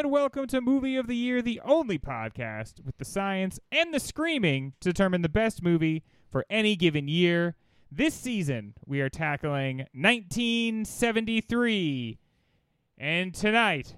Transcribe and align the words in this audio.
and 0.00 0.10
welcome 0.10 0.46
to 0.46 0.62
Movie 0.62 0.96
of 0.96 1.06
the 1.08 1.14
Year, 1.14 1.42
the 1.42 1.60
only 1.62 1.98
podcast 1.98 2.82
with 2.86 2.96
the 2.96 3.04
science 3.04 3.60
and 3.70 3.92
the 3.92 4.00
screaming 4.00 4.72
to 4.80 4.88
determine 4.88 5.20
the 5.20 5.28
best 5.28 5.62
movie 5.62 6.02
for 6.30 6.46
any 6.48 6.74
given 6.74 7.06
year. 7.06 7.54
This 7.92 8.14
season, 8.14 8.72
we 8.86 9.02
are 9.02 9.10
tackling 9.10 9.84
1973. 9.92 12.18
And 12.96 13.34
tonight, 13.34 13.96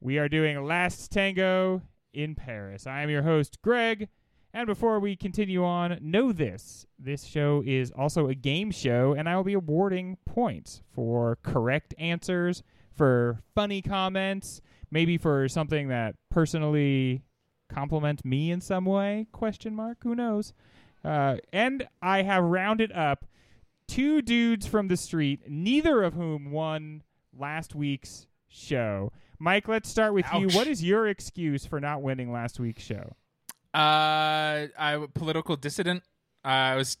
we 0.00 0.16
are 0.16 0.26
doing 0.26 0.64
Last 0.64 1.12
Tango 1.12 1.82
in 2.14 2.34
Paris. 2.34 2.86
I 2.86 3.02
am 3.02 3.10
your 3.10 3.24
host, 3.24 3.60
Greg. 3.60 4.08
And 4.54 4.66
before 4.66 5.00
we 5.00 5.16
continue 5.16 5.62
on, 5.62 5.98
know 6.00 6.32
this 6.32 6.86
this 6.98 7.24
show 7.24 7.62
is 7.66 7.90
also 7.90 8.28
a 8.28 8.34
game 8.34 8.70
show, 8.70 9.12
and 9.12 9.28
I 9.28 9.36
will 9.36 9.44
be 9.44 9.52
awarding 9.52 10.16
points 10.24 10.80
for 10.94 11.36
correct 11.42 11.92
answers, 11.98 12.62
for 12.96 13.42
funny 13.54 13.82
comments, 13.82 14.62
maybe 14.90 15.16
for 15.18 15.48
something 15.48 15.88
that 15.88 16.14
personally 16.30 17.22
compliments 17.68 18.24
me 18.24 18.50
in 18.50 18.60
some 18.60 18.84
way 18.84 19.26
question 19.32 19.74
mark 19.74 19.98
who 20.02 20.14
knows 20.14 20.52
uh, 21.04 21.36
and 21.52 21.86
i 22.02 22.22
have 22.22 22.42
rounded 22.42 22.90
up 22.92 23.24
two 23.86 24.20
dudes 24.22 24.66
from 24.66 24.88
the 24.88 24.96
street 24.96 25.40
neither 25.48 26.02
of 26.02 26.14
whom 26.14 26.50
won 26.50 27.02
last 27.38 27.74
week's 27.74 28.26
show 28.48 29.12
mike 29.38 29.68
let's 29.68 29.88
start 29.88 30.12
with 30.12 30.26
you 30.34 30.48
what 30.48 30.66
is 30.66 30.82
your 30.82 31.06
excuse 31.06 31.64
for 31.64 31.78
not 31.80 32.02
winning 32.02 32.32
last 32.32 32.58
week's 32.58 32.82
show 32.82 33.14
Uh, 33.72 34.66
I 34.76 35.06
political 35.14 35.54
dissident. 35.56 36.02
I 36.44 36.74
was 36.74 36.96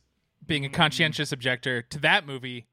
being 0.46 0.64
a 0.64 0.68
Mm. 0.68 0.72
conscientious 0.72 1.32
objector 1.32 1.82
to 1.82 1.98
that 2.00 2.24
movie. 2.26 2.66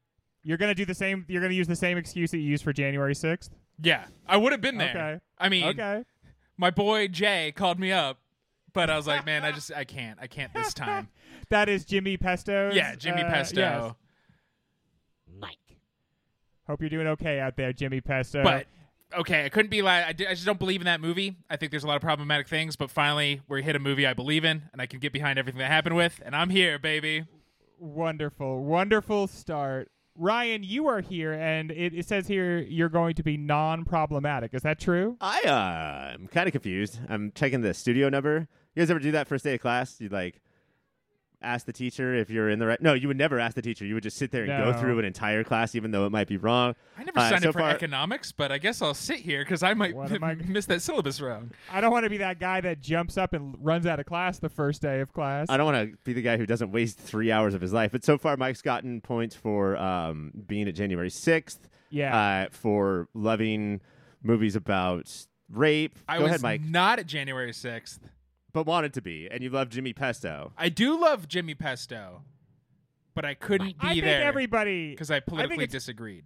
you're 0.44 0.56
gonna 0.56 0.74
do 0.74 0.84
the 0.84 0.94
same 0.94 1.24
you're 1.28 1.42
gonna 1.42 1.52
use 1.52 1.66
the 1.66 1.74
same 1.76 1.98
excuse 1.98 2.30
that 2.30 2.38
you 2.38 2.44
used 2.44 2.62
for 2.62 2.72
january 2.72 3.12
6th 3.14 3.50
Yeah, 3.80 4.06
I 4.26 4.36
would 4.36 4.52
have 4.52 4.60
been 4.60 4.78
there. 4.78 4.90
Okay. 4.90 5.20
I 5.38 5.48
mean, 5.48 5.64
okay 5.68 6.04
my 6.58 6.70
boy 6.70 7.08
Jay 7.08 7.52
called 7.52 7.78
me 7.78 7.92
up, 7.92 8.18
but 8.74 8.90
I 8.90 8.96
was 8.96 9.06
like, 9.06 9.24
man, 9.24 9.44
I 9.44 9.52
just 9.52 9.72
I 9.72 9.84
can't, 9.84 10.18
I 10.20 10.26
can't 10.26 10.52
this 10.52 10.74
time. 10.74 11.08
that 11.48 11.68
is 11.70 11.86
jimmy 11.86 12.18
pesto 12.18 12.70
yeah, 12.74 12.94
Jimmy 12.96 13.22
uh, 13.22 13.30
Pesto. 13.30 13.96
Mike. 15.40 15.56
Hope 16.66 16.80
you're 16.80 16.90
doing 16.90 17.06
okay 17.06 17.40
out 17.40 17.56
there 17.56 17.72
jimmy 17.72 18.02
pesto 18.02 18.42
But 18.42 18.66
okay, 19.16 19.46
I 19.46 19.48
couldn't 19.48 19.70
be 19.70 19.80
like 19.80 20.04
I, 20.04 20.08
I 20.08 20.34
just 20.34 20.44
don't 20.44 20.58
believe 20.58 20.82
in 20.82 20.86
that 20.86 21.00
movie. 21.00 21.36
I 21.48 21.56
think 21.56 21.70
there's 21.70 21.84
a 21.84 21.86
lot 21.86 21.96
of 21.96 22.02
problematic 22.02 22.48
things, 22.48 22.76
but 22.76 22.90
finally 22.90 23.40
we 23.48 23.62
hit 23.62 23.76
a 23.76 23.78
movie 23.78 24.06
I 24.06 24.12
believe 24.12 24.44
in, 24.44 24.64
and 24.72 24.82
I 24.82 24.86
can 24.86 24.98
get 24.98 25.12
behind 25.12 25.38
everything 25.38 25.60
that 25.60 25.70
happened 25.70 25.96
with, 25.96 26.20
and 26.24 26.36
I'm 26.36 26.50
here, 26.50 26.78
baby. 26.78 27.24
Wonderful, 27.78 28.64
wonderful 28.64 29.28
start. 29.28 29.90
Ryan, 30.18 30.64
you 30.64 30.88
are 30.88 31.00
here, 31.00 31.32
and 31.32 31.70
it, 31.70 31.94
it 31.94 32.08
says 32.08 32.26
here 32.26 32.58
you're 32.58 32.88
going 32.88 33.14
to 33.14 33.22
be 33.22 33.36
non-problematic. 33.36 34.52
Is 34.52 34.62
that 34.62 34.80
true? 34.80 35.16
I 35.20 35.40
uh, 35.42 36.14
I'm 36.14 36.26
kind 36.26 36.48
of 36.48 36.52
confused. 36.52 36.98
I'm 37.08 37.30
checking 37.36 37.60
the 37.60 37.72
studio 37.72 38.08
number. 38.08 38.48
You 38.74 38.82
guys 38.82 38.90
ever 38.90 38.98
do 38.98 39.12
that 39.12 39.28
first 39.28 39.44
day 39.44 39.54
of 39.54 39.60
class? 39.60 40.00
You 40.00 40.08
like 40.08 40.40
ask 41.40 41.66
the 41.66 41.72
teacher 41.72 42.14
if 42.14 42.30
you're 42.30 42.48
in 42.50 42.58
the 42.58 42.66
right. 42.66 42.82
No, 42.82 42.94
you 42.94 43.06
would 43.06 43.16
never 43.16 43.38
ask 43.38 43.54
the 43.54 43.62
teacher. 43.62 43.84
You 43.86 43.94
would 43.94 44.02
just 44.02 44.16
sit 44.16 44.32
there 44.32 44.42
and 44.42 44.50
No. 44.50 44.72
go 44.72 44.78
through 44.80 44.98
an 44.98 45.04
entire 45.04 45.44
class, 45.44 45.76
even 45.76 45.92
though 45.92 46.04
it 46.04 46.10
might 46.10 46.26
be 46.26 46.36
wrong. 46.36 46.74
I 46.98 47.04
never 47.04 47.18
Uh, 47.20 47.28
signed 47.30 47.42
so 47.42 47.50
up 47.50 47.52
for 47.52 47.60
far- 47.60 47.70
economics, 47.70 48.32
but 48.32 48.50
I 48.50 48.58
guess 48.58 48.82
I'll 48.82 48.92
sit 48.94 49.20
here 49.20 49.44
because 49.44 49.62
I 49.62 49.74
might 49.74 49.94
What 49.94 50.20
I- 50.22 50.34
miss 50.48 50.66
that 50.66 50.82
syllabus 50.82 51.20
round. 51.20 51.52
I 51.72 51.80
don't 51.80 51.92
want 51.92 52.04
to 52.04 52.10
be 52.10 52.16
that 52.18 52.40
guy 52.40 52.60
that 52.62 52.80
jumps 52.80 53.16
up 53.16 53.34
and 53.34 53.54
runs 53.60 53.86
out 53.86 54.00
of 54.00 54.06
class 54.06 54.40
the 54.40 54.48
first 54.48 54.82
day 54.82 54.98
of 55.00 55.12
class. 55.12 55.46
I 55.48 55.56
don't 55.56 55.66
want 55.72 55.92
to 55.92 55.96
be 56.04 56.12
the 56.12 56.22
guy 56.22 56.36
who 56.38 56.46
doesn't 56.46 56.72
waste 56.72 56.98
three 56.98 57.30
hours 57.30 57.54
of 57.54 57.60
his 57.60 57.72
life. 57.72 57.92
But 57.92 58.02
so 58.04 58.18
far, 58.18 58.36
Mike's 58.36 58.62
gotten 58.62 59.00
points 59.00 59.36
for 59.36 59.76
um, 59.76 60.32
being 60.48 60.66
at 60.66 60.74
January 60.74 61.10
6th, 61.10 61.58
yeah, 61.90 62.16
uh, 62.18 62.48
for 62.50 63.08
loving 63.14 63.80
movies 64.24 64.56
about 64.56 65.08
rape. 65.48 65.96
I 66.08 66.16
Go 66.16 66.24
was 66.24 66.30
ahead, 66.30 66.42
Mike. 66.42 66.62
not 66.62 66.98
at 66.98 67.06
January 67.06 67.52
6th. 67.52 68.00
But 68.52 68.66
wanted 68.66 68.94
to 68.94 69.02
be, 69.02 69.28
and 69.30 69.42
you 69.42 69.50
love 69.50 69.68
Jimmy 69.68 69.92
Pesto. 69.92 70.52
I 70.56 70.68
do 70.70 70.98
love 71.00 71.28
Jimmy 71.28 71.54
Pesto, 71.54 72.22
but 73.14 73.24
I 73.24 73.34
couldn't 73.34 73.76
I 73.80 73.88
be 73.94 74.00
think 74.00 74.04
there 74.04 74.22
everybody 74.24 74.90
because 74.90 75.10
I 75.10 75.20
politically 75.20 75.64
it's- 75.64 75.72
disagreed. 75.72 76.24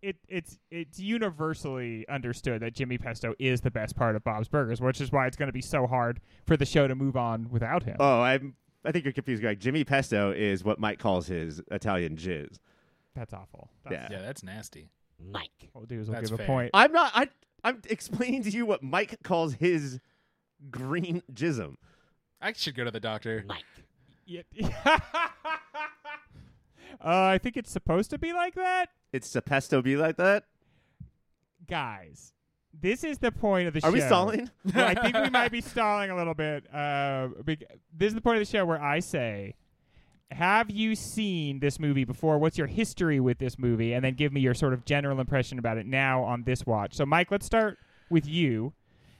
it, 0.00 0.16
it's 0.28 0.58
it's 0.70 1.00
universally 1.00 2.08
understood 2.08 2.62
that 2.62 2.74
Jimmy 2.74 2.96
Pesto 2.96 3.34
is 3.40 3.60
the 3.60 3.70
best 3.72 3.96
part 3.96 4.14
of 4.14 4.22
Bob's 4.22 4.46
Burgers, 4.48 4.80
which 4.80 5.00
is 5.00 5.10
why 5.10 5.26
it's 5.26 5.36
going 5.36 5.48
to 5.48 5.52
be 5.52 5.60
so 5.60 5.86
hard 5.88 6.20
for 6.46 6.56
the 6.56 6.64
show 6.64 6.86
to 6.86 6.94
move 6.94 7.16
on 7.16 7.48
without 7.50 7.82
him. 7.82 7.96
Oh, 7.98 8.20
I'm. 8.20 8.54
I 8.84 8.92
think 8.92 9.04
you're 9.04 9.12
confused, 9.12 9.42
Greg. 9.42 9.58
Jimmy 9.58 9.82
Pesto 9.82 10.30
is 10.30 10.62
what 10.62 10.78
Mike 10.78 11.00
calls 11.00 11.26
his 11.26 11.60
Italian 11.72 12.16
jizz. 12.16 12.58
That's 13.16 13.34
awful. 13.34 13.68
That's, 13.84 14.12
Yeah, 14.12 14.22
that's 14.22 14.44
nasty. 14.44 14.88
What 15.32 15.48
we'll 15.74 15.84
do 15.86 15.98
is 16.00 16.08
we'll 16.08 16.14
That's 16.20 16.30
give 16.30 16.38
a 16.38 16.44
point. 16.44 16.70
I'm 16.72 16.92
not. 16.92 17.10
I. 17.14 17.28
I'm 17.64 17.82
explaining 17.90 18.44
to 18.44 18.50
you 18.50 18.64
what 18.64 18.84
Mike 18.84 19.18
calls 19.24 19.54
his 19.54 19.98
green 20.70 21.22
jism. 21.32 21.76
I 22.40 22.52
should 22.52 22.74
go 22.74 22.84
to 22.84 22.90
the 22.90 23.00
doctor. 23.00 23.44
Yeah. 24.26 24.42
uh, 24.86 24.98
I 27.00 27.38
think 27.38 27.56
it's 27.56 27.70
supposed 27.70 28.10
to 28.10 28.18
be 28.18 28.32
like 28.32 28.54
that. 28.54 28.90
It's 29.12 29.28
supposed 29.28 29.70
to 29.70 29.82
be 29.82 29.96
like 29.96 30.16
that. 30.16 30.44
Guys, 31.66 32.32
this 32.80 33.04
is 33.04 33.18
the 33.18 33.32
point 33.32 33.68
of 33.68 33.74
the 33.74 33.80
show. 33.80 33.88
Are 33.88 33.92
we 33.92 34.00
stalling? 34.00 34.50
Well, 34.74 34.86
I 34.86 34.94
think 34.94 35.16
we 35.16 35.30
might 35.30 35.50
be 35.50 35.60
stalling 35.60 36.10
a 36.10 36.16
little 36.16 36.34
bit. 36.34 36.64
Uh, 36.72 37.28
bec- 37.44 37.64
this 37.96 38.08
is 38.08 38.14
the 38.14 38.20
point 38.20 38.40
of 38.40 38.46
the 38.46 38.50
show 38.50 38.64
where 38.64 38.80
I 38.80 39.00
say, 39.00 39.54
have 40.30 40.70
you 40.70 40.94
seen 40.94 41.60
this 41.60 41.80
movie 41.80 42.04
before? 42.04 42.38
What's 42.38 42.58
your 42.58 42.66
history 42.66 43.18
with 43.18 43.38
this 43.38 43.58
movie? 43.58 43.94
And 43.94 44.04
then 44.04 44.14
give 44.14 44.32
me 44.32 44.40
your 44.40 44.54
sort 44.54 44.74
of 44.74 44.84
general 44.84 45.20
impression 45.20 45.58
about 45.58 45.78
it 45.78 45.86
now 45.86 46.22
on 46.22 46.44
this 46.44 46.66
watch. 46.66 46.94
So, 46.94 47.06
Mike, 47.06 47.30
let's 47.30 47.46
start 47.46 47.78
with 48.10 48.26
you. 48.26 48.74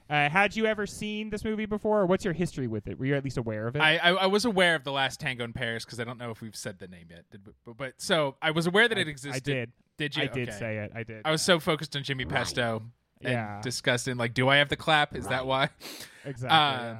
Uh, 0.09 0.27
had 0.27 0.55
you 0.55 0.65
ever 0.65 0.87
seen 0.87 1.29
this 1.29 1.43
movie 1.43 1.67
before, 1.67 1.99
or 2.01 2.05
what's 2.07 2.25
your 2.25 2.33
history 2.33 2.65
with 2.67 2.87
it? 2.87 2.97
Were 2.97 3.05
you 3.05 3.15
at 3.15 3.23
least 3.23 3.37
aware 3.37 3.67
of 3.67 3.75
it? 3.75 3.79
I, 3.79 3.97
I 3.97 4.09
I 4.11 4.25
was 4.25 4.43
aware 4.43 4.73
of 4.75 4.83
the 4.83 4.91
last 4.91 5.19
Tango 5.19 5.43
in 5.43 5.53
Paris 5.53 5.85
because 5.85 5.99
I 5.99 6.03
don't 6.03 6.17
know 6.17 6.31
if 6.31 6.41
we've 6.41 6.55
said 6.55 6.79
the 6.79 6.87
name 6.87 7.05
yet. 7.11 7.25
Did 7.29 7.45
we, 7.45 7.53
but, 7.65 7.77
but 7.77 7.93
so 7.97 8.35
I 8.41 8.49
was 8.51 8.65
aware 8.65 8.87
that 8.87 8.97
it 8.97 9.07
existed. 9.07 9.35
I 9.35 9.39
did. 9.39 9.71
Did 9.99 10.15
you? 10.17 10.23
I 10.23 10.27
did 10.27 10.49
Okay. 10.49 10.57
say 10.57 10.77
it. 10.77 10.91
I 10.95 11.03
did. 11.03 11.21
I 11.25 11.31
was 11.31 11.41
so 11.43 11.59
focused 11.59 11.95
on 11.95 12.03
Jimmy 12.03 12.25
Pesto 12.25 12.81
and 13.21 13.33
Yeah. 13.33 13.61
disgusted. 13.61 14.17
Like, 14.17 14.33
do 14.33 14.49
I 14.49 14.55
have 14.57 14.69
the 14.69 14.77
clap? 14.77 15.15
Is 15.15 15.27
that 15.27 15.45
why? 15.45 15.69
exactly. 16.25 16.57
uh, 16.57 16.93
yeah. 16.93 16.97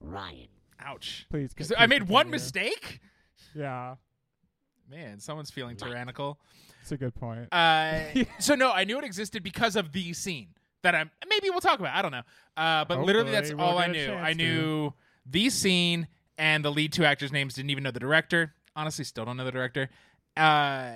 Ryan. 0.00 0.48
Ouch. 0.80 1.26
Please. 1.30 1.52
'Cause 1.54 1.68
please 1.68 1.76
I 1.78 1.86
made 1.86 2.04
one 2.08 2.30
continue. 2.30 2.30
mistake. 2.70 3.00
Yeah, 3.54 3.96
Man, 4.88 5.18
someone's 5.18 5.50
feeling 5.50 5.76
tyrannical. 5.76 6.38
it's 6.80 6.92
a 6.92 6.96
good 6.96 7.14
point. 7.14 7.52
Uh, 7.52 8.00
so 8.38 8.54
no, 8.54 8.70
I 8.70 8.84
knew 8.84 8.98
it 8.98 9.04
existed 9.04 9.42
because 9.42 9.74
of 9.74 9.92
the 9.92 10.12
scene 10.12 10.48
that 10.82 10.94
I'm. 10.94 11.10
Maybe 11.28 11.50
we'll 11.50 11.60
talk 11.60 11.78
about. 11.80 11.94
I 11.94 12.02
don't 12.02 12.12
know. 12.12 12.22
Uh, 12.56 12.84
but 12.84 13.00
literally, 13.00 13.30
that's 13.30 13.52
we'll 13.52 13.60
all 13.60 13.78
I 13.78 13.86
knew. 13.88 14.12
I 14.12 14.32
to. 14.32 14.38
knew 14.38 14.92
the 15.26 15.50
scene 15.50 16.08
and 16.36 16.64
the 16.64 16.70
lead 16.70 16.92
two 16.92 17.04
actors' 17.04 17.32
names. 17.32 17.54
Didn't 17.54 17.70
even 17.70 17.84
know 17.84 17.90
the 17.90 18.00
director. 18.00 18.54
Honestly, 18.76 19.04
still 19.04 19.24
don't 19.24 19.36
know 19.36 19.44
the 19.44 19.52
director. 19.52 19.90
Uh, 20.36 20.92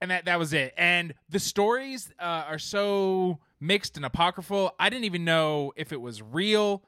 and 0.00 0.10
that 0.10 0.26
that 0.26 0.38
was 0.38 0.52
it. 0.52 0.74
And 0.76 1.14
the 1.28 1.40
stories 1.40 2.12
uh, 2.18 2.44
are 2.48 2.58
so 2.58 3.38
mixed 3.60 3.96
and 3.96 4.04
apocryphal. 4.04 4.72
I 4.78 4.90
didn't 4.90 5.04
even 5.04 5.24
know 5.24 5.72
if 5.76 5.92
it 5.92 6.00
was 6.00 6.22
real 6.22 6.82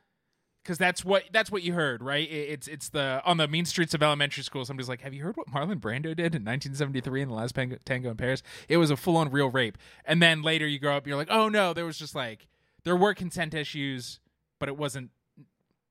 because 0.66 0.78
that's 0.78 1.04
what 1.04 1.22
that's 1.30 1.48
what 1.48 1.62
you 1.62 1.74
heard, 1.74 2.02
right? 2.02 2.28
It's 2.28 2.66
it's 2.66 2.88
the 2.88 3.22
on 3.24 3.36
the 3.36 3.46
mean 3.46 3.64
streets 3.64 3.94
of 3.94 4.02
elementary 4.02 4.42
school. 4.42 4.64
Somebody's 4.64 4.88
like, 4.88 5.02
"Have 5.02 5.14
you 5.14 5.22
heard 5.22 5.36
what 5.36 5.46
Marlon 5.46 5.78
Brando 5.78 6.14
did 6.14 6.34
in 6.34 6.44
1973 6.44 7.22
in 7.22 7.28
the 7.28 7.34
last 7.34 7.54
Tango, 7.54 7.76
Tango 7.84 8.10
in 8.10 8.16
Paris? 8.16 8.42
It 8.68 8.78
was 8.78 8.90
a 8.90 8.96
full 8.96 9.16
on 9.16 9.30
real 9.30 9.48
rape." 9.48 9.78
And 10.04 10.20
then 10.20 10.42
later 10.42 10.66
you 10.66 10.80
grow 10.80 10.96
up, 10.96 11.06
you're 11.06 11.16
like, 11.16 11.30
"Oh 11.30 11.48
no, 11.48 11.72
there 11.72 11.84
was 11.84 11.98
just 11.98 12.16
like 12.16 12.48
there 12.82 12.96
were 12.96 13.14
consent 13.14 13.54
issues, 13.54 14.18
but 14.58 14.68
it 14.68 14.76
wasn't. 14.76 15.10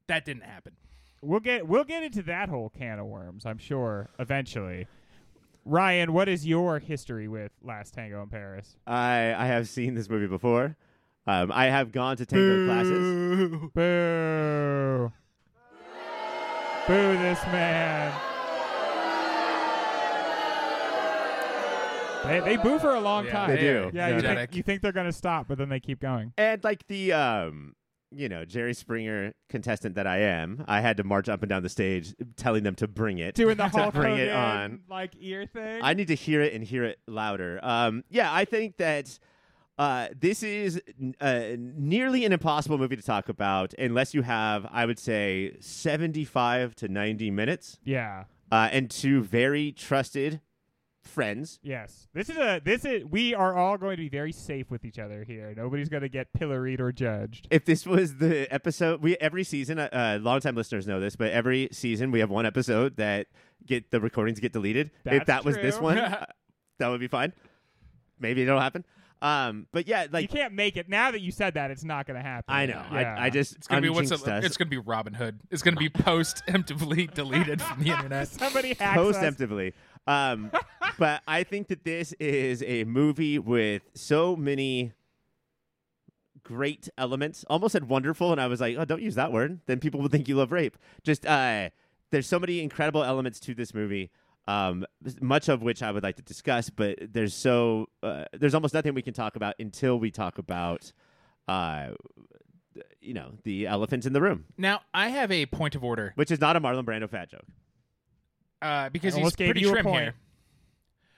That 0.07 0.25
didn't 0.25 0.44
happen." 0.44 0.74
We'll 1.21 1.39
get 1.39 1.68
we'll 1.68 1.86
get 1.86 2.04
into 2.04 2.21
that 2.24 2.50
whole 2.50 2.69
can 2.69 3.00
of 3.00 3.06
worms, 3.06 3.45
I'm 3.45 3.57
sure, 3.57 4.10
eventually. 4.19 4.88
Ryan, 5.63 6.12
what 6.12 6.28
is 6.28 6.45
your 6.45 6.80
history 6.80 7.28
with 7.30 7.54
Last 7.63 7.94
Tango 7.94 8.21
in 8.21 8.28
Paris? 8.28 8.75
I 8.86 9.33
I 9.33 9.45
have 9.45 9.69
seen 9.69 9.95
this 9.95 10.10
movie 10.10 10.28
before. 10.28 10.75
Um, 11.27 11.51
I 11.51 11.66
have 11.66 11.92
gone 11.92 12.18
to 12.18 12.25
tango 12.25 12.66
classes. 12.68 13.72
Boo! 13.74 15.12
Boo 16.88 17.18
this 17.18 17.44
man. 17.48 18.13
They, 22.25 22.39
they 22.39 22.57
boo 22.57 22.80
for 22.80 22.89
a 22.95 23.00
long 23.00 23.25
Yeah, 23.25 23.31
time. 23.31 23.50
They 23.51 23.57
do. 23.57 23.92
Yeah, 23.94 24.07
you 24.07 24.13
Energetic. 24.16 24.38
think, 24.50 24.56
you 24.56 24.63
think 24.63 24.81
they're 24.81 24.92
going 24.92 25.06
to 25.06 25.12
stop, 25.13 25.48
but 25.48 25.60
then 25.60 25.69
they 25.69 25.80
keep 25.80 26.00
going. 26.00 26.33
And 26.39 26.63
like 26.63 26.88
the 26.88 27.13
um, 27.13 27.75
you 28.12 28.28
know, 28.30 28.45
Jerry 28.45 28.74
Springer 28.74 29.33
contestant 29.50 29.94
that 29.95 30.07
I 30.07 30.19
am, 30.19 30.63
I 30.68 30.81
had 30.81 30.98
to 30.98 31.04
march 31.04 31.30
up 31.30 31.44
and 31.44 31.50
down 31.50 31.62
the 31.62 31.69
stage 31.69 32.16
telling 32.36 32.63
them 32.63 32.74
to 32.75 32.88
bring 32.88 33.19
it. 33.19 33.36
Doing 33.36 33.57
the 33.57 33.63
to 33.69 33.69
Hulk 33.69 33.94
bring 33.94 34.18
it 34.18 34.30
Hogan, 34.31 34.36
on. 34.36 34.80
like 34.89 35.12
ear 35.19 35.45
thing. 35.45 35.81
I 35.83 35.94
need 35.94 36.07
to 36.07 36.16
hear 36.16 36.42
it 36.42 36.54
and 36.54 36.63
hear 36.63 36.83
it 36.83 36.98
louder. 37.07 37.60
Um, 37.62 38.04
yeah, 38.10 38.33
I 38.33 38.45
think 38.45 38.78
that 38.78 39.19
uh, 39.77 40.07
this 40.18 40.42
is 40.44 40.81
uh, 41.19 41.50
nearly 41.57 42.25
an 42.25 42.31
impossible 42.31 42.77
movie 42.77 42.95
to 42.95 43.01
talk 43.01 43.27
about 43.30 43.74
unless 43.77 44.13
you 44.13 44.22
have, 44.22 44.66
I 44.72 44.86
would 44.86 45.00
say, 45.00 45.57
75 45.60 46.75
to 46.75 46.88
90 46.88 47.31
minutes 47.31 47.80
yeah. 47.83 48.25
uh, 48.51 48.69
and 48.72 48.89
two 48.89 49.22
very 49.22 49.72
trusted 49.72 50.39
friends. 51.06 51.60
Yes, 51.62 52.07
this 52.13 52.30
is 52.30 52.38
a 52.38 52.62
this 52.63 52.83
is 52.83 53.06
we 53.06 53.33
are 53.33 53.56
all 53.56 53.77
going 53.77 53.98
to 53.98 54.01
be 54.01 54.10
very 54.10 54.31
safe 54.31 54.72
with 54.72 54.83
each 54.86 54.98
other 54.98 55.24
here. 55.24 55.54
Nobody's 55.56 55.89
going 55.89 56.04
to 56.04 56.10
get 56.10 56.33
pilloried 56.33 56.81
or 56.81 56.92
judged. 56.92 57.48
If 57.51 57.66
this 57.66 57.86
was 57.86 58.16
the 58.16 58.51
episode, 58.54 59.01
we 59.01 59.16
every 59.18 59.44
season, 59.44 59.80
uh, 59.80 59.89
uh, 59.92 60.19
longtime 60.21 60.56
listeners 60.56 60.88
know 60.88 61.00
this, 61.00 61.16
but 61.16 61.31
every 61.31 61.69
season 61.71 62.12
we 62.12 62.19
have 62.19 62.30
one 62.30 62.45
episode 62.45 62.98
that 62.98 63.28
get 63.66 63.92
the 63.92 64.01
recordings 64.01 64.39
get 64.39 64.54
deleted. 64.54 64.92
if 65.06 65.12
That's 65.12 65.28
that 65.28 65.45
was 65.45 65.56
this 65.56 65.80
one, 65.80 65.98
that 66.80 66.88
would 66.88 67.00
be 67.00 67.07
fine. 67.07 67.33
Maybe 68.19 68.42
it'll 68.42 68.60
happen. 68.60 68.86
Um, 69.21 69.65
but 69.71 69.88
yeah, 69.88 70.07
like 70.12 70.21
you 70.23 70.27
can't 70.27 70.53
make 70.53 70.77
it. 70.77 70.88
Now 70.89 71.09
that 71.12 71.21
you 71.21 71.31
said 71.31 71.53
that, 71.56 71.71
it's 71.71 71.83
not 71.83 72.06
going 72.06 72.17
to 72.17 72.21
happen. 72.21 72.53
I 72.53 72.65
know, 72.65 72.83
Yeah. 72.91 73.15
I, 73.17 73.25
I 73.25 73.29
just 73.29 73.56
It's 73.56 73.67
gonna 73.67 73.81
be 73.81 73.89
what's 73.89 74.12
unjinxed 74.12 74.27
a, 74.27 74.33
us. 74.35 74.45
it's 74.45 74.57
gonna 74.57 74.69
be 74.69 74.77
Robin 74.77 75.13
Hood. 75.13 75.39
It's 75.50 75.62
gonna 75.63 75.77
be 75.77 75.89
post 75.89 76.44
emptively 76.50 77.12
deleted 77.12 77.62
from 77.62 77.81
the 77.83 77.89
internet. 77.91 78.27
somebody 78.27 78.69
hacks 78.73 78.97
us. 79.00 79.17
post-emptively. 79.17 79.73
Um, 80.06 80.51
but 81.00 81.21
I 81.27 81.44
think 81.44 81.69
that 81.69 81.83
this 81.83 82.13
is 82.13 82.62
a 82.63 82.83
movie 82.83 83.39
with 83.39 83.81
so 83.95 84.35
many 84.35 84.91
great 86.44 86.89
elements. 86.97 87.44
Almost 87.50 87.71
said 87.73 87.88
wonderful, 87.88 88.31
and 88.31 88.39
I 88.39 88.47
was 88.47 88.61
like, 88.61 88.77
oh, 88.77 88.85
don't 88.85 89.01
use 89.01 89.15
that 89.15 89.31
word. 89.31 89.61
Then 89.65 89.79
people 89.79 90.00
will 90.01 90.09
think 90.09 90.27
you 90.27 90.35
love 90.35 90.51
rape. 90.51 90.77
Just 91.03 91.25
uh, 91.25 91.69
there's 92.11 92.27
so 92.27 92.39
many 92.39 92.59
incredible 92.61 93.03
elements 93.03 93.39
to 93.41 93.56
this 93.56 93.73
movie. 93.73 94.11
Um, 94.47 94.86
much 95.21 95.50
of 95.50 95.63
which 95.63 95.81
I 95.81 95.92
would 95.92 96.03
like 96.03 96.18
to 96.18 96.21
discuss, 96.21 96.69
but 96.69 97.00
there's 97.12 97.33
so 97.33 97.88
uh, 98.03 98.25
there's 98.33 98.53
almost 98.53 98.74
nothing 98.75 98.94
we 98.94 99.01
can 99.01 99.13
talk 99.13 99.36
about 99.36 99.56
until 99.59 99.97
we 100.00 100.12
talk 100.12 100.38
about, 100.38 100.92
uh, 101.47 101.89
you 103.01 103.13
know, 103.15 103.31
the 103.44 103.65
elephant 103.68 104.06
in 104.06 104.13
the 104.13 104.21
room, 104.21 104.45
Now 104.57 104.81
I 104.94 105.09
have 105.09 105.31
a 105.31 105.45
point 105.47 105.74
of 105.75 105.83
order 105.83 106.12
which 106.15 106.30
is 106.30 106.39
not 106.39 106.56
a 106.56 106.62
Marlon 106.62 106.83
Brando 106.86 107.09
fat 107.09 107.31
joke. 107.31 107.45
uh, 108.62 108.89
because 108.89 109.15
I 109.15 109.21
he's 109.21 109.36
pretty 109.36 109.62
you 109.62 109.71
trim 109.71 109.88
here. 109.88 110.13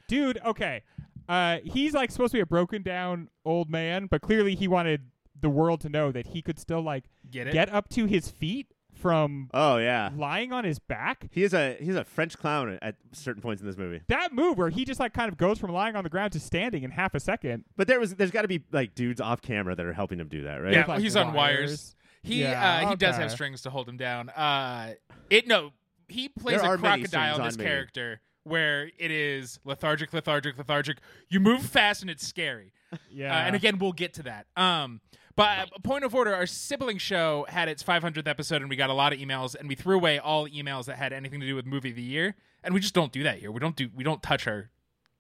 dude. 0.08 0.40
Okay, 0.46 0.84
uh, 1.28 1.58
he's 1.66 1.94
like 1.94 2.12
supposed 2.12 2.32
to 2.32 2.38
be 2.38 2.42
a 2.42 2.46
broken 2.46 2.82
down 2.82 3.30
old 3.44 3.70
man, 3.70 4.08
but 4.08 4.22
clearly 4.22 4.56
he 4.56 4.68
wanted 4.70 5.02
the 5.40 5.50
world 5.50 5.82
to 5.82 5.90
know 5.90 6.12
that 6.12 6.28
he 6.28 6.42
could 6.42 6.60
still 6.60 6.82
like 6.82 7.06
Get 7.30 7.48
it? 7.48 7.54
get 7.54 7.70
up 7.74 7.90
to 7.90 8.06
his 8.06 8.30
feet 8.30 8.68
from 8.98 9.50
Oh 9.54 9.78
yeah, 9.78 10.10
lying 10.16 10.52
on 10.52 10.64
his 10.64 10.80
back. 10.80 11.28
He 11.32 11.44
is 11.44 11.54
a 11.54 11.76
he's 11.80 11.96
a 11.96 12.04
French 12.04 12.38
clown 12.38 12.78
at 12.82 12.96
certain 13.14 13.42
points 13.42 13.62
in 13.62 13.68
this 13.68 13.78
movie. 13.78 14.02
That 14.08 14.34
move 14.34 14.58
where 14.58 14.70
he 14.70 14.86
just 14.86 15.00
like 15.00 15.14
kind 15.14 15.32
of 15.32 15.38
goes 15.38 15.60
from 15.60 15.72
lying 15.72 15.96
on 15.96 16.04
the 16.04 16.10
ground 16.10 16.34
to 16.34 16.40
standing 16.40 16.84
in 16.84 16.92
half 16.92 17.14
a 17.16 17.20
second. 17.20 17.64
But 17.76 17.88
there 17.88 18.00
was 18.00 18.16
there's 18.16 18.32
got 18.32 18.42
to 18.44 18.48
be 18.48 18.64
like 18.72 18.96
dudes 18.96 19.22
off 19.22 19.42
camera 19.42 19.76
that 19.76 19.86
are 19.86 19.94
helping 19.94 20.20
him 20.20 20.28
do 20.28 20.44
that, 20.44 20.58
right? 20.58 20.74
Yeah, 20.74 20.86
like, 20.88 21.00
he's 21.00 21.16
on 21.16 21.34
wires. 21.34 21.96
He 22.24 22.42
Yeah, 22.42 22.82
uh, 22.86 22.90
he 22.90 22.96
does 22.96 23.16
have 23.16 23.32
strings 23.32 23.62
to 23.62 23.70
hold 23.70 23.88
him 23.88 23.98
down. 23.98 24.30
Uh, 24.30 24.94
it 25.30 25.48
no, 25.48 25.72
he 26.08 26.30
plays 26.30 26.62
There 26.62 26.74
a 26.74 26.78
crocodile 26.78 27.38
in 27.38 27.44
this 27.44 27.56
on 27.56 27.60
me. 27.60 27.66
character 27.66 28.22
where 28.44 28.90
it 28.98 29.12
is 29.12 29.60
lethargic, 29.66 30.14
lethargic, 30.14 30.58
lethargic. 30.58 30.98
You 31.30 31.40
move 31.40 31.62
fast 31.62 32.02
and 32.02 32.10
it's 32.10 32.26
scary. 32.26 32.74
Yeah, 33.12 33.36
Uh, 33.36 33.40
and 33.42 33.56
again, 33.56 33.80
we'll 33.80 33.92
get 33.92 34.14
to 34.14 34.24
that. 34.24 34.48
Um, 34.56 35.02
but 35.38 35.60
uh, 35.60 35.80
point 35.84 36.04
of 36.04 36.14
order, 36.14 36.36
our 36.36 36.46
sibling 36.46 36.98
show 36.98 37.46
had 37.48 37.70
its 37.70 37.82
500th 37.82 38.28
episode, 38.28 38.62
and 38.62 38.70
we 38.70 38.76
got 38.76 38.90
a 38.90 38.94
lot 38.94 39.14
of 39.14 39.20
emails, 39.20 39.56
and 39.56 39.70
we 39.70 39.76
threw 39.76 39.96
away 39.96 40.20
all 40.20 40.48
emails 40.50 40.86
that 40.86 40.98
had 40.98 41.14
anything 41.14 41.40
to 41.40 41.46
do 41.46 41.56
with 41.56 41.66
movie 41.66 41.92
of 41.92 41.96
the 41.96 42.02
year, 42.02 42.36
and 42.64 42.74
we 42.74 42.82
just 42.82 42.94
don't 42.94 43.14
do 43.14 43.24
that 43.24 43.38
here. 43.38 43.52
We 43.52 43.60
don't 43.62 43.76
do 43.76 43.90
we 43.96 44.04
don't 44.04 44.22
touch 44.22 44.48
our 44.48 44.72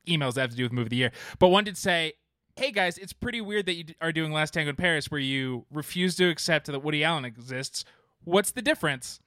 emails 0.05 0.33
that 0.33 0.41
have 0.41 0.49
to 0.49 0.57
do 0.57 0.63
with 0.63 0.73
movie 0.73 0.87
of 0.87 0.89
the 0.89 0.95
year. 0.97 1.11
But 1.39 1.49
one 1.49 1.63
did 1.63 1.77
say, 1.77 2.13
"Hey 2.55 2.71
guys, 2.71 2.97
it's 2.97 3.13
pretty 3.13 3.39
weird 3.39 3.67
that 3.67 3.75
you 3.75 3.85
are 4.01 4.11
doing 4.11 4.33
Last 4.33 4.55
Tango 4.55 4.71
in 4.71 4.75
Paris, 4.75 5.09
where 5.09 5.21
you 5.21 5.65
refuse 5.71 6.15
to 6.17 6.27
accept 6.27 6.65
that 6.65 6.79
Woody 6.79 7.03
Allen 7.03 7.23
exists. 7.23 7.85
What's 8.25 8.51
the 8.51 8.61
difference?" 8.61 9.21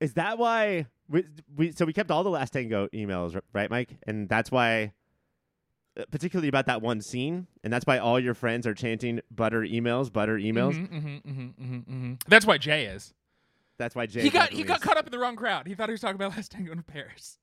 Is 0.00 0.14
that 0.14 0.36
why 0.36 0.86
we, 1.08 1.24
we 1.56 1.72
so 1.72 1.84
we 1.84 1.92
kept 1.92 2.10
all 2.10 2.24
the 2.24 2.30
last 2.30 2.52
tango 2.52 2.88
emails, 2.88 3.40
right, 3.52 3.70
Mike? 3.70 3.96
And 4.06 4.28
that's 4.28 4.50
why, 4.50 4.94
particularly 6.10 6.48
about 6.48 6.66
that 6.66 6.80
one 6.82 7.00
scene, 7.00 7.46
and 7.64 7.72
that's 7.72 7.86
why 7.86 7.98
all 7.98 8.18
your 8.18 8.34
friends 8.34 8.66
are 8.66 8.74
chanting 8.74 9.20
"butter 9.30 9.60
emails, 9.62 10.12
butter 10.12 10.36
emails." 10.38 10.74
Mhm, 10.74 10.88
mhm, 10.90 11.22
mhm, 11.22 11.54
mhm, 11.54 11.84
mhm. 11.86 12.22
That's 12.28 12.46
why 12.46 12.58
Jay 12.58 12.86
is. 12.86 13.12
That's 13.78 13.94
why 13.94 14.06
Jay 14.06 14.22
he 14.22 14.30
got 14.30 14.50
he 14.50 14.62
definitely 14.62 14.64
got 14.64 14.80
caught 14.80 14.96
up 14.96 15.06
in 15.06 15.12
the 15.12 15.18
wrong 15.18 15.36
crowd. 15.36 15.66
He 15.66 15.74
thought 15.74 15.88
he 15.88 15.92
was 15.92 16.00
talking 16.00 16.16
about 16.16 16.30
Last 16.36 16.52
Tango 16.52 16.72
in 16.72 16.82
Paris. 16.82 17.38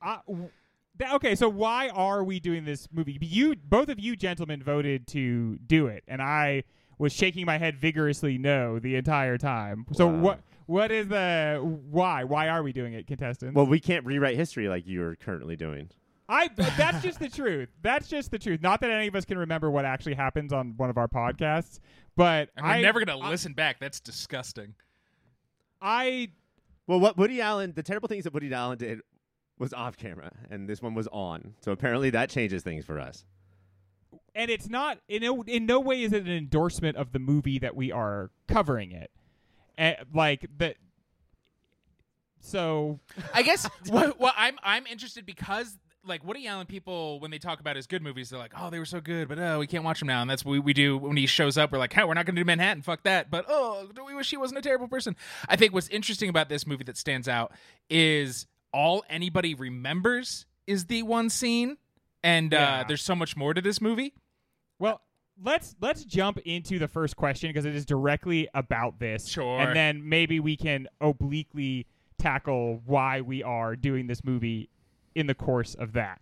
Uh, 0.00 0.18
w- 0.26 0.50
th- 0.98 1.10
okay, 1.14 1.34
so 1.34 1.48
why 1.48 1.88
are 1.88 2.22
we 2.22 2.38
doing 2.38 2.64
this 2.64 2.86
movie? 2.92 3.18
You, 3.20 3.56
both 3.56 3.88
of 3.88 3.98
you 3.98 4.14
gentlemen, 4.14 4.62
voted 4.62 5.06
to 5.08 5.56
do 5.58 5.86
it, 5.86 6.04
and 6.06 6.20
I 6.22 6.64
was 6.98 7.12
shaking 7.12 7.46
my 7.46 7.58
head 7.58 7.76
vigorously 7.78 8.38
no 8.38 8.78
the 8.78 8.96
entire 8.96 9.38
time. 9.38 9.86
So 9.92 10.06
Wow. 10.06 10.20
what? 10.20 10.40
What 10.66 10.90
is 10.92 11.08
the 11.08 11.60
why? 11.90 12.24
Why 12.24 12.48
are 12.48 12.62
we 12.62 12.72
doing 12.74 12.92
it, 12.92 13.06
contestants? 13.06 13.54
Well, 13.56 13.66
we 13.66 13.80
can't 13.80 14.04
rewrite 14.04 14.36
history 14.36 14.68
like 14.68 14.84
you're 14.86 15.16
currently 15.16 15.56
doing. 15.56 15.88
I 16.28 16.48
that's 16.48 17.02
just 17.02 17.18
the 17.20 17.28
truth. 17.30 17.70
That's 17.82 18.06
just 18.08 18.30
the 18.30 18.38
truth. 18.38 18.60
Not 18.60 18.80
that 18.82 18.90
any 18.90 19.06
of 19.06 19.14
us 19.16 19.24
can 19.24 19.38
remember 19.38 19.70
what 19.70 19.84
actually 19.84 20.14
happens 20.14 20.52
on 20.52 20.74
one 20.76 20.90
of 20.90 20.98
our 20.98 21.08
podcasts, 21.08 21.78
but 22.16 22.50
And 22.56 22.66
we're 22.66 22.72
I 22.72 22.82
never 22.82 23.02
gonna 23.04 23.18
I- 23.18 23.30
listen 23.30 23.54
back. 23.54 23.80
That's 23.80 23.98
disgusting. 24.00 24.74
I 25.80 26.28
Well, 26.86 27.00
what 27.00 27.16
Woody 27.16 27.40
Allen, 27.40 27.72
the 27.74 27.82
terrible 27.82 28.08
things 28.08 28.24
that 28.24 28.34
Woody 28.34 28.52
Allen 28.52 28.78
did 28.78 29.00
was 29.58 29.72
off 29.72 29.96
camera, 29.96 30.30
and 30.50 30.68
this 30.68 30.82
one 30.82 30.94
was 30.94 31.08
on. 31.08 31.54
So 31.60 31.72
apparently 31.72 32.10
that 32.10 32.30
changes 32.30 32.62
things 32.62 32.84
for 32.84 32.98
us. 33.00 33.24
and 34.34 34.50
it's 34.50 34.68
not 34.68 34.98
in 35.08 35.22
no, 35.22 35.42
in 35.44 35.64
no 35.66 35.80
way 35.80 36.02
is 36.02 36.12
it 36.12 36.22
an 36.24 36.30
endorsement 36.32 36.96
of 36.96 37.12
the 37.12 37.18
movie 37.18 37.58
that 37.58 37.74
we 37.74 37.90
are 37.90 38.30
covering 38.48 38.92
it. 38.92 39.10
And 39.78 39.96
like 40.12 40.46
that. 40.58 40.76
So 42.40 43.00
I 43.34 43.42
guess 43.42 43.68
what, 43.88 44.18
what 44.20 44.34
I'm 44.36 44.58
I'm 44.62 44.86
interested 44.86 45.26
because 45.26 45.76
like 46.08 46.24
Woody 46.24 46.46
Allen 46.46 46.66
people 46.66 47.20
when 47.20 47.30
they 47.30 47.38
talk 47.38 47.60
about 47.60 47.76
his 47.76 47.86
good 47.86 48.02
movies 48.02 48.30
they're 48.30 48.38
like 48.38 48.52
oh 48.56 48.70
they 48.70 48.78
were 48.78 48.84
so 48.84 49.00
good 49.00 49.28
but 49.28 49.38
oh 49.38 49.58
we 49.58 49.66
can't 49.66 49.84
watch 49.84 50.00
them 50.00 50.08
now. 50.08 50.22
And 50.22 50.30
that's 50.30 50.44
what 50.44 50.52
we, 50.52 50.58
we 50.58 50.72
do 50.72 50.96
when 50.96 51.16
he 51.16 51.26
shows 51.26 51.56
up. 51.58 51.72
We're 51.72 51.78
like 51.78 51.92
hey 51.92 52.04
we're 52.04 52.14
not 52.14 52.26
going 52.26 52.36
to 52.36 52.40
do 52.40 52.46
Manhattan. 52.46 52.82
Fuck 52.82 53.02
that. 53.04 53.30
But 53.30 53.44
oh 53.48 53.88
do 53.94 54.04
we 54.04 54.14
wish 54.14 54.30
he 54.30 54.36
wasn't 54.36 54.58
a 54.58 54.62
terrible 54.62 54.88
person? 54.88 55.16
I 55.48 55.56
think 55.56 55.72
what's 55.72 55.88
interesting 55.88 56.28
about 56.28 56.48
this 56.48 56.66
movie 56.66 56.84
that 56.84 56.96
stands 56.96 57.28
out 57.28 57.52
is 57.90 58.46
all 58.72 59.04
anybody 59.08 59.54
remembers 59.54 60.46
is 60.66 60.86
the 60.86 61.02
one 61.02 61.30
scene 61.30 61.76
and 62.22 62.52
uh, 62.52 62.84
there's 62.88 63.02
so 63.02 63.14
much 63.14 63.36
more 63.36 63.54
to 63.54 63.60
this 63.60 63.80
movie. 63.80 64.12
Well, 64.78 65.00
let's 65.42 65.74
let's 65.80 66.04
jump 66.04 66.38
into 66.44 66.78
the 66.78 66.88
first 66.88 67.16
question 67.16 67.50
because 67.50 67.64
it 67.64 67.74
is 67.74 67.86
directly 67.86 68.48
about 68.54 68.98
this. 68.98 69.28
Sure. 69.28 69.60
And 69.60 69.74
then 69.74 70.08
maybe 70.08 70.40
we 70.40 70.56
can 70.56 70.88
obliquely 71.00 71.86
tackle 72.18 72.82
why 72.84 73.20
we 73.20 73.42
are 73.42 73.76
doing 73.76 74.08
this 74.08 74.24
movie 74.24 74.68
in 75.18 75.26
the 75.26 75.34
course 75.34 75.74
of 75.74 75.92
that. 75.94 76.20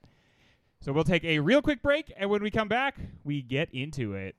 So 0.81 0.93
we'll 0.93 1.05
take 1.05 1.25
a 1.25 1.41
real 1.41 1.61
quick 1.61 1.83
break, 1.83 2.12
and 2.17 2.31
when 2.31 2.43
we 2.43 2.50
come 2.50 2.69
back, 2.69 2.97
we 3.25 3.43
get 3.43 3.69
into 3.73 4.15
it. 4.15 4.37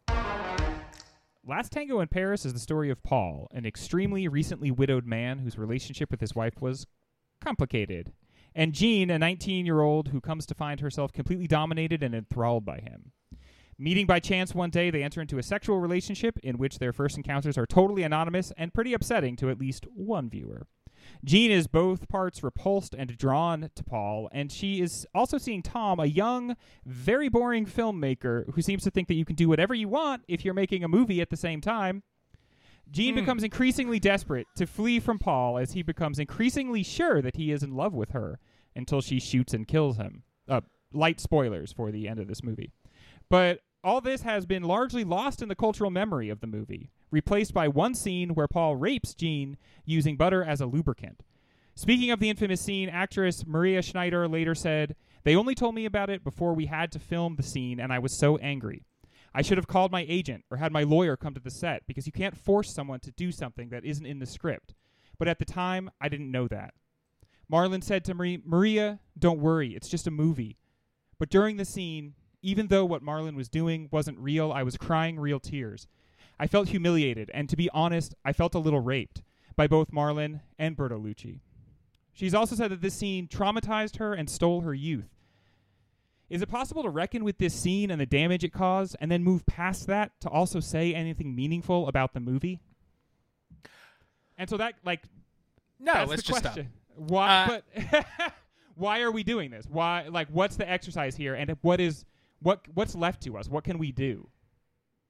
Last 1.45 1.71
Tango 1.71 1.99
in 1.99 2.07
Paris 2.07 2.45
is 2.45 2.53
the 2.53 2.59
story 2.59 2.89
of 2.89 3.03
Paul, 3.03 3.47
an 3.53 3.65
extremely 3.65 4.27
recently 4.27 4.71
widowed 4.71 5.05
man 5.05 5.39
whose 5.39 5.57
relationship 5.57 6.09
with 6.09 6.19
his 6.19 6.35
wife 6.35 6.59
was 6.59 6.87
complicated, 7.39 8.11
and 8.55 8.73
Jean, 8.73 9.11
a 9.11 9.19
19 9.19 9.65
year 9.65 9.81
old 9.81 10.09
who 10.09 10.19
comes 10.19 10.45
to 10.47 10.55
find 10.55 10.79
herself 10.79 11.13
completely 11.13 11.47
dominated 11.47 12.01
and 12.01 12.15
enthralled 12.15 12.65
by 12.65 12.79
him. 12.79 13.11
Meeting 13.77 14.07
by 14.07 14.19
chance 14.19 14.55
one 14.55 14.71
day, 14.71 14.89
they 14.89 15.03
enter 15.03 15.21
into 15.21 15.37
a 15.37 15.43
sexual 15.43 15.79
relationship 15.79 16.39
in 16.41 16.57
which 16.57 16.79
their 16.79 16.91
first 16.91 17.15
encounters 17.15 17.59
are 17.59 17.67
totally 17.67 18.01
anonymous 18.01 18.51
and 18.57 18.73
pretty 18.73 18.93
upsetting 18.93 19.35
to 19.35 19.51
at 19.51 19.59
least 19.59 19.85
one 19.93 20.31
viewer. 20.31 20.65
Jean 21.23 21.51
is 21.51 21.67
both 21.67 22.07
parts 22.07 22.43
repulsed 22.43 22.93
and 22.97 23.17
drawn 23.17 23.69
to 23.75 23.83
Paul, 23.83 24.29
and 24.31 24.51
she 24.51 24.81
is 24.81 25.05
also 25.13 25.37
seeing 25.37 25.61
Tom, 25.61 25.99
a 25.99 26.05
young, 26.05 26.55
very 26.85 27.29
boring 27.29 27.65
filmmaker 27.65 28.51
who 28.53 28.61
seems 28.61 28.83
to 28.83 28.91
think 28.91 29.07
that 29.07 29.15
you 29.15 29.25
can 29.25 29.35
do 29.35 29.49
whatever 29.49 29.73
you 29.73 29.87
want 29.87 30.23
if 30.27 30.43
you're 30.45 30.53
making 30.53 30.83
a 30.83 30.87
movie 30.87 31.21
at 31.21 31.29
the 31.29 31.37
same 31.37 31.61
time. 31.61 32.03
Jean 32.89 33.13
Hmm. 33.13 33.19
becomes 33.19 33.43
increasingly 33.43 33.99
desperate 33.99 34.47
to 34.55 34.65
flee 34.65 34.99
from 34.99 35.19
Paul 35.19 35.57
as 35.57 35.73
he 35.73 35.83
becomes 35.83 36.19
increasingly 36.19 36.83
sure 36.83 37.21
that 37.21 37.35
he 37.35 37.51
is 37.51 37.61
in 37.63 37.75
love 37.75 37.93
with 37.93 38.11
her 38.11 38.39
until 38.75 39.01
she 39.01 39.19
shoots 39.19 39.53
and 39.53 39.67
kills 39.67 39.97
him. 39.97 40.23
Uh, 40.47 40.61
light 40.93 41.19
spoilers 41.19 41.73
for 41.73 41.91
the 41.91 42.07
end 42.07 42.19
of 42.19 42.27
this 42.27 42.41
movie. 42.43 42.71
But 43.29 43.59
all 43.87 44.01
this 44.01 44.23
has 44.23 44.45
been 44.45 44.63
largely 44.63 45.05
lost 45.05 45.41
in 45.41 45.47
the 45.47 45.55
cultural 45.55 45.89
memory 45.89 46.27
of 46.27 46.41
the 46.41 46.45
movie, 46.45 46.91
replaced 47.09 47.53
by 47.53 47.69
one 47.69 47.95
scene 47.95 48.35
where 48.35 48.47
Paul 48.49 48.75
rapes 48.75 49.13
Jean 49.13 49.55
using 49.85 50.17
butter 50.17 50.43
as 50.43 50.59
a 50.59 50.65
lubricant. 50.65 51.23
Speaking 51.73 52.11
of 52.11 52.19
the 52.19 52.29
infamous 52.29 52.59
scene, 52.59 52.89
actress 52.89 53.47
Maria 53.47 53.81
Schneider 53.81 54.27
later 54.27 54.53
said, 54.53 54.97
They 55.23 55.37
only 55.37 55.55
told 55.55 55.73
me 55.73 55.85
about 55.85 56.09
it 56.09 56.25
before 56.25 56.53
we 56.53 56.65
had 56.65 56.91
to 56.91 56.99
film 56.99 57.37
the 57.37 57.43
scene, 57.43 57.79
and 57.79 57.93
I 57.93 57.99
was 57.99 58.19
so 58.19 58.35
angry. 58.39 58.83
I 59.33 59.41
should 59.41 59.57
have 59.57 59.67
called 59.67 59.93
my 59.93 60.05
agent 60.09 60.43
or 60.51 60.57
had 60.57 60.73
my 60.73 60.83
lawyer 60.83 61.15
come 61.15 61.33
to 61.35 61.39
the 61.39 61.49
set 61.49 61.87
because 61.87 62.05
you 62.05 62.11
can't 62.11 62.35
force 62.35 62.73
someone 62.73 62.99
to 62.99 63.11
do 63.11 63.31
something 63.31 63.69
that 63.69 63.85
isn't 63.85 64.05
in 64.05 64.19
the 64.19 64.25
script. 64.25 64.75
But 65.17 65.29
at 65.29 65.39
the 65.39 65.45
time, 65.45 65.89
I 66.01 66.09
didn't 66.09 66.29
know 66.29 66.49
that. 66.49 66.73
Marlon 67.49 67.81
said 67.81 68.03
to 68.03 68.13
Marie, 68.13 68.41
Maria, 68.43 68.99
don't 69.17 69.39
worry, 69.39 69.77
it's 69.77 69.87
just 69.87 70.07
a 70.07 70.11
movie. 70.11 70.57
But 71.19 71.29
during 71.29 71.55
the 71.55 71.63
scene, 71.63 72.15
even 72.47 72.67
though 72.67 72.85
what 72.85 73.03
Marlon 73.03 73.35
was 73.35 73.49
doing 73.49 73.89
wasn't 73.91 74.17
real, 74.19 74.53
I 74.53 74.63
was 74.63 74.77
crying 74.77 75.19
real 75.19 75.37
tears. 75.39 75.85
I 76.39 76.47
felt 76.47 76.69
humiliated, 76.69 77.29
and 77.33 77.49
to 77.49 77.57
be 77.57 77.69
honest, 77.73 78.15
I 78.23 78.31
felt 78.31 78.55
a 78.55 78.59
little 78.59 78.79
raped 78.79 79.21
by 79.57 79.67
both 79.67 79.91
Marlon 79.91 80.39
and 80.57 80.77
Bertolucci. 80.77 81.41
She's 82.13 82.33
also 82.33 82.55
said 82.55 82.71
that 82.71 82.81
this 82.81 82.93
scene 82.93 83.27
traumatized 83.27 83.97
her 83.97 84.13
and 84.13 84.29
stole 84.29 84.61
her 84.61 84.73
youth. 84.73 85.09
Is 86.29 86.41
it 86.41 86.47
possible 86.47 86.83
to 86.83 86.89
reckon 86.89 87.25
with 87.25 87.37
this 87.37 87.53
scene 87.53 87.91
and 87.91 87.99
the 87.99 88.05
damage 88.05 88.45
it 88.45 88.53
caused 88.53 88.95
and 89.01 89.11
then 89.11 89.23
move 89.25 89.45
past 89.45 89.85
that 89.87 90.11
to 90.21 90.29
also 90.29 90.61
say 90.61 90.93
anything 90.93 91.35
meaningful 91.35 91.87
about 91.89 92.13
the 92.13 92.19
movie? 92.21 92.61
And 94.37 94.49
so 94.49 94.55
that 94.57 94.75
like 94.85 95.01
No, 95.79 95.93
that's 95.93 96.09
let's 96.09 96.21
the 96.23 96.27
just 96.27 96.39
stop. 96.39 96.53
question. 96.53 96.73
Why 96.95 97.29
Uh, 97.29 97.61
but 97.91 98.05
why 98.75 99.01
are 99.01 99.11
we 99.11 99.23
doing 99.23 99.51
this? 99.51 99.65
Why 99.69 100.07
like 100.09 100.27
what's 100.29 100.55
the 100.55 100.69
exercise 100.69 101.15
here 101.15 101.33
and 101.33 101.55
what 101.61 101.79
is 101.79 102.05
what 102.41 102.65
what's 102.73 102.95
left 102.95 103.23
to 103.23 103.37
us? 103.37 103.49
What 103.49 103.63
can 103.63 103.77
we 103.77 103.91
do? 103.91 104.29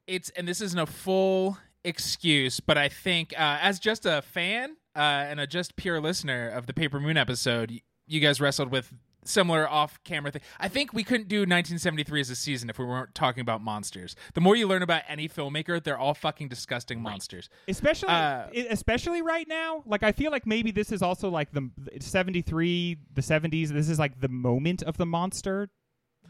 It's 0.06 0.30
and 0.30 0.48
this 0.48 0.60
isn't 0.60 0.78
a 0.78 0.86
full 0.86 1.58
excuse, 1.84 2.60
but 2.60 2.78
I 2.78 2.88
think 2.88 3.32
uh, 3.34 3.58
as 3.60 3.78
just 3.78 4.06
a 4.06 4.22
fan 4.22 4.76
uh, 4.96 4.98
and 4.98 5.40
a 5.40 5.46
just 5.46 5.76
pure 5.76 6.00
listener 6.00 6.48
of 6.48 6.66
the 6.66 6.74
Paper 6.74 7.00
Moon 7.00 7.16
episode, 7.16 7.80
you 8.06 8.20
guys 8.20 8.40
wrestled 8.40 8.70
with 8.70 8.92
similar 9.24 9.68
off-camera 9.68 10.30
thing. 10.30 10.42
I 10.58 10.68
think 10.68 10.92
we 10.94 11.04
couldn't 11.04 11.28
do 11.28 11.40
1973 11.40 12.20
as 12.20 12.30
a 12.30 12.36
season 12.36 12.70
if 12.70 12.78
we 12.78 12.86
weren't 12.86 13.14
talking 13.14 13.42
about 13.42 13.60
monsters. 13.60 14.16
The 14.32 14.40
more 14.40 14.56
you 14.56 14.66
learn 14.66 14.82
about 14.82 15.02
any 15.06 15.28
filmmaker, 15.28 15.82
they're 15.82 15.98
all 15.98 16.14
fucking 16.14 16.48
disgusting 16.48 17.02
monsters. 17.02 17.50
Especially 17.66 18.08
Uh, 18.08 18.46
especially 18.70 19.20
right 19.20 19.46
now, 19.46 19.82
like 19.84 20.02
I 20.02 20.12
feel 20.12 20.30
like 20.30 20.46
maybe 20.46 20.70
this 20.70 20.92
is 20.92 21.02
also 21.02 21.28
like 21.28 21.50
the 21.52 21.68
73, 22.00 22.96
the 23.12 23.20
70s, 23.20 23.68
this 23.68 23.88
is 23.90 23.98
like 23.98 24.20
the 24.20 24.28
moment 24.28 24.82
of 24.82 24.96
the 24.96 25.06
monster 25.06 25.68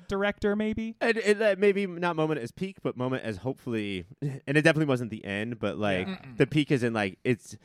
director 0.08 0.56
maybe. 0.56 0.96
And, 1.00 1.18
and 1.18 1.40
that 1.40 1.58
maybe 1.58 1.86
not 1.86 2.16
moment 2.16 2.40
as 2.40 2.50
peak, 2.50 2.78
but 2.82 2.96
moment 2.96 3.24
as 3.24 3.38
hopefully, 3.38 4.06
and 4.20 4.56
it 4.56 4.62
definitely 4.62 4.86
wasn't 4.86 5.10
the 5.10 5.24
end, 5.24 5.58
but 5.58 5.78
like 5.78 6.06
Mm-mm. 6.06 6.36
the 6.36 6.46
peak 6.46 6.70
is 6.70 6.82
in 6.82 6.92
like 6.92 7.18
it's 7.24 7.56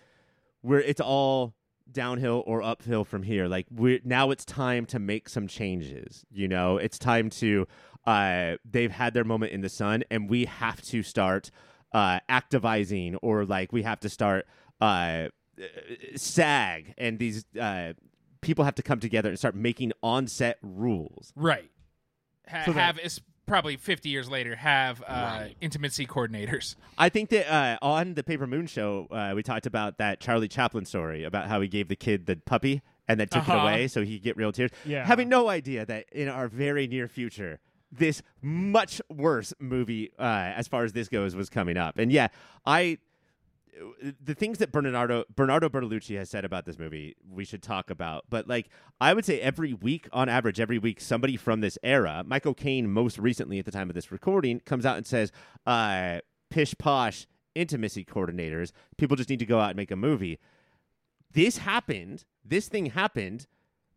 where 0.61 0.81
it's 0.81 1.01
all 1.01 1.55
downhill 1.91 2.43
or 2.45 2.61
uphill 2.61 3.03
from 3.03 3.23
here. 3.23 3.47
Like 3.47 3.67
we 3.73 3.95
are 3.95 3.99
now 4.03 4.31
it's 4.31 4.45
time 4.45 4.85
to 4.87 4.99
make 4.99 5.29
some 5.29 5.47
changes. 5.47 6.25
You 6.31 6.47
know, 6.47 6.77
it's 6.77 6.97
time 6.97 7.29
to. 7.31 7.67
Uh, 8.05 8.57
they've 8.69 8.91
had 8.91 9.13
their 9.13 9.23
moment 9.23 9.53
in 9.53 9.61
the 9.61 9.69
sun, 9.69 10.03
and 10.11 10.29
we 10.29 10.43
have 10.43 10.81
to 10.81 11.01
start 11.03 11.49
uh, 11.93 12.19
activizing, 12.29 13.17
or 13.21 13.45
like 13.45 13.71
we 13.71 13.83
have 13.83 13.99
to 14.01 14.09
start 14.09 14.45
uh, 14.81 15.29
SAG, 16.15 16.93
and 16.97 17.17
these 17.17 17.45
uh, 17.59 17.93
people 18.41 18.65
have 18.65 18.75
to 18.75 18.83
come 18.83 18.99
together 18.99 19.29
and 19.29 19.39
start 19.39 19.55
making 19.55 19.93
on-set 20.01 20.57
rules. 20.61 21.31
Right. 21.35 21.71
Ha- 22.49 22.63
So 22.65 22.73
that- 22.73 22.79
have 22.81 22.99
is 22.99 23.21
probably 23.45 23.75
50 23.75 24.07
years 24.09 24.29
later 24.29 24.55
have 24.55 25.01
uh, 25.01 25.05
Right. 25.07 25.55
intimacy 25.59 26.05
coordinators. 26.05 26.75
I 26.97 27.09
think 27.09 27.29
that 27.31 27.51
uh, 27.53 27.77
on 27.81 28.13
the 28.13 28.23
Paper 28.23 28.47
Moon 28.47 28.67
show, 28.67 29.07
uh, 29.11 29.33
we 29.35 29.43
talked 29.43 29.65
about 29.65 29.97
that 29.97 30.19
Charlie 30.21 30.47
Chaplin 30.47 30.85
story 30.85 31.23
about 31.25 31.47
how 31.47 31.59
he 31.61 31.67
gave 31.67 31.87
the 31.89 31.95
kid 31.97 32.25
the 32.25 32.37
puppy 32.37 32.81
and 33.07 33.19
then 33.19 33.27
took 33.27 33.43
it 33.43 33.49
Uh-huh. 33.49 33.67
away 33.67 33.87
so 33.89 34.01
he 34.03 34.15
could 34.17 34.23
get 34.23 34.37
real 34.37 34.51
tears. 34.53 34.71
Yeah. 34.85 35.05
Having 35.05 35.27
no 35.29 35.49
idea 35.49 35.85
that 35.85 36.05
in 36.13 36.29
our 36.29 36.47
very 36.47 36.87
near 36.87 37.07
future, 37.09 37.59
this 37.91 38.21
much 38.41 39.01
worse 39.09 39.53
movie, 39.59 40.11
uh, 40.17 40.23
as 40.55 40.67
far 40.69 40.83
as 40.85 40.93
this 40.93 41.09
goes, 41.09 41.35
was 41.35 41.49
coming 41.49 41.75
up. 41.77 41.97
And 41.97 42.11
yeah, 42.11 42.29
I. 42.65 42.97
The 44.21 44.35
things 44.35 44.59
that 44.59 44.71
Bernardo 44.71 45.23
Bernardo 45.35 45.69
Bertolucci 45.69 46.17
has 46.17 46.29
said 46.29 46.45
about 46.45 46.65
this 46.65 46.77
movie, 46.77 47.15
we 47.27 47.45
should 47.45 47.63
talk 47.63 47.89
about. 47.89 48.25
But 48.29 48.47
like, 48.47 48.69
I 49.01 49.13
would 49.13 49.25
say 49.25 49.39
every 49.41 49.73
week, 49.73 50.07
on 50.11 50.29
average, 50.29 50.59
every 50.59 50.77
week, 50.77 51.01
somebody 51.01 51.37
from 51.37 51.61
this 51.61 51.77
era, 51.83 52.23
Michael 52.25 52.53
Caine, 52.53 52.89
most 52.91 53.17
recently 53.17 53.59
at 53.59 53.65
the 53.65 53.71
time 53.71 53.89
of 53.89 53.95
this 53.95 54.11
recording, 54.11 54.59
comes 54.59 54.85
out 54.85 54.97
and 54.97 55.05
says, 55.05 55.31
uh, 55.65 56.19
"Pish 56.49 56.75
posh 56.77 57.25
intimacy 57.55 58.05
coordinators. 58.05 58.71
People 58.97 59.17
just 59.17 59.29
need 59.29 59.39
to 59.39 59.45
go 59.45 59.59
out 59.59 59.71
and 59.71 59.77
make 59.77 59.91
a 59.91 59.95
movie." 59.95 60.39
This 61.31 61.57
happened. 61.57 62.25
This 62.45 62.67
thing 62.67 62.87
happened. 62.87 63.47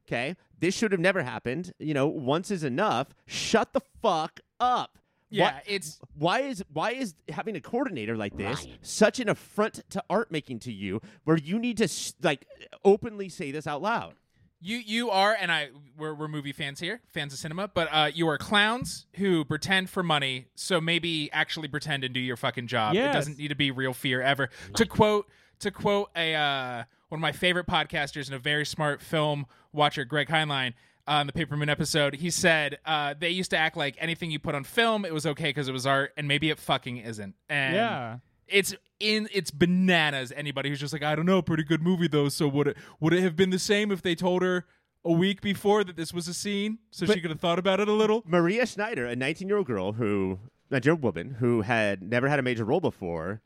Okay, 0.07 0.37
this 0.59 0.75
should 0.75 0.93
have 0.93 1.01
never 1.01 1.23
happened. 1.23 1.73
You 1.79 1.95
know, 1.95 2.07
once 2.07 2.51
is 2.51 2.65
enough. 2.65 3.09
Shut 3.27 3.73
the 3.73 3.81
fuck 4.01 4.41
up. 4.61 4.99
Yeah, 5.29 5.53
Why- 5.55 5.63
it's 5.67 5.99
why 6.17 6.41
is 6.41 6.65
why 6.73 6.93
is 6.93 7.15
having 7.29 7.57
a 7.57 7.61
coordinator 7.61 8.17
like 8.17 8.37
this 8.37 8.65
Ryan. 8.65 8.79
such 8.83 9.19
an 9.21 9.29
affront 9.29 9.89
to 9.91 10.03
art 10.09 10.31
making 10.31 10.61
to 10.61 10.73
you 10.73 11.01
where 11.25 11.37
you 11.37 11.59
need 11.59 11.79
to 11.79 11.85
s- 11.85 12.15
like 12.23 12.47
openly 12.85 13.29
say 13.29 13.51
this 13.51 13.67
out 13.67 13.83
loud 13.83 14.15
You 14.61 14.77
you 14.79 15.11
are, 15.11 15.37
and 15.39 15.51
I 15.53 15.71
we're, 15.99 16.15
we're 16.15 16.29
movie 16.29 16.53
fans 16.53 16.79
here, 16.81 17.01
fans 17.09 17.33
of 17.33 17.39
cinema, 17.39 17.69
but 17.69 17.89
uh, 17.91 18.11
you 18.15 18.29
are 18.29 18.39
clowns 18.39 19.07
who 19.17 19.45
pretend 19.45 19.91
for 19.91 20.03
money. 20.03 20.47
So 20.55 20.81
maybe 20.81 21.31
actually 21.33 21.69
pretend 21.69 22.05
and 22.05 22.15
do 22.15 22.21
your 22.21 22.37
fucking 22.37 22.67
job. 22.69 22.95
It 22.95 23.13
doesn't 23.13 23.37
need 23.39 23.49
to 23.49 23.55
be 23.57 23.71
real 23.71 23.93
fear 23.95 24.23
ever. 24.23 24.49
To 24.75 24.87
quote 24.87 25.29
to 25.61 25.71
quote 25.71 26.11
a 26.17 26.35
uh, 26.35 26.85
one 27.09 27.19
of 27.19 27.23
my 27.23 27.33
favorite 27.33 27.67
podcasters 27.67 28.27
and 28.27 28.35
a 28.35 28.39
very 28.39 28.65
smart 28.65 29.01
film 29.03 29.47
watcher, 29.73 30.05
Greg 30.05 30.29
Heinlein. 30.29 30.73
On 31.09 31.27
the 31.29 31.33
Paper 31.33 31.57
Moon 31.57 31.69
episode, 31.69 32.15
he 32.17 32.31
said 32.31 32.79
uh, 32.85 33.15
they 33.19 33.31
used 33.31 33.51
to 33.53 33.57
act 33.57 33.77
like 33.77 33.95
anything 33.99 34.31
you 34.33 34.39
put 34.41 34.55
on 34.57 34.65
film, 34.65 35.05
it 35.05 35.15
was 35.15 35.25
okay 35.25 35.51
because 35.51 35.69
it 35.69 35.73
was 35.73 35.87
art, 35.87 36.13
and 36.17 36.27
maybe 36.27 36.51
it 36.51 36.59
fucking 36.59 36.97
isn't. 36.97 37.37
And 37.49 37.75
Yeah. 37.77 38.19
it's 38.49 38.75
in 38.99 39.29
it's 39.33 39.51
bananas. 39.53 40.33
Anybody 40.35 40.69
who's 40.69 40.81
just 40.81 40.93
like, 40.93 41.05
I 41.05 41.15
don't 41.15 41.27
know, 41.27 41.43
pretty 41.43 41.63
good 41.63 41.81
movie 41.81 42.09
though. 42.09 42.29
So 42.29 42.49
would 42.49 42.67
it 42.69 42.77
would 42.99 43.13
it 43.13 43.23
have 43.23 43.37
been 43.37 43.51
the 43.51 43.59
same 43.61 43.93
if 43.93 44.03
they 44.03 44.15
told 44.17 44.43
her 44.43 44.67
a 45.05 45.13
week 45.13 45.41
before 45.41 45.85
that 45.85 45.97
this 45.97 46.13
was 46.13 46.27
a 46.27 46.35
scene, 46.35 46.79
so 46.91 47.07
But- 47.07 47.15
she 47.15 47.21
could 47.21 47.31
have 47.31 47.39
thought 47.41 47.61
about 47.61 47.79
it 47.79 47.87
a 47.87 47.93
little? 47.93 48.25
maria 48.27 48.67
schneider 48.67 49.07
a 49.07 49.15
19 49.15 49.47
year 49.47 49.59
old 49.59 49.67
girl 49.69 49.93
who 49.93 50.41
nigerian 50.71 51.01
woman 51.01 51.31
who 51.39 51.61
had 51.61 52.03
never 52.03 52.29
had 52.29 52.41
a 52.41 52.43
major 52.43 52.65
role 52.65 52.81
before 52.81 53.41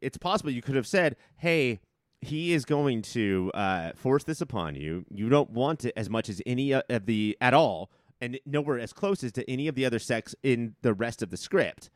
it's 0.00 0.16
possible 0.16 0.50
you 0.52 0.62
could 0.62 0.76
have 0.76 0.86
said 0.86 1.16
hey 1.38 1.80
he 2.22 2.52
is 2.52 2.64
going 2.64 3.02
to 3.02 3.50
uh, 3.54 3.92
force 3.94 4.24
this 4.24 4.40
upon 4.40 4.74
you 4.74 5.04
you 5.10 5.28
don't 5.28 5.50
want 5.50 5.84
it 5.84 5.92
as 5.96 6.10
much 6.10 6.28
as 6.28 6.42
any 6.46 6.72
of 6.72 7.06
the 7.06 7.36
at 7.40 7.54
all 7.54 7.90
and 8.20 8.38
nowhere 8.44 8.78
as 8.78 8.92
close 8.92 9.24
as 9.24 9.32
to 9.32 9.50
any 9.50 9.68
of 9.68 9.74
the 9.74 9.86
other 9.86 9.98
sex 9.98 10.34
in 10.42 10.74
the 10.82 10.92
rest 10.92 11.22
of 11.22 11.30
the 11.30 11.36
script 11.36 11.88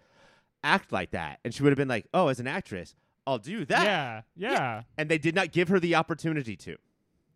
act 0.62 0.90
like 0.92 1.10
that 1.10 1.38
and 1.44 1.52
she 1.54 1.62
would 1.62 1.70
have 1.70 1.76
been 1.76 1.88
like 1.88 2.06
oh 2.14 2.28
as 2.28 2.40
an 2.40 2.46
actress 2.46 2.94
i'll 3.26 3.38
do 3.38 3.64
that 3.66 3.84
Yeah. 3.84 4.22
Yeah. 4.36 4.82
and 4.96 5.08
they 5.10 5.18
did 5.18 5.34
not 5.34 5.52
give 5.52 5.68
her 5.68 5.78
the 5.80 5.94
opportunity 5.94 6.56
to. 6.56 6.76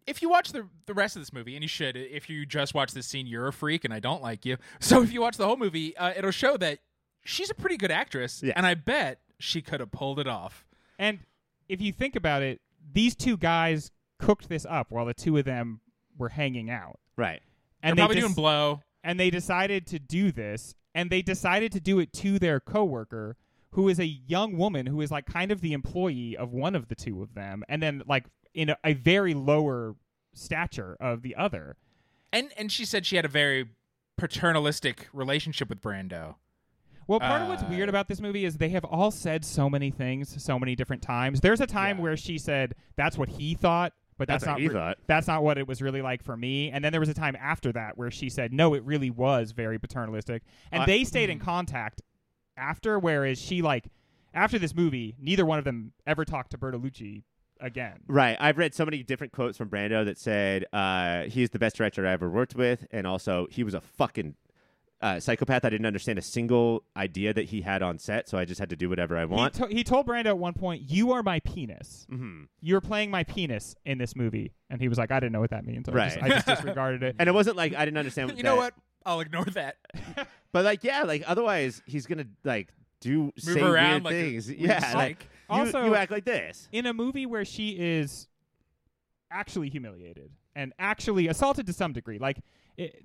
If 0.07 0.23
you 0.23 0.30
watch 0.30 0.52
the 0.52 0.66
the 0.87 0.95
rest 0.95 1.16
of 1.16 1.21
this 1.21 1.35
movie, 1.35 1.54
and 1.54 1.62
you 1.62 1.68
should, 1.68 1.95
if 1.95 2.30
you 2.30 2.47
just 2.47 2.73
watch 2.73 2.92
this 2.92 3.07
scene, 3.07 3.26
you're 3.26 3.47
a 3.47 3.52
freak, 3.52 3.85
and 3.85 3.92
I 3.92 4.00
don't 4.00 4.23
like 4.23 4.47
you. 4.47 4.57
So 4.80 5.02
if 5.02 5.12
you 5.12 5.21
watch 5.21 5.37
the 5.37 5.45
whole 5.47 5.59
movie, 5.59 5.95
uh, 5.99 6.14
it'll 6.16 6.30
show 6.30 6.57
that 6.57 6.78
she's 7.26 7.50
a 7.50 7.54
pretty 7.54 7.76
good 7.76 7.90
actress, 7.90 8.42
Yes. 8.42 8.54
and 8.57 8.64
I 8.64 8.73
bet 8.73 9.21
she 9.38 9.61
could 9.61 9.80
have 9.80 9.90
pulled 9.92 10.18
it 10.18 10.26
off. 10.26 10.64
And 10.99 11.18
if 11.68 11.83
you 11.83 11.92
think 11.92 12.16
about 12.16 12.40
it, 12.42 12.62
these 12.92 13.14
two 13.14 13.37
guys 13.37 13.90
cooked 14.18 14.49
this 14.49 14.66
up 14.68 14.87
while 14.90 15.07
the 15.07 15.14
two 15.14 15.37
of 15.37 15.45
them 15.45 15.80
were 16.16 16.30
hanging 16.30 16.71
out. 16.71 16.99
Right. 17.16 17.40
And 17.83 17.90
They're 17.90 17.95
they 17.97 18.00
probably 18.00 18.14
des- 18.16 18.21
doing 18.23 18.35
blow. 18.35 18.80
and 19.04 19.18
they 19.21 19.30
decided 19.30 19.87
to 19.88 19.99
do 19.99 20.33
this 20.33 20.75
and 20.95 21.11
they 21.11 21.23
decided 21.23 21.71
to 21.73 21.80
do 21.80 21.99
it 22.00 22.12
to 22.14 22.38
their 22.38 22.59
coworker 22.61 23.37
who 23.73 23.88
is 23.88 24.00
a 24.00 24.07
young 24.07 24.57
woman 24.57 24.87
who 24.87 25.00
is 25.00 25.11
like 25.11 25.26
kind 25.26 25.52
of 25.52 25.61
the 25.61 25.73
employee 25.73 26.37
of 26.37 26.52
one 26.52 26.75
of 26.75 26.88
the 26.88 26.95
two 26.95 27.23
of 27.23 27.35
them 27.35 27.62
and 27.68 27.83
then 27.83 28.02
like 28.09 28.25
in 28.54 28.71
a, 28.71 28.76
a 28.83 28.95
very 28.95 29.35
lower 29.35 29.95
stature 30.35 30.97
of 31.00 31.23
the 31.23 31.37
other. 31.37 31.76
And 32.33 32.50
and 32.57 32.73
she 32.73 32.85
said 32.85 33.07
she 33.07 33.16
had 33.16 33.25
a 33.25 33.28
very 33.28 33.68
paternalistic 34.16 35.09
relationship 35.12 35.68
with 35.68 35.80
Brando. 35.80 36.37
Well, 37.09 37.19
part 37.21 37.43
of 37.43 37.49
what's 37.49 37.62
Uh, 37.62 37.67
weird 37.71 37.88
about 37.88 38.07
this 38.07 38.21
movie 38.21 38.45
is 38.45 38.59
they 38.59 38.69
have 38.69 38.85
all 38.85 39.11
said 39.11 39.45
so 39.45 39.69
many 39.69 39.91
things 39.91 40.41
so 40.43 40.59
many 40.59 40.77
different 40.77 41.03
times. 41.03 41.41
There's 41.41 41.61
a 41.61 41.67
time 41.67 41.97
Yeah. 41.97 42.03
where 42.05 42.17
she 42.17 42.38
said 42.38 42.75
that's 42.97 43.17
what 43.19 43.31
he 43.31 43.55
thought, 43.55 43.95
but 44.19 44.29
that's, 44.29 44.45
That's 44.45 44.50
not 44.53 44.61
he 44.61 44.69
re- 44.69 44.75
thought. 44.75 44.99
that's 45.07 45.27
not 45.27 45.43
what 45.43 45.57
it 45.59 45.67
was 45.67 45.81
really 45.81 46.03
like 46.03 46.23
for 46.23 46.37
me. 46.37 46.71
And 46.71 46.85
then 46.85 46.93
there 46.93 47.00
was 47.00 47.09
a 47.09 47.15
time 47.15 47.35
after 47.41 47.73
that 47.73 47.97
where 47.97 48.11
she 48.11 48.29
said 48.29 48.53
no, 48.53 48.75
it 48.75 48.85
really 48.85 49.11
was 49.11 49.53
very 49.53 49.79
paternalistic. 49.79 50.43
And 50.71 50.83
I- 50.83 50.87
they 50.87 51.05
stayed 51.05 51.31
in 51.31 51.38
Mhm. 51.38 51.43
contact 51.43 52.03
after 52.57 52.99
whereas 52.99 53.41
she 53.41 53.62
like 53.62 53.88
after 54.35 54.59
this 54.59 54.75
movie, 54.75 55.17
neither 55.19 55.47
one 55.47 55.59
of 55.59 55.65
them 55.65 55.93
ever 56.07 56.25
talked 56.25 56.50
to 56.50 56.59
Bertolucci 56.59 57.23
again. 57.61 58.00
Right. 58.07 58.37
I've 58.38 58.59
read 58.59 58.75
so 58.75 58.85
many 58.85 59.03
different 59.03 59.33
quotes 59.33 59.57
from 59.57 59.71
Brando 59.71 60.05
that 60.05 60.19
said 60.19 60.67
uh, 60.75 61.23
he's 61.25 61.50
the 61.50 61.59
best 61.59 61.77
director 61.77 62.07
I 62.07 62.12
ever 62.12 62.29
worked 62.29 62.55
with, 62.55 62.87
and 62.91 63.07
also 63.07 63.47
he 63.50 63.65
was 63.65 63.73
a 63.73 63.81
fucking 63.81 64.35
uh, 65.00 65.21
psychopath. 65.21 65.64
I 65.64 65.71
didn't 65.71 65.87
understand 65.87 66.19
a 66.19 66.23
single 66.23 66.83
idea 66.97 67.33
that 67.33 67.47
he 67.47 67.61
had 67.62 67.83
on 67.83 67.99
set, 67.99 68.28
so 68.28 68.37
I 68.38 68.45
just 68.45 68.59
had 68.59 68.71
to 68.71 68.76
do 68.76 68.88
whatever 68.88 69.17
I 69.17 69.21
He, 69.21 69.26
want. 69.26 69.55
to- 69.55 69.67
he 69.69 69.85
told 69.85 70.07
Brando 70.07 70.26
at 70.26 70.38
one 70.38 70.55
point, 70.55 70.83
"You 70.90 71.12
are 71.12 71.23
my 71.23 71.40
penis. 71.40 72.07
hmm 72.11 72.45
You're 72.61 72.81
playing 72.81 73.11
my 73.11 73.23
penis 73.25 73.76
in 73.85 73.99
this 73.99 74.17
movie." 74.17 74.52
And 74.71 74.81
he 74.81 74.88
was 74.88 74.99
like, 74.99 75.11
"I 75.12 75.21
didn't 75.21 75.33
know 75.33 75.40
what 75.40 75.50
that 75.50 75.64
means. 75.64 75.87
So 75.87 75.93
I, 75.97 76.09
just, 76.09 76.23
I 76.23 76.28
just 76.28 76.47
disregarded 76.47 77.02
it." 77.02 77.17
And 77.21 77.28
it 77.28 77.33
wasn't 77.33 77.57
like 77.57 77.75
I 77.75 77.85
didn't 77.85 77.99
understand. 77.99 78.33
you 78.37 78.43
know 78.43 78.57
what? 78.57 78.75
I'll 79.07 79.21
ignore 79.21 79.45
that. 79.47 79.76
But 80.50 80.64
like, 80.64 80.83
yeah, 80.83 81.02
like 81.02 81.23
otherwise 81.26 81.83
he's 81.87 82.07
gonna 82.07 82.25
like 82.43 82.69
do 83.00 83.25
Move 83.25 83.33
say 83.38 83.61
around 83.61 83.90
weird 83.90 84.05
like 84.05 84.12
things. 84.14 84.49
weird 84.49 84.61
yeah, 84.61 84.81
psych. 84.81 84.95
like 84.95 85.23
you, 85.23 85.57
Also- 85.64 85.85
you 85.85 85.95
act 85.95 86.11
like 86.11 86.25
this. 86.25 86.69
in 86.73 86.87
a 86.87 86.95
movie 86.95 87.26
where 87.26 87.45
she 87.45 87.71
is 87.78 88.26
actually 89.31 89.69
humiliated 89.69 90.31
and 90.57 90.73
actually 90.78 91.28
assaulted 91.28 91.67
to 91.67 91.73
some 91.73 91.93
degree. 91.93 92.19
Like, 92.19 92.38
it, 92.78 93.05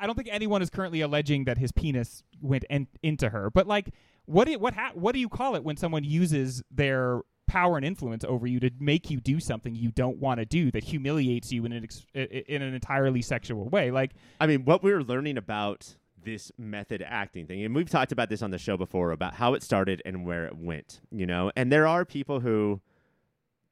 I 0.00 0.06
don't 0.06 0.14
think 0.14 0.28
anyone 0.30 0.62
is 0.62 0.70
currently 0.70 1.00
alleging 1.00 1.44
that 1.44 1.58
his 1.58 1.72
penis 1.72 2.22
went 2.40 2.64
en- 2.70 2.88
into 3.02 3.30
her, 3.30 3.50
but 3.50 3.66
like, 3.66 3.90
what 4.26 4.46
do, 4.46 4.58
what 4.58 4.74
ha- 4.74 4.92
what 4.94 5.12
do 5.12 5.18
you 5.20 5.28
call 5.28 5.54
it 5.54 5.64
when 5.64 5.76
someone 5.76 6.04
uses 6.04 6.62
their 6.70 7.20
power 7.46 7.76
and 7.76 7.86
influence 7.86 8.24
over 8.24 8.46
you 8.46 8.58
to 8.58 8.70
make 8.80 9.08
you 9.08 9.20
do 9.20 9.38
something 9.38 9.74
you 9.74 9.92
don't 9.92 10.18
want 10.18 10.40
to 10.40 10.44
do 10.44 10.70
that 10.72 10.82
humiliates 10.82 11.52
you 11.52 11.64
in 11.64 11.72
an 11.72 11.84
ex- 11.84 12.04
in 12.14 12.60
an 12.62 12.74
entirely 12.74 13.22
sexual 13.22 13.68
way. 13.68 13.90
Like 13.90 14.12
I 14.40 14.46
mean, 14.46 14.64
what 14.64 14.82
we're 14.82 15.02
learning 15.02 15.38
about 15.38 15.96
this 16.22 16.50
method 16.58 17.04
acting 17.06 17.46
thing, 17.46 17.62
and 17.64 17.72
we've 17.72 17.88
talked 17.88 18.10
about 18.10 18.28
this 18.28 18.42
on 18.42 18.50
the 18.50 18.58
show 18.58 18.76
before 18.76 19.12
about 19.12 19.34
how 19.34 19.54
it 19.54 19.62
started 19.62 20.02
and 20.04 20.26
where 20.26 20.46
it 20.46 20.56
went, 20.56 21.00
you 21.12 21.24
know, 21.24 21.52
and 21.54 21.70
there 21.70 21.86
are 21.86 22.04
people 22.04 22.40
who 22.40 22.80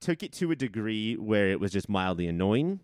took 0.00 0.22
it 0.22 0.32
to 0.34 0.52
a 0.52 0.56
degree 0.56 1.14
where 1.16 1.48
it 1.48 1.58
was 1.58 1.72
just 1.72 1.88
mildly 1.88 2.28
annoying. 2.28 2.78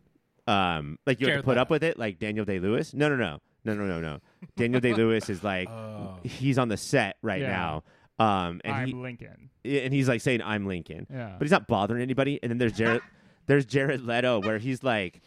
Um, 0.50 0.99
like 1.07 1.21
you 1.21 1.26
have 1.26 1.33
Jared 1.35 1.42
to 1.42 1.45
put 1.47 1.59
up 1.59 1.71
with 1.71 1.85
it, 1.85 1.99
like 1.99 2.19
Daniel 2.19 2.45
Day 2.45 2.59
Lewis. 2.59 2.92
No, 2.95 3.09
no, 3.09 3.16
no, 3.16 3.38
no, 3.64 3.75
no, 3.75 3.87
no, 3.87 4.00
no. 4.00 4.19
Daniel 4.57 4.80
Day 4.80 4.95
Lewis 4.95 5.28
is 5.30 5.45
like 5.45 5.69
Oh. 5.69 6.19
he's 6.23 6.59
on 6.59 6.69
the 6.69 6.76
set 6.76 7.16
right 7.23 7.40
Yeah. 7.42 7.49
now, 8.19 8.25
um, 8.25 8.61
and 8.64 8.75
I'm 8.75 8.87
he 8.88 8.95
Lincoln. 8.95 9.50
and 9.64 9.92
he's 9.92 10.09
like 10.09 10.21
saying 10.21 10.42
I'm 10.42 10.66
Lincoln, 10.66 11.07
Yeah. 11.11 11.35
but 11.38 11.45
he's 11.45 11.52
not 11.52 11.66
bothering 11.66 12.02
anybody. 12.02 12.40
And 12.42 12.50
then 12.50 12.59
there's 12.59 12.73
Jared, 12.73 13.02
there's 13.47 13.64
Jared 13.66 14.00
Leto 14.02 14.40
where 14.40 14.59
he's 14.59 14.83
like, 14.83 15.21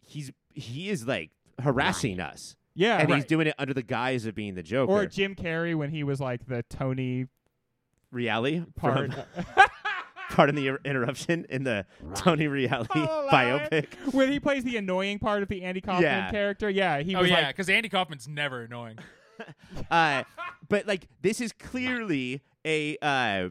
he's 0.00 0.30
he 0.54 0.88
is 0.90 1.06
like 1.06 1.30
harassing 1.60 2.20
us, 2.20 2.56
yeah. 2.74 2.98
and 2.98 3.12
he's 3.12 3.24
doing 3.24 3.46
it 3.46 3.54
under 3.58 3.74
the 3.74 3.82
guise 3.82 4.26
of 4.26 4.34
being 4.34 4.54
the 4.54 4.62
Joker. 4.62 4.92
or 4.92 5.06
Jim 5.06 5.34
Carrey 5.34 5.74
when 5.74 5.90
he 5.90 6.04
was 6.04 6.20
like 6.20 6.46
the 6.46 6.62
Tony 6.70 7.26
Reality 8.12 8.62
part. 8.76 9.12
from 9.12 9.24
part 10.30 10.48
in 10.48 10.54
the 10.54 10.78
interruption 10.84 11.46
in 11.48 11.64
the 11.64 11.86
Tony 12.14 12.46
Reality 12.48 12.98
biopic. 13.00 13.86
when 14.12 14.30
he 14.30 14.40
plays 14.40 14.64
the 14.64 14.76
annoying 14.76 15.18
part 15.18 15.42
of 15.42 15.48
the 15.48 15.62
Andy 15.62 15.80
Kaufman 15.80 16.02
Yeah. 16.02 16.30
character. 16.30 16.68
Yeah, 16.70 17.00
he 17.00 17.14
Oh 17.14 17.20
was 17.22 17.30
yeah, 17.30 17.36
like 17.36 17.46
because 17.48 17.68
Andy 17.68 17.88
Kaufman's 17.88 18.28
never 18.28 18.62
annoying. 18.62 18.98
Uh, 19.90 20.22
but 20.70 20.86
like 20.86 21.08
this 21.20 21.42
is 21.42 21.52
clearly 21.52 22.40
a, 22.64 22.96
uh, 23.02 23.50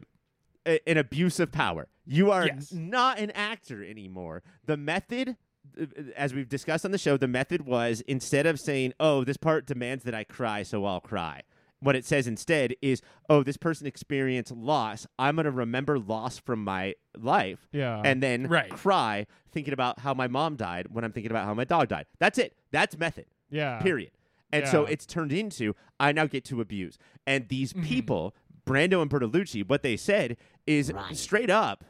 a 0.66 0.80
an 0.90 0.98
abuse 0.98 1.38
of 1.38 1.52
power. 1.52 1.86
You 2.04 2.32
are 2.32 2.46
Yes. 2.46 2.72
not 2.72 3.20
an 3.20 3.30
actor 3.30 3.84
anymore. 3.84 4.42
The 4.64 4.76
method. 4.76 5.36
uh, 5.80 5.84
As 6.16 6.34
we've 6.34 6.48
discussed 6.48 6.84
on 6.84 6.90
the 6.90 6.98
show, 6.98 7.16
the 7.16 7.28
method 7.28 7.62
was 7.66 8.00
instead 8.02 8.46
of 8.46 8.58
saying, 8.58 8.94
"Oh, 8.98 9.22
this 9.22 9.36
part 9.36 9.64
demands 9.64 10.02
that 10.04 10.14
I 10.14 10.24
cry, 10.24 10.64
so 10.64 10.84
I'll 10.84 11.00
cry." 11.00 11.42
What 11.80 11.94
it 11.94 12.04
says 12.06 12.26
instead 12.26 12.74
is, 12.80 13.02
"Oh, 13.28 13.42
this 13.42 13.56
person 13.58 13.86
experienced 13.86 14.50
loss. 14.50 15.06
I'm 15.18 15.36
going 15.36 15.44
to 15.44 15.50
remember 15.50 15.98
loss 15.98 16.38
from 16.38 16.64
my 16.64 16.94
life, 17.18 17.68
yeah. 17.70 18.00
and 18.04 18.22
then 18.22 18.46
Right. 18.48 18.70
cry 18.70 19.26
thinking 19.52 19.74
about 19.74 20.00
how 20.00 20.14
my 20.14 20.26
mom 20.26 20.56
died 20.56 20.88
when 20.90 21.04
I'm 21.04 21.12
thinking 21.12 21.30
about 21.30 21.44
how 21.44 21.54
my 21.54 21.64
dog 21.64 21.88
died. 21.88 22.06
That's 22.18 22.38
it. 22.38 22.56
That's 22.72 22.96
method. 22.96 23.26
yeah. 23.50 23.78
Period. 23.80 24.10
And 24.52 24.66
so 24.66 24.84
it's 24.86 25.04
turned 25.06 25.32
into 25.32 25.74
I 26.00 26.12
now 26.12 26.26
get 26.26 26.44
to 26.46 26.60
abuse. 26.62 26.96
And 27.26 27.48
these 27.48 27.72
Mhm. 27.74 27.84
people, 27.84 28.34
Brando 28.66 29.02
and 29.02 29.10
Bertolucci, 29.10 29.68
what 29.68 29.82
they 29.82 29.96
said 29.98 30.36
is 30.66 30.92
Right. 30.92 31.14
straight 31.16 31.50
up 31.50 31.84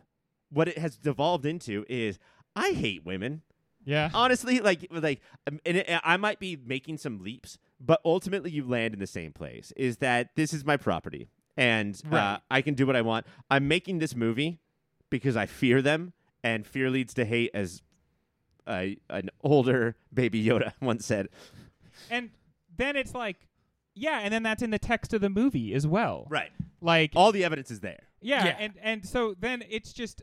what 0.51 0.67
it 0.69 0.79
has 0.79 0.97
devolved 0.97 1.47
into 1.47 1.85
is 1.89 2.19
I 2.57 2.71
hate 2.73 3.05
women. 3.05 3.43
Yeah. 3.85 4.11
Honestly, 4.13 4.59
like 4.61 4.87
like 4.91 5.21
um, 5.47 5.61
and 5.65 5.77
it, 5.79 6.01
I 6.03 6.17
might 6.17 6.41
be 6.41 6.57
making 6.57 6.99
some 6.99 7.19
leaps, 7.23 7.57
but 7.81 8.01
ultimately 8.05 8.51
you 8.51 8.67
land 8.67 8.95
in 8.95 9.01
the 9.01 9.07
same 9.07 9.33
place. 9.33 9.73
Is 9.77 9.99
that 9.99 10.31
this 10.37 10.53
is 10.53 10.65
my 10.65 10.77
property 10.77 11.29
and 11.57 12.01
uh, 12.13 12.39
I 12.51 12.61
can 12.63 12.75
do 12.75 12.87
what 12.87 12.97
I 12.97 13.03
want. 13.03 13.27
I'm 13.51 13.67
making 13.69 13.99
this 13.99 14.15
movie 14.15 14.61
because 15.09 15.37
I 15.37 15.47
fear 15.47 15.81
them, 15.81 16.13
and 16.45 16.67
fear 16.67 16.91
leads 16.91 17.15
to 17.15 17.25
hate, 17.25 17.51
as 17.55 17.81
uh, 18.67 18.87
an 19.09 19.31
older 19.43 19.97
Baby 20.13 20.45
Yoda 20.45 20.73
once 20.83 21.07
said. 21.07 21.29
And 22.11 22.31
then 22.77 22.95
it's 22.97 23.15
like, 23.15 23.37
yeah, 23.95 24.19
and 24.23 24.35
then 24.35 24.43
that's 24.43 24.63
in 24.63 24.71
the 24.71 24.79
text 24.79 25.15
of 25.15 25.21
the 25.23 25.31
movie 25.31 25.73
as 25.73 25.87
well. 25.87 26.27
Right. 26.29 26.51
Like, 26.83 27.13
All 27.17 27.33
the 27.33 27.45
evidence 27.45 27.71
is 27.71 27.81
there. 27.81 28.03
yeah, 28.21 28.45
Yeah. 28.45 28.57
and 28.59 28.73
and 28.83 29.07
so 29.07 29.35
then 29.39 29.65
it's 29.71 29.93
just, 29.95 30.23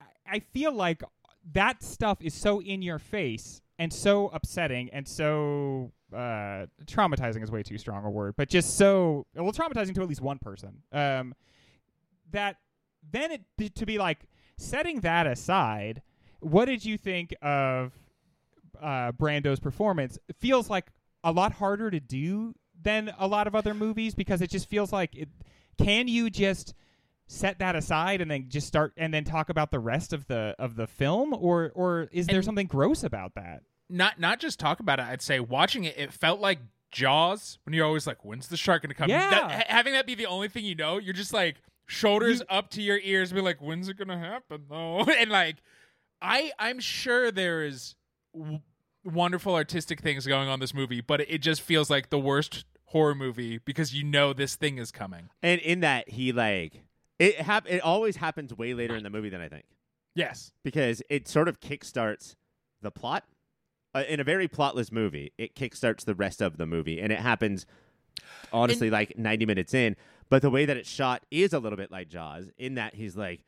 I- 0.00 0.36
I 0.36 0.38
feel 0.38 0.72
like 0.72 1.02
that 1.52 1.82
stuff 1.82 2.18
is 2.22 2.32
so 2.32 2.62
in 2.62 2.80
your 2.80 2.98
face 2.98 3.60
and 3.78 3.92
so 3.92 4.28
upsetting 4.28 4.88
and 4.90 5.06
so 5.06 5.92
uh, 6.12 6.66
traumatizing 6.84 7.42
is 7.42 7.50
way 7.50 7.62
too 7.62 7.78
strong 7.78 8.04
a 8.04 8.10
word, 8.10 8.34
but 8.36 8.48
just 8.48 8.76
so 8.76 9.26
well 9.34 9.52
traumatizing 9.52 9.94
to 9.94 10.02
at 10.02 10.08
least 10.08 10.20
one 10.20 10.38
person. 10.38 10.82
Um, 10.92 11.34
that 12.32 12.56
then 13.10 13.32
it 13.32 13.74
to 13.76 13.86
be 13.86 13.98
like 13.98 14.20
setting 14.56 15.00
that 15.00 15.26
aside. 15.26 16.02
What 16.40 16.66
did 16.66 16.84
you 16.84 16.96
think 16.96 17.34
of 17.42 17.92
uh, 18.80 19.12
Brando's 19.12 19.60
performance? 19.60 20.18
It 20.28 20.36
feels 20.36 20.70
like 20.70 20.86
a 21.22 21.32
lot 21.32 21.52
harder 21.52 21.90
to 21.90 22.00
do 22.00 22.54
than 22.80 23.12
a 23.18 23.26
lot 23.26 23.46
of 23.46 23.54
other 23.54 23.74
movies 23.74 24.14
because 24.14 24.40
it 24.40 24.50
just 24.50 24.68
feels 24.68 24.92
like 24.92 25.14
it. 25.14 25.28
Can 25.78 26.08
you 26.08 26.28
just 26.30 26.74
set 27.26 27.60
that 27.60 27.76
aside 27.76 28.20
and 28.20 28.30
then 28.30 28.46
just 28.48 28.66
start 28.66 28.92
and 28.96 29.14
then 29.14 29.24
talk 29.24 29.50
about 29.50 29.70
the 29.70 29.78
rest 29.78 30.12
of 30.12 30.26
the 30.26 30.54
of 30.58 30.76
the 30.76 30.86
film, 30.86 31.34
or 31.34 31.70
or 31.74 32.08
is 32.12 32.26
there 32.26 32.42
something 32.42 32.66
gross 32.66 33.02
about 33.02 33.34
that? 33.34 33.62
Not 33.90 34.18
not 34.20 34.38
just 34.40 34.58
talk 34.60 34.80
about 34.80 34.98
it. 35.00 35.06
I'd 35.06 35.22
say 35.22 35.40
watching 35.40 35.84
it, 35.84 35.98
it 35.98 36.12
felt 36.12 36.40
like 36.40 36.60
Jaws 36.92 37.58
when 37.64 37.72
you're 37.74 37.86
always 37.86 38.06
like, 38.06 38.24
"When's 38.24 38.48
the 38.48 38.56
shark 38.56 38.82
gonna 38.82 38.94
come?" 38.94 39.08
Yeah. 39.10 39.30
That- 39.30 39.50
ha- 39.52 39.64
having 39.68 39.92
that 39.94 40.06
be 40.06 40.14
the 40.14 40.26
only 40.26 40.48
thing 40.48 40.64
you 40.64 40.74
know, 40.74 40.98
you're 40.98 41.14
just 41.14 41.32
like 41.32 41.56
shoulders 41.86 42.40
You- 42.40 42.46
up 42.48 42.70
to 42.70 42.82
your 42.82 42.98
ears, 43.02 43.32
be 43.32 43.40
like, 43.40 43.60
"When's 43.60 43.88
it 43.88 43.96
gonna 43.96 44.18
happen?" 44.18 44.64
though? 44.68 45.00
and 45.18 45.30
like, 45.30 45.56
I 46.22 46.52
I'm 46.58 46.80
sure 46.80 47.30
there 47.30 47.64
is 47.64 47.94
w- 48.34 48.60
wonderful 49.04 49.54
artistic 49.54 50.00
things 50.00 50.26
going 50.26 50.48
on 50.48 50.54
in 50.54 50.60
this 50.60 50.74
movie, 50.74 51.00
but 51.00 51.20
it 51.22 51.38
just 51.38 51.60
feels 51.62 51.90
like 51.90 52.10
the 52.10 52.18
worst 52.18 52.64
horror 52.86 53.14
movie 53.14 53.58
because 53.58 53.94
you 53.94 54.02
know 54.04 54.32
this 54.32 54.56
thing 54.56 54.78
is 54.78 54.90
coming. 54.90 55.30
And 55.42 55.60
in 55.60 55.80
that, 55.80 56.08
he 56.10 56.32
like 56.32 56.82
it 57.18 57.36
hap- 57.36 57.68
It 57.68 57.80
always 57.82 58.16
happens 58.16 58.52
way 58.54 58.74
later 58.74 58.96
in 58.96 59.02
the 59.04 59.10
movie 59.10 59.28
than 59.30 59.40
I 59.40 59.48
think 59.48 59.64
Yes. 60.14 60.52
because 60.64 61.02
it 61.08 61.28
sort 61.28 61.48
of 61.48 61.60
kickstarts 61.60 62.34
the 62.82 62.90
plot. 62.90 63.24
Uh, 63.94 64.04
in 64.08 64.20
a 64.20 64.24
very 64.24 64.46
plotless 64.48 64.92
movie, 64.92 65.32
it 65.36 65.54
kickstarts 65.56 66.04
the 66.04 66.14
rest 66.14 66.40
of 66.40 66.56
the 66.58 66.66
movie, 66.66 67.00
and 67.00 67.12
it 67.12 67.18
happens 67.18 67.66
honestly 68.52 68.90
like 68.90 69.16
ninety 69.18 69.46
minutes 69.46 69.74
in. 69.74 69.96
But 70.28 70.42
the 70.42 70.50
way 70.50 70.64
that 70.64 70.76
it's 70.76 70.88
shot 70.88 71.24
is 71.30 71.52
a 71.52 71.58
little 71.58 71.76
bit 71.76 71.90
like 71.90 72.08
Jaws, 72.08 72.50
in 72.56 72.74
that 72.74 72.94
he's 72.94 73.16
like, 73.16 73.40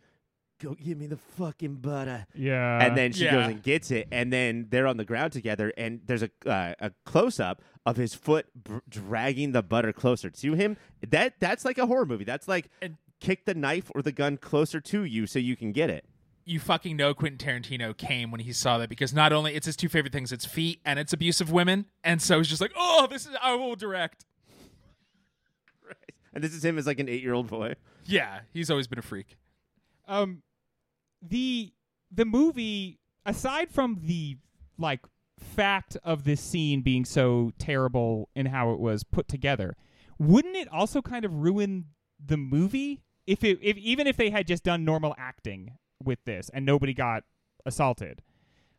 "Go 0.61 0.75
give 0.75 0.99
me 0.99 1.07
the 1.07 1.17
fucking 1.17 1.77
butter." 1.77 2.27
Yeah, 2.35 2.85
and 2.85 2.97
then 2.97 3.13
she 3.13 3.25
goes 3.25 3.47
and 3.49 3.63
gets 3.63 3.91
it, 3.93 4.09
and 4.11 4.33
then 4.33 4.67
they're 4.71 4.87
on 4.89 4.97
the 4.97 5.05
ground 5.05 5.33
together, 5.33 5.73
and 5.77 6.01
there's 6.07 6.25
a 6.25 6.31
uh, 6.47 6.75
a 6.81 6.91
close 7.07 7.39
up 7.39 7.63
of 7.87 7.97
his 7.97 8.15
foot 8.15 8.47
br- 8.55 8.79
dragging 8.89 9.53
the 9.53 9.63
butter 9.63 9.93
closer 9.93 10.29
to 10.31 10.55
him. 10.55 10.77
That 11.09 11.35
that's 11.39 11.65
like 11.65 11.79
a 11.79 11.87
horror 11.87 12.07
movie. 12.07 12.25
That's 12.25 12.49
like 12.49 12.69
And- 12.81 12.97
kick 13.21 13.45
the 13.45 13.55
knife 13.55 13.89
or 13.95 14.03
the 14.03 14.11
gun 14.11 14.37
closer 14.37 14.81
to 14.81 15.05
you 15.05 15.29
so 15.29 15.39
you 15.39 15.55
can 15.55 15.71
get 15.71 15.89
it. 15.89 16.05
You 16.45 16.59
fucking 16.61 16.97
know 16.97 17.15
Quentin 17.15 17.39
Tarantino 17.39 17.97
came 17.97 18.31
when 18.31 18.41
he 18.41 18.53
saw 18.53 18.79
that 18.79 18.89
because 18.89 19.13
not 19.15 19.33
only 19.33 19.55
it's 19.55 19.67
his 19.67 19.77
two 19.77 19.89
favorite 19.89 20.13
things, 20.13 20.33
it's 20.33 20.45
feet 20.45 20.81
and 20.85 20.99
it's 20.99 21.13
abusive 21.13 21.51
women, 21.53 21.87
and 22.05 22.21
so 22.21 22.39
he's 22.39 22.49
just 22.49 22.61
like, 22.61 22.73
oh, 22.77 23.07
this 23.11 23.27
is 23.27 23.33
I 23.43 23.55
will 23.55 23.77
direct. 23.77 24.25
And 26.35 26.43
this 26.43 26.55
is 26.55 26.65
him 26.65 26.79
as 26.79 26.87
like 26.87 26.99
an 26.99 27.09
eight 27.09 27.23
year 27.23 27.35
old 27.35 27.49
boy. 27.49 27.75
Yeah, 28.07 28.41
he's 28.53 28.71
always 28.71 28.87
been 28.87 28.99
a 28.99 29.03
freak. 29.03 29.37
um 30.09 30.43
the 31.21 31.73
the 32.11 32.25
movie 32.25 32.99
aside 33.25 33.71
from 33.71 34.01
the 34.03 34.37
like 34.79 35.01
fact 35.39 35.97
of 36.03 36.25
this 36.25 36.41
scene 36.41 36.81
being 36.83 37.05
so 37.05 37.53
terrible 37.59 38.29
in 38.35 38.47
how 38.47 38.73
it 38.73 38.81
was 38.81 39.05
put 39.05 39.29
together 39.29 39.77
wouldn't 40.19 40.57
it 40.57 40.69
also 40.73 41.01
kind 41.03 41.25
of 41.25 41.33
ruin 41.35 41.85
the 42.25 42.37
movie 42.37 43.03
if 43.27 43.45
it 43.45 43.59
if 43.63 43.77
even 43.77 44.07
if 44.07 44.17
they 44.17 44.31
had 44.31 44.47
just 44.47 44.65
done 44.65 44.85
normal 44.85 45.15
acting 45.19 45.77
with 46.05 46.25
this 46.25 46.51
and 46.55 46.65
nobody 46.67 46.93
got 46.95 47.25
assaulted 47.67 48.23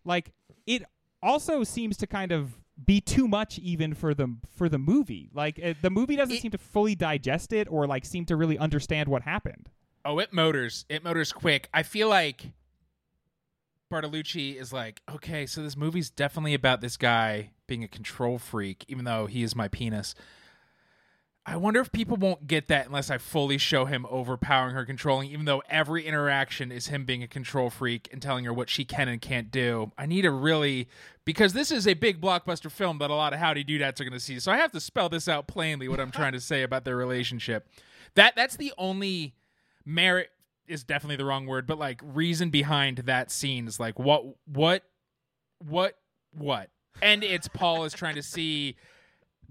like 0.06 0.32
it 0.68 0.84
also 1.22 1.64
seems 1.64 1.96
to 1.98 2.06
kind 2.08 2.32
of 2.32 2.58
be 2.86 3.00
too 3.00 3.28
much 3.28 3.60
even 3.60 3.94
for 3.94 4.14
the 4.14 4.36
for 4.56 4.68
the 4.68 4.80
movie 4.80 5.30
like 5.34 5.60
uh, 5.64 5.74
the 5.82 5.90
movie 5.90 6.16
doesn't 6.16 6.36
It- 6.36 6.42
seem 6.42 6.52
to 6.52 6.58
fully 6.58 6.96
digest 6.96 7.54
it 7.54 7.68
or 7.70 7.86
like 7.88 8.04
seem 8.06 8.26
to 8.26 8.36
really 8.36 8.58
understand 8.58 9.10
what 9.10 9.22
happened 9.24 9.70
Oh, 10.06 10.20
it 10.20 10.34
motors. 10.34 10.84
It 10.90 11.02
motors 11.02 11.32
quick. 11.32 11.70
I 11.74 11.82
feel 11.84 12.10
like 12.10 12.52
Bertolucci 13.92 14.60
is 14.60 14.74
like, 14.74 15.02
okay, 15.10 15.46
so 15.46 15.62
this 15.62 15.78
movie's 15.78 16.10
definitely 16.10 16.54
about 16.54 16.82
this 16.82 16.98
guy 16.98 17.52
being 17.68 17.84
a 17.84 17.88
control 17.88 18.40
freak, 18.40 18.84
even 18.88 19.06
though 19.06 19.28
he 19.28 19.44
is 19.44 19.56
my 19.56 19.68
penis. 19.68 20.16
I 21.46 21.58
wonder 21.58 21.82
if 21.82 21.92
people 21.92 22.16
won't 22.16 22.48
get 22.48 22.70
that 22.70 22.86
unless 22.86 23.10
I 23.10 23.18
fully 23.18 23.58
show 23.58 23.84
him 23.84 24.06
overpowering 24.10 24.74
her, 24.76 24.86
controlling, 24.86 25.30
even 25.30 25.44
though 25.44 25.62
every 25.70 26.06
interaction 26.06 26.72
is 26.72 26.88
him 26.88 27.04
being 27.04 27.22
a 27.22 27.28
control 27.28 27.70
freak 27.70 28.08
and 28.14 28.22
telling 28.22 28.46
her 28.46 28.54
what 28.54 28.70
she 28.70 28.86
can 28.86 29.10
and 29.10 29.20
can't 29.20 29.52
do. 29.52 29.92
I 29.98 30.06
need 30.06 30.22
to 30.22 30.32
really, 30.32 30.88
because 31.26 31.52
this 31.52 31.70
is 31.70 31.86
a 31.86 31.96
big 31.96 32.22
blockbuster 32.22 32.72
film 32.72 33.00
that 33.00 33.10
a 33.10 33.16
lot 33.16 33.34
of 33.34 33.40
howdy 33.40 33.66
doodads 33.66 34.00
are 34.00 34.06
going 34.06 34.14
to 34.14 34.22
see. 34.22 34.40
So 34.40 34.54
I 34.54 34.58
have 34.58 34.72
to 34.72 34.80
spell 34.80 35.10
this 35.10 35.28
out 35.28 35.48
plainly 35.48 35.90
what 35.90 36.00
I'm 36.00 36.12
trying 36.14 36.32
to 36.32 36.40
say 36.40 36.64
about 36.64 36.86
their 36.86 36.96
relationship. 36.96 37.68
That 38.16 38.38
That's 38.38 38.56
the 38.56 38.72
only 38.78 39.36
merit 39.86 40.30
is 40.66 40.86
definitely 40.86 41.18
the 41.18 41.26
wrong 41.26 41.46
word, 41.46 41.68
but 41.68 41.78
like 41.78 42.00
reason 42.04 42.52
behind 42.52 43.00
that 43.00 43.32
scene 43.32 43.68
is 43.68 43.82
like 43.82 44.00
what 44.00 44.24
what 44.46 44.84
what 45.60 45.98
what. 46.32 46.70
And 47.02 47.22
it's 47.22 47.50
Paul 47.50 47.84
is 47.84 47.92
trying 47.92 48.16
to 48.16 48.24
see 48.24 48.78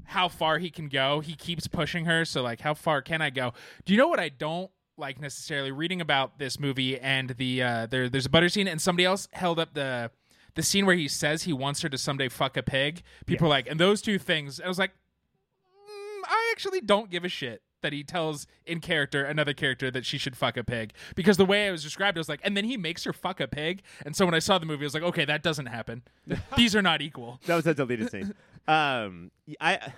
how 0.05 0.29
far 0.29 0.59
he 0.59 0.71
can 0.71 0.89
go. 0.89 1.21
He 1.21 1.35
keeps 1.35 1.67
pushing 1.67 2.05
her, 2.05 2.25
so 2.25 2.43
like 2.43 2.61
how 2.61 2.75
far 2.75 3.03
can 3.03 3.23
I 3.23 3.31
go? 3.31 3.53
Do 3.85 3.93
you 3.93 3.99
know 3.99 4.09
what 4.09 4.21
I 4.21 4.29
don't 4.29 4.71
like 4.97 5.21
necessarily 5.21 5.73
reading 5.73 6.01
about 6.01 6.39
this 6.39 6.61
movie 6.61 6.99
and 6.99 7.31
the 7.31 7.63
uh, 7.63 7.87
there 7.87 8.09
there's 8.09 8.27
a 8.27 8.31
butter 8.31 8.49
scene 8.49 8.69
and 8.69 8.81
somebody 8.81 9.05
else 9.07 9.27
held 9.33 9.59
up 9.59 9.75
the 9.75 10.11
the 10.55 10.63
scene 10.63 10.87
where 10.87 10.97
he 10.97 11.09
says 11.09 11.45
he 11.45 11.53
wants 11.53 11.81
her 11.83 11.89
to 11.89 11.99
someday 11.99 12.29
fuck 12.29 12.57
a 12.57 12.63
pig. 12.63 13.03
People 13.27 13.47
are 13.47 13.51
like, 13.51 13.67
and 13.71 13.81
those 13.81 14.03
two 14.03 14.19
things. 14.19 14.61
I 14.61 14.69
was 14.69 14.79
like, 14.79 14.91
mm, 14.91 16.23
I 16.27 16.51
actually 16.53 16.81
don't 16.81 17.11
give 17.11 17.25
a 17.25 17.29
shit 17.29 17.63
that 17.83 17.93
he 17.93 18.05
tells 18.05 18.47
in 18.65 18.81
character 18.81 19.25
another 19.25 19.53
character 19.53 19.91
that 19.91 20.07
she 20.07 20.17
should 20.17 20.37
fuck 20.37 20.57
a 20.57 20.63
pig 20.65 20.93
because 21.15 21.37
the 21.37 21.45
way 21.45 21.67
it 21.67 21.71
was 21.73 21.83
described, 21.83 22.17
I 22.17 22.21
was 22.21 22.29
like, 22.29 22.41
and 22.45 22.57
then 22.57 22.65
he 22.65 22.77
makes 22.77 23.05
her 23.05 23.13
fuck 23.13 23.41
a 23.41 23.49
pig. 23.49 23.83
And 24.07 24.15
so 24.15 24.25
when 24.25 24.35
I 24.35 24.39
saw 24.39 24.59
the 24.59 24.67
movie, 24.67 24.85
I 24.85 24.87
was 24.87 24.95
like, 24.95 25.03
okay, 25.03 25.25
that 25.25 25.43
doesn't 25.43 25.67
happen. 25.67 26.03
These 26.57 26.77
are 26.77 26.83
not 26.83 27.03
equal. 27.03 27.41
That 27.47 27.57
was 27.57 27.67
a 27.67 27.75
deleted 27.75 28.11
scene. 28.11 28.35
Um, 28.69 29.31
I 29.61 29.93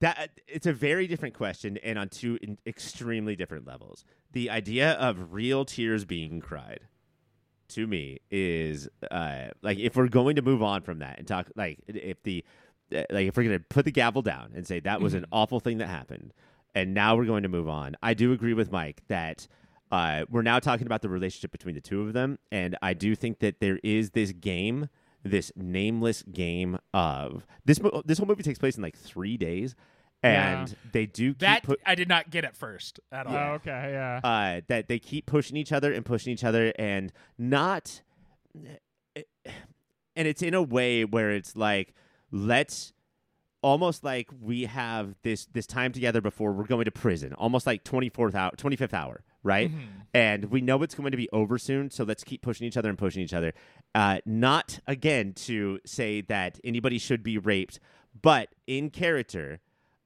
that 0.00 0.30
it's 0.48 0.66
a 0.66 0.72
very 0.72 1.06
different 1.06 1.34
question 1.34 1.76
and 1.78 1.98
on 1.98 2.08
two 2.08 2.38
in 2.40 2.58
extremely 2.66 3.36
different 3.36 3.66
levels. 3.66 4.04
The 4.32 4.50
idea 4.50 4.92
of 4.92 5.32
real 5.32 5.64
tears 5.64 6.04
being 6.04 6.40
cried 6.40 6.80
to 7.68 7.86
me 7.86 8.18
is 8.30 8.88
uh 9.10 9.48
like 9.62 9.78
if 9.78 9.94
we're 9.94 10.08
going 10.08 10.36
to 10.36 10.42
move 10.42 10.62
on 10.62 10.82
from 10.82 10.98
that 10.98 11.18
and 11.18 11.28
talk 11.28 11.48
like 11.54 11.78
if 11.86 12.20
the 12.24 12.44
uh, 12.92 13.02
like 13.10 13.28
if 13.28 13.36
we're 13.36 13.44
going 13.44 13.56
to 13.56 13.64
put 13.68 13.84
the 13.84 13.92
gavel 13.92 14.22
down 14.22 14.50
and 14.56 14.66
say 14.66 14.80
that 14.80 15.00
was 15.00 15.14
an 15.14 15.24
awful 15.30 15.60
thing 15.60 15.78
that 15.78 15.86
happened 15.88 16.32
and 16.74 16.94
now 16.94 17.16
we're 17.16 17.24
going 17.24 17.42
to 17.42 17.48
move 17.48 17.68
on. 17.68 17.96
I 18.02 18.14
do 18.14 18.32
agree 18.32 18.54
with 18.54 18.70
Mike 18.70 19.02
that 19.08 19.46
uh, 19.90 20.24
we're 20.30 20.42
now 20.42 20.58
talking 20.58 20.86
about 20.86 21.02
the 21.02 21.08
relationship 21.08 21.50
between 21.50 21.74
the 21.74 21.80
two 21.80 22.02
of 22.02 22.12
them, 22.12 22.38
and 22.52 22.76
I 22.80 22.94
do 22.94 23.14
think 23.16 23.40
that 23.40 23.60
there 23.60 23.80
is 23.82 24.10
this 24.10 24.32
game, 24.32 24.88
this 25.22 25.52
nameless 25.56 26.22
game 26.22 26.78
of 26.94 27.46
this. 27.64 27.80
mo- 27.80 28.02
This 28.04 28.18
whole 28.18 28.26
movie 28.26 28.42
takes 28.42 28.58
place 28.58 28.76
in 28.76 28.82
like 28.82 28.96
three 28.96 29.36
days, 29.36 29.74
and 30.22 30.68
Yeah. 30.68 30.74
they 30.92 31.06
do 31.06 31.30
keep 31.30 31.38
That 31.40 31.62
put, 31.62 31.80
I 31.84 31.94
did 31.94 32.08
not 32.08 32.30
get 32.30 32.44
at 32.44 32.56
first 32.56 33.00
at 33.12 33.26
all. 33.26 33.34
Oh, 33.36 33.52
okay, 33.54 33.90
yeah. 33.92 34.20
uh, 34.22 34.60
that 34.68 34.88
they 34.88 34.98
keep 34.98 35.26
pushing 35.26 35.56
each 35.56 35.72
other 35.72 35.92
and 35.92 36.04
pushing 36.04 36.32
each 36.32 36.44
other, 36.44 36.72
and 36.78 37.12
not, 37.38 38.02
and 39.14 40.28
it's 40.28 40.42
in 40.42 40.54
a 40.54 40.62
way 40.62 41.04
where 41.04 41.30
it's 41.30 41.56
like 41.56 41.94
let's 42.30 42.92
almost 43.62 44.02
like 44.04 44.28
we 44.40 44.64
have 44.64 45.14
this 45.22 45.46
this 45.52 45.66
time 45.66 45.92
together 45.92 46.20
before 46.20 46.52
we're 46.52 46.64
going 46.64 46.84
to 46.84 46.90
prison 46.90 47.32
almost 47.34 47.66
like 47.66 47.84
24th 47.84 48.34
hour 48.34 48.50
25th 48.56 48.94
hour 48.94 49.22
right? 49.42 49.70
And 50.12 50.46
we 50.46 50.60
know 50.60 50.82
it's 50.82 50.94
going 50.94 51.10
to 51.12 51.16
be 51.16 51.28
over 51.32 51.56
soon 51.58 51.90
so 51.90 52.04
let's 52.04 52.24
keep 52.24 52.42
pushing 52.42 52.66
each 52.66 52.76
other 52.76 52.88
and 52.88 52.98
pushing 52.98 53.22
each 53.22 53.32
other. 53.34 53.52
Uh, 53.94 54.18
not 54.26 54.80
again 54.86 55.32
to 55.32 55.78
say 55.84 56.20
that 56.22 56.58
anybody 56.64 56.98
should 56.98 57.22
be 57.22 57.38
raped 57.38 57.80
but 58.22 58.48
in 58.66 58.90
character 58.90 59.60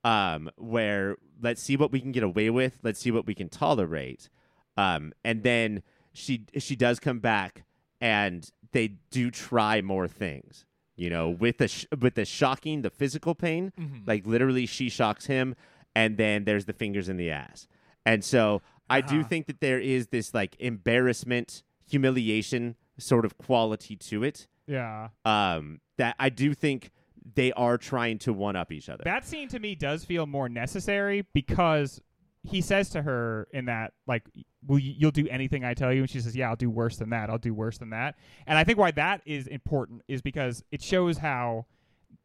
um, 0.05 0.51
where 0.57 1.17
let's 1.41 1.63
see 1.63 1.77
what 1.77 1.91
we 1.91 2.01
can 2.01 2.13
get 2.13 2.23
away 2.23 2.51
with 2.51 2.79
let's 2.83 3.01
see 3.01 3.11
what 3.11 3.27
we 3.27 3.35
can 3.35 3.49
tolerate 3.49 4.29
um, 4.77 5.13
and 5.25 5.43
then 5.43 5.83
she 6.13 6.45
she 6.59 6.77
does 6.77 7.01
come 7.01 7.19
back 7.19 7.65
and 8.01 8.51
they 8.73 8.89
do 9.11 9.31
try 9.31 9.81
more 9.81 10.07
things 10.09 10.67
you 10.97 11.09
know 11.11 11.29
with 11.31 11.59
the 11.59 11.69
sh- 11.69 11.87
with 12.01 12.15
the 12.15 12.25
shocking 12.25 12.83
the 12.83 12.91
physical 12.91 13.35
pain 13.35 13.73
like 14.07 14.27
literally 14.27 14.67
she 14.67 14.89
shocks 14.91 15.27
him 15.27 15.55
and 15.95 16.17
then 16.17 16.45
there's 16.45 16.65
the 16.67 16.73
fingers 16.73 17.09
in 17.09 17.17
the 17.17 17.31
ass. 17.31 17.69
And 18.05 18.25
so 18.25 18.63
i 18.91 19.01
do 19.01 19.21
Uh-huh. 19.21 19.29
think 19.29 19.47
that 19.47 19.61
there 19.61 19.81
is 19.81 20.09
this 20.09 20.33
like 20.35 20.57
embarrassment 20.59 21.63
humiliation 21.89 22.77
sort 22.99 23.25
of 23.25 23.37
quality 23.39 23.97
to 23.97 24.23
it. 24.25 24.47
Yeah. 24.67 25.09
um 25.25 25.81
that 25.99 26.17
i 26.19 26.29
do 26.31 26.55
think 26.55 26.91
they 27.35 27.53
are 27.53 27.79
trying 27.79 28.19
to 28.19 28.33
one 28.35 28.55
up 28.55 28.71
each 28.71 28.89
other. 28.91 29.03
That 29.05 29.25
scene 29.27 29.49
to 29.49 29.59
me 29.59 29.75
does 29.75 30.05
feel 30.05 30.27
more 30.27 30.49
necessary 30.51 31.25
because 31.33 32.01
he 32.43 32.61
says 32.61 32.91
to 32.91 33.01
her 33.01 33.49
in 33.53 33.65
that 33.65 33.95
like 34.07 34.25
will 34.67 34.79
you, 34.79 34.93
you'll 34.99 35.11
do 35.11 35.27
anything 35.31 35.65
I 35.65 35.73
tell 35.73 35.91
you? 35.93 36.03
And 36.03 36.11
she 36.11 36.21
says 36.21 36.37
yeah 36.37 36.51
I'll 36.51 36.57
do 36.57 36.69
worse 36.71 36.99
than 36.99 37.11
that. 37.11 37.31
I'll 37.31 37.39
do 37.39 37.55
worse 37.55 37.79
than 37.79 37.91
that. 37.91 38.17
And 38.47 38.59
I 38.59 38.65
think 38.65 38.79
why 38.79 38.91
that 38.93 39.23
is 39.25 39.47
important 39.47 40.03
is 40.09 40.21
because 40.21 40.63
it 40.71 40.83
shows 40.83 41.17
how 41.19 41.65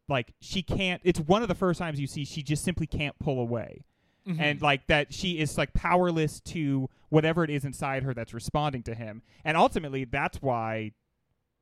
like 0.08 0.34
she 0.40 0.62
can't 0.62 1.00
it's 1.04 1.20
one 1.20 1.40
of 1.40 1.48
the 1.48 1.54
first 1.54 1.78
times 1.78 1.98
you 1.98 2.06
see 2.06 2.24
she 2.26 2.42
just 2.42 2.62
simply 2.62 2.86
can't 2.86 3.18
pull 3.18 3.40
away 3.40 3.84
and 4.38 4.56
mm-hmm. 4.58 4.64
like 4.64 4.86
that 4.86 5.12
she 5.12 5.38
is 5.38 5.56
like 5.58 5.72
powerless 5.74 6.40
to 6.40 6.88
whatever 7.08 7.42
it 7.44 7.50
is 7.50 7.64
inside 7.64 8.02
her 8.02 8.14
that's 8.14 8.32
responding 8.34 8.82
to 8.84 8.94
him. 8.94 9.22
And 9.44 9.56
ultimately 9.56 10.04
that's 10.04 10.40
why 10.40 10.92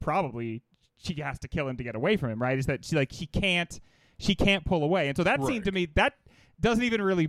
probably 0.00 0.62
she 0.96 1.14
has 1.20 1.38
to 1.40 1.48
kill 1.48 1.68
him 1.68 1.76
to 1.76 1.84
get 1.84 1.94
away 1.94 2.16
from 2.16 2.30
him 2.30 2.40
right? 2.42 2.58
Is 2.58 2.66
that 2.66 2.84
she 2.84 2.96
like 2.96 3.12
she 3.12 3.26
can't 3.26 3.80
she 4.18 4.34
can't 4.34 4.64
pull 4.64 4.82
away. 4.82 5.08
And 5.08 5.16
so 5.16 5.24
that 5.24 5.40
Right. 5.40 5.48
seemed 5.48 5.64
to 5.64 5.72
me 5.72 5.86
that 5.94 6.14
doesn't 6.60 6.84
even 6.84 7.02
really 7.02 7.28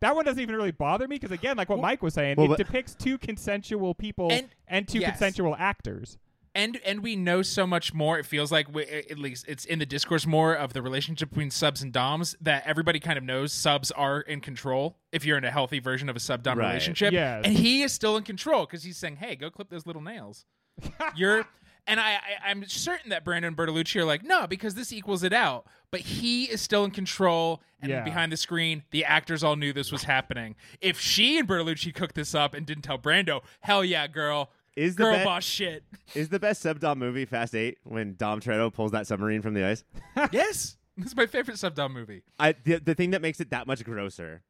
that 0.00 0.14
one 0.14 0.24
doesn't 0.24 0.40
even 0.40 0.54
really 0.54 0.70
bother 0.70 1.08
me 1.08 1.16
because 1.16 1.32
again 1.32 1.56
like 1.56 1.68
what 1.68 1.78
Well- 1.78 1.82
mike 1.82 2.02
was 2.02 2.14
saying 2.14 2.36
Well, 2.38 2.52
it 2.52 2.56
depicts 2.56 2.94
two 2.94 3.18
consensual 3.18 3.94
people 3.94 4.30
and, 4.30 4.48
And- 4.66 4.88
two 4.88 5.00
yes. 5.00 5.10
consensual 5.10 5.56
actors 5.58 6.18
and 6.54 6.78
and 6.84 7.02
we 7.02 7.16
know 7.16 7.42
so 7.42 7.66
much 7.66 7.92
more. 7.94 8.18
It 8.18 8.26
feels 8.26 8.50
like 8.52 8.72
we, 8.74 8.84
at 8.84 9.18
least 9.18 9.44
it's 9.48 9.64
in 9.64 9.78
the 9.78 9.86
discourse 9.86 10.26
more 10.26 10.54
of 10.54 10.72
the 10.72 10.82
relationship 10.82 11.30
between 11.30 11.50
subs 11.50 11.82
and 11.82 11.92
doms 11.92 12.36
that 12.40 12.66
everybody 12.66 13.00
kind 13.00 13.18
of 13.18 13.24
knows 13.24 13.52
subs 13.52 13.90
are 13.92 14.20
in 14.20 14.40
control 14.40 14.96
if 15.12 15.24
you're 15.24 15.38
in 15.38 15.44
a 15.44 15.50
healthy 15.50 15.78
version 15.80 16.08
of 16.08 16.16
a 16.16 16.20
sub 16.20 16.42
dom 16.42 16.58
Right. 16.58 16.68
relationship. 16.68 17.12
Yes. 17.12 17.42
and 17.44 17.56
he 17.56 17.82
is 17.82 17.92
still 17.92 18.16
in 18.16 18.22
control 18.24 18.66
because 18.66 18.82
he's 18.84 18.96
saying, 18.96 19.16
"Hey, 19.16 19.36
go 19.36 19.50
clip 19.50 19.68
those 19.70 19.86
little 19.86 20.02
nails." 20.02 20.46
you're. 21.16 21.44
And 21.86 21.98
I, 21.98 22.16
I, 22.16 22.50
I'm 22.50 22.66
certain 22.66 23.08
that 23.10 23.24
Brandon 23.24 23.48
and 23.48 23.56
Bertolucci 23.56 23.96
are 23.96 24.04
like, 24.04 24.22
no, 24.22 24.46
because 24.46 24.74
this 24.74 24.92
equals 24.92 25.22
it 25.22 25.32
out. 25.32 25.66
But 25.90 26.00
he 26.00 26.44
is 26.44 26.60
still 26.60 26.84
in 26.84 26.90
control, 26.90 27.62
and 27.80 27.88
Yeah. 27.90 28.04
behind 28.04 28.30
the 28.30 28.36
screen, 28.36 28.82
the 28.90 29.06
actors 29.06 29.42
all 29.42 29.56
knew 29.56 29.72
this 29.72 29.90
was 29.90 30.02
happening. 30.02 30.54
If 30.82 31.00
she 31.00 31.38
and 31.38 31.48
Bertolucci 31.48 31.94
cooked 31.94 32.14
this 32.14 32.34
up 32.34 32.52
and 32.52 32.66
didn't 32.66 32.82
tell 32.82 32.98
Brando, 32.98 33.40
hell 33.60 33.82
yeah, 33.82 34.06
girl, 34.06 34.50
Is 34.78 34.94
the 34.94 35.02
girl 35.02 35.18
be- 35.18 35.24
boss 35.24 35.44
shit. 35.44 35.82
is 36.14 36.28
the 36.28 36.38
best 36.38 36.62
sub 36.62 36.78
dom 36.78 36.98
movie 36.98 37.24
fast 37.24 37.54
eight 37.54 37.78
when 37.82 38.14
dom 38.16 38.40
Toretto 38.40 38.72
pulls 38.72 38.92
that 38.92 39.06
submarine 39.06 39.42
from 39.42 39.54
the 39.54 39.64
ice 39.64 39.84
yes, 40.32 40.76
this 40.96 41.08
is 41.08 41.16
my 41.16 41.26
favorite 41.26 41.58
sub 41.58 41.74
dom 41.74 41.92
movie. 41.92 42.22
I 42.38 42.54
the, 42.64 42.76
the 42.78 42.94
thing 42.94 43.10
that 43.10 43.20
makes 43.20 43.40
it 43.40 43.50
that 43.50 43.66
much 43.66 43.84
grosser 43.84 44.42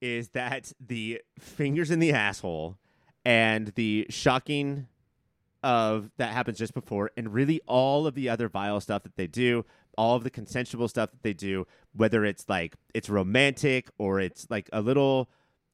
is 0.00 0.28
that 0.30 0.72
the 0.84 1.20
fingers 1.38 1.90
in 1.90 1.98
the 1.98 2.12
asshole 2.12 2.78
and 3.24 3.68
the 3.74 4.06
shocking 4.10 4.86
of 5.62 6.10
that 6.18 6.32
happens 6.32 6.58
just 6.58 6.74
before 6.74 7.10
and 7.16 7.32
really 7.32 7.60
all 7.66 8.06
of 8.06 8.14
the 8.14 8.28
other 8.28 8.48
vile 8.48 8.80
stuff 8.80 9.02
that 9.02 9.16
they 9.16 9.26
do 9.26 9.64
all 9.96 10.14
of 10.14 10.22
the 10.22 10.30
consensual 10.30 10.88
stuff 10.88 11.10
that 11.10 11.22
they 11.22 11.32
do 11.32 11.66
whether 11.94 12.24
it's 12.24 12.48
like 12.48 12.76
it's 12.92 13.08
romantic 13.08 13.88
or 13.96 14.20
it's 14.20 14.46
like 14.50 14.68
a 14.72 14.82
little 14.82 15.30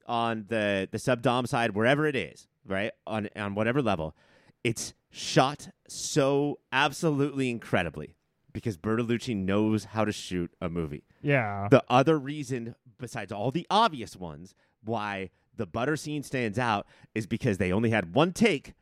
on 0.06 0.44
the 0.48 0.88
the 0.92 0.98
sub 0.98 1.22
dom 1.22 1.44
side 1.44 1.74
wherever 1.74 2.06
it 2.06 2.14
is 2.14 2.46
right 2.66 2.92
on 3.06 3.28
on 3.36 3.54
whatever 3.54 3.80
level 3.82 4.14
it's 4.62 4.94
shot 5.10 5.70
so 5.88 6.58
absolutely 6.72 7.50
incredibly 7.50 8.14
because 8.52 8.76
Bertolucci 8.76 9.36
knows 9.36 9.84
how 9.84 10.04
to 10.04 10.12
shoot 10.12 10.50
a 10.60 10.68
movie 10.68 11.04
yeah 11.22 11.68
the 11.70 11.84
other 11.88 12.18
reason, 12.18 12.74
besides 12.98 13.32
all 13.32 13.50
the 13.50 13.66
obvious 13.70 14.16
ones, 14.16 14.54
why 14.82 15.30
the 15.56 15.66
butter 15.66 15.96
scene 15.96 16.22
stands 16.22 16.58
out 16.58 16.86
is 17.14 17.26
because 17.26 17.58
they 17.58 17.72
only 17.72 17.90
had 17.90 18.14
one 18.14 18.32
take. 18.32 18.74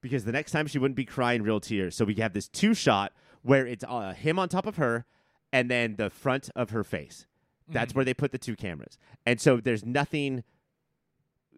Because 0.00 0.24
the 0.24 0.32
next 0.32 0.50
time 0.50 0.66
she 0.66 0.78
wouldn't 0.78 0.96
be 0.96 1.04
crying 1.04 1.42
real 1.42 1.60
tears, 1.60 1.94
so 1.94 2.04
we 2.04 2.14
have 2.14 2.32
this 2.32 2.48
two 2.48 2.74
shot 2.74 3.12
where 3.42 3.66
it's 3.66 3.84
uh, 3.86 4.12
him 4.14 4.38
on 4.38 4.48
top 4.48 4.66
of 4.66 4.76
her, 4.76 5.04
and 5.52 5.70
then 5.70 5.96
the 5.96 6.10
front 6.10 6.50
of 6.56 6.70
her 6.70 6.82
face. 6.82 7.26
That's 7.68 7.94
where 7.94 8.04
they 8.04 8.12
put 8.14 8.32
the 8.32 8.38
two 8.38 8.56
cameras, 8.56 8.98
and 9.24 9.40
so 9.40 9.58
there's 9.58 9.84
nothing 9.84 10.42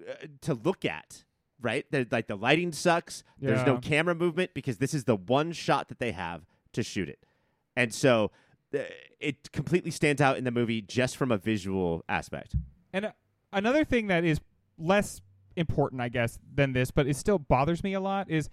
uh, 0.09 0.27
to 0.43 0.55
look 0.55 0.85
at. 0.85 1.24
Right, 1.65 1.87
There's, 1.91 2.13
like 2.13 2.27
the 2.27 2.37
lighting 2.37 2.73
sucks. 2.73 3.25
There's 3.41 3.67
no 3.67 3.79
camera 3.79 4.15
movement 4.15 4.53
because 4.53 4.77
this 4.77 4.93
is 4.93 5.05
the 5.05 5.17
one 5.17 5.53
shot 5.53 5.89
that 5.89 5.99
they 5.99 6.13
have 6.13 6.43
to 6.75 6.83
shoot 6.83 7.09
it, 7.09 7.25
and 7.75 7.93
so 7.93 8.31
it 9.21 9.51
completely 9.53 9.91
stands 9.91 10.21
out 10.21 10.37
in 10.37 10.45
the 10.45 10.51
movie 10.51 10.83
just 10.83 11.17
from 11.17 11.33
a 11.33 11.39
visual 11.39 12.05
aspect. 12.09 12.55
And 12.93 13.07
uh, 13.07 13.13
another 13.53 13.85
thing 13.85 14.09
that 14.09 14.25
is 14.25 14.41
less 14.79 15.21
important, 15.57 16.01
I 16.01 16.09
guess, 16.09 16.39
than 16.55 16.73
this, 16.73 16.91
but 16.91 17.07
it 17.07 17.17
still 17.17 17.39
bothers 17.39 17.83
me 17.83 17.95
a 17.95 18.01
lot 18.01 18.31
is 18.31 18.51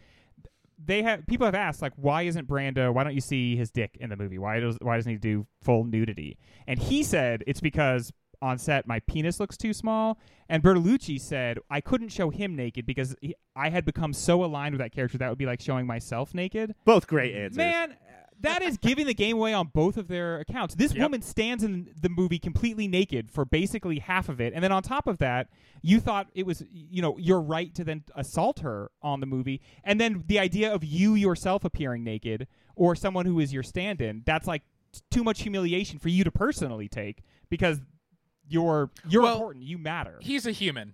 they 0.84 1.04
have 1.04 1.28
people 1.28 1.45
have 1.45 1.56
asked 1.56 1.82
like, 1.82 1.93
why 1.95 2.24
isn't 2.24 2.47
Brando? 2.47 2.93
Why 2.93 3.04
don't 3.04 3.13
you 3.13 3.21
see 3.21 3.56
his 3.56 3.71
dick 3.71 3.97
in 4.00 4.10
the 4.10 4.15
movie? 4.15 4.38
Why 4.38 4.60
does 4.60 4.78
why 4.82 4.95
doesn't 4.95 5.12
he 5.12 5.17
do 5.17 5.45
full 5.62 5.84
nudity? 5.84 6.38
And 6.67 6.80
he 6.80 7.04
said 7.04 7.43
it's 7.45 7.62
because 7.62 8.12
on 8.42 8.58
set 8.58 8.88
my 8.88 9.00
penis 9.02 9.40
looks 9.40 9.58
too 9.58 9.74
small. 9.74 10.18
And 10.50 10.62
Bertolucci 10.64 11.20
said 11.20 11.60
I 11.70 11.82
couldn't 11.82 12.10
show 12.10 12.30
him 12.30 12.56
naked 12.56 12.86
because 12.86 13.16
he, 13.22 13.36
I 13.56 13.70
had 13.70 13.86
become 13.86 14.14
so 14.14 14.44
aligned 14.44 14.74
with 14.74 14.80
that 14.80 14.92
character 14.92 15.18
that 15.20 15.30
would 15.30 15.38
be 15.38 15.46
like 15.46 15.62
showing 15.62 15.86
myself 15.88 16.34
naked. 16.34 16.76
Both 16.86 17.08
great 17.08 17.36
answers. 17.36 17.58
Man, 17.58 17.96
that 18.42 18.62
is 18.64 18.78
giving 18.78 19.06
the 19.06 19.14
game 19.14 19.38
away 19.38 19.54
on 19.54 19.68
both 19.68 19.98
of 19.98 20.08
their 20.08 20.40
accounts. 20.40 20.74
This 20.76 20.94
Yep. 20.94 21.02
woman 21.04 21.22
stands 21.22 21.64
in 21.64 21.94
the 22.02 22.10
movie 22.10 22.40
completely 22.40 22.88
naked 22.88 23.30
for 23.32 23.46
basically 23.46 24.00
half 24.00 24.30
of 24.30 24.42
it. 24.42 24.54
And 24.54 24.64
then 24.64 24.72
on 24.72 24.82
top 24.82 25.08
of 25.08 25.20
that, 25.20 25.48
you 25.84 26.00
thought 26.00 26.28
it 26.34 26.46
was, 26.46 26.64
you 26.72 27.02
know, 27.02 27.18
your 27.18 27.40
right 27.40 27.74
to 27.76 27.84
then 27.84 28.04
assault 28.16 28.60
her 28.60 28.92
on 29.02 29.20
the 29.20 29.26
movie. 29.28 29.62
And 29.84 30.02
then 30.02 30.24
the 30.28 30.40
idea 30.40 30.74
of 30.74 30.84
you 30.84 31.14
yourself 31.14 31.64
appearing 31.64 32.04
naked 32.04 32.48
or 32.76 32.96
someone 32.96 33.26
who 33.26 33.40
is 33.40 33.54
your 33.54 33.64
stand 33.64 34.02
in, 34.02 34.24
that's 34.26 34.48
like 34.48 34.64
t- 34.92 35.02
too 35.12 35.24
much 35.24 35.44
humiliation 35.44 36.00
for 36.00 36.10
you 36.10 36.24
to 36.24 36.32
personally 36.32 36.88
take 36.88 37.22
because 37.50 37.80
you're 38.52 38.90
you're 39.08 39.22
Well, 39.24 39.34
important. 39.36 39.64
You 39.66 39.78
matter. 39.78 40.18
He's 40.22 40.46
a 40.46 40.52
human. 40.52 40.94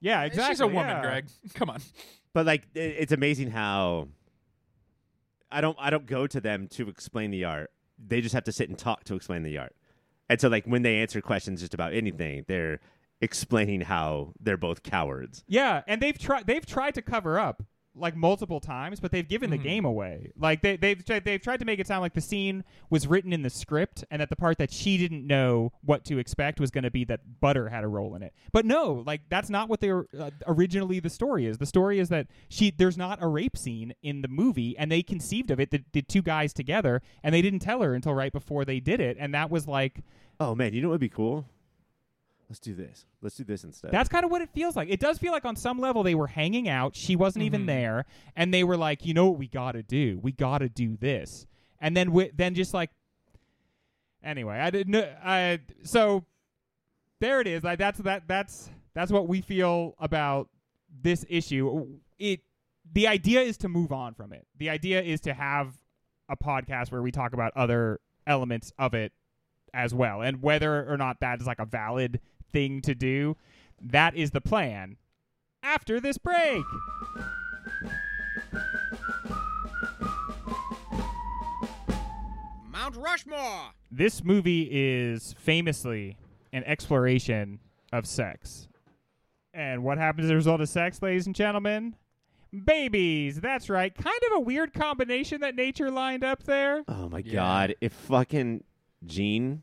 Yeah, 0.00 0.22
exactly. 0.22 0.52
She's 0.54 0.60
a 0.60 0.66
woman, 0.66 0.88
yeah. 0.96 1.00
Greg. 1.02 1.26
Come 1.54 1.70
on. 1.70 1.80
But 2.34 2.46
like, 2.46 2.62
i- 2.76 2.78
it's 2.78 3.12
amazing 3.12 3.50
how 3.50 4.08
I 5.50 5.60
don't 5.60 5.76
I 5.80 5.90
don't 5.90 6.06
go 6.06 6.26
to 6.26 6.40
them 6.40 6.68
to 6.68 6.88
explain 6.88 7.30
the 7.30 7.44
art. 7.44 7.70
They 8.04 8.20
just 8.20 8.34
have 8.34 8.44
to 8.44 8.52
sit 8.52 8.68
and 8.68 8.78
talk 8.78 9.04
to 9.04 9.14
explain 9.14 9.42
the 9.42 9.58
art. 9.58 9.74
And 10.28 10.40
so, 10.40 10.48
like, 10.48 10.64
when 10.66 10.82
they 10.82 10.96
answer 10.96 11.20
questions 11.20 11.60
just 11.60 11.74
about 11.74 11.92
anything, 11.92 12.44
they're 12.48 12.80
explaining 13.20 13.82
how 13.82 14.32
they're 14.40 14.56
both 14.56 14.82
cowards. 14.82 15.44
Yeah, 15.46 15.82
and 15.86 16.00
they've 16.00 16.18
tried 16.18 16.46
they've 16.46 16.64
tried 16.66 16.94
to 16.94 17.02
cover 17.02 17.38
up 17.38 17.62
like 17.94 18.16
multiple 18.16 18.58
times, 18.58 19.00
but 19.00 19.12
they've 19.12 19.28
given 19.28 19.50
the 19.50 19.58
Mhm. 19.58 19.62
game 19.62 19.84
away. 19.84 20.32
Like 20.38 20.62
they 20.62 20.76
they've 20.76 21.04
tried, 21.04 21.24
they've 21.24 21.40
tried 21.42 21.58
to 21.58 21.66
make 21.66 21.78
it 21.78 21.86
sound 21.86 22.00
like 22.00 22.14
the 22.14 22.20
scene 22.22 22.64
was 22.88 23.06
written 23.06 23.32
in 23.32 23.42
the 23.42 23.50
script, 23.50 24.02
and 24.10 24.20
that 24.22 24.30
the 24.30 24.36
part 24.36 24.56
that 24.58 24.70
she 24.72 24.96
didn't 24.96 25.26
know 25.26 25.72
what 25.84 26.04
to 26.06 26.18
expect 26.18 26.58
was 26.58 26.70
going 26.70 26.84
to 26.84 26.90
be 26.90 27.04
that 27.04 27.40
Butter 27.40 27.68
had 27.68 27.84
a 27.84 27.88
role 27.88 28.14
in 28.14 28.22
it. 28.22 28.32
But 28.52 28.64
no, 28.64 29.02
like 29.06 29.20
that's 29.28 29.50
not 29.50 29.68
what 29.68 29.80
they 29.80 29.92
were 29.92 30.08
uh, 30.18 30.30
originally. 30.46 31.00
The 31.00 31.10
story 31.10 31.44
is 31.46 31.58
the 31.58 31.66
story 31.66 31.98
is 31.98 32.08
that 32.08 32.28
she 32.48 32.70
there's 32.70 32.96
not 32.96 33.22
a 33.22 33.26
rape 33.26 33.56
scene 33.56 33.92
in 34.02 34.22
the 34.22 34.28
movie, 34.28 34.76
and 34.78 34.90
they 34.90 35.02
conceived 35.02 35.50
of 35.50 35.60
it 35.60 35.70
the, 35.70 35.84
the 35.92 36.00
two 36.02 36.22
guys 36.22 36.52
together, 36.54 37.02
and 37.22 37.34
they 37.34 37.42
didn't 37.42 37.60
tell 37.60 37.82
her 37.82 37.94
until 37.94 38.14
right 38.14 38.32
before 38.32 38.64
they 38.64 38.80
did 38.80 39.00
it, 39.00 39.16
and 39.20 39.34
that 39.34 39.50
was 39.50 39.68
like 39.68 40.00
Oh 40.40 40.54
man, 40.54 40.72
you 40.72 40.80
know 40.80 40.88
what 40.88 40.94
would 40.94 41.00
be 41.00 41.08
cool? 41.10 41.46
Let's 42.52 42.60
do 42.60 42.74
this. 42.74 43.06
Let's 43.22 43.34
do 43.34 43.44
this 43.44 43.64
instead. 43.64 43.92
That's 43.92 44.10
kind 44.10 44.26
of 44.26 44.30
what 44.30 44.42
it 44.42 44.50
feels 44.50 44.76
like. 44.76 44.90
It 44.90 45.00
does 45.00 45.16
feel 45.16 45.32
like 45.32 45.46
on 45.46 45.56
some 45.56 45.78
level 45.78 46.02
they 46.02 46.14
were 46.14 46.26
hanging 46.26 46.68
out. 46.68 46.94
She 46.94 47.16
wasn't 47.16 47.46
even 47.46 47.62
Mhm. 47.62 47.66
there, 47.68 48.04
and 48.36 48.52
they 48.52 48.62
were 48.62 48.76
like, 48.76 49.06
you 49.06 49.14
know 49.14 49.30
what 49.30 49.38
we 49.38 49.48
got 49.48 49.72
to 49.72 49.82
do? 49.82 50.18
We 50.22 50.32
got 50.32 50.58
to 50.58 50.68
do 50.68 50.98
this, 50.98 51.46
and 51.80 51.96
then 51.96 52.08
wi- 52.08 52.30
then 52.36 52.54
just 52.54 52.74
like, 52.74 52.90
anyway, 54.22 54.58
I 54.58 54.68
didn't. 54.68 54.92
know- 54.92 55.14
I 55.24 55.60
so 55.82 56.26
there 57.20 57.40
it 57.40 57.46
is. 57.46 57.64
Like 57.64 57.78
that's 57.78 58.00
that 58.00 58.28
that's 58.28 58.68
that's 58.92 59.10
what 59.10 59.28
we 59.28 59.40
feel 59.40 59.94
about 59.98 60.50
this 60.90 61.24
issue. 61.30 61.88
It 62.18 62.40
the 62.92 63.06
idea 63.08 63.40
is 63.40 63.56
to 63.58 63.68
move 63.70 63.92
on 63.92 64.12
from 64.12 64.34
it. 64.34 64.46
The 64.58 64.68
idea 64.68 65.00
is 65.00 65.22
to 65.22 65.32
have 65.32 65.74
a 66.28 66.36
podcast 66.36 66.92
where 66.92 67.00
we 67.00 67.12
talk 67.12 67.32
about 67.32 67.52
other 67.56 68.00
elements 68.26 68.72
of 68.78 68.92
it 68.92 69.12
as 69.74 69.94
well, 69.94 70.20
and 70.20 70.42
whether 70.42 70.86
or 70.86 70.98
not 70.98 71.20
that 71.20 71.40
is 71.40 71.46
like 71.46 71.58
a 71.58 71.64
valid 71.64 72.20
thing 72.52 72.80
to 72.82 72.94
do. 72.94 73.36
That 73.80 74.14
is 74.14 74.30
the 74.30 74.40
plan. 74.40 74.96
After 75.62 76.00
this 76.00 76.18
break. 76.18 76.62
Mount 82.70 82.96
Rushmore. 82.96 83.72
This 83.90 84.24
movie 84.24 84.68
is 84.70 85.34
famously 85.38 86.16
an 86.52 86.64
exploration 86.64 87.60
of 87.92 88.06
sex. 88.06 88.68
And 89.54 89.84
what 89.84 89.98
happens 89.98 90.24
as 90.26 90.30
a 90.30 90.34
result 90.34 90.60
of 90.60 90.68
sex, 90.68 91.02
ladies 91.02 91.26
and 91.26 91.34
gentlemen? 91.36 91.96
Babies. 92.64 93.40
That's 93.40 93.68
right. 93.68 93.94
Kind 93.94 94.20
of 94.30 94.36
a 94.38 94.40
weird 94.40 94.72
combination 94.72 95.40
that 95.42 95.54
nature 95.54 95.90
lined 95.90 96.24
up 96.24 96.42
there. 96.44 96.82
oh 96.88 97.08
my 97.08 97.18
Yeah. 97.24 97.32
god! 97.34 97.74
If 97.80 97.92
fucking 97.92 98.64
Jean 99.06 99.62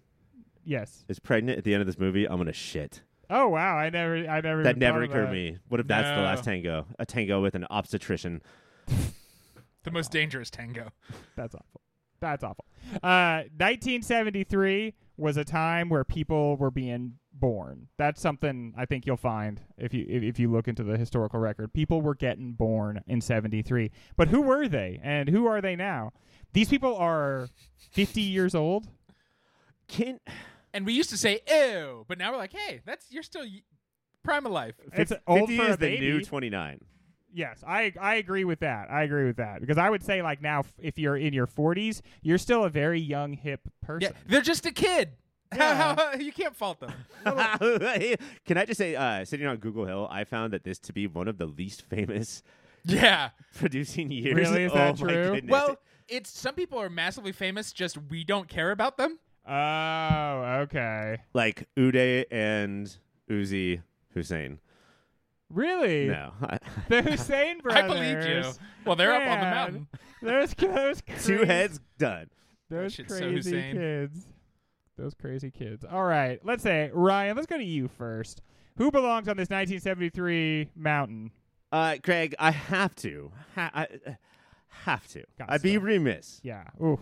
Yes. 0.70 1.04
is 1.10 1.20
pregnant 1.20 1.58
at 1.58 1.64
the 1.64 1.74
end 1.74 1.82
of 1.82 1.88
this 1.88 1.98
movie, 1.98 2.26
I'm 2.28 2.38
gonna 2.38 2.54
shit. 2.54 3.02
Oh 3.30 3.48
wow, 3.48 3.76
I 3.78 3.90
never 3.90 4.16
I 4.28 4.42
never 4.42 4.62
That 4.64 4.72
even 4.72 4.80
never 4.80 5.00
thought 5.00 5.04
of 5.06 5.10
occurred 5.10 5.22
to 5.22 5.28
that. 5.28 5.34
me. 5.34 5.58
What 5.68 5.80
if 5.80 5.88
that's 5.88 6.08
the 6.10 6.16
No. 6.18 6.22
last 6.24 6.44
tango? 6.44 6.86
A 7.00 7.06
tango 7.06 7.42
with 7.42 7.56
an 7.56 7.66
obstetrician. 7.70 8.42
The 9.84 9.92
most 9.92 10.12
dangerous 10.12 10.50
tango. 10.50 10.90
That's 11.38 11.56
awful. 11.56 11.82
That's 12.20 12.44
awful. 12.44 12.66
Uh, 13.02 13.44
1973 13.58 14.94
was 15.16 15.38
a 15.38 15.46
time 15.46 15.88
where 15.88 16.04
people 16.04 16.58
were 16.58 16.70
being 16.70 17.14
born. 17.34 17.88
That's 17.98 18.20
something 18.22 18.74
I 18.78 18.86
think 18.86 19.06
you'll 19.06 19.16
find 19.16 19.62
if 19.78 19.94
you 19.94 20.06
if, 20.10 20.22
if 20.22 20.40
you 20.40 20.52
look 20.52 20.68
into 20.68 20.84
the 20.84 20.98
historical 20.98 21.40
record. 21.40 21.74
People 21.74 22.02
were 22.02 22.14
getting 22.14 22.52
born 22.54 23.02
in 23.08 23.22
73. 23.22 23.90
But 24.18 24.28
who 24.28 24.42
were 24.42 24.68
they 24.68 25.00
and 25.02 25.30
who 25.30 25.48
are 25.48 25.62
they 25.62 25.78
now? 25.78 26.12
These 26.52 26.68
people 26.70 26.96
are 26.98 27.48
50 27.92 28.20
years 28.22 28.54
old. 28.54 28.88
Can 29.88 30.20
And 30.74 30.86
we 30.86 30.94
used 30.94 31.10
to 31.12 31.18
say 31.18 31.40
ew, 31.50 32.06
but 32.08 32.18
now 32.18 32.32
we're 32.32 32.38
like, 32.38 32.54
hey, 32.54 32.82
that's 32.86 33.06
you're 33.12 33.24
still 33.24 33.42
y- 33.44 33.62
prime 34.24 34.46
of 34.46 34.52
life. 34.52 34.76
It's 34.94 35.12
fif- 35.12 35.22
old 35.28 35.50
50 35.50 35.58
for 35.58 35.64
is 35.64 35.70
a 35.70 35.72
the 35.78 35.88
baby. 35.88 36.08
new 36.12 36.22
29. 36.24 36.80
Yes, 37.32 37.64
I 37.68 37.94
I 38.00 38.16
agree 38.16 38.44
with 38.44 38.60
that. 38.62 38.90
I 38.90 39.04
agree 39.04 39.26
with 39.26 39.38
that 39.38 39.62
because 39.62 39.78
I 39.78 39.90
would 39.90 40.04
say 40.04 40.22
like 40.22 40.42
now 40.42 40.60
f- 40.60 40.74
if 40.80 40.98
you're 40.98 41.16
in 41.18 41.34
your 41.34 41.46
40s, 41.48 42.02
you're 42.22 42.38
still 42.40 42.64
a 42.64 42.70
very 42.70 43.00
young 43.00 43.34
hip 43.34 43.62
person. 43.82 44.02
Yeah, 44.02 44.10
person. 44.10 44.26
they're 44.28 44.42
just 44.42 44.66
a 44.66 44.72
kid. 44.72 45.10
Yeah. 45.56 46.16
you 46.16 46.32
can't 46.32 46.56
fault 46.56 46.80
them. 46.80 46.94
Can 48.46 48.58
I 48.58 48.66
just 48.66 48.78
say, 48.78 48.96
uh, 48.96 49.26
sitting 49.26 49.48
on 49.48 49.58
Google 49.58 49.86
Hill, 49.86 50.08
I 50.12 50.24
found 50.24 50.54
that 50.54 50.64
this 50.64 50.78
to 50.80 50.94
be 50.94 51.08
one 51.08 51.28
of 51.28 51.40
the 51.40 51.48
least 51.48 51.82
famous 51.90 52.44
Yeah. 52.86 53.30
Producing 53.58 54.12
years. 54.12 54.36
Really, 54.36 54.66
Is 54.66 54.72
oh 54.72 54.76
that 54.76 55.00
my 55.00 55.08
true? 55.12 55.32
goodness. 55.34 55.52
Well, 55.52 55.78
it's 56.08 56.30
some 56.30 56.54
people 56.56 56.80
are 56.80 56.90
massively 56.90 57.32
famous, 57.32 57.72
just 57.72 57.98
we 58.10 58.24
don't 58.24 58.48
care 58.48 58.70
about 58.72 58.98
them. 58.98 59.18
Oh, 59.50 60.60
okay. 60.64 61.18
like 61.34 61.68
Uday 61.78 62.26
and 62.32 62.96
Uzi 63.30 63.82
Hussein. 64.14 64.60
Really? 65.50 66.08
No, 66.08 66.32
The 66.90 67.02
Hussein 67.02 67.60
brothers. 67.60 67.84
I 67.84 67.88
brothers. 67.88 68.26
believe 68.26 68.46
you. 68.46 68.52
Well, 68.86 68.96
they're 68.96 69.14
up 69.14 69.22
on 69.24 69.40
the 69.40 69.46
Man. 69.46 69.54
mountain. 69.56 69.88
Those, 70.22 70.54
those 70.54 71.02
two 71.26 71.44
heads 71.46 71.80
done. 71.98 72.30
Those 72.70 72.94
shit's 72.94 73.18
so 73.18 73.20
crazy 73.20 73.52
kids. 73.72 74.28
Those 74.98 75.14
crazy 75.16 75.50
kids. 75.50 75.84
All 75.90 76.04
right. 76.04 76.40
Let's 76.44 76.62
say 76.62 76.92
Ryan. 76.94 77.36
Let's 77.36 77.48
go 77.48 77.58
to 77.58 77.64
you 77.64 77.88
first. 77.88 78.42
Who 78.78 78.92
belongs 78.92 79.28
on 79.28 79.38
this 79.38 79.50
1973 79.50 80.70
mountain? 80.76 81.32
Uh, 81.72 81.96
Craig, 82.04 82.36
I 82.38 82.52
have 82.52 82.96
to, 82.96 83.32
ha- 83.56 83.72
I, 83.74 83.84
uh, 84.06 84.12
have 84.68 85.08
to. 85.10 85.24
Got 85.38 85.52
I'd 85.52 85.62
be 85.62 85.78
remiss. 85.78 86.40
Yeah. 86.44 86.64
Ooh. 86.82 87.00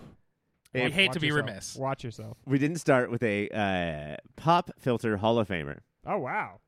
We 0.84 0.88
if 0.88 0.94
hate 0.94 1.08
Watch 1.10 1.14
to 1.16 1.20
be 1.20 1.28
yourself. 1.28 1.48
remiss. 1.48 1.76
Watch 1.76 2.04
yourself. 2.04 2.38
we 2.46 2.58
didn't 2.60 2.78
start 2.78 3.10
with 3.12 3.24
a 3.24 3.50
uh, 3.50 4.18
pop 4.36 4.72
filter 4.80 5.18
Hall 5.18 5.40
of 5.40 5.48
Famer, 5.48 5.80
Oh 6.06 6.18
wow. 6.18 6.60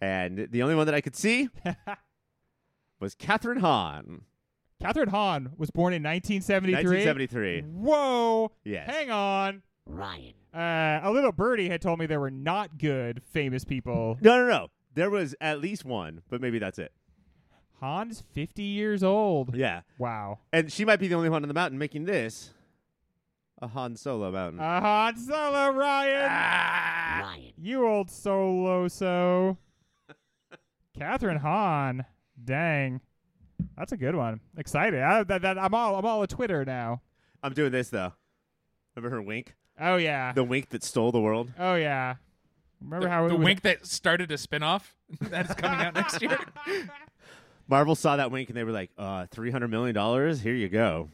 and 0.00 0.48
the 0.50 0.62
only 0.62 0.74
one 0.74 0.86
that 0.86 0.94
I 0.94 1.00
could 1.00 1.16
see 1.16 1.48
was 3.00 3.14
Kathryn 3.14 3.58
Hahn, 3.60 4.22
Kathryn 4.82 5.08
Hahn 5.08 5.52
was 5.56 5.70
born 5.70 5.92
in 5.94 6.02
1973. 6.02 7.06
1973. 7.06 7.60
Whoa. 7.62 8.52
Yes. 8.64 8.90
Hang 8.90 9.10
on. 9.10 9.62
Ryan. 9.86 10.34
Uh, 10.54 11.00
a 11.02 11.10
little 11.12 11.32
birdie 11.32 11.68
had 11.68 11.80
told 11.80 11.98
me 11.98 12.06
there 12.06 12.20
were 12.20 12.30
not 12.30 12.76
good 12.78 13.22
famous 13.24 13.64
people. 13.64 14.18
No, 14.22 14.38
no, 14.38 14.46
no. 14.48 14.68
There 14.94 15.10
was 15.10 15.34
at 15.40 15.60
least 15.60 15.84
one, 15.84 16.22
but 16.30 16.40
maybe 16.40 16.58
that's 16.58 16.78
it. 16.78 16.92
Hahn's 17.80 18.22
50 18.32 18.62
years 18.62 19.02
old. 19.02 19.54
Yeah, 19.54 19.82
Wow. 19.98 20.38
and 20.52 20.72
she 20.72 20.84
might 20.86 20.96
be 20.98 21.08
the 21.08 21.14
only 21.14 21.28
one 21.28 21.42
on 21.42 21.48
the 21.48 21.54
mountain 21.54 21.78
making 21.78 22.04
this 22.06 22.50
a 23.60 23.68
Han 23.68 23.96
Solo 23.96 24.30
mountain. 24.30 24.60
A 24.60 24.80
Han 24.80 25.16
Solo, 25.16 25.70
Ryan. 25.70 26.28
Ah! 26.30 27.20
Ryan. 27.22 27.52
You 27.58 27.86
old 27.86 28.10
solo 28.10 28.88
so. 28.88 29.56
Kathryn 30.98 31.40
Hahn. 31.40 32.04
Dang. 32.42 33.00
That's 33.76 33.92
a 33.92 33.96
good 33.96 34.14
one. 34.14 34.40
Excited. 34.56 35.00
I, 35.00 35.22
that, 35.24 35.42
that, 35.42 35.58
I'm 35.58 35.74
all 35.74 35.96
I'm 35.96 36.04
all 36.04 36.22
a 36.22 36.26
Twitter 36.26 36.64
now. 36.64 37.00
I'm 37.42 37.52
doing 37.54 37.72
this 37.72 37.88
though. 37.88 38.12
Remember 38.94 39.14
her 39.16 39.22
wink? 39.22 39.54
Oh 39.80 39.96
yeah. 39.96 40.32
The 40.32 40.44
wink 40.44 40.70
that 40.70 40.82
stole 40.84 41.12
the 41.12 41.20
world. 41.20 41.52
oh 41.58 41.74
yeah. 41.74 42.16
Remember 42.80 43.06
The, 43.06 43.10
how 43.10 43.24
it 43.26 43.28
the 43.30 43.36
was- 43.36 43.44
wink 43.44 43.62
that 43.62 43.86
started 43.86 44.30
a 44.30 44.34
spinoff 44.36 44.82
that 45.20 45.48
is 45.50 45.54
coming 45.56 45.80
out 45.80 45.94
next 45.94 46.20
year. 46.20 46.38
Marvel 47.68 47.94
saw 47.94 48.16
that 48.16 48.30
wink 48.30 48.48
and 48.50 48.56
they 48.56 48.64
were 48.64 48.70
like, 48.72 48.90
uh, 48.96 49.26
$300 49.34 49.68
million? 49.70 50.36
Here 50.38 50.54
you 50.54 50.68
go. 50.68 51.08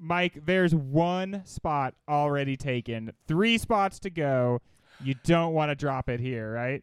Mike, 0.00 0.46
there's 0.46 0.74
one 0.74 1.42
spot 1.44 1.94
already 2.08 2.56
taken. 2.56 3.12
Three 3.28 3.58
spots 3.58 3.98
to 4.00 4.10
go. 4.10 4.62
You 5.02 5.14
don't 5.24 5.52
want 5.52 5.70
to 5.70 5.74
drop 5.74 6.08
it 6.08 6.20
here, 6.20 6.50
right? 6.52 6.82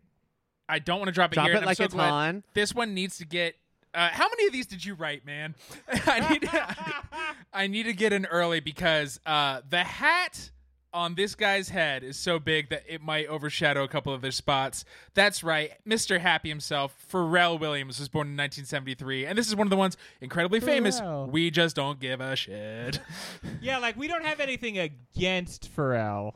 I 0.69 0.79
don't 0.79 0.99
want 0.99 1.07
to 1.07 1.13
drop 1.13 1.31
it 1.31 1.35
Drop 1.35 1.47
here. 1.47 1.55
it 1.55 1.57
and 1.57 1.65
I'm 1.65 1.67
like 1.67 1.77
so 1.77 1.85
it's 1.85 1.93
glad 1.93 2.09
Han. 2.09 2.43
This 2.53 2.73
one 2.75 2.93
needs 2.93 3.17
to 3.17 3.25
get. 3.25 3.55
Uh, 3.93 4.09
how 4.11 4.27
many 4.27 4.45
of 4.47 4.53
these 4.53 4.67
did 4.67 4.83
you 4.85 4.93
write, 4.95 5.25
man? 5.25 5.55
I 6.05 6.29
need. 6.31 6.41
To, 6.43 6.75
I 7.53 7.67
need 7.67 7.83
to 7.83 7.93
get 7.93 8.13
in 8.13 8.25
early 8.25 8.59
because 8.59 9.19
uh, 9.25 9.61
the 9.67 9.83
hat 9.83 10.51
on 10.97 11.15
this 11.15 11.35
guy's 11.35 11.69
head 11.69 12.03
is 12.03 12.17
so 12.17 12.39
big 12.39 12.69
that 12.69 12.83
it 12.87 13.01
might 13.01 13.27
overshadow 13.27 13.83
a 13.83 13.87
couple 13.87 14.13
of 14.13 14.21
their 14.21 14.31
spots. 14.31 14.83
That's 15.13 15.43
right, 15.43 15.71
Mr. 15.87 16.19
Happy 16.19 16.49
himself, 16.49 16.95
Pharrell 17.11 17.59
Williams, 17.59 17.99
was 17.99 18.09
born 18.09 18.27
in 18.27 18.33
1973, 18.37 19.25
and 19.25 19.37
this 19.37 19.47
is 19.47 19.55
one 19.55 19.67
of 19.67 19.69
the 19.71 19.77
ones 19.77 19.95
incredibly 20.21 20.59
famous. 20.59 20.99
We 21.29 21.51
just 21.51 21.75
don't 21.75 21.99
give 21.99 22.19
a 22.19 22.35
shit. 22.35 22.99
Yeah, 23.61 23.77
like 23.77 23.95
we 23.97 24.07
don't 24.07 24.25
have 24.25 24.39
anything 24.39 24.77
against 24.77 25.73
Pharrell, 25.75 26.29
Uh, 26.29 26.33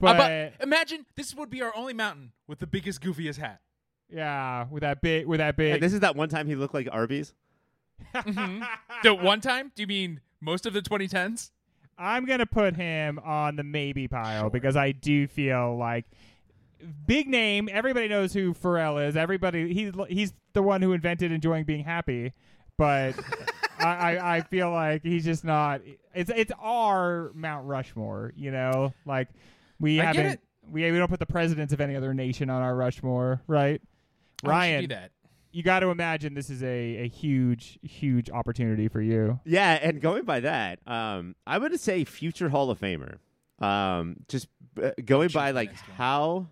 but, 0.00 0.16
but 0.16 0.52
imagine 0.60 1.06
this 1.16 1.34
would 1.34 1.50
be 1.50 1.62
our 1.62 1.74
only 1.76 1.92
mountain 1.94 2.32
with 2.48 2.58
the 2.58 2.66
biggest, 2.66 3.00
goofiest 3.00 3.38
hat. 3.38 3.60
yeah, 4.08 4.66
with 4.70 4.80
that 4.82 5.00
big, 5.02 5.26
with 5.26 5.38
that 5.38 5.56
big. 5.56 5.74
And 5.74 5.82
this 5.82 5.92
is 5.92 6.00
that 6.00 6.16
one 6.16 6.28
time 6.28 6.46
he 6.46 6.54
looked 6.54 6.74
like 6.74 6.88
Arby's. 6.90 7.34
The 9.02 9.14
one 9.14 9.40
time? 9.40 9.72
Do 9.74 9.82
you 9.82 9.86
mean 9.86 10.20
most 10.40 10.66
of 10.66 10.72
the 10.72 10.82
2010s? 10.82 11.50
I'm 11.98 12.26
gonna 12.26 12.46
put 12.46 12.76
him 12.76 13.18
on 13.24 13.56
the 13.56 13.64
maybe 13.64 14.08
pile 14.08 14.50
because 14.50 14.76
I 14.76 14.92
do 14.92 15.26
feel 15.26 15.76
like 15.76 16.04
big 17.06 17.28
name. 17.28 17.68
Everybody 17.72 18.08
knows 18.08 18.32
who 18.32 18.54
Pharrell 18.54 19.06
is. 19.06 19.16
Everybody 19.16 19.72
he's 19.72 19.92
he's 20.08 20.32
the 20.52 20.62
one 20.62 20.82
who 20.82 20.92
invented 20.92 21.32
enjoying 21.32 21.64
being 21.64 21.84
happy. 21.84 22.32
But 22.76 23.14
I, 23.78 23.86
I 23.86 24.36
I 24.36 24.40
feel 24.42 24.70
like 24.70 25.02
he's 25.02 25.24
just 25.24 25.44
not. 25.44 25.80
It's 26.14 26.30
it's 26.34 26.52
our 26.60 27.30
Mount 27.34 27.66
Rushmore. 27.66 28.32
You 28.36 28.50
know, 28.50 28.92
like 29.04 29.28
we 29.80 30.00
I 30.00 30.04
haven't 30.04 30.40
we 30.70 30.90
we 30.90 30.98
don't 30.98 31.08
put 31.08 31.20
the 31.20 31.26
presidents 31.26 31.72
of 31.72 31.80
any 31.80 31.96
other 31.96 32.14
nation 32.14 32.50
on 32.50 32.62
our 32.62 32.74
Rushmore, 32.74 33.42
right? 33.46 33.80
Ryan, 34.44 34.82
do 34.82 34.88
that. 34.88 35.12
You 35.56 35.62
got 35.62 35.80
to 35.80 35.88
imagine 35.88 36.34
this 36.34 36.50
is 36.50 36.62
a, 36.62 36.96
a 36.96 37.08
huge 37.08 37.78
huge 37.82 38.28
opportunity 38.28 38.88
for 38.88 39.00
you. 39.00 39.40
Yeah, 39.46 39.78
and 39.80 40.02
going 40.02 40.24
by 40.24 40.40
that, 40.40 40.80
um, 40.86 41.34
I 41.46 41.56
would 41.56 41.80
say 41.80 42.04
future 42.04 42.50
Hall 42.50 42.70
of 42.70 42.78
Famer. 42.78 43.16
Um, 43.58 44.16
just 44.28 44.48
uh, 44.82 44.90
going 45.02 45.30
by 45.30 45.52
like 45.52 45.72
how 45.96 46.48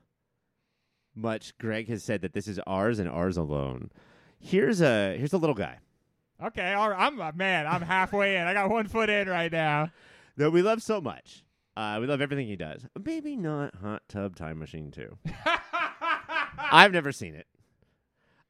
much 1.15 1.57
Greg 1.59 1.87
has 1.89 2.03
said 2.03 2.23
that 2.23 2.33
this 2.33 2.49
is 2.49 2.59
ours 2.67 2.99
and 2.99 3.07
ours 3.07 3.37
alone. 3.37 3.91
Here's 4.39 4.81
a 4.81 5.19
here's 5.19 5.35
a 5.35 5.39
little 5.39 5.55
guy. 5.55 5.81
Okay, 6.43 6.73
all 6.73 6.89
right. 6.89 6.99
I'm 6.99 7.21
uh, 7.21 7.33
man. 7.35 7.67
I'm 7.67 7.83
halfway 7.83 8.37
in. 8.37 8.47
I 8.47 8.55
got 8.55 8.71
one 8.71 8.89
foot 8.89 9.11
in 9.11 9.29
right 9.29 9.53
now. 9.53 9.91
that 10.39 10.51
we 10.51 10.63
love 10.63 10.83
so 10.83 11.03
much. 11.03 11.45
Uh, 11.77 11.99
we 12.01 12.07
love 12.07 12.23
everything 12.23 12.47
he 12.47 12.57
does. 12.57 12.87
Maybe 13.05 13.37
not 13.37 13.75
Hot 13.83 14.03
Tub 14.09 14.35
Time 14.35 14.59
Machine 14.61 14.91
2. 14.93 15.19
I've 16.59 16.93
never 16.93 17.13
seen 17.13 17.35
it. 17.35 17.47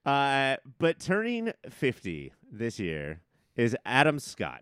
Uh, 0.04 0.56
but 0.78 0.98
turning 0.98 1.52
50 1.70 2.32
this 2.50 2.78
year 2.78 3.20
is 3.56 3.76
Adam 3.86 4.18
Scott. 4.18 4.60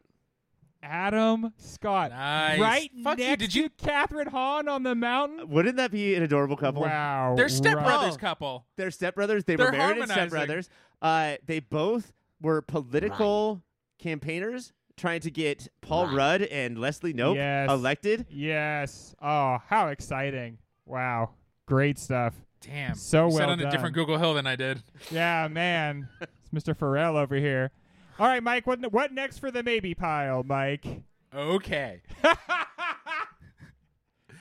Adam 0.84 1.52
Scott, 1.58 2.10
Nice. 2.10 2.58
right 2.60 2.90
Fuck 3.04 3.18
you, 3.18 3.24
next 3.26 3.40
did 3.40 3.54
you- 3.54 3.68
to 3.68 3.74
Kathryn 3.86 4.28
Hahn 4.28 4.66
on 4.68 4.82
the 4.82 4.94
mountain. 4.96 5.48
Wouldn't 5.48 5.76
that 5.76 5.92
be 5.92 6.14
an 6.16 6.24
adorable 6.24 6.56
couple? 6.56 6.82
Wow, 6.82 7.34
They're 7.36 7.46
stepbrothers 7.46 8.14
Oh. 8.14 8.16
couple. 8.16 8.66
They're 8.76 8.88
stepbrothers. 8.90 9.44
They 9.44 9.54
They're 9.54 9.66
were 9.66 9.72
married 9.72 10.02
as 10.02 10.10
stepbrothers. 10.10 10.68
Uh, 11.00 11.36
they 11.46 11.60
both 11.60 12.12
were 12.40 12.62
political 12.62 13.62
campaigners 14.00 14.72
trying 14.96 15.20
to 15.20 15.30
get 15.30 15.68
Paul 15.82 16.06
Right. 16.08 16.16
Rudd 16.16 16.42
and 16.42 16.76
Leslie 16.78 17.12
Nope 17.12 17.36
Yes. 17.36 17.70
elected. 17.70 18.26
Yes. 18.28 19.14
Oh, 19.22 19.58
how 19.68 19.86
exciting! 19.88 20.58
Wow, 20.84 21.30
great 21.66 21.96
stuff. 21.98 22.34
Damn. 22.62 22.94
So 22.94 23.26
you 23.28 23.34
well 23.34 23.38
Sat 23.38 23.48
on 23.50 23.58
done. 23.58 23.68
a 23.68 23.70
different 23.70 23.94
Google 23.94 24.18
Hill 24.18 24.34
than 24.34 24.46
I 24.46 24.56
did. 24.56 24.82
Yeah, 25.10 25.48
man. 25.48 26.08
it's 26.20 26.48
Mr. 26.54 26.76
Pharrell 26.76 27.16
over 27.16 27.34
here. 27.36 27.70
All 28.18 28.26
right, 28.26 28.42
Mike. 28.42 28.66
What 28.66 28.92
what 28.92 29.12
next 29.12 29.38
for 29.38 29.50
the 29.50 29.62
maybe 29.62 29.94
pile, 29.94 30.42
Mike? 30.44 30.86
Okay. 31.34 32.02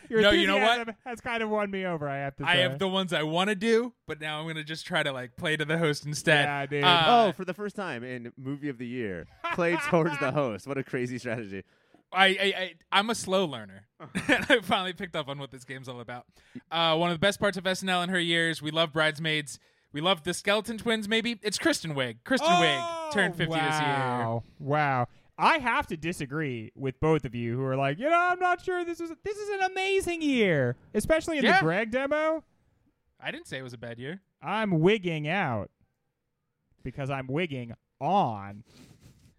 Your 0.09 0.21
No, 0.23 0.31
you 0.31 0.45
know 0.45 0.57
what? 0.57 0.79
enthusiasm 0.79 0.95
Has 1.05 1.21
kind 1.21 1.41
of 1.41 1.49
won 1.49 1.71
me 1.71 1.85
over. 1.85 2.09
I 2.09 2.17
have 2.17 2.35
to 2.35 2.43
say. 2.43 2.49
I 2.49 2.55
have 2.57 2.79
the 2.79 2.87
ones 2.89 3.13
I 3.13 3.23
want 3.23 3.47
to 3.49 3.55
do, 3.55 3.93
but 4.07 4.19
now 4.19 4.41
I'm 4.41 4.47
gonna 4.47 4.61
just 4.63 4.85
try 4.85 5.03
to 5.03 5.13
like 5.13 5.37
play 5.37 5.55
to 5.55 5.63
the 5.63 5.77
host 5.77 6.05
instead. 6.05 6.45
Yeah, 6.45 6.65
dude. 6.65 6.83
Uh, 6.83 7.03
oh, 7.07 7.31
for 7.31 7.45
the 7.45 7.53
first 7.53 7.77
time 7.77 8.03
in 8.03 8.33
movie 8.37 8.67
of 8.67 8.77
the 8.77 8.85
year, 8.85 9.27
play 9.53 9.77
towards 9.89 10.19
the 10.19 10.31
host. 10.33 10.67
What 10.67 10.77
a 10.77 10.83
crazy 10.83 11.17
strategy! 11.17 11.63
I, 12.13 12.25
I, 12.27 12.53
I 12.57 12.73
I'm 12.91 13.09
a 13.09 13.15
slow 13.15 13.45
learner, 13.45 13.87
and 14.27 14.45
I 14.49 14.59
finally 14.61 14.93
picked 14.93 15.15
up 15.15 15.27
on 15.29 15.39
what 15.39 15.51
this 15.51 15.63
game's 15.63 15.87
all 15.87 15.99
about. 16.01 16.25
Uh, 16.71 16.95
one 16.97 17.09
of 17.09 17.15
the 17.15 17.19
best 17.19 17.39
parts 17.39 17.57
of 17.57 17.63
SNL 17.63 18.03
in 18.03 18.09
her 18.09 18.19
years. 18.19 18.61
We 18.61 18.71
love 18.71 18.91
Bridesmaids. 18.93 19.59
We 19.93 19.99
love 20.01 20.23
the 20.23 20.33
Skeleton 20.33 20.77
Twins. 20.77 21.07
Maybe 21.09 21.39
it's 21.43 21.57
Kristen 21.57 21.93
Wiig. 21.95 22.17
Kristen 22.23 22.49
Oh, 22.49 22.61
Wiig 22.61 23.11
turned 23.13 23.35
50 23.35 23.53
this 23.53 23.61
year. 23.61 23.61
wow. 23.63 24.43
Wow. 24.59 25.07
I 25.37 25.57
have 25.57 25.87
to 25.87 25.97
disagree 25.97 26.71
with 26.75 26.99
both 26.99 27.25
of 27.25 27.33
you 27.35 27.57
who 27.57 27.63
are 27.63 27.75
like, 27.75 27.97
you 27.99 28.09
know, 28.09 28.17
I'm 28.17 28.39
not 28.39 28.63
sure 28.63 28.85
this 28.85 28.99
is 29.01 29.11
this 29.23 29.37
is 29.37 29.49
an 29.49 29.63
amazing 29.71 30.21
year, 30.21 30.75
especially 30.93 31.39
in 31.39 31.43
Yeah. 31.43 31.57
the 31.59 31.63
Greg 31.65 31.91
demo. 31.91 32.43
I 33.19 33.31
didn't 33.31 33.47
say 33.47 33.57
it 33.57 33.63
was 33.63 33.73
a 33.73 33.77
bad 33.77 33.99
year. 33.99 34.21
I'm 34.41 34.79
wigging 34.79 35.27
out 35.27 35.71
because 36.83 37.09
I'm 37.09 37.27
wigging 37.27 37.73
on 37.99 38.63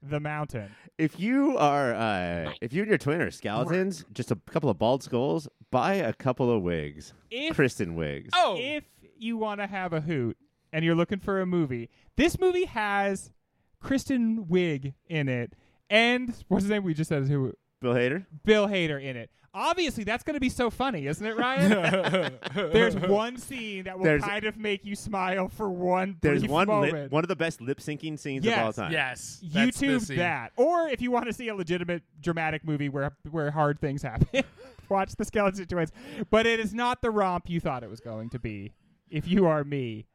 the 0.03 0.21
mountain. 0.21 0.71
If 0.99 1.19
you 1.19 1.57
are, 1.59 1.95
uh, 1.95 2.53
if 2.61 2.73
you 2.73 2.83
and 2.83 2.89
your 2.89 2.99
twin 2.99 3.21
are 3.21 3.31
skeletons, 3.31 4.05
just 4.13 4.31
a 4.31 4.37
couple 4.51 4.69
of 4.69 4.79
bald 4.79 5.03
skulls, 5.03 5.49
buy 5.71 5.95
a 5.95 6.13
couple 6.13 6.51
of 6.51 6.63
wigs, 6.63 7.13
If 7.31 7.55
Kristen 7.55 7.95
wigs. 7.95 8.31
Oh, 8.35 8.57
if 8.59 8.85
you 9.17 9.37
want 9.37 9.61
to 9.61 9.67
have 9.67 9.93
a 9.93 10.01
hoot 10.01 10.37
and 10.73 10.85
you're 10.85 10.95
looking 10.95 11.19
for 11.19 11.41
a 11.41 11.47
movie, 11.47 11.89
this 12.17 12.39
movie 12.39 12.65
has 12.65 13.33
Kristen 13.81 14.47
Wiig 14.47 14.95
in 15.07 15.29
it, 15.29 15.55
and 15.89 16.35
what's 16.49 16.65
his 16.65 16.71
name? 16.71 16.85
We 16.85 16.95
just 16.95 17.09
said 17.09 17.27
who 17.29 17.55
Bill 17.83 17.95
Hader. 17.95 18.25
Bill 18.45 18.67
Hader 18.69 19.03
in 19.03 19.17
it. 19.17 19.31
Obviously, 19.55 20.03
that's 20.05 20.23
going 20.25 20.33
to 20.33 20.41
be 20.41 20.49
so 20.49 20.71
funny, 20.71 21.07
isn't 21.07 21.27
it, 21.27 21.37
Ryan? 21.37 22.39
There's 22.55 22.97
one 22.97 23.37
scene 23.37 23.85
that 23.85 23.99
will 23.99 24.05
There's- 24.07 24.25
kind 24.25 24.45
of 24.47 24.57
make 24.57 24.87
you 24.87 24.97
smile 24.97 25.49
for 25.51 25.69
one 25.69 26.17
There's 26.23 26.41
brief 26.41 26.51
one 26.51 26.69
moment. 26.69 26.93
lip, 26.95 27.13
one 27.13 27.23
of 27.23 27.29
the 27.29 27.37
best 27.37 27.61
lip 27.61 27.79
syncing 27.79 28.19
scenes 28.19 28.47
Yes. 28.47 28.59
of 28.59 28.65
all 28.65 28.73
time. 28.73 28.93
yes, 28.93 29.41
that's 29.45 29.79
the 29.79 29.87
YouTube 29.89 30.01
scene. 30.01 30.17
that, 30.17 30.53
or 30.57 30.89
if 30.89 31.03
you 31.03 31.11
want 31.11 31.27
to 31.27 31.35
see 31.35 31.49
a 31.49 31.55
legitimate 31.55 32.03
dramatic 32.23 32.65
movie 32.65 32.89
where 32.89 33.15
where 33.31 33.51
hard 33.51 33.79
things 33.79 34.01
happen, 34.01 34.43
watch 34.89 35.15
the 35.17 35.25
Skeleton 35.27 35.67
Twins. 35.67 35.93
But 36.31 36.47
it 36.47 36.59
is 36.59 36.73
not 36.73 37.03
the 37.03 37.11
romp 37.11 37.51
you 37.51 37.61
thought 37.61 37.83
it 37.83 37.91
was 37.91 38.01
going 38.01 38.31
to 38.31 38.39
be. 38.39 38.73
If 39.11 39.29
you 39.29 39.45
are 39.45 39.65
me. 39.65 40.07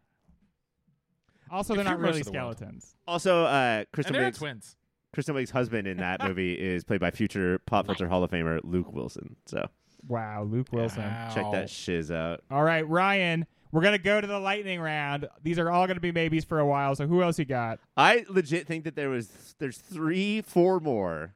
Also, 1.51 1.73
If 1.73 1.77
they're 1.77 1.83
not 1.85 1.91
you're 1.91 1.99
most 1.99 2.07
really 2.07 2.21
of 2.21 2.25
the 2.25 2.31
world. 2.33 2.57
skeletons. 2.57 2.95
Also, 3.07 3.43
uh, 3.45 3.49
And 3.49 3.87
Kristen 3.93 4.13
they're 4.13 4.23
not 4.23 4.33
twins. 4.33 4.75
Kristen 5.17 5.33
Wiig's 5.33 5.49
husband 5.49 5.87
in 5.87 5.97
that 5.97 6.23
movie 6.27 6.53
is 6.53 6.83
played 6.83 6.99
by 6.99 7.09
future 7.09 7.57
pop 7.65 7.87
filter 7.87 8.07
Hall 8.07 8.23
of 8.23 8.29
Famer 8.29 8.59
Luke 8.63 8.93
Wilson. 8.93 9.35
So 9.47 9.67
Wow, 10.07 10.43
Luke 10.43 10.67
Wilson. 10.71 11.01
check 11.33 11.51
that 11.53 11.71
shiz 11.71 12.11
out. 12.11 12.43
All 12.51 12.61
right, 12.61 12.87
Ryan, 12.87 13.47
we're 13.71 13.81
gonna 13.81 13.97
go 13.97 14.21
to 14.21 14.27
the 14.27 14.37
lightning 14.37 14.79
round. 14.79 15.27
These 15.41 15.57
are 15.57 15.71
all 15.71 15.87
gonna 15.87 15.99
be 15.99 16.11
maybes 16.11 16.45
for 16.45 16.59
a 16.59 16.65
while. 16.67 16.93
So 16.93 17.07
who 17.07 17.23
else 17.23 17.39
you 17.39 17.45
got? 17.45 17.79
I 17.97 18.25
legit 18.29 18.67
think 18.67 18.83
that 18.83 18.95
there 18.95 19.09
was 19.09 19.55
there's 19.57 19.79
three, 19.79 20.43
four 20.43 20.79
more 20.79 21.33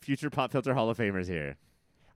future 0.00 0.30
pop 0.30 0.52
filter 0.52 0.72
Hall 0.72 0.88
of 0.88 0.96
Famers 0.96 1.26
here. 1.26 1.56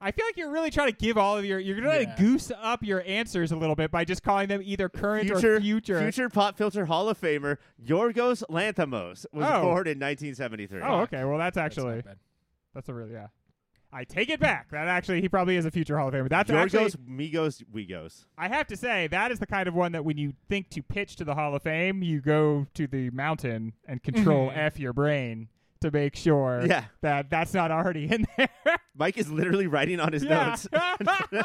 I 0.01 0.11
feel 0.13 0.25
like 0.25 0.37
you're 0.37 0.51
really 0.51 0.71
trying 0.71 0.89
to 0.91 0.97
give 0.97 1.19
all 1.19 1.37
of 1.37 1.45
your. 1.45 1.59
You're 1.59 1.79
gonna 1.81 2.01
Yeah. 2.01 2.17
goose 2.17 2.51
up 2.63 2.83
your 2.83 3.03
answers 3.07 3.53
a 3.53 3.57
little 3.57 3.75
bit 3.77 3.91
by 3.91 4.05
just 4.05 4.23
calling 4.23 4.49
them 4.49 4.63
either 4.65 4.89
current 4.89 5.29
Future, 5.29 5.57
or 5.57 5.61
future. 5.61 6.01
future 6.01 6.29
pop 6.31 6.57
filter 6.57 6.87
Hall 6.87 7.09
of 7.09 7.21
Famer 7.21 7.59
Yorgos 7.85 8.43
Lanthimos 8.49 9.27
was 9.33 9.47
Oh. 9.47 9.63
born 9.63 9.87
in 9.87 9.99
1973. 9.99 10.81
Oh, 10.83 11.01
okay. 11.01 11.25
Well, 11.25 11.37
that's 11.39 11.57
That's 11.57 11.77
actually 11.77 12.03
bad. 12.03 12.19
that's 12.75 12.89
a 12.89 12.95
really 12.95 13.13
yeah. 13.13 13.27
I 13.93 14.05
take 14.05 14.31
it 14.31 14.39
back. 14.39 14.71
That 14.71 14.87
actually 14.87 15.21
he 15.21 15.29
probably 15.29 15.57
is 15.57 15.65
a 15.67 15.71
future 15.71 15.99
Hall 15.99 16.09
of 16.09 16.15
Famer. 16.15 16.29
That's 16.29 16.49
Yorgos 16.51 16.65
actually 16.65 16.91
Migos 17.33 17.63
Wigos. 17.75 18.25
I 18.39 18.49
have 18.49 18.69
to 18.69 18.77
say 18.77 19.09
that 19.09 19.33
is 19.33 19.39
the 19.41 19.47
kind 19.47 19.69
of 19.69 19.75
one 19.75 19.93
that 19.93 20.05
when 20.05 20.17
you 20.17 20.33
think 20.49 20.71
to 20.71 20.83
pitch 20.83 21.17
to 21.17 21.25
the 21.25 21.35
Hall 21.35 21.55
of 21.57 21.63
Fame, 21.65 22.03
you 22.03 22.21
go 22.21 22.67
to 22.75 22.87
the 22.87 23.11
mountain 23.11 23.73
and 23.87 24.03
control 24.03 24.51
f 24.55 24.79
your 24.79 24.93
brain 24.93 25.49
to 25.81 25.91
make 25.91 26.15
sure 26.17 26.65
Yeah, 26.67 26.85
that 27.01 27.31
that's 27.31 27.55
not 27.55 27.71
already 27.71 28.05
in 28.11 28.27
there. 28.37 28.49
Mike 28.97 29.17
is 29.19 29.31
literally 29.31 29.67
writing 29.67 29.99
on 30.01 30.13
his 30.13 30.23
Yeah. 30.25 30.49
notes. 30.51 30.69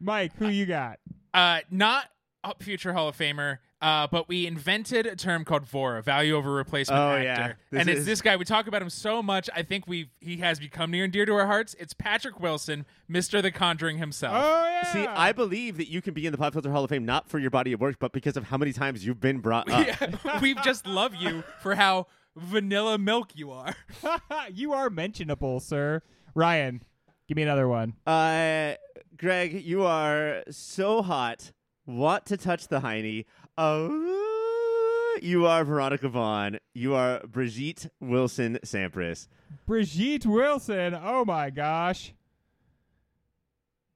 Mike, 0.00 0.32
who 0.36 0.48
you 0.48 0.66
got? 0.66 0.98
Uh, 1.32 1.60
not 1.70 2.06
a 2.44 2.54
future 2.62 2.92
Hall 2.92 3.08
of 3.08 3.16
Famer, 3.16 3.58
uh, 3.80 4.06
but 4.08 4.28
we 4.28 4.46
invented 4.46 5.06
a 5.06 5.14
term 5.14 5.44
called 5.44 5.64
VOR, 5.64 6.02
value 6.02 6.34
over 6.34 6.52
replacement 6.52 7.00
Oh, 7.00 7.10
actor. 7.12 7.24
yeah. 7.24 7.52
This 7.70 7.80
and 7.80 7.88
it's 7.88 8.00
is- 8.00 8.06
this 8.06 8.20
guy. 8.22 8.36
We 8.36 8.44
talk 8.44 8.66
about 8.66 8.82
him 8.82 8.90
so 8.90 9.22
much. 9.22 9.48
I 9.54 9.62
think 9.62 9.86
we 9.86 10.10
he 10.20 10.38
has 10.38 10.58
become 10.58 10.90
near 10.90 11.04
and 11.04 11.12
dear 11.12 11.24
to 11.26 11.32
our 11.34 11.46
hearts. 11.46 11.74
It's 11.78 11.94
Patrick 11.94 12.40
Wilson, 12.40 12.86
Mister 13.06 13.40
The 13.40 13.50
Conjuring 13.52 13.98
himself. 13.98 14.34
Oh 14.36 14.64
yeah. 14.68 14.92
See, 14.92 15.06
I 15.06 15.30
believe 15.32 15.76
that 15.76 15.88
you 15.88 16.02
can 16.02 16.12
be 16.12 16.26
in 16.26 16.32
the 16.32 16.38
Pop 16.38 16.52
Filter 16.54 16.70
Hall 16.72 16.82
of 16.84 16.90
Fame 16.90 17.04
not 17.04 17.28
for 17.28 17.38
your 17.38 17.50
body 17.50 17.72
of 17.72 17.80
work, 17.80 17.96
but 18.00 18.12
because 18.12 18.36
of 18.36 18.44
how 18.44 18.56
many 18.56 18.72
times 18.72 19.06
you've 19.06 19.20
been 19.20 19.38
brought 19.38 19.70
up. 19.70 19.86
Yeah, 19.86 20.40
we 20.40 20.54
just 20.54 20.86
love 20.86 21.14
you 21.14 21.44
for 21.62 21.74
how 21.76 22.08
vanilla 22.38 22.98
milk 22.98 23.30
you 23.34 23.50
are. 23.50 23.74
you 24.52 24.72
are 24.72 24.90
mentionable, 24.90 25.60
sir. 25.60 26.02
Ryan, 26.34 26.82
give 27.26 27.36
me 27.36 27.42
another 27.42 27.68
one. 27.68 27.94
Uh, 28.06 28.74
Greg, 29.16 29.64
you 29.64 29.82
are 29.84 30.44
so 30.50 31.02
hot. 31.02 31.52
Want 31.86 32.26
to 32.26 32.36
touch 32.36 32.68
the 32.68 32.80
hiney? 32.80 33.24
Oh, 33.56 35.18
you 35.22 35.46
are 35.46 35.64
Veronica 35.64 36.08
Vaughn. 36.08 36.58
You 36.74 36.94
are 36.94 37.20
Bridgette 37.20 37.88
Wilson 38.00 38.58
Sampras. 38.64 39.26
Bridgette 39.66 40.26
Wilson. 40.26 40.94
Oh 40.94 41.24
my 41.24 41.50
gosh. 41.50 42.12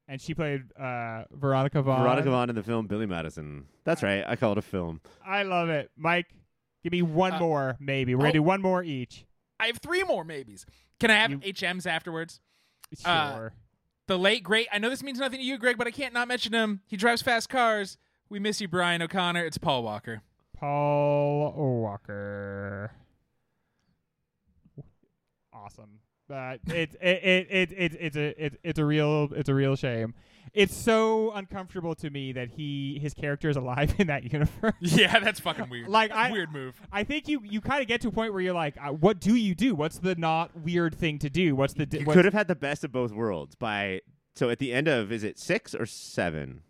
And 0.09 0.21
she 0.21 0.35
played 0.35 0.63
uh, 0.79 1.25
Veronica 1.31 1.81
Vaughn. 1.81 2.03
Veronica 2.03 2.31
Vaughn 2.31 2.51
in 2.51 2.57
the 2.57 2.63
film 2.63 2.87
Billy 2.87 3.07
Madison. 3.07 3.67
That's 3.85 4.03
right. 4.03 4.25
I 4.27 4.37
call 4.37 4.53
it 4.53 4.59
a 4.59 4.63
film. 4.63 5.01
I 5.25 5.45
love 5.45 5.69
it. 5.69 5.91
Mike, 5.97 6.27
give 6.83 6.93
me 6.93 7.03
one 7.03 7.35
Uh, 7.35 7.39
more, 7.41 7.77
maybe. 7.81 8.15
We're 8.15 8.21
oh. 8.21 8.25
gonna 8.25 8.33
do 8.35 8.43
one 8.43 8.61
more 8.63 8.83
each. 8.83 9.25
I 9.61 9.67
have 9.67 9.79
three 9.79 10.03
more 10.03 10.25
maybes. 10.25 10.67
Can 11.01 11.11
I 11.11 11.15
have 11.15 11.31
You- 11.31 11.39
HMs 11.39 11.87
afterwards? 11.87 12.41
Sure. 13.01 13.11
Uh, 13.11 13.51
The 14.09 14.19
late 14.19 14.43
great. 14.43 14.67
I 14.73 14.79
know 14.79 14.91
this 14.91 15.03
means 15.03 15.19
nothing 15.19 15.39
to 15.39 15.45
you, 15.45 15.57
Greg, 15.59 15.79
but 15.79 15.87
I 15.87 15.91
can't 15.93 16.13
not 16.13 16.27
mention 16.29 16.53
him. 16.53 16.81
He 16.87 16.97
drives 16.97 17.23
fast 17.23 17.49
cars. 17.49 17.97
We 18.29 18.39
miss 18.41 18.61
you, 18.61 18.67
Brian 18.69 19.01
O'Connor. 19.01 19.45
It's 19.45 19.59
Paul 19.59 19.83
Walker. 19.85 20.23
Paul 20.57 21.53
Walker. 21.83 22.91
Awesome. 25.53 26.01
But 26.29 26.61
it's 26.67 26.95
it, 27.01 27.01
it, 27.25 27.47
it, 27.51 27.73
it, 27.73 27.97
it's 28.01 28.17
a 28.17 28.45
it, 28.47 28.61
it's 28.63 28.79
a 28.79 28.85
real 28.85 29.29
it's 29.35 29.49
a 29.49 29.55
real 29.55 29.77
shame. 29.77 30.15
It's 30.55 30.77
so 30.77 31.33
uncomfortable 31.33 31.95
to 31.97 32.11
me 32.11 32.33
that 32.33 32.51
he 32.51 32.99
his 33.01 33.15
character 33.15 33.49
is 33.49 33.57
alive 33.57 33.95
in 33.99 34.07
that 34.09 34.31
universe. 34.33 34.75
Yeah, 34.81 35.19
that's 35.21 35.41
fucking 35.41 35.69
weird. 35.71 35.89
Like, 35.89 36.11
I- 36.13 36.31
weird 36.31 36.53
move. 36.53 36.81
I 36.93 37.05
think 37.05 37.29
you 37.29 37.41
you 37.45 37.61
kind 37.61 37.81
of 37.81 37.89
get 37.89 38.01
to 38.03 38.09
a 38.09 38.13
point 38.13 38.33
where 38.33 38.43
you're 38.43 38.53
like, 38.55 38.77
uh, 38.83 38.91
what 38.93 39.21
do 39.21 39.35
you 39.35 39.55
do? 39.55 39.75
What's 39.75 39.99
the 39.99 40.15
not 40.15 40.51
weird 40.61 40.95
thing 40.95 41.19
to 41.21 41.31
do? 41.31 41.57
What's 41.57 41.75
the 41.75 41.87
di- 41.87 42.01
You 42.01 42.05
what's- 42.05 42.17
could 42.17 42.25
have 42.25 42.35
had 42.35 42.49
the 42.49 42.55
best 42.57 42.85
of 42.85 42.93
both 42.93 43.13
worlds 43.13 43.55
by 43.55 44.01
so 44.35 44.51
at 44.51 44.59
the 44.59 44.73
end 44.73 44.89
of 44.89 45.11
is 45.13 45.25
it 45.25 45.39
six 45.39 45.75
or 45.75 45.87
seven? 45.87 46.63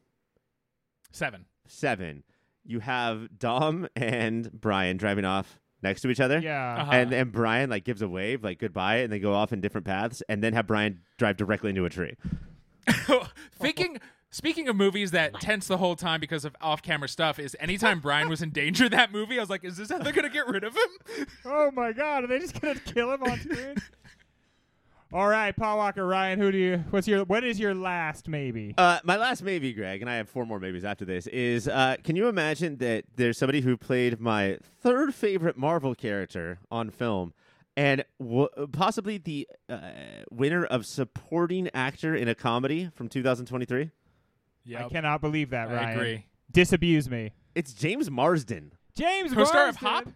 Seven. 1.10 1.46
Seven. 1.66 2.22
You 2.64 2.80
have 2.80 3.38
Dom 3.38 3.88
and 3.96 4.50
Brian 4.52 4.96
driving 4.96 5.24
off 5.24 5.58
next 5.82 6.00
to 6.02 6.10
each 6.10 6.20
other. 6.20 6.38
yeah. 6.38 6.76
Uh-huh. 6.82 6.90
And 6.92 7.12
and 7.12 7.32
Brian 7.32 7.68
like 7.70 7.84
gives 7.84 8.02
a 8.02 8.08
wave 8.08 8.44
like 8.44 8.58
goodbye 8.60 8.98
and 8.98 9.12
they 9.12 9.18
go 9.18 9.32
off 9.34 9.52
in 9.52 9.60
different 9.60 9.86
paths 9.86 10.22
and 10.28 10.42
then 10.42 10.52
have 10.52 10.66
Brian 10.66 11.00
drive 11.18 11.36
directly 11.36 11.70
into 11.70 11.84
a 11.84 11.90
tree. 11.90 12.14
Thinking. 13.58 13.98
Speaking 14.34 14.66
of 14.66 14.76
movies 14.76 15.10
that 15.10 15.34
tense 15.42 15.66
the 15.66 15.76
whole 15.76 15.94
time 15.94 16.18
because 16.18 16.46
of 16.46 16.56
off-camera 16.62 17.06
stuff, 17.06 17.38
is 17.38 17.54
anytime 17.60 18.00
Brian 18.00 18.30
was 18.30 18.40
in 18.40 18.48
danger 18.48 18.86
in 18.86 18.92
that 18.92 19.12
movie, 19.12 19.36
I 19.36 19.42
was 19.42 19.50
like, 19.50 19.62
"Is 19.62 19.76
this 19.76 19.90
how 19.90 19.98
they're 19.98 20.10
gonna 20.10 20.30
get 20.30 20.46
rid 20.46 20.64
of 20.64 20.74
him?" 20.74 21.26
Oh 21.44 21.70
my 21.70 21.92
God! 21.92 22.24
Are 22.24 22.26
they 22.28 22.38
just 22.38 22.58
gonna 22.58 22.80
kill 22.80 23.12
him 23.12 23.22
on 23.24 23.38
screen? 23.40 23.74
All 25.12 25.28
right, 25.28 25.54
Paul 25.54 25.76
Walker, 25.76 26.06
Ryan. 26.06 26.38
Who 26.38 26.50
do 26.50 26.56
you? 26.56 26.78
What's 26.88 27.06
your? 27.06 27.24
What 27.26 27.44
is 27.44 27.60
your 27.60 27.74
last 27.74 28.26
maybe? 28.28 28.74
Uh, 28.78 29.00
my 29.04 29.18
last 29.18 29.42
maybe, 29.42 29.74
Greg, 29.74 30.00
and 30.00 30.08
I 30.10 30.14
have 30.14 30.30
four 30.30 30.46
more 30.46 30.58
maybes 30.58 30.84
after 30.84 31.04
this, 31.04 31.26
is 31.26 31.68
uh, 31.68 31.96
can 32.02 32.16
you 32.16 32.28
imagine 32.28 32.78
that 32.78 33.04
there's 33.16 33.36
somebody 33.36 33.60
who 33.60 33.76
played 33.76 34.18
my 34.18 34.56
third 34.80 35.14
favorite 35.14 35.58
Marvel 35.58 35.94
character 35.94 36.60
on 36.70 36.88
film 36.88 37.34
and 37.76 38.04
w- 38.20 38.48
possibly 38.72 39.18
the 39.18 39.48
uh, 39.68 39.80
winner 40.30 40.64
of 40.64 40.84
supporting 40.86 41.68
actor 41.74 42.14
in 42.14 42.28
a 42.28 42.34
comedy 42.34 42.90
from 42.94 43.08
2023? 43.08 43.90
Yeah, 44.64 44.86
I 44.86 44.88
cannot 44.88 45.20
believe 45.20 45.50
that, 45.50 45.68
I 45.68 45.74
Ryan. 45.74 45.96
agree. 45.98 46.26
Disabuse 46.50 47.08
me, 47.10 47.32
It's 47.54 47.72
James 47.72 48.10
Marsden, 48.10 48.72
James. 48.94 49.32
Co-star 49.32 49.68
of 49.68 49.80
Marsden. 49.82 50.12
Hop. 50.12 50.14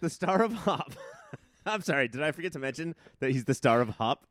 the 0.00 0.10
star 0.10 0.42
of 0.42 0.52
Hop. 0.52 0.92
I'm 1.66 1.80
sorry, 1.80 2.08
did 2.08 2.22
I 2.22 2.30
forget 2.32 2.52
to 2.52 2.58
mention 2.58 2.94
that 3.20 3.30
he's 3.30 3.44
the 3.44 3.54
star 3.54 3.80
of 3.80 3.88
Hop? 3.90 4.26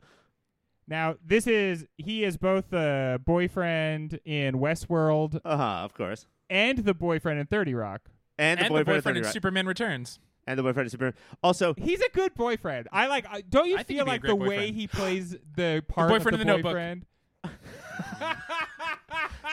Now, 0.87 1.15
this 1.25 1.47
is 1.47 1.87
he 1.97 2.23
is 2.23 2.37
both 2.37 2.69
the 2.69 3.19
boyfriend 3.25 4.19
in 4.25 4.55
Westworld 4.55 5.39
Uh 5.43 5.57
huh, 5.57 5.63
of 5.85 5.93
course. 5.93 6.27
and 6.49 6.79
the 6.79 6.93
boyfriend 6.93 7.39
in 7.39 7.47
Thirty 7.47 7.73
Rock. 7.73 8.01
And 8.37 8.59
the 8.59 8.65
and 8.65 8.69
boyfriend, 8.73 8.87
the 8.87 8.97
of 8.97 9.03
boyfriend 9.03 9.17
in 9.17 9.23
30 9.23 9.27
Rock- 9.27 9.33
Superman 9.33 9.65
Returns. 9.67 10.19
And 10.47 10.59
the 10.59 10.63
boyfriend 10.63 10.87
is 10.87 10.91
Superman. 10.91 11.13
Also, 11.41 11.73
He's 11.77 12.01
a 12.01 12.09
good 12.13 12.33
boyfriend. 12.35 12.87
I 12.91 13.07
like. 13.07 13.25
I- 13.29 13.41
Don't 13.41 13.67
you 13.69 13.75
I 13.75 13.83
think 13.83 13.99
feel 13.99 13.99
he'd 13.99 14.03
be 14.05 14.09
a 14.09 14.13
like 14.13 14.21
great 14.21 14.29
the 14.29 14.35
way 14.35 14.47
boyfriend. 14.47 14.75
he 14.75 14.87
plays 14.87 15.35
the 15.55 15.83
part 15.87 16.09
boyfriend 16.09 16.35
of 16.35 16.41
in 16.41 16.47
the 16.47 16.53
the 16.53 16.57
Notebook. 16.57 16.73
boyfriend? 16.73 17.05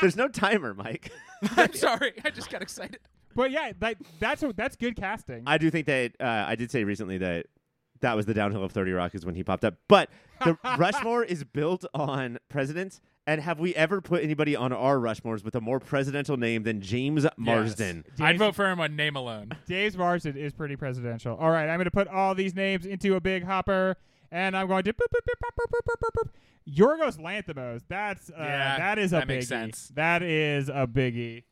there's 0.01 0.17
no 0.17 0.29
timer, 0.29 0.75
Mike. 0.75 1.11
I'm 1.57 1.73
sorry, 1.75 2.13
I 2.25 2.31
just 2.31 2.51
got 2.51 2.63
excited. 2.63 2.99
But 3.35 3.51
yeah, 3.51 3.73
that 3.79 3.97
that's 4.19 4.43
a, 4.43 4.53
that's 4.53 4.77
good 4.77 4.97
casting. 4.97 5.43
I 5.47 5.59
do 5.59 5.71
think 5.71 5.87
that 5.87 6.13
uh, 6.21 6.45
I 6.49 6.57
did 6.57 6.71
say 6.71 6.85
recently 6.85 7.19
that 7.19 7.47
that 8.01 8.17
was 8.17 8.27
the 8.27 8.35
downhill 8.35 8.65
of 8.65 8.73
30 8.73 8.93
Rock 8.93 9.15
is 9.15 9.25
when 9.27 9.35
he 9.35 9.45
popped 9.45 9.65
up. 9.65 9.75
But 9.89 10.11
the 10.45 10.57
Rushmore 10.79 11.23
is 11.23 11.45
built 11.45 11.85
on 11.95 12.39
presidents. 12.49 13.01
And 13.31 13.41
have 13.43 13.61
we 13.61 13.73
ever 13.77 14.01
put 14.01 14.25
anybody 14.25 14.57
on 14.57 14.73
our 14.73 14.97
Rushmores 14.97 15.45
with 15.45 15.55
a 15.55 15.61
more 15.61 15.79
presidential 15.79 16.37
name 16.37 16.65
than 16.65 16.81
James 16.81 17.25
Marsden? 17.37 18.05
Yes. 18.09 18.21
I'd 18.21 18.39
vote 18.39 18.57
for 18.57 18.69
him 18.69 18.81
on 18.81 18.97
name 18.97 19.15
alone. 19.15 19.53
James 19.69 19.97
Marsden 19.97 20.37
is 20.37 20.53
pretty 20.53 20.75
presidential. 20.75 21.37
All 21.37 21.53
right, 21.53 21.69
I'm 21.69 21.77
going 21.77 21.85
to 21.85 21.93
put 21.93 22.09
all 22.09 22.35
these 22.35 22.57
names 22.57 22.87
into 22.87 23.15
a 23.15 23.21
big 23.21 23.45
hopper, 23.45 23.97
and 24.33 24.57
I'm 24.57 24.67
going 24.67 24.83
to. 24.83 24.93
Boop, 24.93 25.07
boop, 25.15 25.21
boop, 25.25 25.49
boop, 25.49 25.65
boop, 25.71 25.81
boop, 25.87 26.03
boop, 26.03 26.25
boop. 26.25 26.29
Yorgos 26.69 27.21
Lanthimos. 27.21 27.83
That's 27.89 28.31
uh, 28.31 28.35
Yeah, 28.37 28.79
that 28.79 28.99
is 28.99 29.13
a 29.13 29.19
that 29.19 29.25
biggie. 29.25 29.29
makes 29.29 29.47
sense. 29.47 29.93
That 29.95 30.25
is 30.25 30.69
a 30.69 30.89
biggie. 30.89 31.45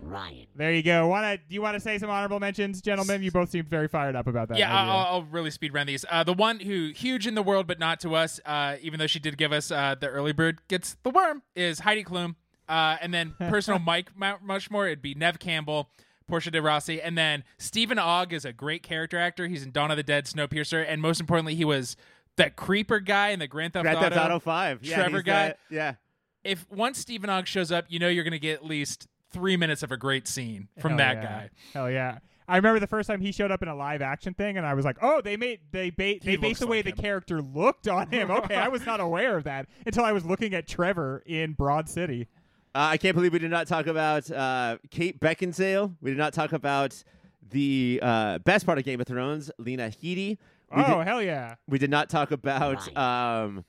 Ryan. 0.00 0.46
There 0.56 0.72
you 0.72 0.82
go. 0.82 1.06
Want 1.08 1.24
to? 1.24 1.36
Do 1.48 1.54
you 1.54 1.62
want 1.62 1.74
to 1.74 1.80
say 1.80 1.98
some 1.98 2.10
honorable 2.10 2.40
mentions, 2.40 2.80
gentlemen? 2.80 3.22
You 3.22 3.30
both 3.30 3.50
seem 3.50 3.64
very 3.64 3.88
fired 3.88 4.16
up 4.16 4.26
about 4.26 4.48
that. 4.48 4.58
yeah. 4.58 4.74
I'll, 4.74 5.06
I'll 5.06 5.22
really 5.24 5.50
speed 5.50 5.72
run 5.72 5.86
these. 5.86 6.04
Uh, 6.10 6.24
the 6.24 6.32
one 6.32 6.60
who 6.60 6.90
huge 6.94 7.26
in 7.26 7.34
the 7.34 7.42
world 7.42 7.66
but 7.66 7.78
not 7.78 8.00
to 8.00 8.14
us, 8.14 8.40
uh, 8.44 8.76
even 8.82 8.98
though 8.98 9.06
she 9.06 9.18
did 9.18 9.36
give 9.38 9.52
us 9.52 9.70
uh, 9.70 9.94
the 9.98 10.08
early 10.08 10.32
bird 10.32 10.60
gets 10.68 10.96
the 11.02 11.10
worm, 11.10 11.42
is 11.54 11.80
Heidi 11.80 12.04
Klum. 12.04 12.34
Uh, 12.68 12.96
and 13.00 13.12
then 13.12 13.34
personal 13.38 13.78
Mike 13.78 14.10
Mount 14.16 14.44
Muchmore, 14.46 14.86
it'd 14.86 15.02
be 15.02 15.14
Neve 15.14 15.38
Campbell, 15.38 15.90
Portia 16.28 16.50
de 16.50 16.62
Rossi, 16.62 17.00
and 17.02 17.18
then 17.18 17.42
Stephen 17.58 17.98
Ogg 17.98 18.32
is 18.32 18.44
a 18.44 18.52
great 18.52 18.82
character 18.82 19.18
actor. 19.18 19.48
He's 19.48 19.62
in 19.64 19.70
Dawn 19.72 19.90
of 19.90 19.96
the 19.96 20.02
Dead, 20.04 20.26
Snowpiercer, 20.26 20.84
and 20.88 21.02
most 21.02 21.20
importantly, 21.20 21.54
he 21.56 21.64
was 21.64 21.96
that 22.36 22.54
creeper 22.56 23.00
guy 23.00 23.30
in 23.30 23.38
the 23.40 23.48
Grand 23.48 23.72
Theft, 23.72 23.82
Grand 23.84 23.98
Auto. 23.98 24.08
Theft 24.10 24.20
Auto 24.26 24.38
5. 24.38 24.80
Yeah, 24.82 24.94
Trevor 24.96 25.16
he's 25.18 25.22
guy. 25.24 25.48
the- 25.68 25.74
yeah. 25.74 25.94
If 26.42 26.64
once 26.70 26.98
Stephen 26.98 27.28
Ogg 27.28 27.46
shows 27.46 27.70
up, 27.70 27.84
you 27.88 27.98
know 27.98 28.08
you're 28.08 28.24
going 28.24 28.32
to 28.32 28.38
get 28.38 28.54
at 28.54 28.64
least 28.64 29.08
three 29.30 29.56
minutes 29.56 29.82
of 29.82 29.92
a 29.92 29.96
great 29.96 30.28
scene 30.28 30.68
from 30.78 30.92
Hell 30.92 30.98
that 30.98 31.16
yeah. 31.16 31.22
guy. 31.22 31.50
Hell 31.72 31.90
yeah. 31.90 32.18
I 32.50 32.56
remember 32.56 32.80
the 32.80 32.88
first 32.88 33.08
time 33.08 33.20
he 33.20 33.30
showed 33.30 33.52
up 33.52 33.62
in 33.62 33.68
a 33.68 33.76
live 33.76 34.02
action 34.02 34.34
thing, 34.34 34.56
and 34.56 34.66
I 34.66 34.74
was 34.74 34.84
like, 34.84 34.96
"Oh, 35.00 35.20
they 35.20 35.36
made 35.36 35.60
they 35.70 35.90
ba- 35.90 36.18
they 36.20 36.34
based 36.34 36.58
the 36.58 36.66
way 36.66 36.78
like 36.82 36.96
the 36.96 37.00
character 37.00 37.40
looked 37.40 37.86
on 37.86 38.08
him." 38.08 38.28
Okay, 38.40 38.56
I 38.56 38.68
was 38.68 38.84
not 38.84 38.98
aware 38.98 39.36
of 39.36 39.44
that 39.44 39.66
until 39.86 40.04
I 40.04 40.12
was 40.12 40.24
looking 40.24 40.52
at 40.54 40.66
Trevor 40.66 41.22
in 41.26 41.52
Broad 41.52 41.88
City. 41.88 42.26
Uh, 42.74 42.90
I 42.92 42.96
can't 42.96 43.14
believe 43.14 43.32
we 43.32 43.38
did 43.38 43.50
not 43.50 43.66
talk 43.68 43.86
about 43.86 44.28
uh, 44.30 44.78
Kate 44.90 45.20
Beckinsale. 45.20 45.94
We 46.00 46.10
did 46.10 46.18
not 46.18 46.32
talk 46.32 46.52
about 46.52 47.02
the 47.50 48.00
uh, 48.02 48.38
best 48.38 48.66
part 48.66 48.78
of 48.78 48.84
Game 48.84 49.00
of 49.00 49.06
Thrones, 49.06 49.50
Lena 49.58 49.88
Headey. 49.88 50.38
We, 50.74 50.82
oh, 50.82 50.98
did, 50.98 51.06
hell 51.06 51.22
yeah! 51.22 51.54
we 51.68 51.78
did 51.78 51.90
not 51.90 52.08
talk 52.08 52.32
about 52.32 52.96
um, 52.96 53.64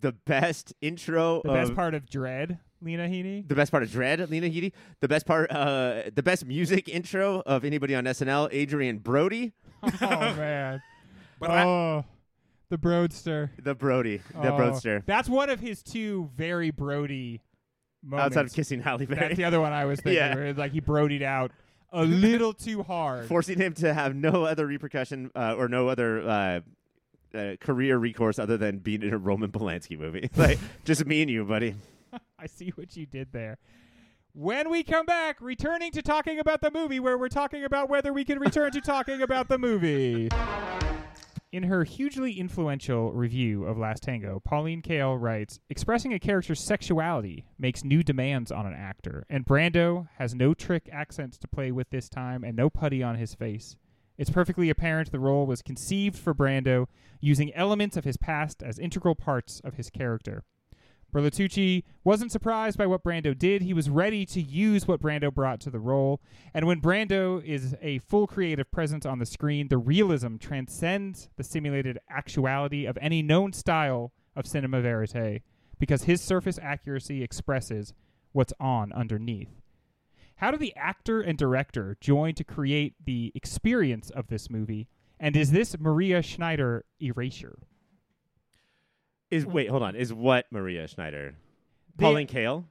the 0.00 0.12
best 0.12 0.72
intro 0.80 1.42
The 1.42 1.50
of 1.50 1.54
best 1.54 1.74
part 1.74 1.94
of 1.94 2.06
Dredd, 2.06 2.58
Lena 2.84 3.08
Headey. 3.08 3.48
the 3.48 3.54
best 3.54 3.70
part 3.70 3.82
of 3.82 3.88
Dredd, 3.90 4.28
Lena 4.30 4.46
Headey. 4.48 4.72
The 5.00 5.08
best 5.08 5.26
part, 5.26 5.50
uh, 5.50 6.02
the 6.14 6.22
best 6.22 6.44
music 6.46 6.88
intro 6.88 7.42
of 7.46 7.64
anybody 7.64 7.94
on 7.94 8.04
SNL, 8.04 8.52
Adrien 8.52 8.98
Brody, 8.98 9.52
oh 9.82 9.88
man. 10.00 10.82
But 11.40 11.50
I- 11.50 11.64
oh, 11.64 12.04
the 12.68 12.78
Broadster. 12.78 13.50
the 13.62 13.74
Brody, 13.74 14.18
the 14.40 14.52
Oh, 14.52 14.56
Broadster. 14.56 15.02
That's 15.06 15.28
one 15.28 15.50
of 15.50 15.60
his 15.60 15.82
two 15.82 16.30
very 16.36 16.70
Brody 16.70 17.42
moments. 18.02 18.36
Outside 18.36 18.46
of 18.46 18.52
kissing 18.54 18.80
Halle 18.80 18.98
That's 19.06 19.18
Berry, 19.20 19.34
the 19.34 19.44
other 19.44 19.60
one 19.60 19.72
I 19.72 19.84
was 19.86 20.00
thinking. 20.00 20.14
Yeah. 20.22 20.34
where, 20.34 20.52
like 20.54 20.72
he 20.72 20.80
brodied 20.80 21.22
out 21.22 21.50
a 21.92 22.04
little 22.04 22.52
too 22.52 22.82
hard. 22.82 23.28
forcing 23.28 23.58
him 23.58 23.72
to 23.74 23.94
have 23.94 24.14
no 24.16 24.44
other 24.44 24.66
repercussion 24.66 25.30
uh, 25.36 25.54
or 25.56 25.68
no 25.68 25.88
other 25.88 26.20
uh, 26.28 26.60
uh, 27.36 27.56
career 27.60 27.96
recourse 27.98 28.38
other 28.38 28.56
than 28.56 28.78
being 28.78 29.02
in 29.02 29.12
a 29.14 29.18
Roman 29.18 29.50
Polanski 29.52 29.98
movie. 29.98 30.28
like 30.36 30.58
just 30.84 31.04
me 31.06 31.22
and 31.22 31.30
you, 31.30 31.44
buddy. 31.44 31.74
I 32.38 32.46
see 32.46 32.70
what 32.74 32.96
you 32.96 33.06
did 33.06 33.32
there. 33.32 33.58
When 34.32 34.68
we 34.68 34.82
come 34.82 35.06
back, 35.06 35.40
returning 35.40 35.92
to 35.92 36.02
talking 36.02 36.40
about 36.40 36.60
the 36.60 36.70
movie, 36.72 36.98
where 36.98 37.16
we're 37.16 37.28
talking 37.28 37.64
about 37.64 37.88
whether 37.88 38.12
we 38.12 38.24
can 38.24 38.40
return 38.40 38.72
to 38.72 38.80
talking 38.80 39.22
about 39.22 39.48
the 39.48 39.58
movie. 39.58 40.28
In 41.52 41.62
her 41.62 41.84
hugely 41.84 42.40
influential 42.40 43.12
review 43.12 43.64
of 43.64 43.78
Last 43.78 44.02
Tango, 44.02 44.42
Pauline 44.44 44.82
Kael 44.82 45.20
writes 45.20 45.60
Expressing 45.70 46.12
a 46.12 46.18
character's 46.18 46.66
sexuality 46.66 47.44
makes 47.60 47.84
new 47.84 48.02
demands 48.02 48.50
on 48.50 48.66
an 48.66 48.74
actor, 48.74 49.24
and 49.30 49.46
Brando 49.46 50.08
has 50.18 50.34
no 50.34 50.52
trick 50.52 50.88
accents 50.92 51.38
to 51.38 51.46
play 51.46 51.70
with 51.70 51.90
this 51.90 52.08
time 52.08 52.42
and 52.42 52.56
no 52.56 52.68
putty 52.68 53.04
on 53.04 53.14
his 53.14 53.36
face. 53.36 53.76
It's 54.18 54.30
perfectly 54.30 54.68
apparent 54.68 55.12
the 55.12 55.20
role 55.20 55.46
was 55.46 55.62
conceived 55.62 56.18
for 56.18 56.34
Brando 56.34 56.86
using 57.20 57.54
elements 57.54 57.96
of 57.96 58.04
his 58.04 58.16
past 58.16 58.64
as 58.64 58.80
integral 58.80 59.14
parts 59.14 59.60
of 59.62 59.74
his 59.74 59.90
character. 59.90 60.42
Bertolucci 61.14 61.84
wasn't 62.02 62.32
surprised 62.32 62.76
by 62.76 62.86
what 62.86 63.04
Brando 63.04 63.38
did. 63.38 63.62
He 63.62 63.72
was 63.72 63.88
ready 63.88 64.26
to 64.26 64.42
use 64.42 64.88
what 64.88 65.00
Brando 65.00 65.32
brought 65.32 65.60
to 65.60 65.70
the 65.70 65.78
role. 65.78 66.20
And 66.52 66.66
when 66.66 66.80
Brando 66.80 67.42
is 67.44 67.76
a 67.80 67.98
full 67.98 68.26
creative 68.26 68.70
presence 68.72 69.06
on 69.06 69.20
the 69.20 69.26
screen, 69.26 69.68
the 69.68 69.78
realism 69.78 70.36
transcends 70.36 71.28
the 71.36 71.44
simulated 71.44 71.98
actuality 72.10 72.84
of 72.84 72.98
any 73.00 73.22
known 73.22 73.52
style 73.52 74.12
of 74.34 74.46
cinema 74.46 74.80
verite 74.80 75.42
because 75.78 76.04
his 76.04 76.20
surface 76.20 76.58
accuracy 76.60 77.22
expresses 77.22 77.94
what's 78.32 78.52
on 78.58 78.92
underneath. 78.92 79.60
How 80.36 80.50
do 80.50 80.56
the 80.56 80.74
actor 80.74 81.20
and 81.20 81.38
director 81.38 81.96
join 82.00 82.34
to 82.34 82.44
create 82.44 82.94
the 83.04 83.30
experience 83.36 84.10
of 84.10 84.26
this 84.26 84.50
movie? 84.50 84.88
And 85.20 85.36
is 85.36 85.52
this 85.52 85.78
Maria 85.78 86.22
Schneider 86.22 86.84
erasure? 87.00 87.60
Is 89.30 89.46
wait, 89.46 89.68
hold 89.68 89.82
on. 89.82 89.96
Is 89.96 90.12
what 90.12 90.46
Maria 90.50 90.86
Schneider? 90.88 91.34
They- 91.96 92.04
Pauline 92.04 92.26
Kael? 92.26 92.64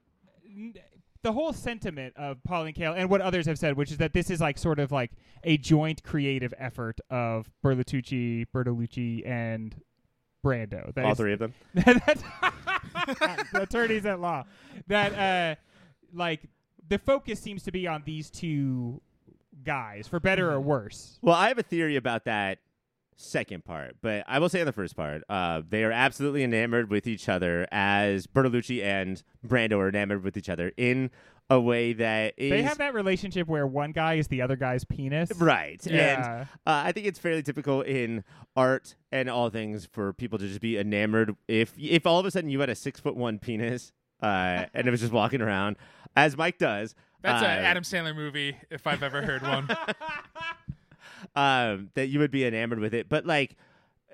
the 1.23 1.31
whole 1.31 1.53
sentiment 1.53 2.13
of 2.17 2.43
Pauline 2.43 2.73
Kael 2.73 2.95
and 2.97 3.09
what 3.09 3.21
others 3.21 3.45
have 3.45 3.57
said, 3.57 3.77
which 3.77 3.91
is 3.91 3.97
that 3.97 4.11
this 4.13 4.29
is 4.29 4.41
like 4.41 4.57
sort 4.57 4.77
of 4.77 4.91
like 4.91 5.11
a 5.45 5.57
joint 5.57 6.03
creative 6.03 6.53
effort 6.57 6.99
of 7.09 7.49
Berlucci, 7.63 8.45
Bertolucci, 8.53 9.25
and 9.25 9.73
Brando. 10.45 10.93
That 10.93 11.05
All 11.05 11.11
is- 11.13 11.17
three 11.17 11.33
of 11.33 11.39
them. 11.39 11.53
that's 11.73 12.21
the 13.53 13.61
attorneys 13.61 14.05
at 14.05 14.19
law. 14.19 14.43
That 14.87 15.13
uh, 15.13 15.55
like 16.13 16.41
the 16.89 16.99
focus 16.99 17.39
seems 17.39 17.63
to 17.63 17.71
be 17.71 17.87
on 17.87 18.03
these 18.05 18.29
two 18.29 19.01
guys, 19.63 20.07
for 20.07 20.19
better 20.19 20.51
or 20.51 20.59
worse. 20.59 21.19
Well, 21.21 21.35
I 21.35 21.47
have 21.47 21.57
a 21.57 21.63
theory 21.63 21.95
about 21.95 22.25
that 22.25 22.59
second 23.15 23.65
part, 23.65 23.97
but 24.01 24.23
I 24.27 24.39
will 24.39 24.49
say 24.49 24.59
on 24.59 24.65
the 24.65 24.73
first 24.73 24.95
part, 24.95 25.23
uh, 25.29 25.61
they 25.67 25.83
are 25.83 25.91
absolutely 25.91 26.43
enamored 26.43 26.89
with 26.89 27.07
each 27.07 27.29
other 27.29 27.67
as 27.71 28.27
Bertolucci 28.27 28.83
and 28.83 29.21
Brando 29.45 29.77
are 29.77 29.89
enamored 29.89 30.23
with 30.23 30.37
each 30.37 30.49
other 30.49 30.71
in 30.77 31.11
a 31.49 31.59
way 31.59 31.93
that 31.93 32.33
is 32.37 32.49
They 32.51 32.61
have 32.61 32.77
that 32.77 32.93
relationship 32.93 33.47
where 33.47 33.67
one 33.67 33.91
guy 33.91 34.15
is 34.15 34.27
the 34.27 34.41
other 34.41 34.55
guy's 34.55 34.83
penis. 34.83 35.31
right. 35.37 35.85
And 35.87 36.23
uh, 36.23 36.45
I 36.65 36.91
think 36.91 37.05
it's 37.07 37.19
fairly 37.19 37.43
typical 37.43 37.81
in 37.81 38.23
art 38.55 38.95
and 39.11 39.29
all 39.29 39.49
things 39.49 39.85
for 39.85 40.13
people 40.13 40.39
to 40.39 40.47
just 40.47 40.61
be 40.61 40.77
enamored. 40.77 41.35
If 41.47 41.73
if 41.77 42.05
all 42.07 42.19
of 42.19 42.25
a 42.25 42.31
sudden 42.31 42.49
you 42.49 42.59
had 42.59 42.69
a 42.69 42.75
six 42.75 42.99
foot 42.99 43.15
one 43.15 43.39
penis 43.39 43.91
uh, 44.21 44.65
and 44.73 44.87
it 44.87 44.91
was 44.91 45.01
just 45.01 45.13
walking 45.13 45.41
around, 45.41 45.75
as 46.15 46.37
Mike 46.37 46.57
does, 46.57 46.95
That's 47.21 47.43
uh, 47.43 47.45
an 47.45 47.65
Adam 47.65 47.83
Sandler 47.83 48.15
movie, 48.15 48.55
if 48.69 48.87
I've 48.87 49.03
ever 49.03 49.21
heard 49.21 49.41
one. 49.41 49.67
um, 51.35 51.89
that 51.95 52.07
you 52.07 52.19
would 52.19 52.31
be 52.31 52.45
enamored 52.45 52.79
with 52.79 52.93
it. 52.93 53.09
But 53.09 53.25
like, 53.25 53.55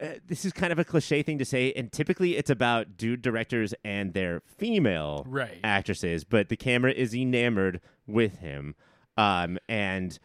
uh, 0.01 0.13
this 0.27 0.45
is 0.45 0.53
kind 0.53 0.71
of 0.71 0.79
a 0.79 0.85
cliche 0.85 1.21
thing 1.23 1.37
to 1.39 1.45
say, 1.45 1.73
and 1.73 1.91
typically 1.91 2.37
it's 2.37 2.49
about 2.49 2.95
dude 2.95 3.21
directors 3.21 3.73
and 3.83 4.13
their 4.13 4.41
female 4.45 5.25
Right. 5.27 5.59
actresses, 5.63 6.23
but 6.23 6.47
the 6.49 6.55
camera 6.55 6.91
is 6.93 7.13
enamored 7.13 7.81
with 8.07 8.37
him, 8.39 8.75
um, 9.17 9.57
and 9.67 10.17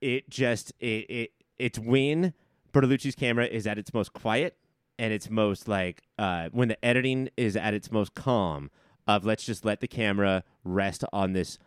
it 0.00 0.30
just 0.30 0.72
it 0.80 1.10
it 1.10 1.32
it's 1.58 1.78
when 1.78 2.32
Bertolucci's 2.72 3.14
camera 3.14 3.44
is 3.46 3.66
at 3.66 3.78
its 3.78 3.92
most 3.92 4.12
quiet 4.14 4.56
and 4.98 5.12
its 5.12 5.28
most 5.28 5.68
like 5.68 6.02
uh, 6.18 6.48
when 6.52 6.68
the 6.68 6.82
editing 6.84 7.28
is 7.36 7.56
at 7.56 7.74
its 7.74 7.92
most 7.92 8.14
calm 8.14 8.70
of 9.06 9.24
let's 9.26 9.44
just 9.44 9.64
let 9.66 9.80
the 9.80 9.86
camera 9.88 10.42
rest 10.64 11.04
on 11.12 11.34
this 11.34 11.58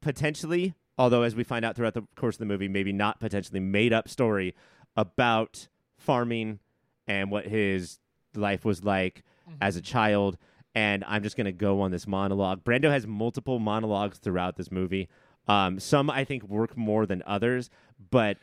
potentially 0.00 0.74
although 0.98 1.22
as 1.22 1.34
we 1.34 1.44
find 1.44 1.64
out 1.64 1.76
throughout 1.76 1.94
the 1.94 2.02
course 2.16 2.34
of 2.36 2.40
the 2.40 2.46
movie 2.46 2.68
maybe 2.68 2.92
not 2.92 3.20
potentially 3.20 3.60
made 3.60 3.92
up 3.92 4.08
story 4.08 4.54
about 4.96 5.68
farming 5.96 6.58
and 7.06 7.30
what 7.30 7.46
his 7.46 7.98
life 8.34 8.64
was 8.64 8.84
like 8.84 9.22
as 9.60 9.76
a 9.76 9.80
child. 9.80 10.38
And 10.74 11.04
i'm 11.06 11.22
just 11.22 11.36
going 11.36 11.44
to 11.46 11.52
go 11.52 11.80
on 11.82 11.90
this 11.90 12.06
monologue. 12.06 12.64
Brando 12.64 12.90
has 12.90 13.06
multiple 13.06 13.58
monologues 13.58 14.18
throughout 14.18 14.56
this 14.56 14.70
movie. 14.70 15.08
Um, 15.48 15.78
some 15.80 16.08
i 16.10 16.24
think 16.24 16.44
work 16.44 16.76
more 16.76 17.04
than 17.06 17.22
others. 17.26 17.68
But 18.10 18.38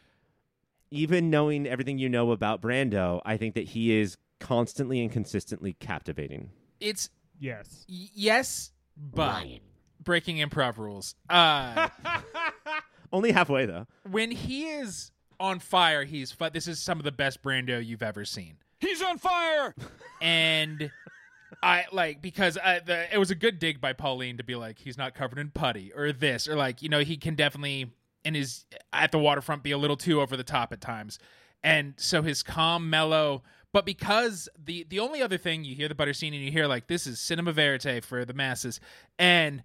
even 0.92 1.30
knowing 1.30 1.68
everything 1.68 1.98
you 2.00 2.10
know 2.10 2.32
about 2.32 2.62
brando 2.62 3.22
i 3.26 3.38
think 3.38 3.54
that 3.56 3.68
he 3.70 3.92
is 4.00 4.18
constantly 4.40 5.02
and 5.02 5.12
consistently 5.12 5.74
captivating. 5.74 6.50
It's 6.80 7.10
Yes. 7.40 7.86
y- 7.90 8.08
yes, 8.14 8.72
but 8.98 9.44
Ryan. 9.44 9.60
Breaking 10.10 10.38
improv 10.38 10.80
rules. 10.80 11.14
Uh, 11.30 11.88
only 13.14 13.32
halfway 13.32 13.68
though 13.68 13.86
when 14.10 14.32
he 14.32 14.66
is 14.66 15.12
on 15.40 15.60
fire, 15.60 16.04
he's 16.04 16.32
fu- 16.32 16.50
this 16.50 16.68
is 16.68 16.80
some 16.80 16.98
of 16.98 17.04
the 17.04 17.12
best 17.12 17.44
Brando 17.44 17.86
you've 17.86 18.02
ever 18.02 18.26
seen. 18.26 18.56
He's 18.80 19.04
on 19.04 19.20
fire! 19.20 19.76
and 20.22 20.90
I 21.62 21.86
like 21.92 22.24
because 22.24 22.58
uh, 22.58 22.80
the, 22.84 23.14
it 23.14 23.20
was 23.20 23.30
a 23.30 23.36
good 23.36 23.60
dig 23.60 23.80
by 23.80 23.94
Pauline 23.94 24.38
to 24.38 24.44
be 24.44 24.56
like 24.56 24.80
he's 24.80 24.98
not 24.98 25.14
covered 25.14 25.38
in 25.38 25.52
putty 25.52 25.94
or 25.94 26.12
this 26.12 26.48
or 26.48 26.56
like 26.56 26.82
you 26.82 26.90
know 26.90 27.02
he 27.02 27.16
can 27.16 27.36
definitely 27.36 27.92
in 28.26 28.34
his 28.34 28.66
at 28.92 29.12
the 29.12 29.20
waterfront 29.20 29.62
be 29.62 29.70
a 29.70 29.78
little 29.78 29.96
too 29.96 30.22
over 30.22 30.36
the 30.36 30.44
top 30.44 30.74
at 30.74 30.82
times, 30.82 31.20
and 31.64 31.94
so 31.98 32.24
his 32.24 32.42
calm, 32.42 32.90
mellow. 32.90 33.44
But 33.72 33.86
because 33.86 34.50
the 34.58 34.88
the 34.90 35.02
only 35.02 35.22
other 35.22 35.38
thing 35.38 35.64
you 35.64 35.76
hear 35.76 35.88
the 35.88 35.94
butter 35.94 36.14
scene 36.14 36.34
and 36.34 36.44
you 36.44 36.52
hear 36.52 36.66
like 36.66 36.88
this 36.88 37.06
is 37.06 37.20
cinema 37.20 37.52
verite 37.52 38.04
for 38.04 38.26
the 38.26 38.34
masses, 38.34 38.80
and 39.20 39.62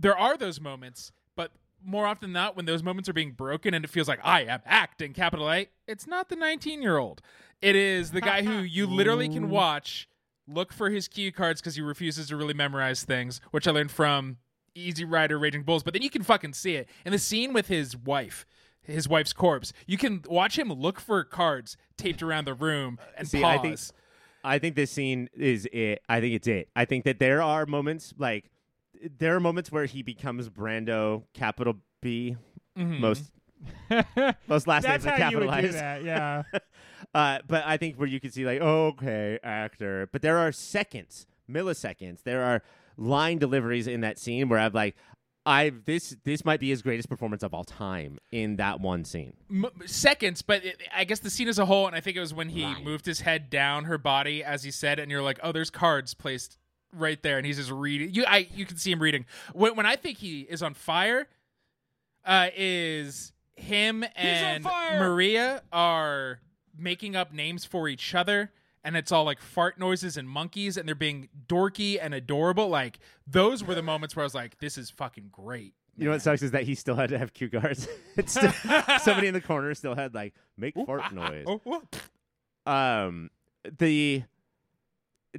there 0.00 0.16
are 0.16 0.36
those 0.36 0.60
moments, 0.60 1.12
but 1.36 1.52
more 1.84 2.06
often 2.06 2.28
than 2.28 2.32
not, 2.32 2.56
when 2.56 2.64
those 2.66 2.82
moments 2.82 3.08
are 3.08 3.12
being 3.12 3.32
broken 3.32 3.74
and 3.74 3.84
it 3.84 3.88
feels 3.88 4.08
like 4.08 4.20
I 4.22 4.42
am 4.42 4.60
acting, 4.64 5.12
capital 5.12 5.50
A, 5.50 5.68
it's 5.86 6.06
not 6.06 6.28
the 6.28 6.36
19 6.36 6.82
year 6.82 6.98
old. 6.98 7.20
It 7.62 7.76
is 7.76 8.10
the 8.10 8.20
guy 8.20 8.42
who 8.42 8.58
you 8.60 8.86
literally 8.86 9.28
can 9.28 9.50
watch, 9.50 10.08
look 10.48 10.72
for 10.72 10.90
his 10.90 11.08
cue 11.08 11.30
cards 11.32 11.60
because 11.60 11.74
he 11.76 11.82
refuses 11.82 12.28
to 12.28 12.36
really 12.36 12.54
memorize 12.54 13.02
things, 13.04 13.40
which 13.50 13.68
I 13.68 13.70
learned 13.72 13.90
from 13.90 14.38
Easy 14.74 15.04
Rider 15.04 15.38
Raging 15.38 15.62
Bulls, 15.64 15.82
but 15.82 15.92
then 15.92 16.02
you 16.02 16.10
can 16.10 16.22
fucking 16.22 16.54
see 16.54 16.76
it. 16.76 16.88
And 17.04 17.12
the 17.12 17.18
scene 17.18 17.52
with 17.52 17.68
his 17.68 17.96
wife, 17.96 18.46
his 18.82 19.08
wife's 19.08 19.32
corpse, 19.34 19.72
you 19.86 19.98
can 19.98 20.22
watch 20.28 20.58
him 20.58 20.72
look 20.72 20.98
for 21.00 21.22
cards 21.24 21.76
taped 21.98 22.22
around 22.22 22.46
the 22.46 22.54
room 22.54 22.98
uh, 23.00 23.04
and 23.18 23.28
See, 23.28 23.40
pause. 23.42 23.58
I 23.58 23.62
think- 23.62 23.80
I 24.42 24.58
think 24.58 24.74
this 24.74 24.90
scene 24.90 25.28
is 25.34 25.68
it. 25.70 26.00
I 26.08 26.20
think 26.22 26.34
it's 26.34 26.48
it. 26.48 26.70
I 26.74 26.86
think 26.86 27.04
that 27.04 27.18
there 27.18 27.42
are 27.42 27.66
moments 27.66 28.14
like 28.16 28.50
there 29.18 29.34
are 29.36 29.40
moments 29.40 29.70
where 29.72 29.86
he 29.86 30.02
becomes 30.02 30.48
Brando, 30.48 31.24
capital 31.34 31.76
B, 32.02 32.36
Mhm. 32.78 33.00
most 33.00 33.30
most 34.48 34.66
last 34.66 34.82
That's 34.84 35.04
names 35.04 35.06
are 35.06 35.22
how 35.22 35.30
you 35.30 35.36
would 35.38 35.44
do 35.44 35.50
capitalized. 35.50 35.76
that. 35.78 36.02
Yeah. 36.04 36.42
uh, 37.14 37.38
but 37.46 37.64
I 37.66 37.76
think 37.76 37.96
where 37.96 38.08
you 38.08 38.20
can 38.20 38.30
see 38.30 38.44
like, 38.46 38.60
okay, 38.60 39.38
actor. 39.42 40.08
But 40.12 40.22
there 40.22 40.38
are 40.38 40.50
seconds, 40.52 41.26
milliseconds. 41.50 42.22
There 42.22 42.42
are 42.42 42.62
line 42.96 43.38
deliveries 43.38 43.86
in 43.86 44.00
that 44.00 44.18
scene 44.18 44.48
where 44.48 44.58
I'm 44.58 44.72
like, 44.72 44.96
I 45.46 45.72
this 45.86 46.16
this 46.24 46.44
might 46.44 46.60
be 46.60 46.68
his 46.68 46.82
greatest 46.82 47.08
performance 47.08 47.42
of 47.42 47.54
all 47.54 47.64
time 47.64 48.18
in 48.30 48.56
that 48.56 48.80
one 48.80 49.04
scene. 49.04 49.32
M- 49.50 49.66
seconds, 49.86 50.42
but 50.42 50.64
it, 50.64 50.82
I 50.94 51.04
guess 51.04 51.20
the 51.20 51.30
scene 51.30 51.48
as 51.48 51.58
a 51.58 51.64
whole, 51.66 51.86
and 51.86 51.96
I 51.96 52.00
think 52.00 52.16
it 52.16 52.20
was 52.20 52.34
when 52.34 52.50
he 52.50 52.62
Right. 52.64 52.84
moved 52.84 53.06
his 53.06 53.20
head 53.22 53.48
down 53.50 53.84
her 53.84 53.96
body 53.98 54.44
as 54.44 54.64
he 54.64 54.70
said, 54.70 54.98
and 54.98 55.10
you're 55.10 55.22
like, 55.22 55.40
oh, 55.42 55.50
there's 55.52 55.70
cards 55.70 56.12
placed 56.12 56.58
right 56.92 57.22
there, 57.22 57.36
and 57.36 57.46
he's 57.46 57.56
just 57.56 57.70
reading. 57.70 58.14
You, 58.14 58.24
I, 58.26 58.48
you 58.54 58.66
can 58.66 58.76
see 58.76 58.92
him 58.92 59.00
reading. 59.00 59.26
When, 59.52 59.76
when 59.76 59.86
I 59.86 59.96
think 59.96 60.18
he 60.18 60.40
is 60.42 60.62
on 60.62 60.74
fire, 60.74 61.28
uh, 62.24 62.48
is 62.56 63.32
him 63.54 64.04
and! 64.16 64.64
Maria 64.64 65.62
are 65.72 66.40
making 66.76 67.16
up 67.16 67.32
names 67.32 67.64
for 67.64 67.88
each 67.88 68.14
other. 68.14 68.50
And 68.82 68.96
it's 68.96 69.12
all 69.12 69.24
like 69.24 69.42
fart 69.42 69.78
noises 69.78 70.16
and 70.16 70.26
monkeys, 70.26 70.78
and 70.78 70.88
they're 70.88 70.94
being 70.94 71.28
dorky 71.46 71.98
and 72.00 72.14
adorable. 72.14 72.68
Like 72.70 72.98
those 73.26 73.62
were 73.62 73.74
the 73.74 73.82
moments 73.82 74.16
where 74.16 74.22
I 74.22 74.24
was 74.24 74.34
like, 74.34 74.58
"This 74.58 74.78
is 74.78 74.88
fucking 74.88 75.28
great." 75.30 75.74
You 75.98 76.06
know 76.06 76.12
what 76.12 76.22
sucks 76.22 76.40
is 76.40 76.52
that 76.52 76.62
he 76.62 76.74
still 76.74 76.94
had 76.94 77.10
to 77.10 77.18
have 77.18 77.34
cue 77.34 77.50
cards. 77.50 77.86
it's 78.16 78.32
still, 78.32 78.52
somebody 79.00 79.26
in 79.26 79.34
the 79.34 79.40
corner 79.42 79.74
still 79.74 79.94
had 79.94 80.14
like 80.14 80.32
make 80.56 80.74
fart 80.86 81.12
noise. 81.12 81.44
Oh, 81.46 81.60
oh. 81.66 82.72
um 82.72 83.30
the 83.78 84.22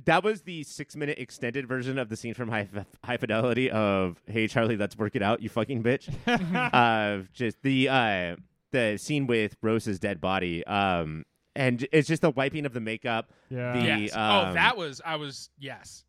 that 0.05 0.23
was 0.23 0.41
the 0.43 0.63
six 0.63 0.95
minute 0.95 1.17
extended 1.19 1.67
version 1.67 1.97
of 1.97 2.07
the 2.09 2.15
scene 2.15 2.33
from 2.33 2.49
high, 2.49 2.67
high 3.03 3.17
fidelity 3.17 3.69
of 3.69 4.21
hey 4.25 4.47
charlie 4.47 4.77
let's 4.77 4.97
work 4.97 5.15
it 5.15 5.21
out 5.21 5.41
you 5.41 5.49
fucking 5.49 5.83
bitch 5.83 6.09
uh 6.73 7.23
just 7.33 7.61
the 7.63 7.89
uh 7.89 8.35
the 8.71 8.97
scene 8.97 9.27
with 9.27 9.55
rose's 9.61 9.99
dead 9.99 10.21
body 10.21 10.65
um 10.65 11.23
and 11.55 11.85
it's 11.91 12.07
just 12.07 12.21
the 12.21 12.29
wiping 12.31 12.65
of 12.65 12.71
the 12.73 12.79
makeup 12.79 13.29
Yeah. 13.49 13.73
The- 13.73 13.81
Yes. 13.85 14.11
oh, 14.15 14.19
um, 14.21 14.53
that 14.53 14.77
was 14.77 15.01
I 15.05 15.17
was 15.17 15.49
yes. 15.59 16.05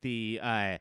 the 0.00 0.40
uh 0.42 0.78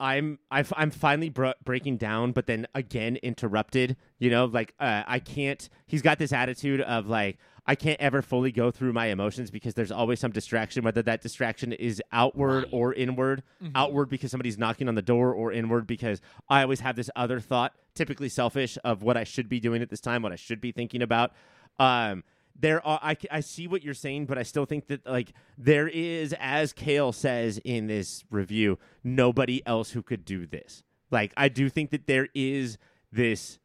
I'm 0.00 0.38
I've, 0.48 0.72
I'm 0.76 0.92
finally 0.92 1.28
bro- 1.28 1.54
breaking 1.64 1.96
down, 1.96 2.30
but 2.30 2.46
then 2.46 2.68
again 2.72 3.16
interrupted. 3.16 3.96
You 4.20 4.30
know, 4.30 4.44
like 4.44 4.72
uh, 4.78 5.02
I 5.08 5.18
can't. 5.18 5.68
He's 5.88 6.02
got 6.02 6.20
this 6.20 6.32
attitude 6.32 6.80
of 6.82 7.08
like 7.08 7.36
I 7.68 7.74
can't 7.74 8.00
ever 8.00 8.22
fully 8.22 8.50
go 8.50 8.70
through 8.70 8.94
my 8.94 9.06
emotions 9.08 9.50
because 9.50 9.74
there's 9.74 9.92
always 9.92 10.18
some 10.18 10.30
distraction, 10.32 10.82
whether 10.84 11.02
that 11.02 11.20
distraction 11.20 11.74
is 11.74 12.02
outward 12.10 12.66
or 12.72 12.94
inward. 12.94 13.42
Outward 13.74 14.08
because 14.08 14.30
somebody's 14.30 14.56
knocking 14.56 14.88
on 14.88 14.94
the 14.94 15.02
door, 15.02 15.34
or 15.34 15.52
inward 15.52 15.86
because 15.86 16.22
I 16.48 16.62
always 16.62 16.80
have 16.80 16.96
this 16.96 17.10
other 17.14 17.40
thought, 17.40 17.74
typically 17.94 18.30
selfish, 18.30 18.78
of 18.84 19.02
what 19.02 19.18
I 19.18 19.24
should 19.24 19.50
be 19.50 19.60
doing 19.60 19.82
at 19.82 19.90
this 19.90 20.00
time, 20.00 20.22
what 20.22 20.32
I 20.32 20.36
should 20.36 20.62
be 20.62 20.72
thinking 20.72 21.02
about. 21.02 21.32
Um, 21.78 22.24
there 22.58 22.84
are 22.86 22.98
I, 23.02 23.16
I 23.30 23.40
see 23.40 23.68
what 23.68 23.84
you're 23.84 23.94
saying 23.94 24.26
but 24.26 24.36
i 24.36 24.42
still 24.42 24.64
think 24.64 24.88
that 24.88 25.06
like 25.06 25.32
there 25.56 25.86
is 25.86 26.34
as 26.40 26.72
Kael 26.72 27.14
says 27.14 27.60
in 27.64 27.86
this 27.86 28.24
review 28.30 28.80
nobody 29.04 29.64
else 29.64 29.92
who 29.92 30.02
could 30.02 30.24
do 30.24 30.44
this 30.44 30.82
like 31.12 31.32
i 31.36 31.48
do 31.48 31.68
think 31.68 31.90
that 31.90 32.08
there 32.08 32.26
is 32.34 32.76
this 33.12 33.60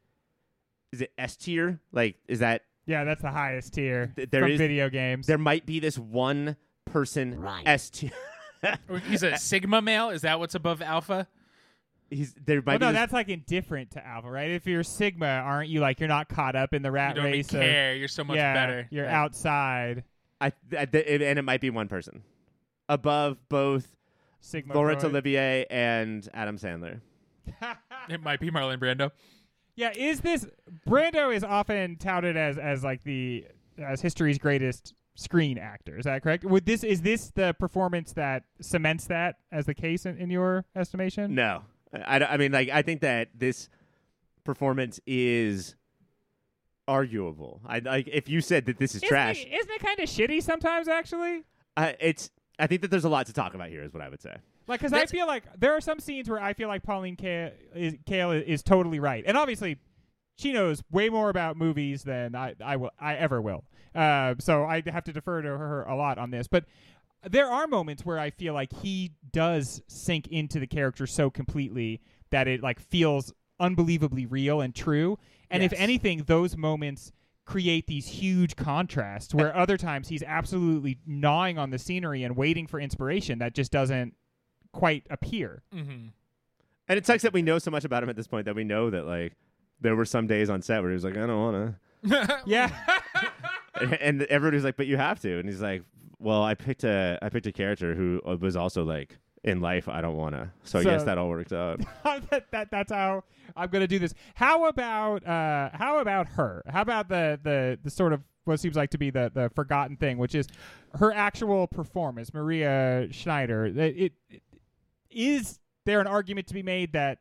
is 0.92 1.00
it 1.00 1.12
s 1.18 1.34
tier 1.36 1.80
like 1.90 2.18
is 2.28 2.38
that 2.38 2.62
Yeah, 2.86 3.04
that's 3.04 3.22
the 3.22 3.30
highest 3.30 3.74
tier 3.74 4.12
Th- 4.16 4.30
there 4.30 4.42
from 4.42 4.52
is- 4.52 4.58
video 4.58 4.88
games. 4.90 5.26
there 5.26 5.38
might 5.38 5.64
be 5.66 5.80
this 5.80 5.98
one 5.98 6.56
person 6.84 7.40
Right. 7.40 7.62
s 7.66 7.90
tier 7.90 8.10
oh, 8.88 8.96
He's 9.08 9.22
a 9.22 9.36
sigma 9.38 9.80
male. 9.82 10.10
Is 10.10 10.22
that 10.22 10.38
what's 10.38 10.54
above 10.54 10.82
alpha? 10.82 11.26
he's 12.10 12.34
there 12.34 12.58
might 12.58 12.66
well, 12.66 12.78
be 12.78 12.84
no, 12.84 12.92
this- 12.92 13.00
that's 13.00 13.12
like 13.12 13.28
indifferent 13.30 13.90
to 13.92 14.06
alpha, 14.06 14.30
right? 14.30 14.50
If 14.50 14.66
you're 14.66 14.82
sigma, 14.82 15.26
aren't 15.26 15.68
you 15.70 15.80
like 15.80 15.98
you're 16.00 16.08
not 16.08 16.28
caught 16.28 16.54
up 16.56 16.74
in 16.74 16.82
the 16.82 16.88
You 16.90 16.94
rat 16.94 17.16
don't 17.16 17.24
even 17.26 17.38
race? 17.38 17.46
of- 17.54 17.60
care. 17.60 17.94
You're 17.96 18.08
so 18.08 18.22
much 18.24 18.36
yeah, 18.36 18.52
better. 18.54 18.86
You're 18.90 19.06
Right. 19.06 19.12
outside 19.14 20.04
I, 20.40 20.52
I, 20.78 20.84
th- 20.84 21.06
and 21.22 21.38
it 21.38 21.42
might 21.42 21.60
be 21.62 21.70
one 21.70 21.88
person 21.88 22.22
above 22.88 23.38
both 23.48 23.88
sigma. 24.40 24.74
Laurence 24.74 25.00
Freud. 25.02 25.12
Olivier 25.14 25.64
and 25.70 26.28
Adam 26.34 26.58
Sandler. 26.58 27.00
It 28.10 28.22
might 28.22 28.40
be 28.40 28.50
Marlon 28.50 28.78
Brando. 28.78 29.10
Yeah, 29.76 29.92
is 29.96 30.20
this 30.20 30.46
Brando 30.86 31.34
is 31.34 31.42
often 31.42 31.96
touted 31.96 32.36
as 32.36 32.58
as 32.58 32.84
like 32.84 33.02
the 33.02 33.46
as 33.78 34.00
history's 34.00 34.38
greatest 34.38 34.94
screen 35.16 35.58
actor. 35.58 35.98
Is 35.98 36.04
that 36.04 36.22
correct? 36.22 36.44
Would 36.44 36.66
this 36.66 36.84
is 36.84 37.02
this 37.02 37.30
the 37.34 37.54
performance 37.58 38.12
that 38.12 38.44
cements 38.60 39.06
that 39.06 39.36
as 39.50 39.66
the 39.66 39.74
case 39.74 40.06
in, 40.06 40.16
in 40.18 40.30
your 40.30 40.64
estimation? 40.76 41.34
No, 41.34 41.62
I, 41.92 42.20
I- 42.20 42.36
mean, 42.36 42.52
like, 42.52 42.68
I 42.68 42.82
think 42.82 43.00
that 43.00 43.28
this 43.34 43.68
performance 44.44 45.00
is 45.06 45.74
arguable. 46.86 47.60
I 47.66 47.78
like 47.80 48.08
if 48.08 48.28
you 48.28 48.40
said 48.40 48.66
that 48.66 48.78
this 48.78 48.94
is 48.94 49.02
Isn't 49.02 49.08
trash. 49.08 49.44
Isn't 49.44 49.70
it 49.70 49.80
kind 49.80 49.98
of 49.98 50.08
shitty 50.08 50.42
sometimes, 50.42 50.88
actually? 50.88 51.44
Uh, 51.76 51.92
it's. 52.00 52.30
I 52.58 52.68
think 52.68 52.82
that 52.82 52.90
there's 52.92 53.04
a 53.04 53.08
lot 53.08 53.26
to 53.26 53.32
talk 53.32 53.54
about 53.54 53.68
here. 53.68 53.82
Is 53.82 53.92
what 53.92 54.02
I 54.02 54.08
would 54.08 54.22
say. 54.22 54.36
Like, 54.66 54.80
because 54.80 54.92
I 54.92 55.06
feel 55.06 55.26
like 55.26 55.44
there 55.58 55.72
are 55.72 55.80
some 55.80 56.00
scenes 56.00 56.28
where 56.28 56.40
I 56.40 56.54
feel 56.54 56.68
like 56.68 56.82
Pauline 56.82 57.16
Kael 57.16 57.52
is, 57.74 57.94
Kael 58.06 58.34
is, 58.40 58.44
is 58.46 58.62
totally 58.62 58.98
right, 59.00 59.22
and 59.26 59.36
obviously, 59.36 59.78
she 60.36 60.52
knows 60.52 60.82
way 60.90 61.08
more 61.08 61.30
about 61.30 61.56
movies 61.56 62.02
than 62.02 62.34
I 62.34 62.54
I 62.64 62.76
will 62.76 62.90
I 62.98 63.14
ever 63.16 63.40
will. 63.40 63.64
Uh, 63.94 64.34
so 64.40 64.64
I 64.64 64.82
have 64.86 65.04
to 65.04 65.12
defer 65.12 65.42
to 65.42 65.48
her 65.48 65.84
a 65.84 65.94
lot 65.94 66.18
on 66.18 66.30
this, 66.30 66.48
but 66.48 66.64
there 67.28 67.46
are 67.46 67.66
moments 67.66 68.04
where 68.04 68.18
I 68.18 68.30
feel 68.30 68.54
like 68.54 68.72
he 68.72 69.12
does 69.32 69.82
sink 69.86 70.28
into 70.28 70.58
the 70.58 70.66
character 70.66 71.06
so 71.06 71.30
completely 71.30 72.00
that 72.30 72.48
it 72.48 72.62
like 72.62 72.80
feels 72.80 73.32
unbelievably 73.60 74.26
real 74.26 74.60
and 74.60 74.74
true. 74.74 75.18
And 75.50 75.62
if 75.62 75.72
anything, 75.74 76.24
those 76.26 76.56
moments 76.56 77.12
create 77.44 77.86
these 77.86 78.06
huge 78.06 78.56
contrasts 78.56 79.34
where 79.34 79.54
other 79.56 79.76
times 79.76 80.08
he's 80.08 80.22
absolutely 80.22 80.98
gnawing 81.06 81.58
on 81.58 81.70
the 81.70 81.78
scenery 81.78 82.24
and 82.24 82.36
waiting 82.36 82.66
for 82.66 82.80
inspiration 82.80 83.38
that 83.38 83.54
just 83.54 83.70
doesn't 83.70 84.14
quite 84.74 85.06
appear. 85.08 85.62
Mm-hmm. 85.74 86.08
And 86.88 86.98
it 86.98 87.06
sucks 87.06 87.22
that 87.22 87.32
we 87.32 87.40
know 87.42 87.58
so 87.58 87.70
much 87.70 87.84
about 87.84 88.02
him 88.02 88.10
at 88.10 88.16
this 88.16 88.26
point 88.26 88.44
that 88.44 88.54
we 88.54 88.64
know 88.64 88.90
that 88.90 89.06
like 89.06 89.34
there 89.80 89.96
were 89.96 90.04
some 90.04 90.26
days 90.26 90.50
on 90.50 90.60
set 90.60 90.82
where 90.82 90.90
he 90.90 90.94
was 90.94 91.04
like, 91.04 91.16
I 91.16 91.26
don't 91.26 91.40
want 91.40 91.76
to. 92.02 92.42
Yeah. 92.46 92.68
to, 93.78 94.02
and 94.06 94.22
everybody's 94.24 94.64
like, 94.64 94.76
but 94.76 94.86
you 94.86 94.96
have 94.98 95.20
to, 95.20 95.38
and 95.38 95.48
he's 95.48 95.62
like, 95.62 95.82
well, 96.18 96.42
I 96.42 96.54
picked 96.54 96.84
a 96.84 97.18
I 97.22 97.28
picked 97.30 97.46
a 97.46 97.52
character 97.52 97.94
who 97.94 98.20
was 98.40 98.56
also 98.56 98.84
like 98.84 99.16
in 99.42 99.60
life 99.60 99.88
I 99.88 100.00
don't 100.00 100.16
want 100.16 100.34
to, 100.34 100.50
so, 100.64 100.78
I 100.78 100.82
So- 100.82 100.90
guess 100.90 101.04
that 101.04 101.16
all 101.18 101.28
works 101.28 101.52
out. 101.52 101.80
that, 102.30 102.50
that 102.50 102.70
that's 102.70 102.92
how 102.92 103.24
I'm 103.56 103.70
gonna 103.70 103.86
do 103.86 103.98
this. 103.98 104.12
How 104.34 104.66
about 104.66 105.26
uh 105.26 105.70
how 105.72 105.98
about 106.00 106.26
her? 106.28 106.62
How 106.66 106.82
about 106.82 107.08
the 107.08 107.38
the 107.42 107.78
the 107.82 107.90
sort 107.90 108.12
of 108.12 108.22
what 108.44 108.60
seems 108.60 108.76
like 108.76 108.90
to 108.90 108.98
be 108.98 109.08
the 109.10 109.30
the 109.32 109.50
forgotten 109.54 109.96
thing, 109.96 110.18
which 110.18 110.34
is 110.34 110.46
her 110.98 111.12
actual 111.12 111.66
performance, 111.66 112.32
Maria 112.34 113.08
Schneider. 113.10 113.64
It, 113.66 113.76
it, 113.78 114.12
it 114.30 114.42
is 115.14 115.58
there 115.86 116.00
an 116.00 116.06
argument 116.06 116.46
to 116.48 116.54
be 116.54 116.62
made 116.62 116.92
that 116.92 117.18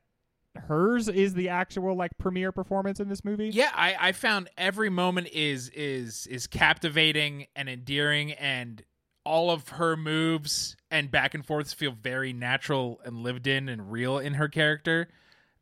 hers 0.55 1.07
is 1.07 1.33
the 1.33 1.49
actual 1.49 1.95
like 1.95 2.17
premiere 2.17 2.51
performance 2.51 2.99
in 2.99 3.09
this 3.09 3.23
movie? 3.23 3.49
Yeah, 3.49 3.71
I, 3.73 3.95
I 3.99 4.11
found 4.11 4.49
every 4.57 4.89
moment 4.89 5.29
is 5.33 5.69
is 5.69 6.27
is 6.27 6.47
captivating 6.47 7.47
and 7.55 7.69
endearing, 7.69 8.33
and 8.33 8.83
all 9.25 9.51
of 9.51 9.69
her 9.69 9.95
moves 9.95 10.75
and 10.91 11.09
back 11.09 11.33
and 11.33 11.45
forths 11.45 11.73
feel 11.73 11.91
very 11.91 12.33
natural 12.33 12.99
and 13.05 13.23
lived 13.23 13.47
in 13.47 13.69
and 13.69 13.91
real 13.91 14.19
in 14.19 14.33
her 14.35 14.47
character. 14.47 15.09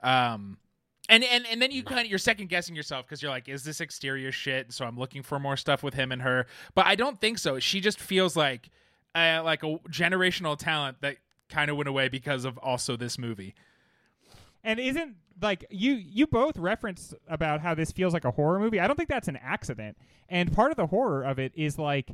Um, 0.02 0.58
and 1.10 1.24
and 1.24 1.46
and 1.48 1.62
then 1.62 1.72
you 1.72 1.84
kind 1.84 2.02
of 2.02 2.08
you're 2.08 2.20
second 2.20 2.50
guessing 2.50 2.76
yourself 2.76 3.06
because 3.06 3.22
you're 3.22 3.32
like, 3.32 3.50
is 3.50 3.64
this 3.64 3.82
exterior 3.82 4.32
shit? 4.32 4.72
So 4.72 4.86
I'm 4.86 4.98
looking 4.98 5.24
for 5.24 5.40
more 5.40 5.58
stuff 5.58 5.84
with 5.84 5.94
him 5.94 6.12
and 6.12 6.22
her, 6.22 6.48
but 6.74 6.86
I 6.86 6.96
don't 6.96 7.20
think 7.20 7.38
so. 7.38 7.60
She 7.60 7.82
just 7.82 8.00
feels 8.00 8.36
like 8.36 8.70
uh, 9.14 9.42
like 9.44 9.64
a 9.64 9.78
generational 9.90 10.58
talent 10.58 10.98
that 11.02 11.18
kind 11.52 11.70
of 11.70 11.78
went 11.78 11.88
away 11.90 12.08
because 12.10 12.46
of 12.46 12.58
also 12.58 12.98
this 12.98 13.20
movie. 13.20 13.54
And 14.64 14.80
isn't 14.80 15.16
like 15.42 15.66
you 15.70 15.94
you 15.94 16.28
both 16.28 16.58
referenced 16.58 17.14
about 17.28 17.62
how 17.62 17.74
this 17.76 17.92
feels 17.92 18.14
like 18.14 18.26
a 18.26 18.32
horror 18.32 18.60
movie. 18.60 18.80
I 18.80 18.88
don't 18.88 18.96
think 18.96 19.10
that's 19.10 19.28
an 19.28 19.38
accident. 19.42 19.98
And 20.30 20.52
part 20.54 20.72
of 20.72 20.78
the 20.78 20.88
horror 20.88 21.24
of 21.24 21.40
it 21.40 21.52
is 21.56 21.78
like 21.80 22.12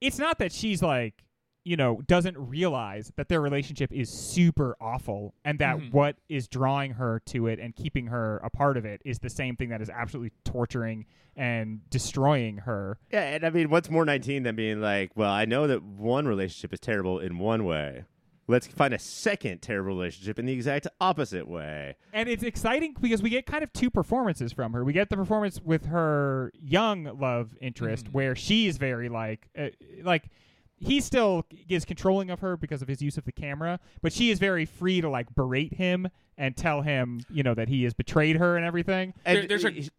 it's 0.00 0.18
not 0.18 0.38
that 0.40 0.52
she's 0.52 0.82
like 0.82 1.22
you 1.64 1.76
know 1.76 2.00
doesn't 2.06 2.36
realize 2.38 3.12
that 3.16 3.28
their 3.28 3.40
relationship 3.40 3.92
is 3.92 4.08
super 4.10 4.76
awful 4.80 5.34
and 5.44 5.58
that 5.60 5.76
Mhm. 5.78 5.92
what 5.92 6.16
is 6.28 6.46
drawing 6.48 6.92
her 6.92 7.20
to 7.26 7.46
it 7.48 7.58
and 7.58 7.74
keeping 7.74 8.06
her 8.08 8.38
a 8.38 8.50
part 8.50 8.76
of 8.76 8.84
it 8.84 9.00
is 9.04 9.18
the 9.20 9.30
same 9.30 9.56
thing 9.56 9.68
that 9.70 9.80
is 9.80 9.90
absolutely 9.90 10.32
torturing 10.44 11.06
and 11.36 11.88
destroying 11.90 12.58
her. 12.58 12.98
Yeah, 13.12 13.22
and 13.22 13.44
I 13.44 13.50
mean, 13.50 13.68
what's 13.68 13.90
more 13.90 14.04
19 14.04 14.42
than 14.44 14.54
being 14.56 14.80
like, 14.80 15.10
well, 15.16 15.30
I 15.30 15.44
know 15.44 15.66
that 15.66 15.82
one 15.82 16.26
relationship 16.26 16.72
is 16.72 16.80
terrible 16.80 17.18
in 17.18 17.38
one 17.38 17.64
way. 17.64 18.04
Let's 18.48 18.66
find 18.68 18.94
a 18.94 18.98
second 18.98 19.60
terrible 19.60 19.88
relationship 19.88 20.38
in 20.38 20.46
the 20.46 20.52
exact 20.52 20.86
opposite 21.00 21.48
way. 21.48 21.96
And 22.12 22.28
it's 22.28 22.44
exciting 22.44 22.94
because 23.00 23.20
we 23.22 23.30
get 23.30 23.44
kind 23.46 23.64
of 23.64 23.72
two 23.72 23.90
performances 23.90 24.52
from 24.52 24.72
her. 24.72 24.84
We 24.84 24.92
get 24.92 25.10
the 25.10 25.16
performance 25.16 25.60
with 25.60 25.86
her 25.86 26.52
young 26.60 27.04
love 27.18 27.56
interest, 27.60 28.06
Mhm. 28.06 28.12
where 28.12 28.36
she's 28.36 28.76
very 28.76 29.08
like, 29.08 29.48
uh, 29.58 29.70
like 30.02 30.28
he 30.76 31.00
still 31.00 31.44
is 31.68 31.84
controlling 31.84 32.30
of 32.30 32.40
her 32.40 32.56
because 32.56 32.82
of 32.82 32.88
his 32.88 33.02
use 33.02 33.16
of 33.18 33.24
the 33.24 33.32
camera, 33.32 33.80
but 34.02 34.12
she 34.12 34.30
is 34.30 34.38
very 34.38 34.64
free 34.64 35.00
to 35.00 35.08
like 35.08 35.34
berate 35.34 35.74
him 35.74 36.08
and 36.38 36.56
tell 36.56 36.82
him, 36.82 37.20
you 37.30 37.42
know, 37.42 37.54
that 37.54 37.68
he 37.68 37.82
has 37.84 37.94
betrayed 37.94 38.36
her 38.36 38.56
and 38.56 38.64
everything. 38.64 39.14
And 39.24 39.38
There- 39.38 39.46
there's 39.58 39.64
a- 39.64 39.90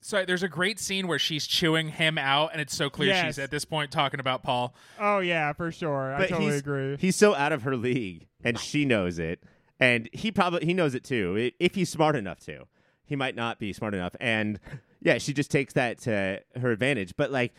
So 0.00 0.24
there's 0.24 0.42
a 0.42 0.48
great 0.48 0.78
scene 0.78 1.08
where 1.08 1.18
she's 1.18 1.46
chewing 1.46 1.88
him 1.88 2.18
out, 2.18 2.50
and 2.52 2.60
it's 2.60 2.74
so 2.74 2.88
clear 2.88 3.08
Yes. 3.08 3.26
she's 3.26 3.38
at 3.38 3.50
this 3.50 3.64
point 3.64 3.90
talking 3.90 4.20
about 4.20 4.42
Paul. 4.42 4.74
Oh 4.98 5.18
yeah, 5.18 5.52
for 5.52 5.72
sure. 5.72 6.14
I 6.14 6.26
totally 6.26 6.52
he's, 6.52 6.60
agree. 6.60 6.96
He's 6.98 7.16
so 7.16 7.34
out 7.34 7.52
of 7.52 7.62
her 7.62 7.76
league, 7.76 8.28
and 8.44 8.58
she 8.58 8.84
knows 8.84 9.18
it, 9.18 9.42
and 9.80 10.08
he 10.12 10.30
probably 10.30 10.64
he 10.64 10.72
knows 10.74 10.94
it 10.94 11.04
too. 11.04 11.50
If 11.58 11.74
he's 11.74 11.88
smart 11.88 12.14
enough 12.16 12.38
to, 12.40 12.66
he 13.04 13.16
might 13.16 13.34
not 13.34 13.58
be 13.58 13.72
smart 13.72 13.94
enough, 13.94 14.14
and 14.20 14.60
yeah, 15.02 15.18
she 15.18 15.32
just 15.32 15.50
takes 15.50 15.74
that 15.74 15.98
to 16.02 16.40
her 16.60 16.70
advantage. 16.70 17.14
But 17.16 17.30
like, 17.32 17.52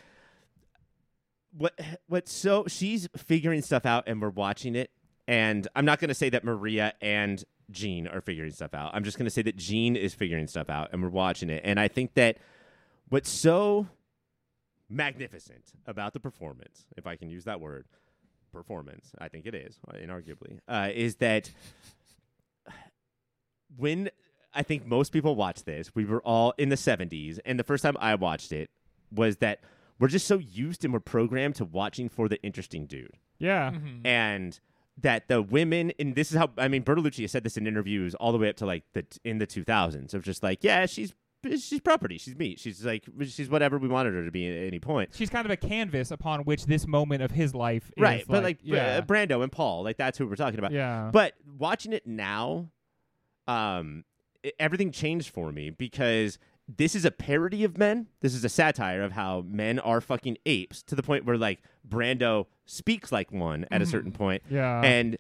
what 1.52 1.78
what 2.08 2.28
so 2.30 2.66
she's 2.68 3.08
figuring 3.18 3.62
stuff 3.62 3.86
out, 3.86 4.06
and 4.08 4.22
we're 4.22 4.30
watching 4.30 4.76
it, 4.76 4.92
and 5.30 5.68
I'm 5.76 5.86
not 5.86 6.00
going 6.00 6.10
to 6.10 6.16
say 6.16 6.30
that 6.32 6.44
Maria 6.44 6.96
and 7.02 7.44
Jeanne 7.70 8.08
are 8.08 8.20
figuring 8.20 8.52
stuff 8.52 8.74
out. 8.74 8.96
I'm 8.96 9.04
just 9.04 9.16
going 9.16 9.28
to 9.28 9.32
say 9.32 9.44
that 9.44 9.56
Jeanne 9.56 9.96
is 9.96 10.16
figuring 10.16 10.48
stuff 10.48 10.72
out, 10.72 10.90
and 10.92 11.04
we're 11.04 11.10
watching 11.10 11.52
it, 11.52 11.62
and 11.64 11.80
I 11.80 11.88
think 11.88 12.16
that 12.16 12.38
what's 13.10 13.30
so 13.30 13.88
magnificent 14.90 15.66
about 15.86 16.14
the 16.14 16.20
performance, 16.20 16.84
if 16.98 17.06
I 17.06 17.16
can 17.16 17.30
use 17.30 17.44
that 17.44 17.62
word, 17.62 17.86
performance, 18.52 19.12
I 19.20 19.28
think 19.28 19.46
it 19.46 19.54
is, 19.54 19.78
inarguably, 19.94 20.62
uh, 20.68 20.90
is 20.92 21.18
that 21.18 21.52
when 23.78 24.10
I 24.52 24.64
think 24.64 24.88
most 24.88 25.12
people 25.12 25.36
watch 25.36 25.64
this, 25.64 25.94
we 25.94 26.06
were 26.06 26.24
all 26.24 26.56
in 26.58 26.70
the 26.70 26.76
70s, 26.76 27.38
and 27.46 27.60
the 27.60 27.64
first 27.64 27.84
time 27.84 27.96
I 28.00 28.16
watched 28.16 28.52
it 28.52 28.72
was 29.12 29.38
that 29.38 29.60
we're 30.00 30.08
just 30.08 30.26
so 30.26 30.40
used 30.40 30.84
and 30.84 30.92
we're 30.92 31.00
programmed 31.00 31.54
to 31.58 31.66
watching 31.66 32.10
for 32.10 32.28
the 32.28 32.42
interesting 32.42 32.88
dude. 32.88 33.14
yeah. 33.38 33.70
Mm-hmm. 33.70 34.08
And 34.08 34.60
that 35.02 35.28
the 35.28 35.42
women, 35.42 35.92
and 36.00 36.16
this 36.16 36.32
is 36.32 36.38
how, 36.38 36.50
I 36.58 36.68
mean, 36.68 36.84
Bertolucci 36.84 37.22
has 37.22 37.32
said 37.32 37.44
this 37.44 37.58
in 37.58 37.68
interviews 37.68 38.16
all 38.16 38.32
the 38.32 38.38
way 38.38 38.50
up 38.50 38.56
to 38.58 38.66
like 38.66 38.84
the, 38.94 39.06
in 39.24 39.38
the 39.38 39.48
2000s 39.48 40.14
of 40.14 40.24
just 40.24 40.44
like, 40.44 40.64
yeah, 40.64 40.86
she's, 40.86 41.14
she's 41.44 41.80
property. 41.80 42.18
She's 42.18 42.36
meat. 42.36 42.60
She's 42.60 42.84
like, 42.86 43.06
she's 43.22 43.50
whatever 43.50 43.78
we 43.78 43.88
wanted 43.88 44.14
her 44.14 44.26
to 44.26 44.32
be 44.32 44.48
at 44.50 44.68
any 44.68 44.80
point. 44.80 45.12
She's 45.14 45.30
kind 45.30 45.46
of 45.46 45.52
a 45.52 45.58
canvas 45.58 46.12
upon 46.12 46.42
which 46.42 46.66
this 46.66 46.88
moment 46.88 47.24
of 47.24 47.32
his 47.32 47.56
life 47.56 47.92
is 47.96 48.02
Right. 48.02 48.26
But 48.28 48.44
like, 48.44 48.60
yeah. 48.64 48.98
uh, 48.98 49.02
Brando 49.02 49.42
and 49.42 49.52
Paul, 49.52 49.84
like 49.84 49.98
that's 49.98 50.18
who 50.18 50.28
we're 50.28 50.36
talking 50.36 50.60
about. 50.60 50.72
yeah. 50.72 51.10
But 51.14 51.34
watching 51.58 51.94
it 51.94 52.06
now, 52.06 52.72
um, 53.48 54.04
everything 54.60 54.92
changed 54.92 55.30
for 55.30 55.52
me 55.52 55.70
because 55.70 56.38
this 56.78 56.96
is 56.96 57.06
a 57.06 57.12
parody 57.12 57.64
of 57.64 57.78
men. 57.78 58.08
This 58.22 58.36
is 58.36 58.44
a 58.46 58.50
satire 58.50 59.02
of 59.02 59.14
how 59.14 59.44
men 59.48 59.80
are 59.80 60.02
fucking 60.02 60.38
apes 60.46 60.84
to 60.84 60.96
the 60.96 61.04
point 61.04 61.26
where 61.26 61.38
like 61.38 61.64
Brando 61.88 62.46
speaks 62.66 63.12
like 63.12 63.32
one 63.32 63.66
at 63.72 63.82
a 63.82 63.86
certain 63.86 64.12
point, 64.12 64.44
yeah. 64.50 64.82
and 64.82 65.18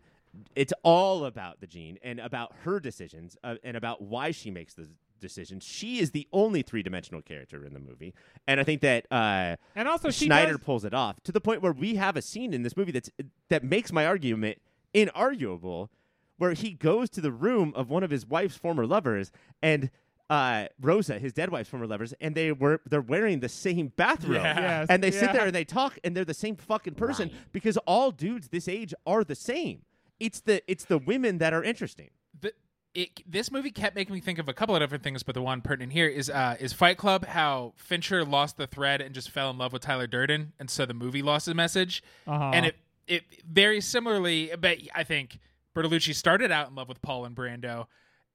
it's 0.56 0.74
all 0.84 1.26
about 1.26 1.60
the 1.60 1.68
gene 1.68 1.98
and 2.04 2.20
about 2.20 2.54
her 2.64 2.80
decisions 2.80 3.36
uh, 3.44 3.56
and 3.64 3.76
about 3.76 4.02
why 4.02 4.32
she 4.32 4.52
makes 4.52 4.76
the 4.76 4.88
decisions. 5.20 5.64
She 5.64 6.00
is 6.00 6.12
the 6.12 6.28
only 6.32 6.62
three 6.62 6.84
dimensional 6.84 7.22
character 7.22 7.66
in 7.66 7.74
the 7.74 7.80
movie, 7.80 8.14
and 8.48 8.60
I 8.60 8.64
think 8.64 8.82
that 8.82 9.08
uh, 9.10 9.56
and 9.76 9.88
also 9.88 10.12
Schneider 10.12 10.54
does, 10.54 10.62
pulls 10.62 10.86
it 10.86 10.94
off 10.94 11.22
to 11.24 11.32
the 11.32 11.42
point 11.42 11.62
where 11.62 11.74
we 11.74 11.96
have 11.96 12.16
a 12.16 12.22
scene 12.22 12.54
in 12.54 12.62
this 12.62 12.78
movie 12.78 12.92
that's 12.92 13.10
that 13.50 13.64
makes 13.64 13.92
my 13.92 14.06
argument 14.06 14.60
inarguable, 14.94 15.90
where 16.38 16.54
he 16.54 16.72
goes 16.72 17.10
to 17.12 17.22
the 17.22 17.32
room 17.32 17.74
of 17.76 17.90
one 17.90 18.04
of 18.04 18.12
his 18.12 18.26
wife's 18.26 18.56
former 18.56 18.86
lovers 18.86 19.32
and 19.64 19.90
uh, 20.30 20.68
Rosa, 20.80 21.18
his 21.20 21.34
dead 21.34 21.50
wife's 21.52 21.70
former 21.70 21.88
lovers, 21.88 22.14
and 22.22 22.36
they 22.36 22.52
were 22.52 22.82
they're 22.86 23.02
wearing 23.02 23.40
the 23.40 23.50
same 23.50 23.92
bathrobe. 23.96 24.36
Yeah. 24.44 24.60
Yes, 24.60 24.88
And 24.90 25.02
they 25.04 25.12
sit 25.12 25.24
yeah. 25.24 25.34
there 25.34 25.46
and 25.48 25.56
they 25.56 25.66
talk 25.66 25.98
and 26.04 26.16
they're 26.16 26.26
the 26.26 26.34
same 26.34 26.56
fucking 26.56 26.96
person 26.96 27.30
Right. 27.30 27.38
because 27.52 27.78
all 27.88 28.12
dudes 28.12 28.50
this 28.50 28.68
age 28.68 28.94
are 29.08 29.24
the 29.24 29.36
same. 29.36 29.84
It's 30.20 30.42
the 30.42 30.62
it's 30.70 30.86
the 30.86 30.98
women 31.00 31.38
that 31.40 31.54
are 31.54 31.64
interesting. 31.64 32.10
the, 32.40 32.54
it, 32.96 33.22
this 33.32 33.52
movie 33.52 33.72
kept 33.72 33.96
making 33.96 34.14
me 34.14 34.20
think 34.20 34.40
of 34.40 34.50
a 34.50 34.54
couple 34.54 34.76
of 34.76 34.82
different 34.82 35.04
things, 35.04 35.22
but 35.24 35.34
the 35.36 35.42
one 35.42 35.62
pertinent 35.62 35.94
here 35.94 36.08
is 36.08 36.30
uh, 36.30 36.58
is 36.60 36.74
Fight 36.74 36.98
Club. 36.98 37.26
How 37.26 37.74
Fincher 37.76 38.26
lost 38.26 38.58
the 38.58 38.68
thread 38.68 39.00
and 39.02 39.14
just 39.16 39.30
fell 39.30 39.50
in 39.52 39.58
love 39.58 39.74
with 39.74 39.82
Tyler 39.84 40.08
Durden, 40.08 40.54
and 40.60 40.70
so 40.70 40.86
the 40.86 40.94
movie 40.94 41.22
lost 41.22 41.46
the 41.46 41.54
message. 41.54 42.04
Uh-huh. 42.28 42.52
And 42.54 42.66
it 42.66 42.76
it 43.08 43.24
very 43.50 43.80
similarly, 43.82 44.52
but 44.60 44.78
I 44.94 45.04
think 45.04 45.40
Bertolucci 45.76 46.14
started 46.14 46.52
out 46.52 46.70
in 46.70 46.76
love 46.76 46.88
with 46.90 47.02
Paul 47.02 47.26
and 47.26 47.36
Brando, 47.36 47.86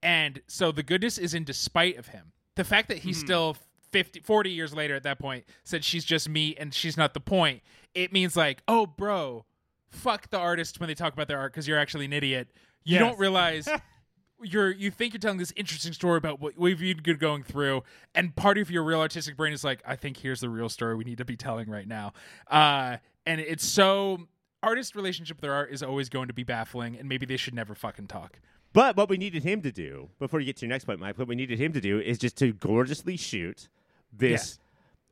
and 0.05 0.41
so 0.47 0.71
the 0.71 0.85
goodness 0.85 1.19
is 1.19 1.35
in 1.35 1.43
despite 1.43 1.97
of 1.99 2.07
him. 2.09 2.31
The 2.55 2.63
fact 2.65 2.87
that 2.89 2.99
he's 2.99 3.19
still 3.19 3.57
50, 3.91 4.21
40 4.21 4.51
years 4.51 4.73
later 4.73 4.95
at 4.95 5.03
that 5.03 5.19
point 5.19 5.45
said 5.65 5.85
she's 5.85 6.05
just 6.05 6.29
me 6.29 6.55
and 6.57 6.73
she's 6.73 6.97
not 6.97 7.15
the 7.15 7.21
point. 7.21 7.63
It 7.95 8.13
means 8.13 8.37
like, 8.37 8.63
oh, 8.69 8.87
bro, 8.87 9.45
fuck 9.89 10.31
the 10.31 10.39
artist 10.39 10.79
when 10.79 10.87
they 10.89 10.95
talk 10.95 11.13
about 11.13 11.27
their 11.27 11.39
art 11.41 11.53
because 11.53 11.67
you're 11.67 11.79
actually 11.79 12.05
an 12.05 12.13
idiot. 12.13 12.49
You 12.85 12.95
Yes. 12.95 13.01
don't 13.01 13.19
realize 13.19 13.69
you're 14.43 14.71
you 14.73 14.91
think 14.91 15.15
you're 15.15 15.21
telling 15.21 15.39
this 15.39 15.53
interesting 15.57 15.93
story 15.93 16.19
about 16.19 16.41
what 16.41 16.59
we've 16.59 16.79
been 17.03 17.17
going 17.17 17.43
through, 17.45 17.83
and 18.15 18.35
part 18.37 18.59
of 18.59 18.71
your 18.71 18.83
real 18.85 19.01
artistic 19.01 19.37
brain 19.37 19.53
is 19.53 19.65
like, 19.65 19.81
I 19.87 19.97
think 19.97 20.19
here's 20.19 20.41
the 20.41 20.51
real 20.51 20.69
story 20.69 20.95
we 20.97 21.05
need 21.05 21.19
to 21.19 21.25
be 21.25 21.37
telling 21.37 21.71
right 21.71 21.89
now. 21.89 22.13
Uh, 22.51 22.99
and 23.27 23.41
it's 23.41 23.65
so 23.67 24.29
artist 24.63 24.95
relationship 24.97 25.39
with 25.39 25.43
their 25.43 25.55
art 25.55 25.73
is 25.73 25.83
always 25.83 26.09
going 26.09 26.29
to 26.29 26.35
be 26.35 26.43
baffling, 26.43 26.97
and 26.97 27.09
maybe 27.09 27.25
they 27.27 27.37
should 27.37 27.55
never 27.55 27.75
fucking 27.75 28.07
talk. 28.09 28.39
But 28.75 28.97
what 28.97 29.09
we 29.09 29.17
needed 29.17 29.43
him 29.45 29.63
to 29.63 29.73
do, 29.73 30.11
before 30.19 30.41
you 30.41 30.47
get 30.47 30.57
to 30.59 30.67
your 30.67 30.71
next 30.71 30.85
point, 30.85 31.01
Mike, 31.01 31.17
what 31.17 31.29
we 31.29 31.35
needed 31.37 31.59
him 31.59 31.73
to 31.73 31.81
do 31.81 31.99
is 31.99 32.19
just 32.19 32.37
to 32.39 32.53
gorgeously 32.53 33.17
shoot 33.17 33.69
this 34.13 34.31
Yes. 34.33 34.59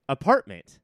apartment 0.09 0.79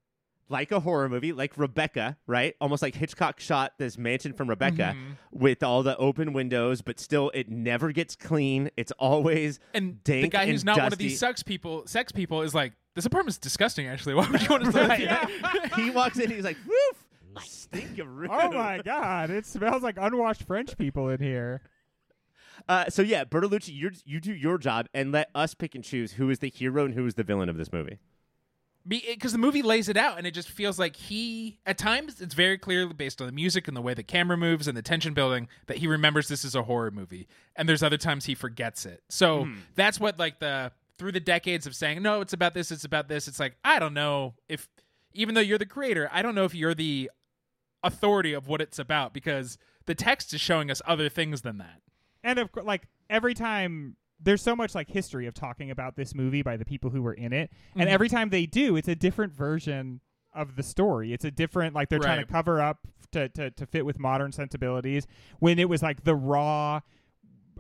like 0.50 0.72
a 0.72 0.80
horror 0.80 1.10
movie, 1.10 1.30
like 1.32 1.58
Rebecca, 1.58 2.16
right? 2.26 2.54
Almost 2.58 2.80
like 2.82 2.94
Hitchcock 2.94 3.38
shot 3.38 3.74
this 3.76 3.98
mansion 3.98 4.32
from 4.32 4.48
Rebecca 4.48 4.96
Mhm. 4.96 5.16
with 5.30 5.62
all 5.62 5.82
the 5.82 5.94
open 5.98 6.32
windows, 6.32 6.80
but 6.80 6.98
still 6.98 7.30
it 7.34 7.50
never 7.50 7.92
gets 7.92 8.16
clean. 8.16 8.70
It's 8.74 8.92
always 8.92 9.60
And 9.74 10.02
dank 10.04 10.22
the 10.22 10.28
guy 10.30 10.46
who's 10.46 10.62
and 10.62 10.66
not 10.66 10.78
one 10.78 10.92
of 10.94 10.98
these 10.98 11.18
sex 11.18 11.42
people, 11.42 11.86
sex 11.86 12.12
people, 12.12 12.40
is 12.40 12.54
like, 12.54 12.72
this 12.94 13.04
apartment's 13.04 13.36
disgusting. 13.38 13.86
Actually, 13.88 14.14
why 14.14 14.30
would 14.30 14.40
you 14.40 14.48
want 14.48 14.64
to 14.64 14.70
live 14.70 14.88
Right. 14.88 15.00
here? 15.00 15.28
he 15.76 15.90
walks 15.90 16.18
in, 16.18 16.30
he's 16.30 16.44
like, 16.44 16.56
woof, 16.66 17.04
Mike. 17.34 17.44
stink 17.48 17.98
of 17.98 18.08
room. 18.08 18.30
Oh 18.32 18.50
my 18.52 18.80
god, 18.82 19.28
it 19.30 19.44
smells 19.44 19.82
like 19.82 19.96
unwashed 20.00 20.44
French 20.44 20.78
people 20.78 21.10
in 21.10 21.20
here. 21.20 21.60
Uh, 22.68 22.90
so 22.90 23.00
yeah, 23.02 23.24
Bertolucci, 23.24 23.74
you 23.74 23.90
you 24.04 24.20
do 24.20 24.32
your 24.34 24.58
job 24.58 24.88
and 24.92 25.10
let 25.12 25.30
us 25.34 25.54
pick 25.54 25.74
and 25.74 25.82
choose 25.82 26.12
who 26.12 26.28
is 26.30 26.40
the 26.40 26.50
hero 26.50 26.84
and 26.84 26.94
who 26.94 27.06
is 27.06 27.14
the 27.14 27.22
villain 27.24 27.48
of 27.48 27.56
this 27.56 27.72
movie. 27.72 27.98
because 28.86 29.32
the 29.32 29.38
movie 29.38 29.60
lays 29.62 29.88
it 29.88 29.96
out 29.96 30.16
and 30.18 30.26
it 30.26 30.30
just 30.32 30.48
feels 30.50 30.78
like 30.78 30.96
he 30.96 31.58
at 31.66 31.76
times 31.76 32.20
it's 32.20 32.34
very 32.34 32.56
clearly 32.56 32.92
based 32.94 33.20
on 33.20 33.26
the 33.26 33.32
music 33.32 33.68
and 33.68 33.76
the 33.76 33.82
way 33.82 33.92
the 33.92 34.02
camera 34.02 34.36
moves 34.36 34.66
and 34.68 34.76
the 34.76 34.82
tension 34.82 35.12
building 35.14 35.46
that 35.66 35.78
he 35.78 35.86
remembers 35.86 36.28
this 36.28 36.42
is 36.44 36.54
a 36.54 36.62
horror 36.62 36.90
movie 36.90 37.26
and 37.56 37.68
there's 37.68 37.82
other 37.82 37.98
times 37.98 38.24
he 38.26 38.34
forgets 38.34 38.86
it. 38.86 39.02
So 39.10 39.46
that's 39.74 39.98
what 40.00 40.18
like 40.18 40.38
the 40.38 40.72
through 40.98 41.12
the 41.12 41.20
decades 41.20 41.66
of 41.66 41.74
saying 41.76 42.02
no 42.02 42.20
it's 42.20 42.32
about 42.32 42.54
this 42.54 42.70
it's 42.70 42.84
about 42.84 43.08
this 43.08 43.28
it's 43.28 43.38
like 43.38 43.56
i 43.64 43.78
don't 43.78 43.94
know 43.94 44.34
if 44.48 44.68
even 45.12 45.34
though 45.34 45.40
you're 45.40 45.56
the 45.58 45.64
creator 45.66 46.08
i 46.12 46.22
don't 46.22 46.34
know 46.34 46.44
if 46.44 46.54
you're 46.54 46.74
the 46.74 47.08
authority 47.84 48.32
of 48.32 48.48
what 48.48 48.60
it's 48.60 48.78
about 48.78 49.14
because 49.14 49.58
the 49.86 49.94
text 49.94 50.34
is 50.34 50.40
showing 50.40 50.70
us 50.70 50.82
other 50.86 51.08
things 51.08 51.42
than 51.42 51.58
that 51.58 51.80
And 52.24 52.38
of 52.38 52.52
course, 52.52 52.66
like 52.66 52.88
every 53.08 53.34
time 53.34 53.96
there's 54.20 54.42
so 54.42 54.56
much 54.56 54.74
like 54.74 54.88
history 54.88 55.26
of 55.26 55.34
talking 55.34 55.70
about 55.70 55.96
this 55.96 56.14
movie 56.14 56.42
by 56.42 56.56
the 56.56 56.64
people 56.64 56.90
who 56.90 57.02
were 57.02 57.14
in 57.14 57.32
it, 57.32 57.50
and 57.76 57.88
Mhm. 57.88 57.92
every 57.92 58.08
time 58.08 58.30
they 58.30 58.46
do, 58.46 58.76
it's 58.76 58.88
a 58.88 58.96
different 58.96 59.32
version 59.32 60.00
of 60.34 60.56
the 60.56 60.62
story. 60.62 61.12
It's 61.12 61.24
a 61.24 61.30
different 61.30 61.74
like 61.74 61.88
they're 61.88 61.98
trying 62.00 62.24
to 62.26 62.30
cover 62.32 62.60
up 62.60 62.86
to, 63.12 63.28
to 63.30 63.50
to 63.52 63.66
fit 63.66 63.86
with 63.86 63.98
modern 63.98 64.32
sensibilities. 64.32 65.06
When 65.38 65.58
it 65.58 65.68
was 65.68 65.82
like 65.82 66.04
the 66.04 66.14
raw 66.16 66.80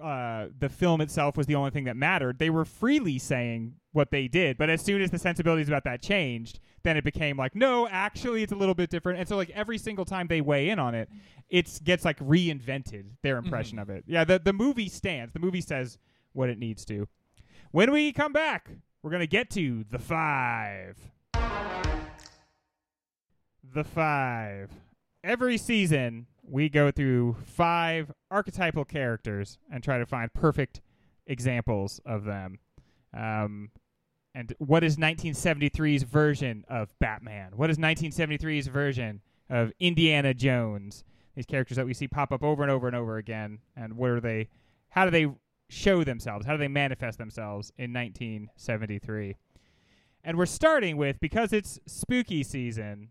uh, 0.00 0.46
the 0.56 0.68
film 0.68 1.00
itself 1.00 1.36
was 1.36 1.46
the 1.46 1.56
only 1.56 1.70
thing 1.72 1.82
that 1.84 1.96
mattered. 1.96 2.38
They 2.38 2.50
were 2.50 2.64
freely 2.64 3.18
saying 3.18 3.74
what 3.92 4.10
they 4.10 4.28
did, 4.28 4.58
but 4.58 4.68
as 4.70 4.82
soon 4.82 5.00
as 5.00 5.10
the 5.10 5.18
sensibilities 5.18 5.68
about 5.68 5.84
that 5.84 6.02
changed, 6.02 6.60
then 6.82 6.96
it 6.96 7.04
became 7.04 7.36
like, 7.36 7.54
no, 7.54 7.88
actually, 7.88 8.42
it's 8.42 8.52
a 8.52 8.56
little 8.56 8.74
bit 8.74 8.90
different. 8.90 9.18
And 9.18 9.28
so, 9.28 9.36
like 9.36 9.50
every 9.50 9.78
single 9.78 10.04
time 10.04 10.26
they 10.28 10.40
weigh 10.40 10.68
in 10.68 10.78
on 10.78 10.94
it, 10.94 11.08
it 11.48 11.80
gets 11.84 12.04
like 12.04 12.18
reinvented 12.18 13.04
their 13.22 13.36
mm-hmm. 13.36 13.46
impression 13.46 13.78
of 13.78 13.90
it. 13.90 14.04
Yeah, 14.06 14.24
the 14.24 14.38
the 14.38 14.52
movie 14.52 14.88
stands. 14.88 15.32
The 15.32 15.40
movie 15.40 15.60
says 15.60 15.98
what 16.32 16.50
it 16.50 16.58
needs 16.58 16.84
to. 16.86 17.08
When 17.70 17.90
we 17.92 18.12
come 18.12 18.32
back, 18.32 18.70
we're 19.02 19.10
gonna 19.10 19.26
get 19.26 19.50
to 19.50 19.84
the 19.90 19.98
five. 19.98 20.96
The 23.72 23.84
five. 23.84 24.70
Every 25.24 25.58
season, 25.58 26.26
we 26.42 26.68
go 26.68 26.90
through 26.90 27.36
five 27.44 28.12
archetypal 28.30 28.84
characters 28.84 29.58
and 29.70 29.82
try 29.82 29.98
to 29.98 30.06
find 30.06 30.32
perfect 30.32 30.80
examples 31.26 32.00
of 32.06 32.24
them. 32.24 32.58
Um, 33.14 33.70
and 34.34 34.54
what 34.58 34.84
is 34.84 34.96
1973's 34.96 36.02
version 36.04 36.64
of 36.68 36.96
Batman? 36.98 37.52
What 37.56 37.70
is 37.70 37.78
1973's 37.78 38.68
version 38.68 39.20
of 39.50 39.72
Indiana 39.80 40.34
Jones? 40.34 41.04
These 41.34 41.46
characters 41.46 41.76
that 41.76 41.86
we 41.86 41.94
see 41.94 42.08
pop 42.08 42.32
up 42.32 42.42
over 42.42 42.62
and 42.62 42.70
over 42.70 42.86
and 42.86 42.96
over 42.96 43.16
again, 43.16 43.60
and 43.76 43.96
what 43.96 44.10
are 44.10 44.20
they? 44.20 44.48
How 44.90 45.04
do 45.04 45.10
they 45.10 45.28
show 45.68 46.04
themselves? 46.04 46.46
How 46.46 46.52
do 46.52 46.58
they 46.58 46.68
manifest 46.68 47.18
themselves 47.18 47.72
in 47.78 47.92
1973? 47.92 49.36
And 50.24 50.36
we're 50.36 50.46
starting 50.46 50.96
with 50.96 51.20
because 51.20 51.52
it's 51.52 51.78
spooky 51.86 52.42
season, 52.42 53.10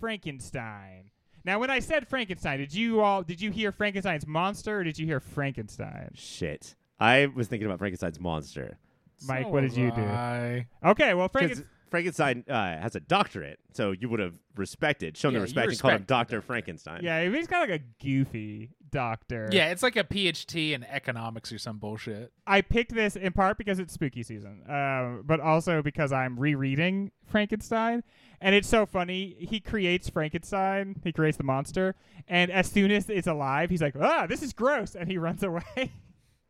Frankenstein. 0.00 1.10
Now, 1.44 1.58
when 1.58 1.70
I 1.70 1.80
said 1.80 2.08
Frankenstein, 2.08 2.58
did 2.58 2.74
you 2.74 3.00
all 3.00 3.22
did 3.22 3.40
you 3.40 3.50
hear 3.50 3.72
Frankenstein's 3.72 4.26
monster 4.26 4.80
or 4.80 4.84
did 4.84 4.98
you 4.98 5.06
hear 5.06 5.20
Frankenstein? 5.20 6.10
Shit. 6.14 6.74
I 7.00 7.26
was 7.26 7.46
thinking 7.48 7.66
about 7.66 7.78
Frankenstein's 7.78 8.20
monster. 8.20 8.78
Mike, 9.26 9.44
So 9.44 9.48
what 9.50 9.60
did 9.62 9.76
you 9.76 9.86
was 9.86 9.94
do? 9.96 10.02
I. 10.02 10.66
Okay, 10.84 11.14
well, 11.14 11.28
Because 11.28 11.62
Frankenstein. 11.62 11.66
Frankenstein 11.90 12.44
uh, 12.48 12.80
has 12.82 12.94
a 12.96 13.00
doctorate, 13.00 13.58
so 13.72 13.92
you 13.92 14.08
would 14.10 14.20
have 14.20 14.34
respected, 14.56 15.16
shown 15.16 15.32
Yeah, 15.32 15.38
the 15.38 15.40
you 15.40 15.44
respect, 15.44 15.70
and 15.70 15.80
called 15.80 15.90
him 15.92 15.94
respect 15.94 16.08
the 16.08 16.14
Doctor 16.14 16.36
doctor. 16.36 16.46
Frankenstein. 16.46 17.00
Yeah, 17.02 17.28
he's 17.30 17.46
got 17.46 17.68
like 17.68 17.80
a 17.80 17.84
goofy 18.04 18.70
doctor. 18.90 19.48
Yeah, 19.50 19.70
it's 19.70 19.82
like 19.82 19.96
a 19.96 20.04
PhD 20.04 20.72
in 20.72 20.84
economics 20.84 21.50
or 21.50 21.58
some 21.58 21.78
bullshit. 21.78 22.30
I 22.46 22.60
picked 22.60 22.94
this 22.94 23.16
in 23.16 23.32
part 23.32 23.56
because 23.58 23.78
it's 23.78 23.94
spooky 23.94 24.22
season, 24.22 24.62
um, 24.68 25.22
but 25.24 25.40
also 25.40 25.80
because 25.82 26.12
I'm 26.12 26.38
rereading 26.38 27.10
Frankenstein, 27.26 28.02
and 28.40 28.54
it's 28.54 28.68
so 28.68 28.84
funny. 28.84 29.36
He 29.40 29.58
creates 29.58 30.10
Frankenstein, 30.10 31.00
he 31.02 31.12
creates 31.12 31.38
the 31.38 31.44
monster, 31.44 31.94
and 32.28 32.50
as 32.50 32.70
soon 32.70 32.90
as 32.90 33.08
it's 33.08 33.26
alive, 33.26 33.70
he's 33.70 33.80
like, 33.82 33.94
"Ah, 33.98 34.26
this 34.26 34.42
is 34.42 34.52
gross," 34.52 34.94
and 34.94 35.10
he 35.10 35.16
runs 35.16 35.42
away. 35.42 35.92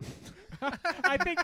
I 1.04 1.16
think, 1.18 1.40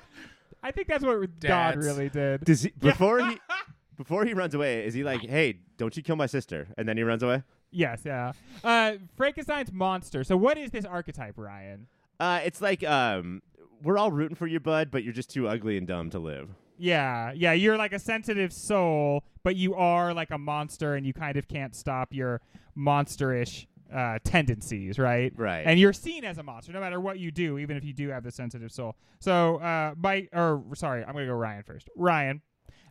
I 0.62 0.70
think 0.70 0.88
that's 0.88 1.04
what 1.04 1.20
God 1.20 1.40
Dads. 1.40 1.86
really 1.86 2.08
did. 2.08 2.44
Does 2.44 2.62
he, 2.62 2.70
before 2.78 3.20
he 3.20 3.38
before 3.96 4.24
he 4.24 4.34
runs 4.34 4.54
away, 4.54 4.84
is 4.84 4.94
he 4.94 5.04
like, 5.04 5.20
"Hey, 5.22 5.60
don't 5.76 5.96
you 5.96 6.02
kill 6.02 6.16
my 6.16 6.26
sister?" 6.26 6.68
And 6.76 6.88
then 6.88 6.96
he 6.96 7.02
runs 7.02 7.22
away. 7.22 7.42
Yes, 7.70 8.02
yeah. 8.04 8.32
Uh, 8.62 8.94
Frankenstein's 9.16 9.72
monster. 9.72 10.22
So, 10.24 10.36
what 10.36 10.56
is 10.56 10.70
this 10.70 10.84
archetype, 10.84 11.34
Ryan? 11.36 11.86
Uh, 12.20 12.40
it's 12.44 12.60
like 12.60 12.84
um, 12.84 13.42
we're 13.82 13.98
all 13.98 14.12
rooting 14.12 14.36
for 14.36 14.46
you, 14.46 14.60
bud, 14.60 14.90
but 14.90 15.02
you're 15.04 15.12
just 15.12 15.30
too 15.30 15.48
ugly 15.48 15.76
and 15.76 15.86
dumb 15.86 16.10
to 16.10 16.18
live. 16.18 16.50
Yeah, 16.78 17.32
yeah, 17.34 17.52
you're 17.52 17.76
like 17.76 17.92
a 17.92 17.98
sensitive 17.98 18.52
soul, 18.52 19.22
but 19.42 19.56
you 19.56 19.74
are 19.74 20.12
like 20.12 20.30
a 20.30 20.38
monster 20.38 20.94
and 20.94 21.06
you 21.06 21.12
kind 21.12 21.36
of 21.36 21.46
can't 21.46 21.74
stop 21.74 22.12
your 22.12 22.40
monsterish 22.76 23.66
uh, 23.92 24.18
tendencies, 24.24 24.98
right? 24.98 25.32
Right. 25.36 25.64
And 25.66 25.78
you're 25.78 25.92
seen 25.92 26.24
as 26.24 26.38
a 26.38 26.42
monster 26.42 26.72
no 26.72 26.80
matter 26.80 27.00
what 27.00 27.18
you 27.18 27.30
do, 27.30 27.58
even 27.58 27.76
if 27.76 27.84
you 27.84 27.92
do 27.92 28.08
have 28.08 28.24
the 28.24 28.30
sensitive 28.30 28.72
soul. 28.72 28.96
So, 29.20 29.56
uh, 29.56 29.94
Mike, 29.96 30.28
or 30.32 30.62
sorry, 30.74 31.04
I'm 31.04 31.12
going 31.12 31.26
to 31.26 31.32
go 31.32 31.36
Ryan 31.36 31.62
first. 31.62 31.88
Ryan. 31.96 32.42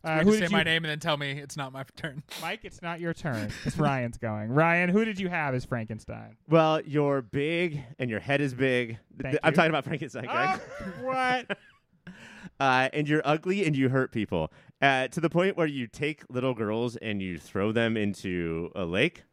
Uh, 0.05 0.19
who 0.19 0.31
to 0.31 0.37
say 0.37 0.43
you, 0.43 0.49
my 0.49 0.63
name 0.63 0.83
and 0.83 0.91
then 0.91 0.99
tell 0.99 1.15
me 1.15 1.31
it's 1.31 1.55
not 1.55 1.71
my 1.71 1.85
turn. 1.95 2.21
Mike, 2.41 2.59
it's 2.63 2.81
not 2.81 2.99
your 2.99 3.13
turn. 3.13 3.49
It's 3.63 3.77
Ryan's 3.77 4.17
going. 4.17 4.51
Ryan, 4.51 4.89
who 4.89 5.05
did 5.05 5.17
you 5.17 5.29
have 5.29 5.55
as 5.55 5.63
Frankenstein? 5.63 6.35
Well, 6.49 6.81
you're 6.81 7.21
big 7.21 7.81
and 7.99 8.09
your 8.09 8.19
head 8.19 8.41
is 8.41 8.53
big. 8.53 8.97
Thank 9.21 9.37
I'm 9.43 9.53
talking 9.53 9.69
about 9.69 9.85
Frankenstein, 9.85 10.25
Greg. 10.25 10.59
what? 11.01 11.57
uh, 12.59 12.89
and 12.91 13.07
you're 13.07 13.21
ugly 13.23 13.65
and 13.65 13.77
you 13.77 13.87
hurt 13.87 14.11
people 14.11 14.51
uh, 14.81 15.07
to 15.07 15.21
the 15.21 15.29
point 15.29 15.55
where 15.55 15.67
you 15.67 15.87
take 15.87 16.23
little 16.29 16.53
girls 16.53 16.97
and 16.97 17.21
you 17.21 17.37
throw 17.37 17.71
them 17.71 17.95
into 17.95 18.71
a 18.75 18.83
lake. 18.83 19.23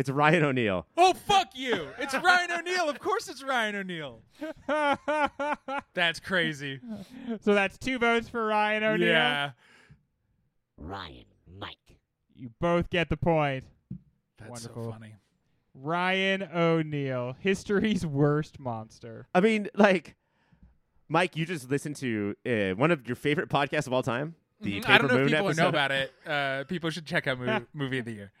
It's 0.00 0.08
Ryan 0.08 0.44
O'Neal. 0.44 0.86
Oh 0.96 1.12
fuck 1.12 1.48
you! 1.54 1.88
It's 1.98 2.14
Ryan 2.14 2.50
O'Neal. 2.52 2.88
Of 2.88 2.98
course, 3.00 3.28
it's 3.28 3.42
Ryan 3.44 3.76
O'Neal. 3.76 4.22
That's 5.94 6.18
crazy. 6.20 6.80
so 7.42 7.52
that's 7.52 7.76
two 7.76 7.98
votes 7.98 8.26
for 8.26 8.46
Ryan 8.46 8.82
O'Neal. 8.82 9.08
Yeah, 9.08 9.50
Ryan, 10.78 11.24
Mike. 11.58 11.76
You 12.34 12.50
both 12.60 12.88
get 12.88 13.10
the 13.10 13.18
point. 13.18 13.64
that's 14.38 14.50
Wonderful. 14.50 14.84
so 14.86 14.90
funny. 14.92 15.14
Ryan 15.74 16.48
O'Neal, 16.54 17.36
history's 17.38 18.06
worst 18.06 18.58
monster. 18.58 19.26
I 19.34 19.40
mean, 19.40 19.68
like, 19.74 20.16
Mike, 21.08 21.36
you 21.36 21.44
just 21.44 21.70
listened 21.70 21.96
to 21.96 22.34
uh, 22.46 22.70
one 22.74 22.90
of 22.90 23.06
your 23.06 23.16
favorite 23.16 23.50
podcasts 23.50 23.86
of 23.86 23.92
all 23.92 24.02
time, 24.02 24.34
the 24.62 24.80
Mhm. 24.80 24.82
Paper 24.82 24.92
I 24.92 24.98
don't 24.98 25.08
know 25.08 25.14
Moon 25.18 25.24
if 25.26 25.30
people 25.32 25.46
episode. 25.48 25.62
know 25.62 25.68
about 25.68 25.92
it. 25.92 26.12
Uh, 26.26 26.64
people 26.64 26.88
should 26.88 27.04
check 27.04 27.26
out 27.26 27.38
movie, 27.38 27.66
movie 27.74 27.98
of 27.98 28.04
the 28.06 28.12
year. 28.12 28.32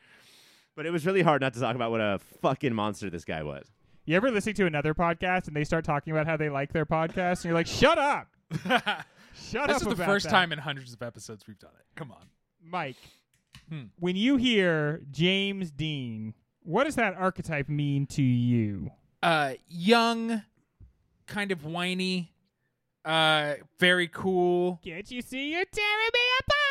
But 0.76 0.86
it 0.86 0.90
was 0.90 1.04
really 1.06 1.22
hard 1.22 1.42
not 1.42 1.52
to 1.54 1.60
talk 1.60 1.74
about 1.76 1.90
what 1.90 2.00
a 2.00 2.20
fucking 2.40 2.72
monster 2.74 3.10
this 3.10 3.24
guy 3.24 3.42
was. 3.42 3.66
You 4.06 4.16
ever 4.16 4.30
listen 4.30 4.54
to 4.54 4.66
another 4.66 4.94
podcast 4.94 5.46
and 5.46 5.54
they 5.54 5.64
start 5.64 5.84
talking 5.84 6.12
about 6.12 6.26
how 6.26 6.36
they 6.36 6.48
like 6.48 6.72
their 6.72 6.86
podcast 6.86 7.36
and 7.38 7.44
you're 7.46 7.54
like, 7.54 7.66
shut 7.66 7.98
up. 7.98 8.28
Shut 9.34 9.62
up. 9.62 9.68
this 9.68 9.76
is 9.82 9.86
the 9.88 9.90
about 9.94 10.06
first 10.06 10.24
that." 10.24 10.30
time 10.32 10.52
in 10.52 10.58
hundreds 10.58 10.92
of 10.92 11.02
episodes 11.02 11.46
we've 11.46 11.58
done 11.58 11.70
it. 11.78 11.84
Come 11.96 12.10
on. 12.10 12.26
Mike, 12.62 12.96
Hmm. 13.68 13.84
when 13.98 14.16
you 14.16 14.36
hear 14.36 15.00
James 15.10 15.70
Dean, 15.70 16.34
what 16.62 16.84
does 16.84 16.96
that 16.96 17.14
archetype 17.14 17.68
mean 17.68 18.06
to 18.08 18.22
you? 18.22 18.90
Uh, 19.22 19.54
young, 19.68 20.42
kind 21.26 21.52
of 21.52 21.64
whiny, 21.64 22.32
uh, 23.04 23.54
very 23.78 24.08
cool, 24.08 24.80
Can't 24.84 25.08
you 25.10 25.22
see 25.22 25.52
you're 25.52 25.64
tearing 25.64 26.10
me 26.12 26.20
apart? 26.40 26.69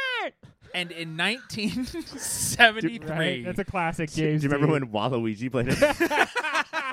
And 0.74 0.92
in 0.92 1.18
1973, 1.18 3.00
Right? 3.08 3.46
That's 3.46 3.60
a 3.60 3.66
classic 3.66 4.12
game. 4.12 4.38
Do 4.40 4.44
you 4.44 4.50
remember 4.50 4.72
when 4.74 4.88
Waluigi 4.92 5.52
played 5.52 5.68
it? 5.70 6.30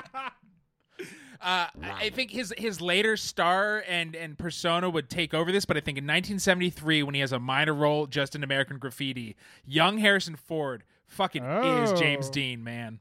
Uh, 1.39 1.67
I 1.83 2.05
I 2.05 2.09
think 2.09 2.31
his 2.31 2.51
his 2.57 2.81
later 2.81 3.15
star 3.15 3.83
and 3.87 4.15
and 4.15 4.35
persona 4.37 4.89
would 4.89 5.07
take 5.07 5.35
over 5.35 5.51
this, 5.51 5.65
but 5.65 5.77
I 5.77 5.81
think 5.81 5.99
in 5.99 6.03
1973, 6.03 7.03
when 7.03 7.13
he 7.13 7.21
has 7.21 7.31
a 7.31 7.37
minor 7.39 7.75
role 7.75 8.07
just 8.07 8.35
in 8.35 8.43
American 8.43 8.79
Graffiti, 8.79 9.35
young 9.63 9.99
Harrison 9.99 10.35
Ford 10.35 10.83
fucking 11.05 11.43
is 11.43 11.93
James 11.99 12.27
Oh. 12.27 12.31
Dean, 12.31 12.63
man. 12.63 12.99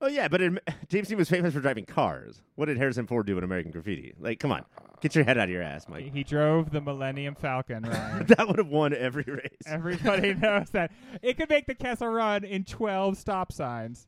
Oh 0.00 0.06
yeah, 0.06 0.28
but 0.28 0.40
in, 0.40 0.58
James 0.88 1.08
Dean 1.08 1.18
was 1.18 1.28
famous 1.28 1.52
for 1.54 1.60
driving 1.60 1.84
cars. 1.84 2.42
What 2.54 2.66
did 2.66 2.76
Harrison 2.78 3.06
Ford 3.06 3.26
do 3.26 3.36
in 3.38 3.44
American 3.44 3.70
Graffiti? 3.70 4.14
Like, 4.18 4.40
come 4.40 4.50
on, 4.52 4.64
get 5.00 5.14
your 5.14 5.24
head 5.24 5.36
out 5.38 5.44
of 5.44 5.50
your 5.50 5.62
ass, 5.62 5.88
Mike. 5.88 6.12
He 6.12 6.24
drove 6.24 6.70
the 6.70 6.80
Millennium 6.80 7.34
Falcon, 7.34 7.82
Ryan. 7.88 8.26
that 8.26 8.48
would 8.48 8.58
have 8.58 8.68
won 8.68 8.94
every 8.94 9.24
race. 9.24 9.50
Everybody 9.66 10.34
knows 10.40 10.70
that. 10.70 10.90
It 11.22 11.36
could 11.36 11.50
make 11.50 11.66
the 11.66 11.74
Kessel 11.74 12.08
Run 12.08 12.44
in 12.44 12.64
12 12.64 13.16
stop 13.18 13.52
signs. 13.52 14.06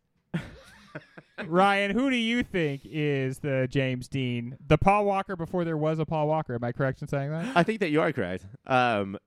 Ryan, 1.46 1.90
who 1.90 2.10
do 2.10 2.16
you 2.16 2.42
think 2.42 2.82
is 2.84 3.38
the 3.38 3.66
James 3.70 4.08
Dean? 4.08 4.56
The 4.66 4.78
Paul 4.78 5.06
Walker 5.06 5.34
before 5.34 5.64
there 5.64 5.76
was 5.76 5.98
a 5.98 6.04
Paul 6.04 6.28
Walker. 6.28 6.54
Am 6.54 6.62
I 6.62 6.72
correct 6.72 7.02
in 7.02 7.08
saying 7.08 7.30
that? 7.30 7.56
I 7.56 7.62
think 7.62 7.80
that 7.80 7.90
you 7.90 8.00
are 8.00 8.12
correct. 8.12 8.44
Um, 8.66 9.18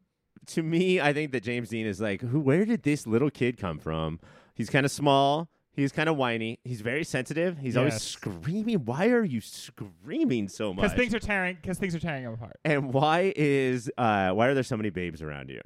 to 0.47 0.61
me, 0.61 1.01
I 1.01 1.11
think 1.11 1.31
that 1.31 1.43
James 1.43 1.69
Dean 1.69 1.85
is 1.87 1.99
like, 1.99 2.21
who? 2.21 2.39
Where 2.39 2.63
did 2.65 2.83
this 2.83 3.07
little 3.07 3.31
kid 3.31 3.57
come 3.57 3.79
from? 3.79 4.19
He's 4.53 4.69
kind 4.69 4.85
of 4.85 4.91
small. 4.91 5.49
He's 5.75 5.91
kind 5.91 6.07
of 6.07 6.15
whiny. 6.17 6.59
He's 6.63 6.81
very 6.81 7.03
sensitive. 7.03 7.57
He's 7.57 7.75
always 7.75 7.93
Yes. 7.95 8.03
screaming. 8.03 8.85
Why 8.85 9.07
are 9.09 9.23
you 9.23 9.41
screaming 9.41 10.47
so 10.47 10.73
much? 10.73 10.83
Because 10.83 10.97
things 10.97 11.13
are 11.13 11.19
tearing. 11.19 11.57
Because 11.61 11.77
things 11.77 11.93
are 11.93 11.99
tearing 11.99 12.23
him 12.23 12.33
apart. 12.33 12.57
and 12.63 12.93
why 12.93 13.33
is 13.35 13.91
uh, 13.97 14.31
why 14.31 14.47
are 14.47 14.53
there 14.53 14.63
so 14.63 14.77
many 14.77 14.89
babes 14.89 15.21
around 15.21 15.49
you? 15.49 15.61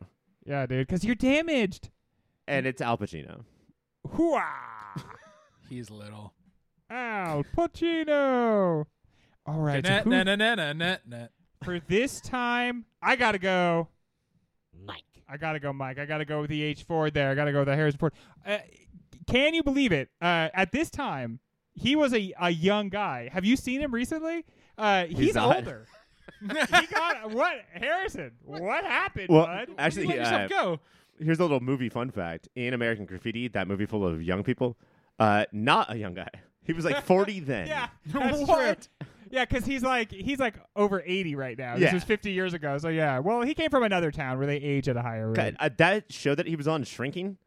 Yeah, 0.45 0.66
dude. 0.66 0.88
Because 0.88 1.03
you're 1.03 1.16
damaged. 1.16 1.89
And 2.47 2.66
it's 2.66 2.82
Al 2.82 2.97
Pacino. 2.97 3.43
Hooah! 4.07 4.41
He's 5.70 5.91
little. 5.91 6.34
Al 6.89 7.43
Pacino. 7.55 8.86
All 9.45 9.60
right. 9.60 9.86
so 9.86 9.91
Na- 9.93 10.01
who- 10.01 10.10
na- 10.10 10.24
na- 10.24 10.36
na- 10.36 10.55
na- 10.55 10.74
na- 10.74 10.97
na. 11.07 11.28
for 11.64 11.80
this 11.88 12.20
time, 12.22 12.86
I 13.01 13.16
gotta 13.16 13.38
go. 13.39 13.89
Mike. 14.86 15.03
I 15.28 15.38
gotta 15.38 15.60
go, 15.60 15.72
Mike. 15.72 15.99
I 15.99 16.05
gotta 16.05 16.26
go 16.26 16.41
with 16.41 16.49
the 16.49 16.64
H 16.64 16.84
Ford 16.84 17.14
there. 17.14 17.30
I 17.30 17.36
gotta 17.36 17.51
go 17.51 17.60
with 17.60 17.68
the 17.68 17.76
Harrison 17.76 17.99
Ford. 17.99 18.14
Uh, 18.45 18.57
can 19.30 19.54
you 19.54 19.64
believe 19.64 19.92
it? 19.92 20.10
Uh, 20.22 20.50
at 20.54 20.72
this 20.72 20.90
time, 20.90 21.40
he 21.74 21.96
was 21.96 22.14
a, 22.14 22.34
a 22.40 22.50
young 22.50 22.90
guy. 22.90 23.30
Have 23.32 23.46
you 23.46 23.56
seen 23.56 23.80
him 23.82 23.94
recently? 23.94 24.46
Uh, 24.78 25.06
he's, 25.06 25.36
not. 25.36 25.56
older. 25.58 25.86
he 26.42 26.88
got 26.88 27.32
what? 27.32 27.54
Harrison, 27.74 28.32
what 28.44 28.84
happened, 28.84 29.28
Well, 29.30 29.46
bud? 29.46 29.70
actually, 29.78 30.08
Let 30.08 30.18
uh, 30.18 30.20
yourself 30.22 30.50
go. 30.50 30.80
here's 31.20 31.40
a 31.40 31.44
little 31.44 31.60
movie 31.60 31.90
fun 31.90 32.12
fact. 32.12 32.48
In 32.56 32.74
American 32.74 33.06
Graffiti, 33.06 33.48
that 33.50 33.68
movie 33.68 33.86
full 33.86 34.06
of 34.06 34.22
young 34.24 34.44
people, 34.44 34.78
uh, 35.20 35.46
not 35.52 35.92
a 35.92 35.98
young 35.98 36.14
guy. 36.14 36.30
He 36.64 36.74
was 36.74 36.86
like 36.86 37.04
40 37.06 37.42
then. 37.42 37.68
yeah, 37.68 37.88
that's 38.06 38.48
What? 38.48 38.88
true. 39.00 39.08
Yeah, 39.32 39.46
because 39.46 39.64
he's 39.66 39.84
like 39.84 40.12
he's 40.12 40.40
like 40.40 40.56
over 40.76 41.04
eighty 41.06 41.36
right 41.36 41.56
now. 41.56 41.74
Yeah. 41.74 41.80
This 41.82 41.94
was 41.94 42.04
fifty 42.04 42.32
years 42.32 42.56
ago. 42.56 42.80
So 42.80 42.88
yeah, 42.90 43.20
well, 43.20 43.42
he 43.44 43.54
came 43.54 43.70
from 43.70 43.84
another 43.84 44.10
town 44.10 44.40
where 44.40 44.48
they 44.48 44.56
age 44.58 44.90
at 44.90 44.98
a 44.98 45.04
higher 45.04 45.28
rate. 45.28 45.36
God, 45.36 45.56
uh, 45.60 45.70
that 45.78 46.12
show 46.12 46.34
that 46.34 46.48
he 46.48 46.56
was 46.56 46.68
on 46.68 46.84
shrinking 46.84 47.38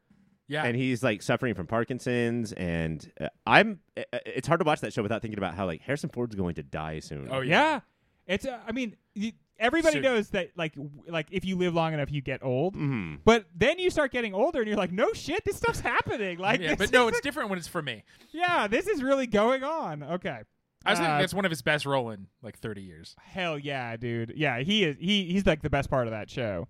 Yeah. 0.49 0.65
and 0.65 0.77
he's 0.77 1.03
like 1.03 1.23
suffering 1.23 1.55
from 1.55 1.67
Parkinson's 1.67 2.53
and 2.53 3.11
uh, 3.21 3.29
I'm 3.47 3.81
uh, 3.97 4.03
it's 4.27 4.47
hard 4.49 4.61
to 4.61 4.65
watch 4.65 4.81
that 4.81 4.93
show 4.93 5.03
without 5.03 5.23
thinking 5.23 5.39
about 5.39 5.55
how 5.55 5.67
like 5.67 5.81
Harrison 5.83 6.11
Ford's 6.11 6.35
going 6.35 6.55
to 6.57 6.63
die 6.63 7.01
soon. 7.01 7.29
Oh, 7.31 7.41
Yeah, 7.41 7.81
it's. 8.27 8.45
Uh, 8.47 8.59
I 8.67 8.73
mean, 8.73 8.97
y 9.17 9.33
everybody 9.59 9.95
Soon. 9.95 10.03
knows 10.03 10.29
that. 10.31 10.51
Like, 10.57 10.75
w- 10.75 10.91
like 11.09 11.29
if 11.31 11.45
you 11.45 11.57
live 11.57 11.75
long 11.75 11.95
enough, 11.95 12.11
you 12.11 12.21
get 12.21 12.43
old. 12.43 12.75
hmm 12.75 13.15
But 13.25 13.47
then 13.55 13.79
you 13.79 13.89
start 13.91 14.11
getting 14.13 14.35
older, 14.35 14.59
and 14.61 14.69
you're 14.69 14.77
like, 14.77 14.93
no 14.93 15.13
shit, 15.13 15.45
this 15.45 15.57
stuff's 15.57 15.81
happening. 15.81 16.39
Like, 16.39 16.61
yeah, 16.61 16.75
this 16.75 16.91
but 16.91 16.93
no, 16.93 17.07
is 17.09 17.13
it's 17.13 17.21
different 17.21 17.49
when 17.49 17.59
it's 17.59 17.69
for 17.69 17.81
me. 17.83 18.05
yeah, 18.33 18.67
this 18.67 18.87
is 18.89 19.03
really 19.03 19.27
going 19.29 19.63
on. 19.65 20.03
Okay, 20.03 20.41
I 20.85 20.91
was 20.91 20.99
thinking 20.99 21.15
Uh, 21.15 21.19
that's 21.21 21.35
one 21.35 21.45
of 21.45 21.51
his 21.51 21.63
best 21.63 21.87
role 21.87 22.11
in 22.11 22.27
like 22.43 22.59
30 22.59 22.83
years. 22.83 23.15
hell 23.21 23.59
yeah, 23.59 23.97
dude. 23.97 24.33
Yeah, 24.37 24.59
he 24.61 24.85
is. 24.85 24.97
He 24.99 25.25
he's 25.27 25.47
like 25.47 25.63
the 25.63 25.71
best 25.71 25.89
part 25.89 26.07
of 26.09 26.11
that 26.13 26.29
show. 26.29 26.69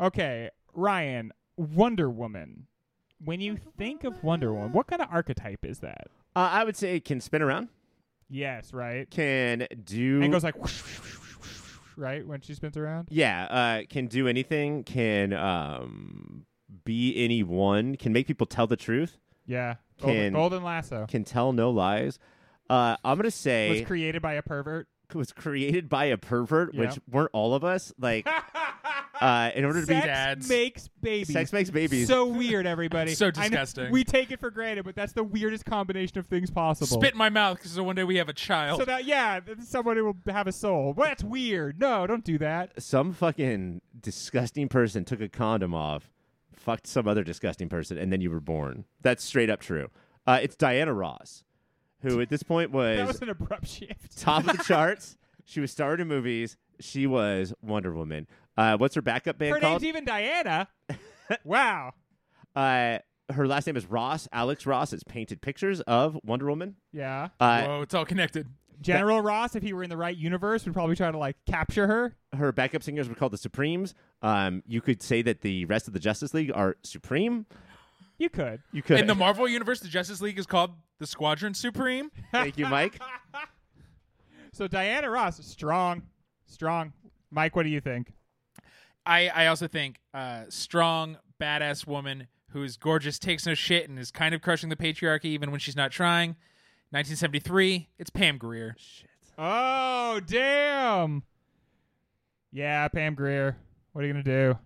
Okay, 0.00 0.50
Ryan, 0.72 1.32
Wonder 1.56 2.10
Woman. 2.10 2.66
When 3.24 3.40
you 3.40 3.56
think 3.78 4.04
of 4.04 4.22
Wonder 4.22 4.52
Woman, 4.52 4.72
what 4.72 4.86
kind 4.86 5.00
of 5.00 5.08
archetype 5.10 5.64
is 5.64 5.78
that? 5.80 6.08
Uh, 6.36 6.48
I 6.52 6.64
would 6.64 6.76
say 6.76 6.98
can 7.00 7.20
spin 7.20 7.42
around, 7.42 7.68
Yes, 8.28 8.72
right. 8.72 9.08
can 9.10 9.66
do 9.84 10.16
And 10.16 10.24
it 10.24 10.28
goes 10.30 10.42
like, 10.44 10.56
right 11.96 12.26
when 12.26 12.40
she 12.40 12.54
spins 12.54 12.76
around. 12.76 13.08
yeah, 13.10 13.44
uh, 13.44 13.82
can 13.88 14.06
do 14.06 14.26
anything, 14.28 14.82
can 14.84 15.32
um, 15.32 16.44
be 16.84 17.14
anyone, 17.24 17.96
can 17.96 18.12
make 18.12 18.26
people 18.26 18.46
tell 18.46 18.66
the 18.66 18.76
truth, 18.76 19.18
Yeah, 19.46 19.76
Golden, 20.00 20.16
Can- 20.24 20.32
Golden 20.32 20.64
Lasso 20.64 21.06
can 21.06 21.24
tell 21.24 21.52
no 21.52 21.70
lies. 21.70 22.18
Uh, 22.68 22.96
I'm 23.04 23.16
gonna 23.18 23.30
say. 23.30 23.70
was 23.70 23.82
created 23.82 24.22
by 24.22 24.32
a 24.34 24.42
pervert. 24.42 24.88
Was 25.14 25.32
created 25.32 25.88
by 25.88 26.06
a 26.06 26.16
pervert, 26.16 26.74
which 26.74 26.98
weren't 27.10 27.30
all 27.32 27.54
of 27.54 27.64
us. 27.64 27.92
Like, 27.98 28.28
uh, 29.20 29.50
in 29.54 29.64
order 29.64 29.80
to 29.80 29.86
be 29.86 29.94
Sex 29.94 30.06
Dads. 30.06 30.48
makes 30.48 30.88
babies. 31.00 31.32
sex 31.32 31.52
makes 31.52 31.70
babies. 31.70 32.08
So 32.08 32.26
weird, 32.26 32.66
everybody. 32.66 33.14
So 33.24 33.26
I 33.26 33.48
know 33.48 33.56
disgusting. 33.60 33.92
we 33.92 34.02
take 34.04 34.30
it 34.30 34.40
for 34.40 34.50
granted, 34.50 34.84
but 34.84 34.94
that's 34.96 35.12
the 35.12 35.22
weirdest 35.24 35.64
combination 35.64 36.18
of 36.18 36.26
things 36.26 36.50
possible. 36.50 37.00
Spit 37.00 37.12
in 37.12 37.18
my 37.18 37.30
mouth 37.30 37.58
because 37.58 37.78
one 37.80 37.94
day 37.96 38.04
we 38.04 38.16
have 38.16 38.28
a 38.28 38.32
child. 38.32 38.80
So 38.80 38.84
that 38.86 39.04
yeah, 39.04 39.40
th- 39.40 39.58
somebody 39.60 40.00
will 40.00 40.16
have 40.28 40.46
a 40.46 40.52
soul. 40.52 40.94
Well, 40.96 41.06
that's 41.06 41.22
weird. 41.22 41.78
No, 41.78 42.06
don't 42.06 42.24
do 42.24 42.38
that. 42.38 42.82
some 42.82 43.12
fucking 43.12 43.80
disgusting 44.00 44.68
person 44.68 45.04
took 45.04 45.20
a 45.20 45.28
condom 45.28 45.74
off, 45.74 46.10
fucked 46.52 46.86
some 46.86 47.06
other 47.06 47.22
disgusting 47.22 47.68
person, 47.68 47.96
and 47.98 48.12
then 48.12 48.20
you 48.20 48.30
were 48.30 48.40
born. 48.40 48.84
That's 49.02 49.22
straight 49.22 49.50
up 49.50 49.60
true. 49.60 49.90
Uh, 50.26 50.40
it's 50.42 50.56
Diana 50.56 50.92
Ross, 50.92 51.44
who 52.04 52.20
at 52.20 52.28
this 52.28 52.42
point 52.42 52.70
was, 52.72 52.96
That 52.98 53.06
was 53.08 53.22
an 53.22 53.30
abrupt 53.30 53.66
shift. 53.66 54.18
top 54.18 54.46
of 54.46 54.56
the 54.56 54.62
charts. 54.64 55.16
She 55.44 55.60
was 55.60 55.70
starred 55.72 56.00
in 56.00 56.08
movies. 56.08 56.56
She 56.80 57.06
was 57.06 57.52
Wonder 57.62 57.92
Woman. 57.92 58.26
Uh, 58.56 58.76
what's 58.76 58.94
her 58.94 59.02
backup 59.02 59.38
band 59.38 59.54
Her 59.54 59.60
called? 59.60 59.82
name's 59.82 59.88
even 59.88 60.04
Diana. 60.04 60.68
wow. 61.44 61.92
uh, 62.54 62.98
her 63.32 63.46
last 63.46 63.66
name 63.66 63.76
is 63.76 63.86
Ross. 63.86 64.28
Alex 64.32 64.66
Ross 64.66 64.90
has 64.92 65.02
painted 65.04 65.40
pictures 65.40 65.80
of 65.82 66.18
Wonder 66.24 66.46
Woman. 66.46 66.76
Yeah. 66.92 67.28
Uh, 67.40 67.62
Whoa, 67.64 67.82
it's 67.82 67.94
all 67.94 68.04
connected. 68.04 68.46
General 68.80 69.20
Ross, 69.22 69.54
if 69.54 69.62
he 69.62 69.72
were 69.72 69.82
in 69.82 69.88
the 69.90 69.96
right 69.96 70.16
universe, 70.16 70.64
would 70.64 70.74
probably 70.74 70.96
try 70.96 71.10
to 71.10 71.16
like 71.16 71.36
capture 71.46 71.86
her. 71.86 72.16
her 72.36 72.52
backup 72.52 72.82
singers 72.82 73.08
were 73.08 73.14
called 73.14 73.32
the 73.32 73.38
Supremes. 73.38 73.94
Um, 74.20 74.62
you 74.66 74.80
could 74.80 75.00
say 75.00 75.22
that 75.22 75.40
the 75.40 75.64
rest 75.66 75.86
of 75.86 75.94
the 75.94 76.00
Justice 76.00 76.34
League 76.34 76.50
are 76.54 76.76
Supreme. 76.82 77.46
You 78.18 78.28
could. 78.28 78.62
You 78.72 78.82
could. 78.82 79.00
In 79.00 79.06
the 79.06 79.14
Marvel 79.14 79.48
universe, 79.48 79.80
the 79.80 79.88
Justice 79.88 80.20
League 80.20 80.38
is 80.38 80.46
called 80.46 80.70
the 80.98 81.06
Squadron 81.06 81.54
Supreme. 81.54 82.10
Thank 82.32 82.58
you, 82.58 82.66
Mike. 82.66 83.00
So 84.52 84.68
Diana 84.68 85.10
Ross, 85.10 85.44
strong, 85.44 86.02
strong. 86.46 86.92
Mike, 87.32 87.56
what 87.56 87.64
do 87.64 87.70
you 87.70 87.80
think? 87.80 88.12
I, 89.04 89.26
I 89.28 89.46
also 89.48 89.66
think 89.66 89.98
uh, 90.14 90.44
strong, 90.48 91.18
badass 91.40 91.88
woman 91.88 92.28
who's 92.50 92.76
gorgeous, 92.76 93.18
takes 93.18 93.46
no 93.46 93.54
shit, 93.54 93.88
and 93.88 93.98
is 93.98 94.12
kind 94.12 94.32
of 94.32 94.42
crushing 94.42 94.68
the 94.68 94.76
patriarchy 94.76 95.24
even 95.24 95.50
when 95.50 95.58
she's 95.58 95.74
not 95.74 95.90
trying. 95.90 96.36
1973, 96.90 97.88
it's 97.98 98.10
Pam 98.10 98.38
Grier. 98.38 98.76
Shit. 98.78 99.10
Oh, 99.36 100.20
damn. 100.24 101.24
Yeah, 102.52 102.86
Pam 102.86 103.16
Grier. 103.16 103.56
What 103.92 104.04
are 104.04 104.06
you 104.06 104.12
going 104.12 104.24
to 104.24 104.30
do? 104.52 104.58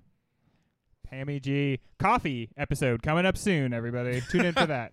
Pammy 1.10 1.40
G. 1.40 1.80
Coffee 1.98 2.50
episode 2.56 3.02
coming 3.02 3.26
up 3.26 3.36
soon, 3.36 3.72
everybody. 3.72 4.20
Tune 4.30 4.46
in 4.46 4.54
for 4.54 4.66
that. 4.66 4.92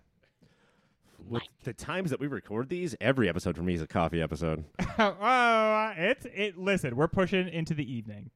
With 1.28 1.42
the 1.64 1.72
times 1.72 2.10
that 2.10 2.20
we 2.20 2.26
record 2.28 2.68
these, 2.68 2.94
every 3.00 3.28
episode 3.28 3.56
for 3.56 3.62
me 3.62 3.74
is 3.74 3.82
a 3.82 3.86
coffee 3.86 4.22
episode. 4.22 4.64
oh, 4.98 5.92
it's 5.96 6.26
it. 6.32 6.56
Listen, 6.56 6.94
we're 6.94 7.08
pushing 7.08 7.48
into 7.48 7.74
the 7.74 7.90
evening. 7.90 8.30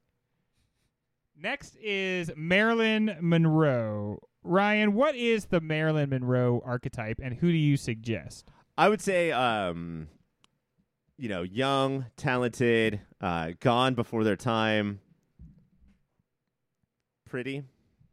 Next 1.41 1.75
is 1.81 2.29
Marilyn 2.35 3.17
Monroe. 3.21 4.19
Ryan, 4.43 4.93
what 4.93 5.15
is 5.15 5.45
the 5.45 5.61
Marilyn 5.61 6.09
Monroe 6.09 6.61
archetype, 6.65 7.19
and 7.21 7.35
who 7.35 7.51
do 7.51 7.57
you 7.57 7.77
suggest? 7.77 8.45
I 8.77 8.89
would 8.89 9.01
say, 9.01 9.31
um, 9.31 10.07
you 11.17 11.29
know, 11.29 11.43
young, 11.43 12.07
talented, 12.17 13.01
uh, 13.21 13.51
gone 13.59 13.93
before 13.93 14.23
their 14.23 14.35
time, 14.35 14.99
pretty. 17.29 17.63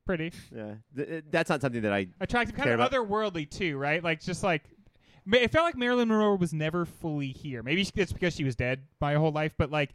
Pretty 0.08 0.32
Yeah, 0.50 0.76
Th- 0.96 1.22
that's 1.30 1.50
not 1.50 1.60
something 1.60 1.82
that 1.82 1.92
I. 1.92 2.06
attractive, 2.18 2.56
kind 2.56 2.64
Care 2.64 2.74
of 2.74 2.80
about- 2.80 2.92
otherworldly 2.92 3.50
too, 3.50 3.76
right? 3.76 4.02
Like 4.02 4.22
just 4.22 4.42
like 4.42 4.62
ma- 5.26 5.36
it 5.36 5.50
felt 5.52 5.66
like 5.66 5.76
Marilyn 5.76 6.08
Monroe 6.08 6.34
was 6.36 6.54
never 6.54 6.86
fully 6.86 7.28
here. 7.28 7.62
Maybe 7.62 7.84
she- 7.84 7.92
it's 7.96 8.10
because 8.14 8.34
she 8.34 8.42
was 8.44 8.56
dead 8.56 8.80
my 9.02 9.14
whole 9.16 9.32
life, 9.32 9.52
but 9.58 9.70
like 9.70 9.90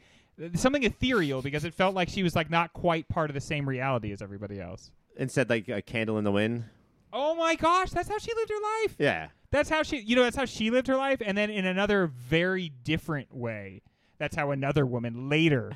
something 0.53 0.83
ethereal 0.83 1.41
because 1.41 1.65
it 1.65 1.73
felt 1.73 1.95
like 1.95 2.09
she 2.09 2.21
was 2.21 2.35
like 2.35 2.51
not 2.51 2.73
quite 2.73 3.07
part 3.09 3.31
of 3.31 3.33
the 3.33 3.41
same 3.41 3.67
reality 3.67 4.11
as 4.11 4.21
everybody 4.21 4.59
else. 4.61 4.91
Instead, 5.17 5.49
like 5.49 5.67
a 5.67 5.81
candle 5.81 6.19
in 6.19 6.23
the 6.23 6.31
wind. 6.31 6.65
Oh 7.11 7.33
my 7.33 7.55
gosh, 7.55 7.89
that's 7.89 8.07
how 8.09 8.19
she 8.19 8.31
lived 8.35 8.49
her 8.51 8.61
life. 8.83 8.95
Yeah, 8.99 9.29
That's 9.49 9.69
how 9.69 9.81
she, 9.81 9.97
you 9.97 10.15
know, 10.15 10.23
that's 10.23 10.35
how 10.37 10.45
she 10.45 10.69
lived 10.69 10.85
her 10.87 10.95
life, 10.95 11.21
and 11.25 11.35
then 11.35 11.49
in 11.49 11.65
another 11.65 12.05
very 12.07 12.69
different 12.83 13.33
way, 13.33 13.81
that's 14.19 14.35
how 14.35 14.51
another 14.51 14.85
woman 14.85 15.27
later 15.29 15.71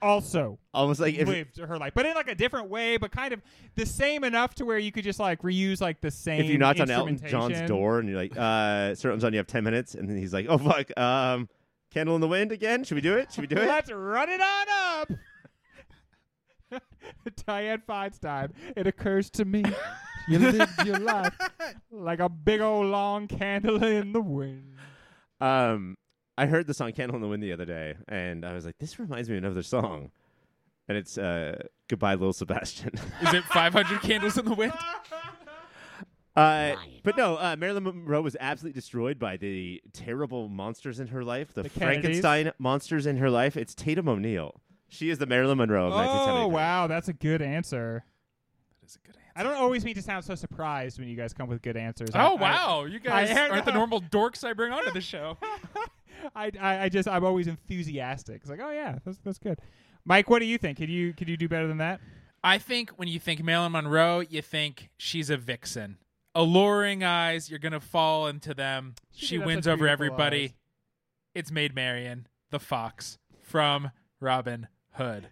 also 0.00 0.58
Almost 0.74 1.00
like 1.00 1.14
if 1.14 1.26
lived 1.26 1.58
her 1.58 1.78
life, 1.78 1.92
but 1.94 2.06
in 2.06 2.14
like 2.14 2.28
a 2.28 2.34
different 2.34 2.70
way, 2.70 2.96
but 2.96 3.10
kind 3.10 3.32
of 3.32 3.42
the 3.74 3.86
same 3.86 4.24
enough 4.24 4.54
to 4.56 4.64
where 4.64 4.78
you 4.78 4.92
could 4.92 5.04
just 5.04 5.18
like 5.18 5.42
reuse 5.42 5.80
like 5.80 6.00
the 6.00 6.10
same. 6.10 6.40
if 6.40 6.46
you 6.46 6.58
knocked 6.58 6.80
on 6.80 6.90
Elton 6.90 7.20
John's 7.26 7.60
door 7.62 7.98
and 7.98 8.08
you're 8.08 8.18
like, 8.18 8.36
uh, 8.36 8.94
Sir 8.94 9.10
Elton 9.10 9.20
John, 9.20 9.32
you 9.32 9.38
have 9.38 9.46
ten 9.46 9.64
minutes, 9.64 9.94
and 9.94 10.08
then 10.08 10.16
he's 10.16 10.32
like, 10.32 10.46
oh 10.48 10.58
fuck, 10.58 10.96
um, 10.98 11.48
Candle 11.90 12.14
in 12.14 12.20
the 12.20 12.28
Wind 12.28 12.52
again? 12.52 12.84
Should 12.84 12.94
we 12.94 13.00
do 13.00 13.16
it? 13.16 13.32
Should 13.32 13.40
we 13.40 13.46
do 13.46 13.56
it? 13.56 13.66
Let's 13.66 13.90
run 13.90 14.28
it 14.28 14.40
on 14.40 14.66
up. 14.70 15.10
Dianne 17.46 17.82
Feinstein, 17.88 18.50
it 18.76 18.86
occurs 18.86 19.30
to 19.30 19.44
me 19.44 19.64
you 20.28 20.38
lived 20.50 20.84
your 20.84 20.98
life 20.98 21.34
like 21.90 22.20
a 22.20 22.28
big 22.28 22.60
old 22.60 22.86
long 22.86 23.26
candle 23.26 23.82
in 23.82 24.12
the 24.12 24.20
wind. 24.20 24.74
Um, 25.40 25.96
I 26.38 26.46
heard 26.46 26.66
the 26.66 26.74
song 26.74 26.92
"Candle 26.92 27.16
in 27.16 27.22
the 27.22 27.28
Wind" 27.28 27.42
the 27.42 27.52
other 27.52 27.64
day, 27.64 27.94
and 28.08 28.44
I 28.44 28.52
was 28.52 28.64
like, 28.64 28.78
"This 28.78 28.98
reminds 28.98 29.28
me 29.28 29.36
of 29.36 29.44
another 29.44 29.62
song," 29.62 30.10
and 30.88 30.96
it's 30.96 31.18
uh, 31.18 31.62
"Goodbye, 31.88 32.14
Little 32.14 32.32
Sebastian." 32.32 32.92
Is 33.22 33.34
it 33.34 33.44
500 33.44 34.00
candles 34.00 34.38
in 34.38 34.44
the 34.44 34.54
wind? 34.54 34.72
uh, 36.36 36.76
but 37.02 37.16
no, 37.16 37.36
uh, 37.36 37.56
Marilyn 37.58 37.82
Monroe 37.84 38.20
was 38.22 38.36
absolutely 38.38 38.78
destroyed 38.78 39.18
by 39.18 39.36
the 39.36 39.82
terrible 39.92 40.48
monsters 40.48 41.00
in 41.00 41.08
her 41.08 41.24
life, 41.24 41.52
the, 41.52 41.64
The 41.64 41.68
Kennedys? 41.70 42.00
Frankenstein 42.22 42.52
monsters 42.58 43.06
in 43.06 43.16
her 43.16 43.30
life. 43.30 43.56
It's 43.56 43.74
Tatum 43.74 44.08
O'Neal. 44.08 44.60
She 44.88 45.10
is 45.10 45.18
the 45.18 45.26
Marilyn 45.26 45.58
Monroe 45.58 45.88
of 45.88 45.92
Oh 45.92 45.96
1973. 45.96 46.54
wow, 46.54 46.86
that's 46.86 47.08
a 47.08 47.12
good 47.12 47.42
answer. 47.42 48.04
That 48.80 48.86
is 48.88 48.96
a 48.96 49.06
good 49.06 49.16
answer. 49.16 49.32
I 49.34 49.42
don't 49.42 49.56
always 49.60 49.84
mean 49.84 49.94
to 49.96 50.02
sound 50.02 50.24
so 50.24 50.34
surprised 50.36 50.98
when 51.00 51.08
you 51.08 51.16
guys 51.16 51.32
come 51.34 51.48
with 51.48 51.60
good 51.62 51.76
answers. 51.76 52.10
I- 52.14 52.26
Oh 52.28 52.36
I- 52.36 52.40
wow, 52.40 52.84
you 52.84 53.00
guys 53.00 53.30
I- 53.30 53.48
aren't 53.48 53.64
the 53.64 53.72
normal 53.72 54.00
dorks 54.00 54.44
I 54.44 54.52
bring 54.52 54.72
onto 54.72 54.92
the 54.92 55.00
show. 55.00 55.36
I, 56.34 56.50
I, 56.60 56.78
I 56.84 56.88
just 56.88 57.08
I'm 57.08 57.24
always 57.24 57.46
enthusiastic. 57.46 58.36
It's 58.42 58.50
like, 58.50 58.60
oh 58.62 58.70
yeah, 58.70 58.98
that's 59.04 59.18
that's 59.24 59.38
good. 59.38 59.58
Mike, 60.04 60.30
what 60.30 60.38
do 60.40 60.46
you 60.46 60.58
think? 60.58 60.78
Could 60.78 60.88
you 60.90 61.12
could 61.12 61.28
you 61.28 61.36
do 61.36 61.48
better 61.48 61.66
than 61.66 61.78
that? 61.78 62.00
I 62.42 62.58
think 62.58 62.90
when 62.90 63.08
you 63.08 63.18
think 63.18 63.42
Marilyn 63.42 63.72
Monroe, 63.72 64.20
you 64.20 64.42
think 64.42 64.90
she's 64.96 65.28
a 65.30 65.36
vixen. 65.36 65.98
Alluring 66.34 67.02
eyes, 67.02 67.50
you're 67.50 67.58
gonna 67.58 67.80
fall 67.80 68.26
into 68.28 68.54
them. 68.54 68.94
She 69.12 69.26
She, 69.26 69.38
wins 69.38 69.66
over 69.66 69.88
everybody. 69.88 70.44
eyes. 70.44 70.52
It's 71.34 71.50
Maid 71.50 71.74
Marian, 71.74 72.26
the 72.50 72.58
fox 72.60 73.18
from 73.42 73.90
Robin 74.20 74.68
Hood. 74.92 75.28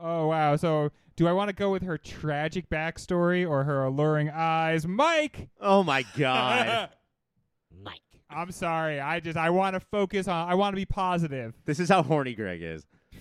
Oh 0.00 0.28
wow. 0.28 0.56
So 0.56 0.90
do 1.16 1.26
I 1.26 1.32
want 1.32 1.48
to 1.48 1.54
go 1.54 1.70
with 1.70 1.82
her 1.82 1.98
tragic 1.98 2.70
backstory 2.70 3.48
or 3.48 3.64
her 3.64 3.84
alluring 3.84 4.30
eyes? 4.30 4.86
Mike, 4.86 5.48
Oh 5.60 5.82
my 5.82 6.04
god, 6.16 6.90
Mike. 7.82 8.00
I'm 8.30 8.50
sorry. 8.52 9.00
I 9.00 9.20
just 9.20 9.36
I 9.38 9.50
want 9.50 9.74
to 9.74 9.80
focus 9.80 10.28
on. 10.28 10.48
I 10.48 10.54
want 10.54 10.72
to 10.74 10.76
be 10.76 10.84
positive. 10.86 11.54
this 11.64 11.80
is 11.80 11.88
how 11.88 12.02
horny 12.02 12.34
Greg 12.34 12.62
is. 12.62 12.86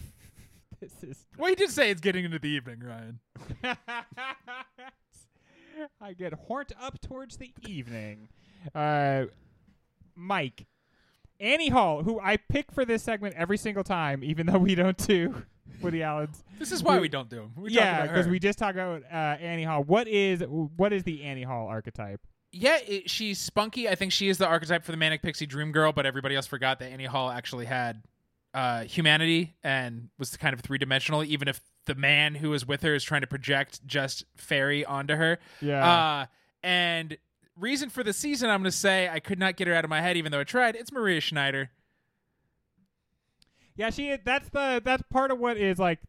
This 0.80 0.94
is. 1.04 1.26
well, 1.40 1.50
you 1.50 1.56
did 1.56 1.72
say 1.72 1.90
it's 1.90 2.02
getting 2.02 2.24
into 2.24 2.38
the 2.38 2.50
evening, 2.50 2.84
Ryan. 2.86 3.20
I 6.02 6.14
get 6.14 6.34
horned 6.34 6.72
up 6.80 7.02
towards 7.02 7.38
the 7.38 7.52
evening. 7.68 8.30
Uh, 8.76 9.26
Mike, 10.16 10.68
Annie 11.40 11.70
Hall, 11.70 12.04
who 12.04 12.20
I 12.20 12.38
pick 12.38 12.72
for 12.72 12.86
this 12.86 13.02
segment 13.04 13.34
every 13.36 13.58
single 13.58 13.84
time, 13.84 14.24
even 14.24 14.46
though 14.48 14.58
we 14.60 14.76
don't 14.76 14.98
do 15.08 15.44
Woody 15.82 16.04
Allen's. 16.04 16.44
This 16.60 16.72
is 16.72 16.84
why 16.84 16.96
We- 16.96 17.02
we 17.02 17.10
don't 17.10 17.30
do 17.30 17.38
them. 17.38 17.52
We 17.56 17.72
yeah, 17.72 18.02
because 18.04 18.10
because 18.12 18.28
we 18.28 18.40
just 18.40 18.60
talk 18.60 18.76
about 18.76 19.04
uh, 19.12 19.16
Annie 19.42 19.64
Hall. 19.64 19.84
What 19.84 20.08
is 20.08 20.42
what 20.48 20.94
is 20.94 21.04
the 21.04 21.24
Annie 21.24 21.44
Hall 21.44 21.68
archetype? 21.68 22.22
Yeah, 22.60 22.80
it, 22.88 23.10
she's 23.10 23.40
spunky. 23.40 23.88
I 23.88 23.96
think 23.96 24.12
she 24.12 24.30
is 24.30 24.38
the 24.38 24.48
archetype 24.48 24.84
for 24.84 24.92
the 24.92 24.98
manic 24.98 25.22
pixie 25.22 25.46
dream 25.46 25.72
girl, 25.72 25.92
but 25.92 26.06
everybody 26.06 26.36
else 26.36 26.48
forgot 26.48 26.80
that 26.80 26.88
Annie 26.92 27.06
Hall 27.06 27.30
actually 27.30 27.66
had 27.66 28.04
uh, 28.54 28.84
humanity 28.84 29.56
and 29.64 30.10
was 30.18 30.36
kind 30.38 30.54
of 30.54 30.62
three 30.62 30.80
dimensional, 30.80 31.24
even 31.24 31.48
if 31.48 31.62
the 31.86 31.94
man 31.94 32.34
who 32.34 32.50
was 32.50 32.66
with 32.66 32.82
her 32.82 32.96
is 32.96 33.04
trying 33.04 33.22
to 33.22 33.28
project 33.28 33.86
just 33.86 34.26
fairy 34.36 34.84
onto 34.84 35.16
her. 35.16 35.38
Yeah. 35.62 35.88
Uh, 35.88 36.26
and 36.64 37.18
reason 37.56 37.90
for 37.90 38.04
the 38.04 38.14
season, 38.14 38.50
I'm 38.50 38.62
going 38.62 38.72
to 38.72 38.78
say 38.78 39.08
I 39.08 39.20
could 39.20 39.38
not 39.38 39.56
get 39.56 39.68
her 39.68 39.74
out 39.76 39.84
of 39.84 39.90
my 39.90 40.02
head, 40.02 40.18
even 40.18 40.32
though 40.32 40.40
I 40.40 40.44
tried. 40.44 40.76
It's 40.76 40.92
Maria 40.92 41.22
Schneider. 41.22 41.70
Yeah, 43.76 43.92
she. 43.92 44.18
That's 44.26 44.50
the 44.50 44.82
that's 44.84 45.04
part 45.12 45.30
of 45.30 45.38
what 45.38 45.58
is 45.58 45.78
like. 45.78 46.00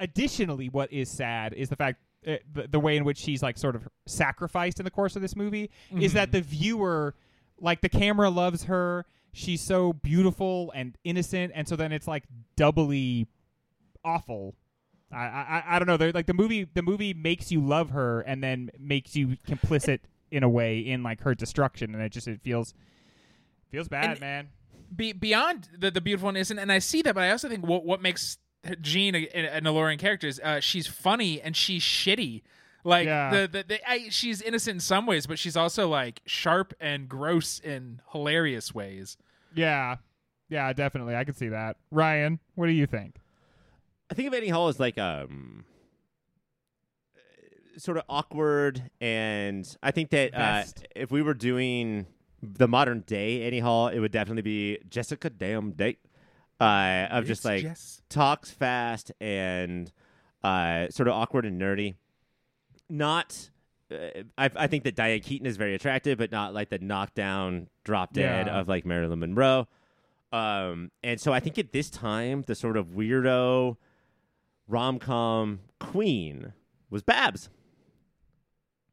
Additionally, 0.00 0.68
what 0.68 0.92
is 0.92 1.08
sad 1.08 1.52
is 1.54 1.68
the 1.68 1.76
fact 1.76 2.00
uh, 2.28 2.36
the, 2.52 2.68
the 2.68 2.80
way 2.80 2.96
in 2.96 3.04
which 3.04 3.16
she's 3.18 3.42
like 3.42 3.56
sort 3.58 3.74
of 3.74 3.88
sacrificed 4.06 4.78
in 4.80 4.84
the 4.84 4.90
course 4.90 5.16
of 5.16 5.22
this 5.22 5.34
movie 5.34 5.70
is 5.98 6.12
that 6.12 6.30
the 6.32 6.40
viewer, 6.40 7.14
like 7.60 7.80
the 7.80 7.88
camera 7.88 8.28
loves 8.30 8.64
her. 8.64 9.06
She's 9.32 9.60
so 9.60 9.92
beautiful 9.92 10.72
and 10.74 10.96
innocent, 11.04 11.52
and 11.54 11.66
so 11.68 11.76
then 11.76 11.92
it's 11.92 12.06
like 12.08 12.24
doubly 12.56 13.26
awful. 14.04 14.54
I 15.12 15.16
I, 15.16 15.64
I 15.68 15.78
don't 15.78 15.86
know. 15.88 15.96
They're, 15.96 16.12
like 16.12 16.26
the 16.26 16.34
movie, 16.34 16.64
the 16.64 16.82
movie 16.82 17.14
makes 17.14 17.50
you 17.52 17.60
love 17.60 17.90
her, 17.90 18.20
and 18.20 18.42
then 18.42 18.70
makes 18.78 19.14
you 19.16 19.36
complicit 19.46 20.00
in 20.30 20.42
a 20.42 20.48
way 20.48 20.80
in 20.80 21.02
like 21.02 21.20
her 21.22 21.34
destruction, 21.34 21.94
and 21.94 22.02
it 22.02 22.10
just 22.10 22.28
it 22.28 22.40
feels 22.42 22.74
feels 23.70 23.88
bad, 23.88 24.10
And- 24.12 24.20
man. 24.20 24.48
Be- 24.96 25.12
beyond 25.12 25.68
the, 25.78 25.90
the 25.90 26.00
beautiful 26.00 26.30
and 26.30 26.38
innocent, 26.38 26.58
and 26.58 26.72
I 26.72 26.78
see 26.78 27.02
that, 27.02 27.14
but 27.14 27.22
I 27.22 27.30
also 27.30 27.46
think 27.50 27.66
what 27.66 27.84
what 27.84 28.00
makes 28.00 28.38
Jeanne 28.80 29.14
a, 29.14 29.26
an 29.34 29.66
alluring 29.66 29.98
character 29.98 30.26
is 30.26 30.40
uh, 30.40 30.60
she's 30.60 30.86
funny 30.86 31.40
and 31.40 31.56
she's 31.56 31.82
shitty. 31.82 32.42
Like 32.84 33.06
Yeah. 33.06 33.30
the, 33.30 33.48
the, 33.48 33.64
the 33.68 33.90
I, 33.90 34.08
she's 34.10 34.40
innocent 34.40 34.76
in 34.76 34.80
some 34.80 35.04
ways, 35.06 35.26
but 35.26 35.38
she's 35.38 35.56
also 35.56 35.88
like 35.88 36.20
sharp 36.26 36.74
and 36.80 37.08
gross 37.08 37.58
in 37.58 38.00
hilarious 38.12 38.74
ways. 38.74 39.16
Yeah, 39.54 39.96
yeah, 40.48 40.72
definitely. 40.72 41.16
I 41.16 41.24
could 41.24 41.36
see 41.36 41.48
that. 41.48 41.76
Ryan, 41.90 42.38
what 42.54 42.66
do 42.66 42.72
you 42.72 42.86
think? 42.86 43.16
I 44.10 44.14
think 44.14 44.28
of 44.28 44.34
Annie 44.34 44.48
Hall 44.48 44.68
as 44.68 44.78
like 44.80 44.96
um 44.98 45.64
uh, 47.16 47.78
sort 47.78 47.96
of 47.98 48.04
awkward 48.08 48.90
and 49.00 49.76
I 49.82 49.90
think 49.90 50.10
that 50.10 50.34
uh, 50.34 50.64
if 50.96 51.10
we 51.10 51.22
were 51.22 51.34
doing 51.34 52.06
the 52.42 52.68
modern 52.68 53.00
day 53.00 53.42
Annie 53.46 53.58
Hall, 53.60 53.88
it 53.88 53.98
would 53.98 54.12
definitely 54.12 54.42
be 54.42 54.78
Jessica 54.88 55.28
Damn 55.30 55.72
Day. 55.72 55.98
Uh, 56.60 57.06
of 57.10 57.26
just 57.26 57.44
like 57.44 57.62
Jess. 57.62 58.02
talks 58.08 58.50
fast 58.50 59.12
and 59.20 59.92
uh, 60.42 60.88
sort 60.90 61.06
of 61.08 61.14
awkward 61.14 61.46
and 61.46 61.60
nerdy. 61.60 61.94
Not, 62.90 63.50
uh, 63.92 64.22
I, 64.36 64.50
I 64.56 64.66
think 64.66 64.84
that 64.84 64.96
Diane 64.96 65.20
Keaton 65.20 65.46
is 65.46 65.56
very 65.56 65.74
attractive, 65.74 66.18
but 66.18 66.32
not 66.32 66.54
like 66.54 66.68
the 66.70 66.78
knockdown, 66.78 67.68
drop 67.84 68.12
dead 68.12 68.46
Yeah. 68.48 68.58
of 68.60 68.66
like 68.68 68.84
Marilyn 68.84 69.20
Monroe. 69.20 69.68
Um, 70.32 70.90
and 71.04 71.20
so 71.20 71.32
I 71.32 71.40
think 71.40 71.58
at 71.58 71.72
this 71.72 71.90
time, 71.90 72.42
the 72.46 72.54
sort 72.54 72.76
of 72.76 72.88
weirdo 72.88 73.76
rom 74.66 74.98
com 74.98 75.60
queen 75.80 76.52
was 76.90 77.02
Babs. 77.02 77.48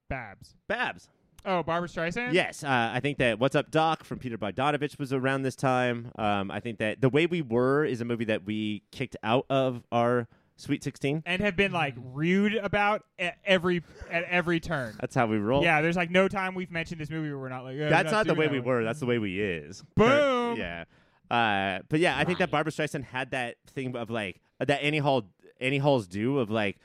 Babs. 0.09 0.53
Babs. 0.67 1.09
Oh, 1.45 1.63
Barbra 1.63 1.87
Streisand. 1.87 2.33
Yes, 2.33 2.63
uh, 2.63 2.91
I 2.93 2.99
think 2.99 3.17
that 3.19 3.39
What's 3.39 3.55
Up 3.55 3.69
Doc 3.71 4.03
from 4.03 4.19
Peter 4.19 4.37
Bogdanovich 4.37 4.97
was 4.97 5.13
around 5.13 5.43
this 5.43 5.55
time. 5.55 6.11
Um, 6.17 6.49
I 6.51 6.59
think 6.59 6.79
that 6.79 7.01
The 7.01 7.09
Way 7.09 7.25
We 7.27 7.41
Were 7.41 7.85
is 7.85 8.01
a 8.01 8.05
movie 8.05 8.25
that 8.25 8.45
we 8.45 8.83
kicked 8.91 9.15
out 9.23 9.45
of 9.49 9.83
our 9.91 10.27
Sweet 10.57 10.83
16. 10.85 11.23
and 11.25 11.41
have 11.41 11.57
been 11.57 11.73
like 11.73 11.95
rude 11.97 12.55
about 12.55 13.03
at 13.19 13.35
every 13.43 13.83
at 14.09 14.23
every 14.23 14.59
turn. 14.61 14.95
That's 15.01 15.13
how 15.13 15.27
we 15.27 15.37
roll. 15.37 15.61
Yeah, 15.63 15.81
there's 15.81 15.97
like 15.97 16.09
no 16.09 16.27
time 16.29 16.55
we've 16.55 16.71
mentioned 16.71 17.01
this 17.01 17.09
movie 17.09 17.27
where 17.29 17.37
we're 17.37 17.49
not 17.49 17.65
like. 17.65 17.75
"Yeah, 17.75 17.89
That's 17.89 18.05
we're 18.05 18.11
not 18.17 18.27
the 18.27 18.35
way 18.35 18.47
we 18.47 18.59
one." 18.59 18.67
were. 18.67 18.83
That's 18.85 19.01
the 19.01 19.05
way 19.05 19.19
we 19.19 19.41
is. 19.41 19.83
Boom. 19.95 20.57
yeah. 20.57 20.85
Uh, 21.29 21.79
but 21.89 21.99
yeah, 21.99 22.17
I 22.17 22.23
think 22.23 22.39
that 22.39 22.51
Barbra 22.51 22.71
Streisand 22.71 23.03
had 23.03 23.31
that 23.31 23.55
thing 23.67 23.95
of 23.97 24.09
like 24.09 24.39
that 24.59 24.81
Annie 24.81 24.99
Hall 24.99 25.25
Annie 25.59 25.77
Halls 25.79 26.07
do 26.07 26.39
of 26.39 26.49
like 26.49 26.77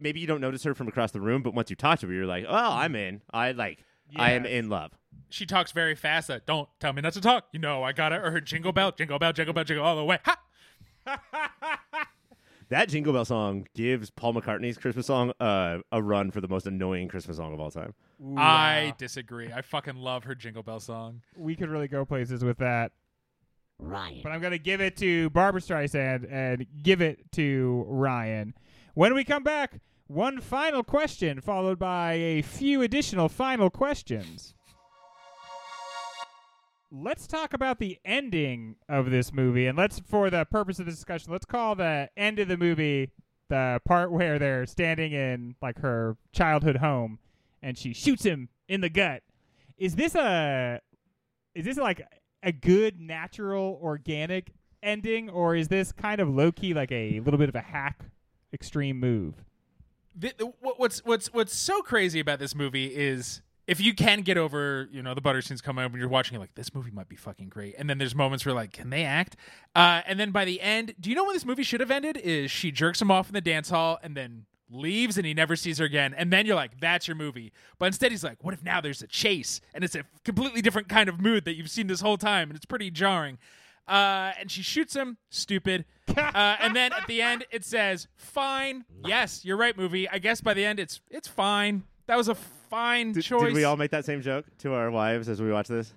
maybe 0.00 0.20
you 0.20 0.26
don't 0.26 0.40
notice 0.40 0.62
her 0.64 0.74
from 0.74 0.88
across 0.88 1.10
the 1.12 1.20
room, 1.20 1.42
but 1.42 1.54
once 1.54 1.70
you 1.70 1.76
talk 1.76 1.98
to 2.00 2.06
her, 2.06 2.12
you're 2.12 2.26
like, 2.26 2.44
oh, 2.48 2.54
I'm 2.72 2.94
in. 2.94 3.22
I 3.32 3.52
like. 3.52 3.84
I 4.14 4.32
am 4.32 4.46
in 4.46 4.68
love. 4.68 4.92
She 5.28 5.46
talks 5.46 5.72
very 5.72 5.96
fast. 5.96 6.28
That 6.28 6.46
don't 6.46 6.68
tell 6.78 6.92
me 6.92 7.02
not 7.02 7.12
to 7.14 7.20
talk. 7.20 7.46
You 7.52 7.58
know 7.58 7.82
I 7.82 7.92
got 7.92 8.12
it. 8.12 8.22
Or 8.22 8.30
her 8.30 8.40
jingle 8.40 8.72
bell, 8.72 8.92
jingle 8.92 9.18
bell, 9.18 9.32
jingle 9.32 9.52
bell, 9.52 9.64
jingle 9.64 9.84
all 9.84 9.96
the 9.96 10.04
way. 10.04 10.18
Ha! 10.24 10.38
That 12.68 12.88
Jingle 12.88 13.12
Bell 13.12 13.24
song 13.24 13.68
gives 13.74 14.10
Paul 14.10 14.34
McCartney's 14.34 14.76
Christmas 14.76 15.06
song 15.06 15.32
uh, 15.38 15.78
a 15.92 16.02
run 16.02 16.32
for 16.32 16.40
the 16.40 16.48
most 16.48 16.66
annoying 16.66 17.06
Christmas 17.06 17.36
song 17.36 17.54
of 17.54 17.60
all 17.60 17.70
time. 17.70 17.94
Ooh, 18.20 18.36
I 18.36 18.92
disagree. 18.98 19.52
I 19.52 19.62
fucking 19.62 19.94
love 19.94 20.24
her 20.24 20.34
jingle 20.34 20.64
bell 20.64 20.80
song. 20.80 21.22
we 21.36 21.54
could 21.54 21.68
really 21.68 21.86
go 21.86 22.04
places 22.04 22.42
with 22.42 22.58
that, 22.58 22.90
Ryan. 23.78 24.20
but 24.24 24.32
I'm 24.32 24.40
gonna 24.40 24.58
give 24.58 24.80
it 24.80 24.96
to 24.96 25.30
Barbra 25.30 25.60
Streisand 25.60 26.26
and 26.28 26.66
give 26.82 27.00
it 27.02 27.30
to 27.32 27.84
Ryan. 27.86 28.52
When 28.96 29.12
we 29.12 29.24
come 29.24 29.42
back, 29.42 29.80
one 30.06 30.40
final 30.40 30.82
question 30.82 31.42
followed 31.42 31.78
by 31.78 32.14
a 32.14 32.40
few 32.40 32.80
additional 32.80 33.28
final 33.28 33.68
questions. 33.68 34.54
Let's 36.90 37.26
talk 37.26 37.52
about 37.52 37.78
the 37.78 37.98
ending 38.06 38.76
of 38.88 39.10
this 39.10 39.34
movie, 39.34 39.66
and 39.66 39.76
let's, 39.76 39.98
for 40.00 40.30
the 40.30 40.46
purpose 40.46 40.78
of 40.78 40.86
this 40.86 40.94
discussion, 40.94 41.30
let's 41.30 41.44
call 41.44 41.74
the 41.74 42.08
end 42.16 42.38
of 42.38 42.48
the 42.48 42.56
movie 42.56 43.10
the 43.50 43.82
part 43.84 44.10
where 44.12 44.38
they're 44.38 44.64
standing 44.64 45.12
in 45.12 45.56
like 45.60 45.80
her 45.80 46.16
childhood 46.32 46.76
home, 46.76 47.18
and 47.62 47.76
she 47.76 47.92
shoots 47.92 48.24
him 48.24 48.48
in 48.66 48.80
the 48.80 48.88
gut. 48.88 49.22
Is 49.76 49.96
this 49.96 50.14
a, 50.14 50.80
is 51.54 51.66
this 51.66 51.76
like 51.76 52.00
a 52.42 52.50
good, 52.50 52.98
natural, 52.98 53.78
organic 53.82 54.52
ending, 54.82 55.28
or 55.28 55.54
is 55.54 55.68
this 55.68 55.92
kind 55.92 56.18
of 56.18 56.30
low 56.30 56.50
key 56.50 56.72
like 56.72 56.92
a 56.92 57.20
little 57.20 57.36
bit 57.36 57.50
of 57.50 57.56
a 57.56 57.60
hack 57.60 58.06
extreme 58.56 58.98
move? 58.98 59.44
the, 60.18 60.32
the- 60.38 60.52
what's 60.60 61.04
what's 61.04 61.32
what's 61.32 61.54
so 61.54 61.82
crazy 61.82 62.20
about 62.20 62.38
this 62.38 62.54
movie 62.54 62.86
is 62.86 63.42
if 63.66 63.80
you 63.80 63.94
can 63.94 64.22
get 64.22 64.38
over 64.38 64.88
you 64.90 65.02
know 65.02 65.12
the 65.14 65.20
butter 65.20 65.42
scenes 65.42 65.60
coming 65.60 65.84
up 65.84 65.92
when 65.92 66.00
you're 66.00 66.08
watching 66.08 66.32
you're 66.34 66.40
like 66.40 66.54
this 66.54 66.74
movie 66.74 66.90
might 66.90 67.08
be 67.08 67.16
fucking 67.16 67.48
great. 67.50 67.74
And 67.78 67.88
then 67.90 67.98
there's 67.98 68.14
moments 68.14 68.46
where 68.46 68.54
like 68.54 68.72
can 68.72 68.88
they 68.90 69.04
act? 69.04 69.36
Uh, 69.74 70.00
and 70.06 70.18
then 70.18 70.30
by 70.30 70.44
the 70.46 70.60
end 70.60 70.94
do 71.00 71.10
you 71.10 71.16
know 71.16 71.24
when 71.24 71.34
this 71.34 71.44
movie 71.44 71.62
should 71.64 71.80
have 71.80 71.90
ended? 71.90 72.16
Is 72.16 72.50
she 72.50 72.70
jerks 72.70 73.00
him 73.02 73.10
off 73.10 73.28
in 73.28 73.34
the 73.34 73.40
dance 73.42 73.68
hall 73.68 73.98
and 74.02 74.16
then 74.16 74.46
leaves 74.70 75.16
and 75.18 75.26
he 75.26 75.34
never 75.34 75.54
sees 75.54 75.78
her 75.78 75.84
again. 75.84 76.14
And 76.14 76.32
then 76.32 76.46
you're 76.46 76.56
like 76.56 76.80
that's 76.80 77.06
your 77.06 77.14
movie. 77.14 77.52
But 77.78 77.86
instead 77.86 78.10
he's 78.10 78.24
like 78.24 78.42
what 78.42 78.54
if 78.54 78.64
now 78.64 78.80
there's 78.80 79.02
a 79.02 79.06
chase 79.06 79.60
and 79.74 79.84
it's 79.84 79.94
a 79.94 80.04
completely 80.24 80.62
different 80.62 80.88
kind 80.88 81.10
of 81.10 81.20
mood 81.20 81.44
that 81.44 81.56
you've 81.56 81.70
seen 81.70 81.88
this 81.88 82.00
whole 82.00 82.16
time 82.16 82.48
and 82.48 82.56
it's 82.56 82.66
pretty 82.66 82.90
jarring 82.90 83.36
uh, 83.88 84.32
and 84.38 84.50
she 84.50 84.62
shoots 84.62 84.94
him 84.94 85.16
stupid 85.30 85.84
uh, 86.16 86.56
and 86.60 86.74
then 86.74 86.92
at 86.92 87.06
the 87.06 87.22
end 87.22 87.44
it 87.50 87.64
says 87.64 88.08
fine 88.16 88.84
yes 89.04 89.44
you're 89.44 89.56
right 89.56 89.76
movie 89.76 90.08
i 90.08 90.18
guess 90.18 90.40
by 90.40 90.54
the 90.54 90.64
end 90.64 90.78
it's 90.80 91.00
it's 91.10 91.28
fine 91.28 91.82
that 92.06 92.16
was 92.16 92.28
a 92.28 92.34
fine 92.34 93.12
Did, 93.12 93.24
choice 93.24 93.44
did 93.46 93.54
we 93.54 93.64
all 93.64 93.76
make 93.76 93.90
that 93.90 94.04
same 94.04 94.22
joke 94.22 94.46
to 94.58 94.74
our 94.74 94.90
wives 94.90 95.28
as 95.28 95.40
we 95.40 95.50
watch 95.50 95.68
this? 95.68 95.92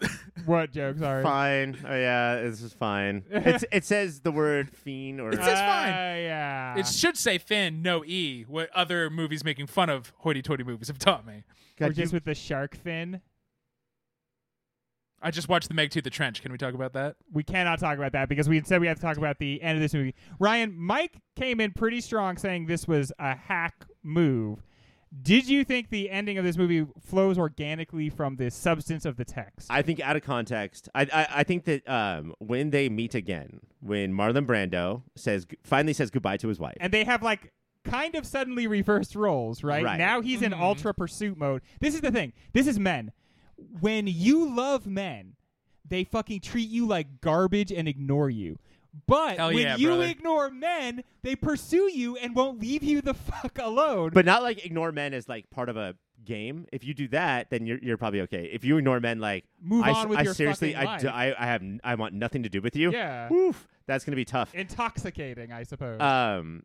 What 0.46 0.70
joke? 0.70 0.98
Sorry. 0.98 1.22
Fine. 1.22 1.76
Oh 1.84 1.94
yeah, 1.94 2.40
this 2.42 2.62
is 2.62 2.72
fine. 2.72 3.24
It's, 3.28 3.64
it 3.72 3.84
says 3.84 4.20
the 4.20 4.30
word 4.30 4.70
fiend 4.70 5.20
or 5.20 5.30
It 5.30 5.36
says 5.36 5.58
fine. 5.58 5.92
Uh, 5.92 6.16
yeah. 6.16 6.78
it 6.78 6.86
should 6.86 7.16
say 7.16 7.38
thin 7.38 7.82
no 7.82 8.04
e 8.04 8.44
what 8.48 8.70
other 8.74 9.10
movies 9.10 9.44
making 9.44 9.66
fun 9.66 9.90
of 9.90 10.12
hoity-toity 10.18 10.62
movies 10.64 10.88
have 10.88 10.98
taught 10.98 11.26
me 11.26 11.42
or 11.80 11.88
God, 11.88 11.94
just 11.94 12.12
you- 12.12 12.16
with 12.16 12.24
the 12.24 12.34
shark 12.34 12.76
fin. 12.76 13.20
I 15.22 15.30
just 15.30 15.48
watched 15.48 15.68
the 15.68 15.74
meg 15.74 15.90
to 15.90 16.00
the 16.02 16.10
trench 16.10 16.42
can 16.42 16.52
we 16.52 16.58
talk 16.58 16.74
about 16.74 16.92
that 16.92 17.16
We 17.32 17.42
cannot 17.42 17.78
talk 17.78 17.96
about 17.98 18.12
that 18.12 18.28
because 18.28 18.48
we 18.48 18.60
said 18.62 18.80
we 18.80 18.86
have 18.86 18.96
to 18.96 19.02
talk 19.02 19.16
about 19.16 19.38
the 19.38 19.60
end 19.62 19.76
of 19.76 19.82
this 19.82 19.94
movie. 19.94 20.14
Ryan, 20.38 20.74
Mike 20.78 21.18
came 21.36 21.60
in 21.60 21.72
pretty 21.72 22.00
strong 22.00 22.36
saying 22.36 22.66
this 22.66 22.86
was 22.88 23.12
a 23.18 23.34
hack 23.34 23.84
move. 24.02 24.62
Did 25.22 25.48
you 25.48 25.64
think 25.64 25.88
the 25.88 26.10
ending 26.10 26.36
of 26.36 26.44
this 26.44 26.58
movie 26.58 26.86
flows 27.00 27.38
organically 27.38 28.10
from 28.10 28.36
the 28.36 28.50
substance 28.50 29.04
of 29.06 29.16
the 29.16 29.24
text? 29.24 29.66
I 29.70 29.80
think 29.82 30.00
out 30.00 30.16
of 30.16 30.22
context, 30.22 30.88
I 30.94 31.02
I, 31.12 31.26
I 31.36 31.44
think 31.44 31.64
that 31.64 31.88
um, 31.88 32.34
when 32.38 32.70
they 32.70 32.88
meet 32.90 33.14
again, 33.14 33.60
when 33.80 34.12
Marlon 34.12 34.46
Brando 34.46 35.02
says 35.16 35.46
finally 35.64 35.94
says 35.94 36.10
goodbye 36.10 36.36
to 36.38 36.48
his 36.48 36.58
wife, 36.60 36.76
and 36.80 36.92
they 36.92 37.04
have 37.04 37.22
like 37.22 37.52
kind 37.84 38.14
of 38.16 38.26
suddenly 38.26 38.66
reversed 38.66 39.14
roles, 39.16 39.64
right? 39.64 39.82
Right. 39.82 39.98
Now 39.98 40.20
he's 40.20 40.42
in 40.42 40.52
Mhm. 40.52 40.60
ultra 40.60 40.92
pursuit 40.92 41.38
mode. 41.38 41.62
This 41.80 41.94
is 41.94 42.02
the 42.02 42.10
thing. 42.12 42.34
This 42.52 42.66
is 42.66 42.78
men. 42.78 43.12
When 43.80 44.06
you 44.06 44.54
love 44.54 44.86
men, 44.86 45.34
they 45.86 46.04
fucking 46.04 46.40
treat 46.40 46.68
you 46.68 46.86
like 46.86 47.20
garbage 47.20 47.72
and 47.72 47.88
ignore 47.88 48.30
you. 48.30 48.58
But 49.06 49.36
Hell 49.36 49.48
when 49.48 49.58
yeah, 49.62 49.76
you 49.76 49.88
brother. 49.88 50.04
ignore 50.04 50.50
men, 50.50 51.04
they 51.22 51.36
pursue 51.36 51.90
you 51.92 52.16
and 52.16 52.34
won't 52.34 52.58
leave 52.60 52.82
you 52.82 53.00
the 53.00 53.14
fuck 53.14 53.58
alone. 53.60 54.10
but 54.12 54.24
not 54.24 54.42
like 54.42 54.64
ignore 54.64 54.92
men 54.92 55.14
as 55.14 55.28
like 55.28 55.48
part 55.50 55.68
of 55.68 55.76
a 55.76 55.94
game. 56.24 56.66
If 56.72 56.84
you 56.84 56.94
do 56.94 57.06
that, 57.08 57.50
then 57.50 57.66
you're 57.66 57.78
you're 57.78 57.96
probably 57.96 58.22
okay. 58.22 58.44
If 58.52 58.64
you 58.64 58.76
ignore 58.78 58.98
men, 58.98 59.20
like 59.20 59.44
Move 59.62 59.84
I, 59.84 59.92
on 59.92 60.08
with 60.08 60.18
I 60.18 60.22
your 60.22 60.34
seriously, 60.34 60.72
fucking 60.72 60.88
I, 60.88 60.98
d- 60.98 61.06
life. 61.06 61.14
I 61.14 61.34
I 61.38 61.46
have 61.46 61.62
I 61.84 61.94
want 61.96 62.14
nothing 62.14 62.42
to 62.44 62.48
do 62.48 62.60
with 62.60 62.74
you. 62.76 62.90
yeah. 62.92 63.28
Woof, 63.28 63.68
that's 63.86 64.04
gonna 64.04 64.16
be 64.16 64.24
tough. 64.24 64.54
Intoxicating, 64.54 65.52
I 65.52 65.62
suppose. 65.62 66.00
Um, 66.00 66.64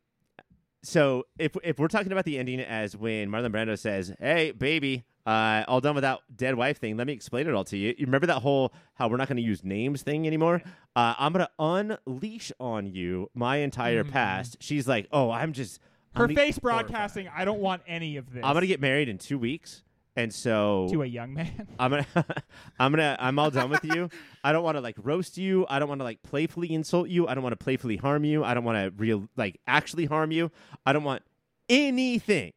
so 0.82 1.24
if 1.38 1.56
if 1.62 1.78
we're 1.78 1.88
talking 1.88 2.10
about 2.12 2.24
the 2.24 2.38
ending 2.38 2.60
as 2.60 2.96
when 2.96 3.28
Marlon 3.28 3.52
Brando 3.52 3.78
says, 3.78 4.12
"Hey, 4.18 4.50
baby, 4.50 5.04
uh, 5.26 5.64
all 5.68 5.80
done 5.80 5.94
with 5.94 6.02
that 6.02 6.20
dead 6.36 6.54
wife 6.54 6.78
thing. 6.78 6.96
Let 6.96 7.06
me 7.06 7.12
explain 7.12 7.46
it 7.46 7.54
all 7.54 7.64
to 7.64 7.76
you. 7.76 7.94
You 7.98 8.06
remember 8.06 8.26
that 8.26 8.40
whole 8.42 8.72
how 8.94 9.08
we're 9.08 9.16
not 9.16 9.28
going 9.28 9.36
to 9.38 9.42
use 9.42 9.64
names 9.64 10.02
thing 10.02 10.26
anymore? 10.26 10.62
Uh, 10.94 11.14
I'm 11.18 11.32
going 11.32 11.46
to 11.46 11.98
unleash 12.06 12.52
on 12.60 12.86
you 12.86 13.30
my 13.34 13.56
entire 13.58 14.04
Mhm. 14.04 14.10
past." 14.10 14.56
She's 14.60 14.86
like, 14.86 15.06
"Oh, 15.12 15.30
I'm 15.30 15.52
just 15.52 15.80
Her 16.14 16.24
I'm, 16.24 16.34
face 16.34 16.58
broadcasting, 16.58 17.28
I 17.34 17.44
don't 17.44 17.60
want 17.60 17.82
any 17.86 18.16
of 18.16 18.32
this. 18.32 18.44
I'm 18.44 18.54
gonna 18.54 18.66
get 18.68 18.80
married 18.80 19.08
in 19.08 19.18
two 19.18 19.38
weeks." 19.38 19.82
And 20.16 20.32
so 20.32 20.86
to 20.92 21.02
a 21.02 21.06
young 21.06 21.34
man. 21.34 21.66
I'm 21.76 21.90
gonna, 21.90 22.06
I'm 22.78 22.92
gonna, 22.92 23.16
I'm 23.18 23.36
all 23.36 23.50
done 23.50 23.68
with 23.68 23.84
you. 23.84 24.08
I 24.44 24.52
don't 24.52 24.62
want 24.62 24.76
to 24.76 24.80
like 24.80 24.94
roast 25.02 25.36
you. 25.38 25.66
I 25.68 25.80
don't 25.80 25.88
want 25.88 25.98
to 26.00 26.04
like 26.04 26.22
playfully 26.22 26.72
insult 26.72 27.08
you. 27.08 27.26
I 27.26 27.34
don't 27.34 27.42
want 27.42 27.52
to 27.58 27.64
playfully 27.64 27.96
harm 27.96 28.22
you. 28.24 28.44
I 28.44 28.54
don't 28.54 28.62
want 28.62 28.78
to 28.78 28.92
real 28.96 29.26
like 29.36 29.58
actually 29.66 30.04
harm 30.04 30.30
you. 30.30 30.52
I 30.86 30.92
don't 30.92 31.02
want 31.02 31.22
anything 31.68 32.52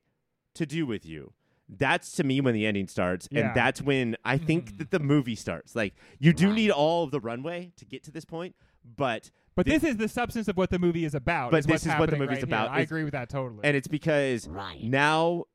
to 0.55 0.65
do 0.68 0.86
with 0.86 1.03
you. 1.05 1.34
That's 1.70 2.11
to 2.13 2.24
me 2.24 2.39
when 2.41 2.53
the 2.53 2.65
ending 2.65 2.88
starts, 2.88 3.28
Yeah. 3.32 3.47
and 3.47 3.55
that's 3.55 3.82
when 3.82 4.15
I 4.24 4.38
think 4.38 4.72
Mhm. 4.74 4.78
that 4.78 4.91
the 4.91 4.99
movie 4.99 5.36
starts. 5.36 5.76
Like 5.76 5.95
you 6.20 6.32
do 6.34 6.47
Right. 6.47 6.55
need 6.55 6.72
all 6.72 7.03
of 7.03 7.11
the 7.11 7.20
runway 7.20 7.72
to 7.78 7.86
get 7.86 8.03
to 8.05 8.11
this 8.11 8.26
point, 8.26 8.55
but 8.84 9.32
But 9.55 9.65
Thi- 9.65 9.72
this 9.72 9.84
is 9.84 9.97
the 9.97 10.07
substance 10.07 10.47
of 10.47 10.55
what 10.55 10.70
the 10.70 10.78
movie 10.78 11.03
is 11.03 11.15
about. 11.15 11.49
But 11.49 11.61
is 11.61 11.65
this 11.65 11.82
is 11.82 11.88
what 11.88 11.95
the 12.11 12.15
happening 12.15 12.20
movie's 12.22 12.36
right 12.38 12.43
about. 12.43 12.70
here. 12.70 12.78
I 12.78 12.82
agree 12.82 13.03
with 13.03 13.13
that 13.13 13.28
totally. 13.28 13.61
and 13.63 13.76
it's 13.76 13.88
because 13.88 14.47
Right. 14.47 14.84
now 14.84 15.45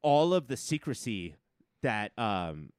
all 0.00 0.32
of 0.32 0.46
the 0.46 0.56
secrecy 0.56 1.34
that 1.82 2.16
um 2.16 2.28
m- 2.28 2.72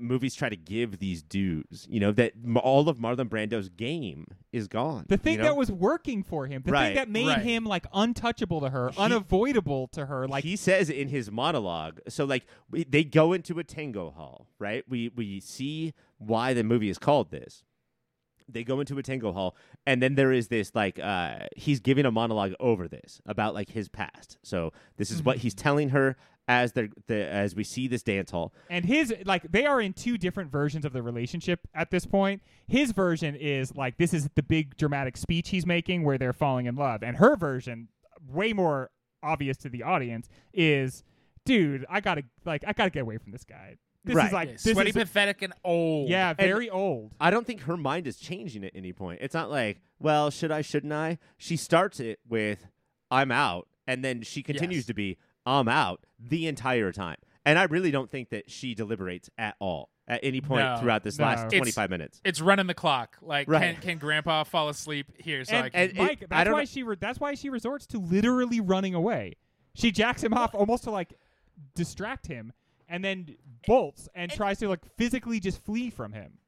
movies 0.00 0.34
try 0.34 0.48
to 0.48 0.56
give 0.56 0.98
these 0.98 1.22
dudes 1.22 1.86
you 1.90 1.98
know 2.00 2.12
that 2.12 2.32
all 2.62 2.88
of 2.88 2.98
marlon 2.98 3.28
brando's 3.28 3.68
game 3.68 4.26
is 4.52 4.68
gone 4.68 5.04
the 5.08 5.16
thing 5.16 5.32
you 5.34 5.38
know? 5.38 5.44
that 5.44 5.56
was 5.56 5.70
working 5.70 6.22
for 6.22 6.46
him, 6.46 6.62
the 6.64 6.72
Right, 6.72 6.86
thing 6.88 6.94
that 6.96 7.08
made 7.08 7.26
right. 7.26 7.40
him 7.42 7.64
like 7.64 7.86
untouchable 7.92 8.60
to 8.60 8.70
her, 8.70 8.90
He- 8.90 8.98
unavoidable 9.00 9.88
to 9.88 10.06
her, 10.06 10.26
like 10.28 10.44
he 10.44 10.56
says 10.56 10.90
in 10.90 11.08
his 11.08 11.30
monologue 11.30 12.00
so 12.08 12.24
like 12.24 12.44
we, 12.70 12.84
they 12.84 13.04
go 13.04 13.32
into 13.32 13.58
a 13.58 13.64
tango 13.64 14.10
hall 14.10 14.46
right 14.58 14.84
we 14.88 15.10
we 15.14 15.40
see 15.40 15.94
why 16.18 16.54
the 16.54 16.64
movie 16.64 16.88
is 16.88 16.98
called 16.98 17.30
this 17.30 17.64
they 18.50 18.64
go 18.64 18.80
into 18.80 18.96
a 18.98 19.02
tango 19.02 19.30
hall 19.32 19.54
and 19.86 20.02
then 20.02 20.14
there 20.14 20.32
is 20.32 20.48
this 20.48 20.74
like 20.74 20.98
uh 20.98 21.40
he's 21.56 21.80
giving 21.80 22.06
a 22.06 22.10
monologue 22.10 22.54
over 22.60 22.88
this 22.88 23.20
about 23.26 23.52
like 23.54 23.68
his 23.70 23.88
past 23.88 24.38
so 24.42 24.72
this 24.96 25.10
is 25.10 25.22
what 25.22 25.36
he's 25.38 25.54
telling 25.54 25.90
her 25.90 26.16
as 26.48 26.72
they're 26.72 26.88
the, 27.06 27.14
as 27.28 27.54
we 27.54 27.62
see 27.62 27.86
this 27.86 28.02
dance 28.02 28.30
hall 28.30 28.54
and 28.70 28.84
his 28.86 29.12
like 29.26 29.42
they 29.52 29.66
are 29.66 29.80
in 29.82 29.92
two 29.92 30.16
different 30.16 30.50
versions 30.50 30.84
of 30.86 30.92
the 30.94 31.02
relationship 31.02 31.60
at 31.74 31.90
this 31.90 32.06
point. 32.06 32.42
His 32.66 32.92
version 32.92 33.34
is 33.36 33.74
like 33.76 33.98
this 33.98 34.12
is 34.14 34.28
the 34.34 34.42
big 34.42 34.76
dramatic 34.76 35.16
speech 35.18 35.50
he's 35.50 35.66
making 35.66 36.04
where 36.04 36.16
they're 36.18 36.32
falling 36.32 36.66
in 36.66 36.74
love, 36.74 37.02
and 37.02 37.18
her 37.18 37.36
version, 37.36 37.88
way 38.26 38.52
more 38.52 38.90
obvious 39.22 39.56
to 39.58 39.68
the 39.68 39.82
audience, 39.82 40.28
is 40.54 41.04
dude, 41.44 41.84
I 41.90 42.00
gotta 42.00 42.24
like 42.44 42.64
I 42.66 42.72
gotta 42.72 42.90
get 42.90 43.02
away 43.02 43.18
from 43.18 43.32
this 43.32 43.44
guy. 43.44 43.76
This 44.04 44.14
Right. 44.16 44.26
is 44.28 44.32
like 44.32 44.48
Yeah, 44.48 44.54
this 44.54 44.72
sweaty, 44.74 44.90
is 44.90 44.96
pathetic, 44.96 45.42
and 45.42 45.52
old. 45.64 46.08
yeah, 46.08 46.32
very 46.32 46.70
old. 46.70 47.12
I 47.20 47.30
don't 47.30 47.46
think 47.46 47.62
her 47.62 47.76
mind 47.76 48.06
is 48.06 48.16
changing 48.16 48.64
at 48.64 48.72
any 48.74 48.92
point. 48.94 49.18
It's 49.20 49.34
not 49.34 49.50
like, 49.50 49.82
well, 49.98 50.30
should 50.30 50.50
I, 50.50 50.62
shouldn't 50.62 50.92
I? 50.94 51.18
She 51.36 51.56
starts 51.56 52.00
it 52.00 52.20
with, 52.26 52.68
I'm 53.10 53.30
out. 53.32 53.68
And 53.86 54.04
then 54.04 54.22
she 54.22 54.42
continues 54.42 54.78
Yes. 54.80 54.86
to 54.86 54.94
be, 54.94 55.18
I'm 55.48 55.68
out 55.68 56.04
the 56.20 56.46
entire 56.46 56.92
time. 56.92 57.16
And 57.44 57.58
I 57.58 57.64
really 57.64 57.90
don't 57.90 58.10
think 58.10 58.28
that 58.30 58.50
she 58.50 58.74
deliberates 58.74 59.30
at 59.38 59.56
all 59.58 59.88
at 60.06 60.20
any 60.22 60.40
point 60.42 60.62
No, 60.64 60.76
throughout 60.78 61.02
this 61.02 61.18
no. 61.18 61.24
last 61.24 61.46
It's- 61.46 61.58
25 61.58 61.88
minutes. 61.90 62.20
It's 62.24 62.40
running 62.40 62.66
the 62.66 62.74
clock. 62.74 63.16
Like, 63.22 63.48
Right. 63.48 63.74
can, 63.74 63.82
can 63.82 63.98
Grandpa 63.98 64.44
fall 64.44 64.68
asleep 64.68 65.10
here? 65.18 65.44
So 65.44 65.54
I 65.56 65.58
and, 65.60 65.72
can. 65.72 65.80
and- 65.88 65.96
Mike, 65.98 66.22
I 66.24 66.26
that's 66.28 66.44
don't 66.44 66.52
why 66.52 66.60
know- 66.60 66.64
she 66.66 66.82
re- 66.82 66.96
that's 67.00 67.18
why 67.20 67.34
she 67.34 67.48
resorts 67.48 67.86
to 67.88 67.98
literally 67.98 68.60
running 68.60 68.94
away. 68.94 69.34
She 69.74 69.90
jacks 69.90 70.22
him 70.22 70.34
off 70.34 70.54
almost 70.54 70.84
to 70.84 70.90
like 70.90 71.14
distract 71.74 72.26
him, 72.26 72.52
and 72.88 73.04
then 73.04 73.36
bolts 73.66 74.08
and, 74.14 74.30
And- 74.30 74.36
tries 74.36 74.58
to 74.58 74.68
like 74.68 74.84
physically 74.96 75.40
just 75.40 75.62
flee 75.64 75.90
from 75.90 76.12
him. 76.12 76.38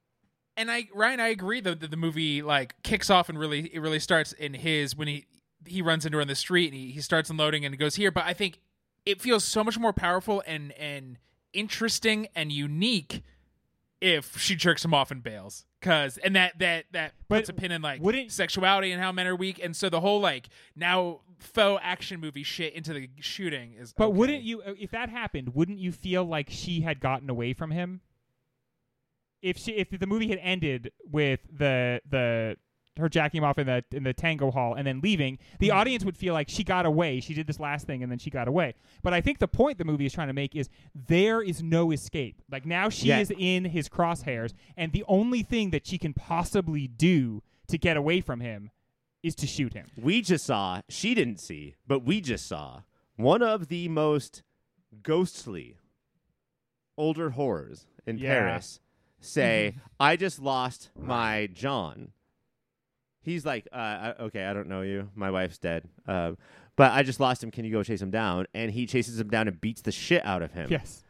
and 0.56 0.70
I 0.70 0.88
Ryan, 0.94 1.20
I 1.20 1.28
agree 1.28 1.60
though 1.60 1.74
that 1.74 1.90
the 1.90 1.96
movie 1.96 2.42
like 2.42 2.74
kicks 2.82 3.08
off 3.08 3.28
and 3.30 3.38
really 3.38 3.74
it 3.74 3.78
really 3.80 4.00
starts 4.00 4.32
in 4.32 4.52
his 4.54 4.94
when 4.96 5.08
he 5.08 5.26
he 5.66 5.80
runs 5.82 6.04
into 6.04 6.16
her 6.18 6.22
in 6.22 6.28
the 6.28 6.34
street 6.34 6.66
and 6.72 6.74
he, 6.74 6.90
he 6.90 7.00
starts 7.00 7.30
unloading 7.30 7.64
and 7.64 7.78
goes 7.78 7.94
here. 7.96 8.10
But 8.10 8.24
I 8.24 8.32
think 8.34 8.60
it 9.06 9.20
feels 9.20 9.44
so 9.44 9.64
much 9.64 9.78
more 9.78 9.92
powerful 9.92 10.42
and 10.46 10.72
and 10.72 11.18
interesting 11.52 12.28
and 12.34 12.52
unique 12.52 13.22
if 14.00 14.38
she 14.38 14.54
jerks 14.54 14.84
him 14.84 14.94
off 14.94 15.10
and 15.10 15.22
bails. 15.22 15.66
Cause 15.82 16.18
and 16.18 16.36
that 16.36 16.58
that 16.58 16.86
that 16.92 17.14
But 17.28 17.36
puts 17.38 17.48
a 17.48 17.52
pin 17.54 17.72
in 17.72 17.80
like 17.82 18.02
wouldn't- 18.02 18.32
sexuality 18.32 18.92
and 18.92 19.02
how 19.02 19.12
men 19.12 19.26
are 19.26 19.36
weak, 19.36 19.58
and 19.62 19.74
so 19.74 19.88
the 19.88 20.00
whole 20.00 20.20
like 20.20 20.48
now 20.76 21.20
faux 21.38 21.80
action 21.82 22.20
movie 22.20 22.42
shit 22.42 22.74
into 22.74 22.92
the 22.92 23.08
shooting 23.20 23.72
is. 23.74 23.94
But 23.96 24.08
okay. 24.08 24.16
wouldn't 24.18 24.42
you, 24.42 24.60
uh, 24.60 24.74
if 24.78 24.90
that 24.90 25.08
happened, 25.08 25.54
wouldn't 25.54 25.78
you 25.78 25.90
feel 25.90 26.22
like 26.24 26.48
she 26.50 26.82
had 26.82 27.00
gotten 27.00 27.30
away 27.30 27.54
from 27.54 27.70
him? 27.70 28.02
If 29.40 29.56
she, 29.56 29.72
if 29.72 29.88
the 29.90 30.06
movie 30.06 30.28
had 30.28 30.38
ended 30.42 30.92
with 31.02 31.40
the 31.50 32.02
the 32.08 32.56
her 32.98 33.08
jacking 33.08 33.38
him 33.38 33.44
off 33.44 33.58
in 33.58 33.66
the 33.66 33.84
in 33.92 34.02
the 34.02 34.12
tango 34.12 34.50
hall 34.50 34.74
and 34.74 34.86
then 34.86 35.00
leaving, 35.00 35.38
the 35.58 35.68
Mhm. 35.68 35.74
audience 35.74 36.04
would 36.04 36.16
feel 36.16 36.34
like 36.34 36.48
she 36.48 36.64
got 36.64 36.84
away. 36.84 37.20
She 37.20 37.34
did 37.34 37.46
this 37.46 37.60
last 37.60 37.86
thing 37.86 38.02
and 38.02 38.10
then 38.10 38.18
she 38.18 38.30
got 38.30 38.48
away. 38.48 38.74
But 39.02 39.12
I 39.14 39.20
think 39.20 39.38
the 39.38 39.48
point 39.48 39.78
the 39.78 39.84
movie 39.84 40.06
is 40.06 40.12
trying 40.12 40.26
to 40.26 40.32
make 40.34 40.54
is 40.56 40.68
there 40.94 41.40
is 41.40 41.62
no 41.62 41.92
escape. 41.92 42.42
Like 42.50 42.66
now 42.66 42.88
she 42.88 43.08
Yeah. 43.08 43.20
is 43.20 43.32
in 43.36 43.66
his 43.66 43.88
crosshairs, 43.88 44.52
and 44.76 44.92
the 44.92 45.04
only 45.08 45.42
thing 45.42 45.70
that 45.70 45.86
she 45.86 45.98
can 45.98 46.12
possibly 46.12 46.88
do 46.88 47.42
to 47.68 47.78
get 47.78 47.96
away 47.96 48.20
from 48.20 48.40
him 48.40 48.70
is 49.22 49.34
to 49.36 49.46
shoot 49.46 49.72
him. 49.74 49.86
We 49.96 50.20
just 50.22 50.44
saw, 50.44 50.82
she 50.88 51.14
didn't 51.14 51.38
see, 51.40 51.76
but 51.86 52.00
we 52.00 52.20
just 52.20 52.46
saw 52.46 52.82
one 53.16 53.42
of 53.42 53.68
the 53.68 53.88
most 53.88 54.42
ghostly 55.02 55.76
older 56.96 57.30
horrors 57.30 57.86
in 58.06 58.18
Yeah. 58.18 58.30
Paris 58.40 58.80
say, 59.20 59.76
I 60.00 60.16
just 60.16 60.40
lost 60.40 60.90
my 60.98 61.46
John. 61.46 62.12
He's 63.22 63.44
like, 63.44 63.68
uh, 63.72 63.76
I- 63.76 64.14
okay, 64.24 64.44
I 64.44 64.52
don't 64.54 64.68
know 64.68 64.82
you. 64.82 65.10
My 65.14 65.30
wife's 65.30 65.58
dead. 65.58 65.84
Um, 66.06 66.38
but 66.76 66.92
I 66.92 67.02
just 67.02 67.20
lost 67.20 67.42
him. 67.42 67.50
Can 67.50 67.64
you 67.64 67.72
go 67.72 67.82
chase 67.82 68.00
him 68.00 68.10
down? 68.10 68.46
And 68.54 68.70
he 68.70 68.86
chases 68.86 69.20
him 69.20 69.28
down 69.28 69.48
and 69.48 69.60
beats 69.60 69.82
the 69.82 69.92
shit 69.92 70.24
out 70.24 70.42
of 70.42 70.52
him. 70.52 70.68
Yes. 70.70 71.04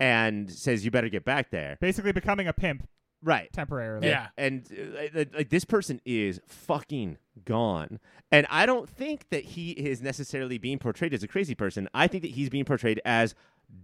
And 0.00 0.50
says, 0.50 0.84
you 0.84 0.90
better 0.90 1.08
get 1.08 1.24
back 1.24 1.50
there. 1.50 1.78
Basically 1.80 2.12
becoming 2.12 2.46
a 2.48 2.52
pimp 2.52 2.86
Right. 3.22 3.50
temporarily. 3.52 4.08
Yeah. 4.08 4.26
And 4.36 4.68
uh, 4.70 5.08
like- 5.14 5.34
like 5.34 5.48
this 5.48 5.64
person 5.64 6.00
is 6.04 6.40
fucking 6.46 7.16
gone. 7.46 7.98
And 8.30 8.46
I 8.50 8.66
don't 8.66 8.88
think 8.88 9.30
that 9.30 9.44
he 9.44 9.70
is 9.70 10.02
necessarily 10.02 10.58
being 10.58 10.78
portrayed 10.78 11.14
as 11.14 11.22
a 11.22 11.28
crazy 11.28 11.54
person. 11.54 11.88
I 11.94 12.06
think 12.06 12.22
that 12.22 12.32
he's 12.32 12.50
being 12.50 12.66
portrayed 12.66 13.00
as 13.06 13.34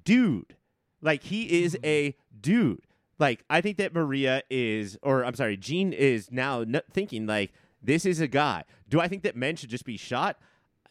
dude. 0.04 0.56
Like 1.00 1.22
he 1.22 1.62
is 1.62 1.78
a 1.82 2.14
dude. 2.38 2.82
Like 3.18 3.44
I 3.48 3.60
think 3.62 3.78
that 3.78 3.94
Maria 3.94 4.42
is, 4.50 4.98
or 5.02 5.24
I'm 5.24 5.34
sorry, 5.34 5.56
Jeanne 5.56 5.92
is 5.94 6.30
now 6.30 6.60
n- 6.60 6.82
thinking 6.92 7.26
like 7.26 7.52
this 7.82 8.06
is 8.06 8.20
a 8.20 8.28
guy. 8.28 8.64
Do 8.88 9.00
I 9.00 9.08
think 9.08 9.22
that 9.22 9.36
men 9.36 9.56
should 9.56 9.70
just 9.70 9.84
be 9.84 9.96
shot? 9.96 10.38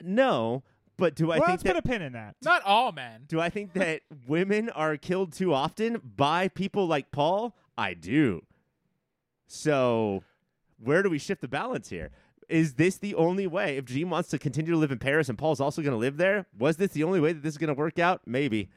No. 0.02 0.64
But 0.98 1.16
do 1.16 1.26
I 1.32 1.38
well, 1.38 1.48
think 1.48 1.49
let's 1.49 1.64
that 1.64 1.76
put 1.76 1.86
a 1.86 1.88
pin 1.88 2.02
in 2.02 2.14
that. 2.14 2.36
Not 2.44 2.61
all 2.64 2.91
men. 2.91 3.24
do 3.28 3.40
I 3.40 3.49
think 3.49 3.74
that 3.74 4.02
women 4.28 4.70
are 4.70 4.98
killed 4.98 5.32
too 5.34 5.53
often 5.53 6.02
by 6.16 6.49
people 6.49 6.88
like 6.88 7.11
Paul? 7.11 7.56
I 7.78 7.94
do. 7.94 8.41
So, 9.48 10.24
where 10.78 11.02
do 11.02 11.10
we 11.10 11.18
shift 11.18 11.41
the 11.41 11.48
balance 11.48 11.90
here? 11.90 12.11
Is 12.49 12.74
this 12.74 12.98
the 12.98 13.16
only 13.16 13.48
way? 13.48 13.78
If 13.78 13.86
Jeanne 13.86 14.10
wants 14.10 14.30
to 14.30 14.40
continue 14.40 14.72
to 14.72 14.78
live 14.78 14.91
in 14.91 14.99
Paris 14.99 15.30
and 15.30 15.38
Paul's 15.38 15.61
also 15.61 15.82
going 15.82 15.94
to 15.94 15.98
live 15.98 16.18
there, 16.18 16.48
was 16.57 16.78
this 16.78 16.91
the 16.91 17.03
only 17.03 17.20
way 17.20 17.32
that 17.32 17.44
this 17.44 17.53
is 17.53 17.57
going 17.57 17.70
to 17.70 17.74
work 17.74 17.99
out? 17.99 18.22
Maybe. 18.26 18.70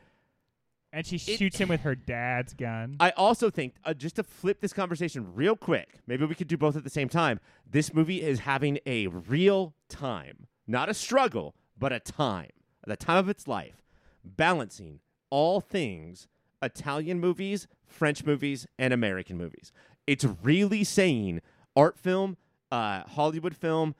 And 0.95 1.07
she 1.07 1.17
shoots 1.17 1.57
him 1.57 1.71
with 1.71 1.81
her 1.83 1.95
dad's 1.95 2.53
gun. 2.53 2.97
I 3.01 3.11
also 3.11 3.49
think, 3.49 3.75
uh, 3.85 3.95
just 3.95 4.17
to 4.17 4.23
flip 4.23 4.61
this 4.61 4.75
conversation 4.75 5.35
real 5.35 5.57
quick, 5.57 6.01
maybe 6.07 6.27
we 6.27 6.35
could 6.35 6.49
do 6.49 6.59
both 6.59 6.77
at 6.77 6.85
the 6.85 6.91
same 6.91 7.09
time. 7.09 7.41
This 7.69 7.95
movie 7.95 8.21
is 8.21 8.41
having 8.41 8.79
a 8.85 9.07
real 9.07 9.75
time, 9.89 10.47
not 10.67 10.91
a 10.91 10.95
struggle, 10.95 11.55
but 11.79 11.93
a 11.93 12.01
time, 12.01 12.51
the 12.87 12.97
time 12.97 13.17
of 13.17 13.29
its 13.31 13.49
life, 13.49 13.83
balancing 14.23 15.01
all 15.31 15.61
things 15.63 16.29
Italian 16.61 17.19
movies, 17.19 17.67
French 17.87 18.25
movies, 18.25 18.67
and 18.79 18.93
American 18.93 19.37
movies. 19.39 19.73
It's 20.07 20.25
really 20.43 20.85
saying 20.85 21.41
art 21.75 21.99
film, 21.99 22.37
uh, 22.71 23.03
Hollywood 23.05 23.57
film, 23.57 23.95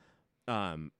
um, 0.47 0.91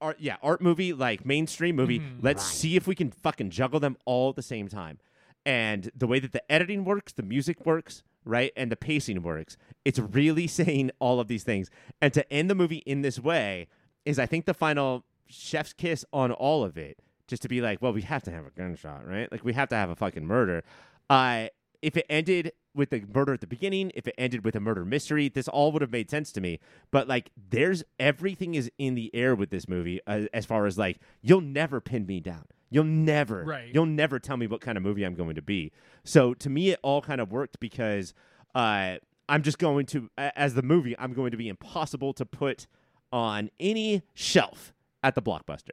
art, 0.00 0.16
yeah, 0.20 0.36
art 0.42 0.60
movie, 0.62 0.92
like 0.92 1.24
mainstream 1.26 1.76
movie. 1.76 2.00
Mhm. 2.00 2.18
Let's 2.22 2.42
Right. 2.44 2.54
see 2.54 2.76
if 2.76 2.86
we 2.86 2.94
can 2.94 3.10
fucking 3.10 3.50
juggle 3.50 3.78
them 3.78 3.96
all 4.06 4.30
at 4.30 4.36
the 4.36 4.42
same 4.42 4.68
time. 4.68 4.98
And 5.46 5.90
the 5.94 6.06
way 6.06 6.18
that 6.20 6.32
the 6.32 6.50
editing 6.50 6.84
works, 6.84 7.12
the 7.12 7.22
music 7.22 7.66
works, 7.66 8.02
right, 8.24 8.52
and 8.56 8.72
the 8.72 8.76
pacing 8.76 9.22
works, 9.22 9.56
it's 9.84 9.98
really 9.98 10.46
saying 10.48 10.90
all 10.98 11.20
of 11.20 11.28
these 11.28 11.44
things. 11.44 11.70
And 12.00 12.12
to 12.14 12.30
end 12.32 12.50
the 12.50 12.54
movie 12.54 12.82
in 12.86 13.02
this 13.02 13.18
way 13.18 13.68
is, 14.04 14.18
I 14.18 14.26
think, 14.26 14.46
the 14.46 14.54
final 14.54 15.04
chef's 15.28 15.72
kiss 15.72 16.04
on 16.12 16.32
all 16.32 16.64
of 16.64 16.76
it. 16.76 16.98
Just 17.26 17.40
to 17.42 17.48
be 17.48 17.62
like, 17.62 17.80
well, 17.80 17.92
we 17.92 18.02
have 18.02 18.22
to 18.24 18.30
have 18.30 18.44
a 18.44 18.50
gunshot, 18.50 19.06
right? 19.06 19.32
Like 19.32 19.44
we 19.44 19.54
have 19.54 19.70
to 19.70 19.76
have 19.76 19.88
a 19.88 19.96
fucking 19.96 20.26
murder. 20.26 20.62
Uh, 21.08 21.46
if 21.80 21.96
it 21.96 22.04
ended 22.10 22.52
with 22.74 22.90
the 22.90 23.02
murder 23.14 23.32
at 23.32 23.40
the 23.40 23.46
beginning, 23.46 23.92
if 23.94 24.06
it 24.06 24.14
ended 24.18 24.44
with 24.44 24.54
a 24.56 24.60
murder 24.60 24.84
mystery, 24.84 25.28
this 25.28 25.48
all 25.48 25.72
would 25.72 25.80
have 25.80 25.92
made 25.92 26.10
sense 26.10 26.32
to 26.32 26.40
me. 26.40 26.58
But 26.90 27.08
like, 27.08 27.30
there's 27.50 27.82
everything 27.98 28.54
is 28.54 28.70
in 28.78 28.94
the 28.94 29.14
air 29.14 29.34
with 29.34 29.50
this 29.50 29.68
movie 29.68 30.00
uh, 30.06 30.22
as 30.32 30.44
far 30.44 30.66
as 30.66 30.76
like, 30.76 30.98
you'll 31.22 31.40
never 31.40 31.80
pin 31.80 32.06
me 32.06 32.20
down. 32.20 32.44
You'll 32.74 32.84
never, 32.84 33.44
Right. 33.44 33.72
you'll 33.72 33.86
never 33.86 34.18
tell 34.18 34.36
me 34.36 34.46
what 34.48 34.60
kind 34.60 34.76
of 34.76 34.82
movie 34.82 35.04
I'm 35.04 35.14
going 35.14 35.36
to 35.36 35.42
be. 35.42 35.70
So 36.02 36.34
to 36.34 36.50
me, 36.50 36.70
it 36.70 36.80
all 36.82 37.00
kind 37.00 37.20
of 37.20 37.30
worked 37.30 37.60
because 37.60 38.12
uh, 38.54 38.96
I'm 39.28 39.42
just 39.42 39.58
going 39.58 39.86
to, 39.86 40.10
as 40.18 40.54
the 40.54 40.62
movie, 40.62 40.96
I'm 40.98 41.12
going 41.12 41.30
to 41.30 41.36
be 41.36 41.48
impossible 41.48 42.12
to 42.14 42.26
put 42.26 42.66
on 43.12 43.50
any 43.60 44.02
shelf 44.14 44.74
at 45.04 45.14
the 45.14 45.22
blockbuster. 45.22 45.70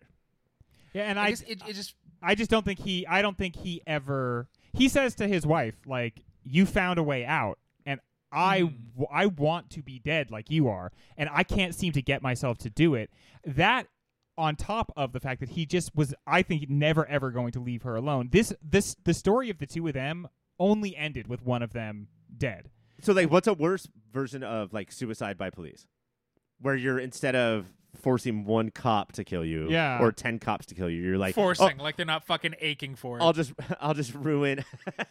yeah, 0.94 1.04
and 1.10 1.20
I, 1.20 1.24
I, 1.26 1.30
guess 1.30 1.42
it, 1.42 1.62
it 1.68 1.74
just 1.74 1.96
I 2.22 2.36
just 2.36 2.52
don't 2.52 2.64
think 2.64 2.80
he. 2.80 3.08
I 3.08 3.22
don't 3.24 3.38
think 3.38 3.56
he 3.56 3.82
ever. 3.88 4.48
He 4.74 4.88
says 4.88 5.16
to 5.16 5.28
his 5.28 5.44
wife, 5.46 5.76
like, 5.88 6.22
"You 6.44 6.66
found 6.68 7.00
a 7.00 7.04
way 7.04 7.26
out, 7.26 7.58
and 7.86 8.00
I, 8.32 8.60
Hmm. 8.60 8.66
w- 8.96 9.08
I 9.12 9.26
want 9.26 9.72
to 9.72 9.82
be 9.82 9.98
dead 10.00 10.30
like 10.30 10.52
you 10.52 10.68
are, 10.68 10.92
and 11.18 11.30
I 11.34 11.44
can't 11.44 11.74
seem 11.74 11.94
to 11.94 12.02
get 12.02 12.22
myself 12.22 12.58
to 12.60 12.70
do 12.70 12.94
it." 12.94 13.10
That, 13.44 13.88
on 14.38 14.56
top 14.56 14.92
of 14.96 15.12
the 15.12 15.20
fact 15.20 15.40
that 15.42 15.50
he 15.50 15.66
just 15.66 15.96
was, 15.96 16.14
I 16.26 16.42
think, 16.42 16.70
never 16.70 17.06
ever 17.08 17.32
going 17.32 17.52
to 17.52 17.60
leave 17.60 17.84
her 17.84 17.96
alone. 17.96 18.30
This, 18.32 18.54
this, 18.62 18.96
the 19.04 19.14
story 19.14 19.50
of 19.50 19.58
the 19.60 19.66
two 19.68 19.88
of 19.88 19.94
them 19.94 20.28
only 20.60 20.96
ended 20.96 21.28
with 21.28 21.44
one 21.44 21.62
of 21.62 21.74
them 21.74 22.08
dead. 22.38 22.70
So 23.02 23.14
like, 23.14 23.32
what's 23.32 23.48
a 23.48 23.54
worse 23.54 23.88
version 24.14 24.44
of 24.44 24.74
like 24.74 24.92
suicide 24.92 25.38
by 25.38 25.50
police, 25.50 25.88
where 26.60 26.76
you're 26.76 27.00
instead 27.00 27.36
of 27.36 27.66
forcing 28.00 28.46
one 28.46 28.70
cop 28.70 29.12
to 29.14 29.24
kill 29.24 29.44
you, 29.44 29.70
Yeah. 29.70 30.00
or 30.00 30.12
ten 30.12 30.40
cops 30.40 30.68
to 30.68 30.76
kill 30.76 30.90
you, 30.90 31.02
you're 31.02 31.18
like 31.18 31.36
forcing, 31.36 31.78
"Oh, 31.80 31.84
like 31.84 31.98
they're 31.98 32.06
not 32.06 32.26
fucking 32.26 32.56
aching 32.62 32.96
for 32.96 33.18
it. 33.18 33.22
I'll 33.24 33.34
just 33.34 33.54
I'll 33.82 33.94
just 33.96 34.14
ruin. 34.14 34.64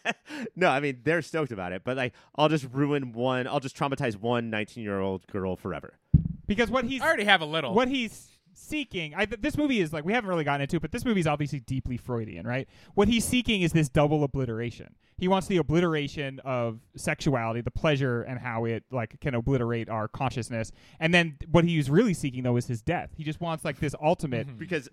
no, 0.57 0.69
I 0.69 0.81
mean 0.81 1.01
they're 1.03 1.21
stoked 1.21 1.53
about 1.53 1.73
it, 1.73 1.83
but 1.85 1.97
like 1.97 2.15
I'll 2.37 2.49
just 2.49 2.67
ruin 2.73 3.13
one. 3.13 3.47
I'll 3.49 3.61
just 3.61 3.77
traumatize 3.77 4.17
one 4.17 4.51
19 4.51 4.83
year 4.83 5.01
old 5.01 5.27
girl 5.27 5.57
forever. 5.57 5.99
Because 6.47 6.71
what 6.71 6.85
he's 6.85 7.03
I 7.03 7.07
already 7.07 7.25
have 7.25 7.41
a 7.43 7.47
little. 7.47 7.75
what 7.75 7.89
he's 7.89 8.29
seeking 8.61 9.15
I, 9.15 9.25
this 9.27 9.57
movie 9.57 9.81
is 9.81 9.93
like 9.93 10.05
we 10.05 10.13
haven't 10.13 10.29
really 10.29 10.45
gotten 10.45 10.61
into 10.63 10.77
it 10.77 10.83
but 10.83 10.93
this 10.93 11.05
movie 11.05 11.21
is 11.21 11.27
obviously 11.27 11.61
deeply 11.61 11.97
freudian 11.97 12.47
right? 12.47 12.69
What 12.95 13.09
he's 13.09 13.25
seeking 13.25 13.63
is 13.63 13.73
this 13.73 13.89
double 13.89 14.23
obliteration. 14.25 14.95
He 15.19 15.29
wants 15.29 15.47
the 15.49 15.57
obliteration 15.59 16.41
of 16.45 16.81
sexuality 16.97 17.61
the 17.61 17.71
pleasure 17.71 18.23
and 18.23 18.39
how 18.39 18.65
it 18.65 18.85
like 18.91 19.21
can 19.21 19.35
obliterate 19.35 19.89
our 19.89 20.09
consciousness. 20.09 20.73
And 20.99 21.13
then 21.13 21.37
what 21.51 21.65
he's 21.65 21.91
really 21.91 22.15
seeking 22.15 22.43
though 22.43 22.57
is 22.57 22.67
his 22.67 22.83
death. 22.83 23.11
He 23.17 23.25
just 23.25 23.41
wants 23.41 23.65
like 23.65 23.81
this 23.81 23.95
ultimate 24.03 24.47
Mhm. 24.49 24.59
Because 24.59 24.89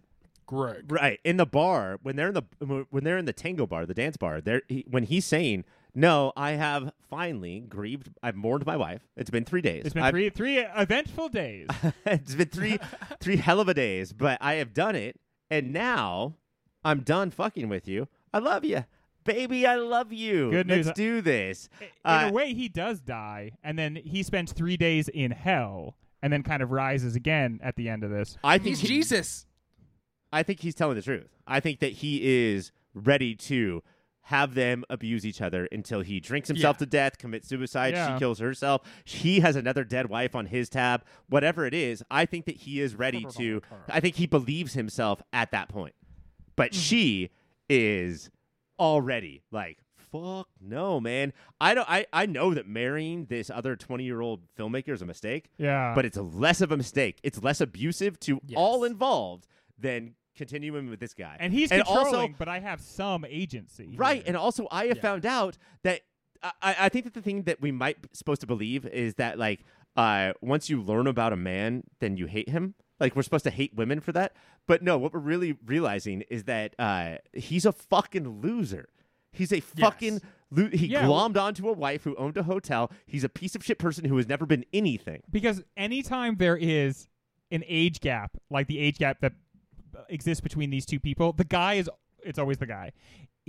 Greg. 0.45 0.89
right. 0.91 1.19
In 1.25 1.37
the 1.37 1.45
bar 1.45 1.99
when 2.03 2.15
they're 2.15 2.29
in 2.29 2.33
the 2.33 2.85
when 2.89 3.03
they're 3.03 3.17
in 3.17 3.25
the 3.25 3.33
tango 3.33 3.67
bar, 3.67 3.85
the 3.85 3.93
dance 3.93 4.17
bar, 4.17 4.39
there 4.41 4.61
when 4.89 5.03
he's 5.03 5.25
saying, 5.25 5.65
"No, 5.97 6.31
I 6.37 6.51
have 6.51 6.91
finally 7.09 7.59
grieved. 7.59 8.09
I've 8.21 8.35
mourned 8.35 8.65
my 8.65 8.77
wife. 8.77 9.01
It's 9.17 9.29
been 9.29 9.43
three 9.45 9.61
days. 9.61 9.83
it's 9.85 9.93
been 9.93 10.03
I've- 10.03 10.11
three 10.13 10.29
three 10.29 10.59
eventful 10.59 11.29
days 11.29 11.67
it's 12.05 12.35
been 12.35 12.49
three 12.49 12.77
three 13.19 13.37
hell 13.37 13.59
of 13.59 13.67
a 13.67 13.73
days, 13.73 14.13
but 14.13 14.37
I 14.41 14.55
have 14.55 14.73
done 14.73 14.95
it, 14.95 15.19
and 15.49 15.73
now 15.73 16.35
I'm 16.85 17.01
done 17.01 17.31
fucking 17.31 17.67
with 17.67 17.87
you. 17.87 18.07
I 18.33 18.39
love 18.39 18.63
you, 18.63 18.85
baby. 19.23 19.65
I 19.65 19.75
love 19.75 20.13
you. 20.13 20.51
Good 20.51 20.67
news. 20.67 20.85
Let's 20.85 20.97
do 20.97 21.21
this. 21.21 21.67
in 21.81 21.87
Uh, 22.05 22.27
a 22.29 22.31
way 22.31 22.53
he 22.53 22.69
does 22.69 22.99
die 23.01 23.51
and 23.63 23.77
then 23.79 23.95
he 23.95 24.21
spends 24.23 24.51
three 24.53 24.77
days 24.77 25.07
in 25.09 25.31
hell 25.31 25.97
and 26.21 26.31
then 26.31 26.43
kind 26.43 26.61
of 26.61 26.71
rises 26.71 27.15
again 27.15 27.59
at 27.63 27.75
the 27.75 27.89
end 27.89 28.03
of 28.03 28.09
this 28.11 28.37
I 28.43 28.57
think 28.57 28.77
He's 28.77 28.79
he- 28.81 28.87
Jesus. 28.87 29.45
I 30.31 30.43
think 30.43 30.59
he's 30.59 30.75
telling 30.75 30.95
the 30.95 31.01
truth. 31.01 31.29
I 31.47 31.59
think 31.61 31.79
that 31.79 31.93
he 31.93 32.45
is 32.51 32.71
ready 32.93 33.33
to 33.35 33.81
have 34.27 34.55
them 34.55 34.83
abuse 34.89 35.25
each 35.25 35.41
other 35.41 35.69
until 35.71 36.01
he 36.01 36.19
drinks 36.19 36.49
himself 36.49 36.75
Yeah. 36.75 36.79
to 36.79 36.85
death, 36.85 37.17
commits 37.17 37.47
suicide, 37.47 37.93
Yeah. 37.93 38.13
she 38.15 38.19
kills 38.19 38.39
herself, 38.39 38.81
he 39.05 39.39
has 39.39 39.55
another 39.55 39.83
dead 39.85 40.07
wife 40.09 40.35
on 40.35 40.47
his 40.47 40.67
tab, 40.69 41.03
whatever 41.29 41.65
it 41.65 41.73
is. 41.73 42.03
I 42.11 42.25
think 42.25 42.45
that 42.45 42.57
he 42.57 42.81
is 42.81 42.93
ready 42.95 43.25
to 43.37 43.61
I 43.87 43.99
think 44.01 44.15
he 44.15 44.27
believes 44.27 44.73
himself 44.73 45.21
at 45.31 45.51
that 45.51 45.69
point. 45.69 45.95
But 46.57 46.73
she 46.73 47.29
is 47.69 48.29
already 48.79 49.43
like 49.51 49.77
fuck 50.11 50.47
no, 50.61 50.99
man. 50.99 51.31
I 51.59 51.73
don't 51.73 51.89
I 51.89 52.05
I 52.13 52.25
know 52.25 52.53
that 52.53 52.67
marrying 52.67 53.25
this 53.25 53.49
other 53.49 53.75
20-year-old 53.75 54.41
filmmaker 54.57 54.89
is 54.89 55.01
a 55.01 55.05
mistake 55.05 55.49
yeah 55.57 55.93
but 55.95 56.05
it's 56.05 56.17
less 56.17 56.61
of 56.61 56.71
a 56.71 56.77
mistake. 56.77 57.19
It's 57.23 57.41
less 57.41 57.61
abusive 57.61 58.19
to 58.21 58.39
Yes. 58.45 58.57
all 58.57 58.83
involved 58.83 59.47
than 59.79 60.15
continuing 60.37 60.89
with 60.89 60.99
this 60.99 61.13
guy. 61.13 61.35
and 61.39 61.51
he's 61.51 61.71
and 61.71 61.83
controlling 61.83 62.15
also 62.15 62.33
but 62.37 62.47
i 62.47 62.59
have 62.59 62.79
some 62.79 63.25
agency 63.25 63.93
right, 63.97 64.17
here. 64.17 64.23
and 64.27 64.37
also 64.37 64.67
I 64.71 64.85
have 64.87 64.97
Yeah. 64.97 65.01
found 65.01 65.25
out 65.25 65.57
that 65.83 66.01
I, 66.43 66.75
I 66.81 66.89
think 66.89 67.05
that 67.05 67.13
the 67.15 67.21
thing 67.21 67.43
that 67.43 67.59
we 67.61 67.71
might 67.71 68.01
be 68.01 68.09
supposed 68.13 68.41
to 68.41 68.47
believe 68.47 68.85
is 68.85 69.15
that 69.15 69.39
like 69.39 69.61
uh, 69.95 70.33
once 70.41 70.69
you 70.69 70.79
learn 70.81 71.07
about 71.07 71.33
a 71.33 71.35
man, 71.35 71.83
then 71.99 72.15
you 72.15 72.27
hate 72.27 72.49
him. 72.49 72.75
Like 72.99 73.15
we're 73.15 73.23
supposed 73.23 73.43
to 73.45 73.49
hate 73.49 73.73
women 73.75 73.99
for 73.99 74.11
that, 74.11 74.33
but 74.67 74.83
no. 74.83 74.99
What 74.99 75.13
we're 75.13 75.19
really 75.19 75.57
realizing 75.65 76.21
is 76.29 76.43
that 76.43 76.75
uh, 76.77 77.15
he's 77.33 77.65
a 77.65 77.71
fucking 77.71 78.41
loser. 78.41 78.89
He's 79.31 79.51
a 79.51 79.59
fucking. 79.61 80.21
Lo- 80.51 80.69
he 80.71 80.85
Yeah. 80.87 81.03
glommed 81.05 81.37
onto 81.37 81.67
a 81.67 81.73
wife 81.73 82.03
who 82.03 82.15
owned 82.17 82.37
a 82.37 82.43
hotel. 82.43 82.91
He's 83.07 83.23
a 83.23 83.29
piece 83.29 83.55
of 83.55 83.63
shit 83.65 83.79
person 83.79 84.05
who 84.05 84.15
has 84.17 84.27
never 84.27 84.45
been 84.45 84.63
anything. 84.71 85.23
because 85.31 85.63
anytime 85.75 86.35
there 86.37 86.55
is 86.57 87.07
an 87.49 87.63
age 87.67 87.99
gap 88.01 88.31
like 88.51 88.67
the 88.67 88.77
age 88.77 88.99
gap 88.99 89.21
that 89.21 89.33
exists 90.09 90.41
between 90.41 90.69
these 90.69 90.85
two 90.85 90.99
people. 90.99 91.33
The 91.33 91.45
guy 91.45 91.75
is 91.75 91.89
it's 92.23 92.39
always 92.39 92.57
the 92.57 92.65
guy 92.65 92.91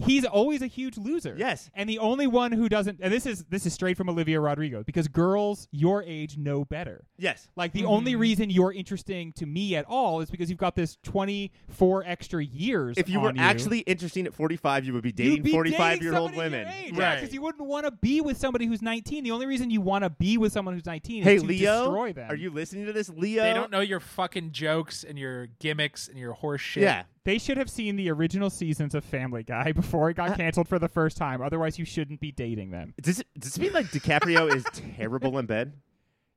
he's 0.05 0.25
always 0.25 0.63
a 0.63 0.67
huge 0.67 0.97
loser. 0.97 1.35
Yes. 1.39 1.71
And 1.75 1.89
the 1.89 1.99
only 1.99 2.27
one 2.27 2.53
who 2.53 2.69
doesn't 2.69 2.99
and 3.03 3.13
this 3.13 3.27
is 3.27 3.45
this 3.51 3.67
is 3.67 3.73
straight 3.75 3.97
from 3.97 4.09
Olivia 4.09 4.41
Rodrigo 4.41 4.83
because 4.83 5.09
girls 5.09 5.69
your 5.71 6.03
age 6.03 6.37
know 6.39 6.65
better. 6.65 7.05
Yes. 7.19 7.49
Like 7.57 7.73
the 7.73 7.85
only 7.85 8.13
Mhm. 8.15 8.19
reason 8.21 8.51
you're 8.51 8.73
interesting 8.73 9.33
to 9.35 9.47
me 9.47 9.77
at 9.77 9.85
all 9.87 10.21
is 10.21 10.31
because 10.31 10.49
you've 10.51 10.59
got 10.59 10.75
this 10.77 10.97
24 11.03 12.05
extra 12.07 12.45
years. 12.45 12.97
If 12.99 13.09
you 13.09 13.21
were 13.21 13.29
on 13.29 13.39
actually 13.39 13.81
interesting 13.81 14.27
at 14.27 14.35
45, 14.35 14.85
you 14.85 14.93
would 14.93 15.03
be 15.03 15.13
dating 15.13 15.43
be 15.43 15.51
45 15.51 16.03
year 16.03 16.15
old 16.17 16.31
somebody 16.33 16.37
your 16.37 16.61
women. 16.63 16.69
age, 16.75 16.97
Right. 16.97 17.17
Because 17.17 17.35
you 17.35 17.43
wouldn't 17.43 17.67
want 17.67 17.87
to 17.87 17.91
be 17.93 18.21
with 18.21 18.37
somebody 18.39 18.67
who's 18.67 18.83
19. 18.83 19.25
The 19.25 19.31
only 19.31 19.47
reason 19.47 19.71
you 19.71 19.81
want 19.81 20.05
to 20.05 20.11
be 20.11 20.39
with 20.39 20.53
someone 20.53 20.75
who's 20.75 20.87
19 20.87 21.23
Hey, 21.23 21.37
is 21.37 21.43
to 21.43 21.49
Leo, 21.49 21.85
destroy 21.85 22.13
them. 22.13 22.31
are 22.31 22.37
you 22.37 22.51
listening 22.51 22.87
to 22.87 22.93
this, 22.93 23.09
Leo? 23.11 23.43
They 23.43 23.53
don't 23.55 23.71
know 23.71 23.81
your 23.81 24.01
fucking 24.01 24.53
jokes 24.53 25.05
and 25.05 25.19
your 25.19 25.47
gimmicks 25.59 26.09
and 26.09 26.19
your 26.19 26.33
horse 26.33 26.61
shit. 26.61 26.83
Yeah. 26.85 27.05
They 27.29 27.37
should 27.37 27.59
have 27.59 27.69
seen 27.69 27.97
the 27.97 28.09
original 28.11 28.49
seasons 28.49 28.95
of 28.95 29.05
Family 29.05 29.43
Guy 29.43 29.73
before 29.83 30.09
it 30.09 30.15
got 30.15 30.31
Uh, 30.31 30.37
canceled 30.37 30.67
for 30.67 30.79
the 30.79 30.89
first 30.89 31.19
time. 31.19 31.43
Otherwise, 31.43 31.79
you 31.79 31.85
shouldn't 31.85 32.21
be 32.21 32.33
dating 32.33 32.71
them. 32.71 32.95
Does 33.03 33.21
it, 33.21 33.27
does 33.39 33.55
it 33.55 33.61
mean 33.61 33.75
like 33.75 33.85
DiCaprio 33.89 34.51
is 34.57 34.65
terrible 34.97 35.37
in 35.39 35.45
bed? 35.45 35.75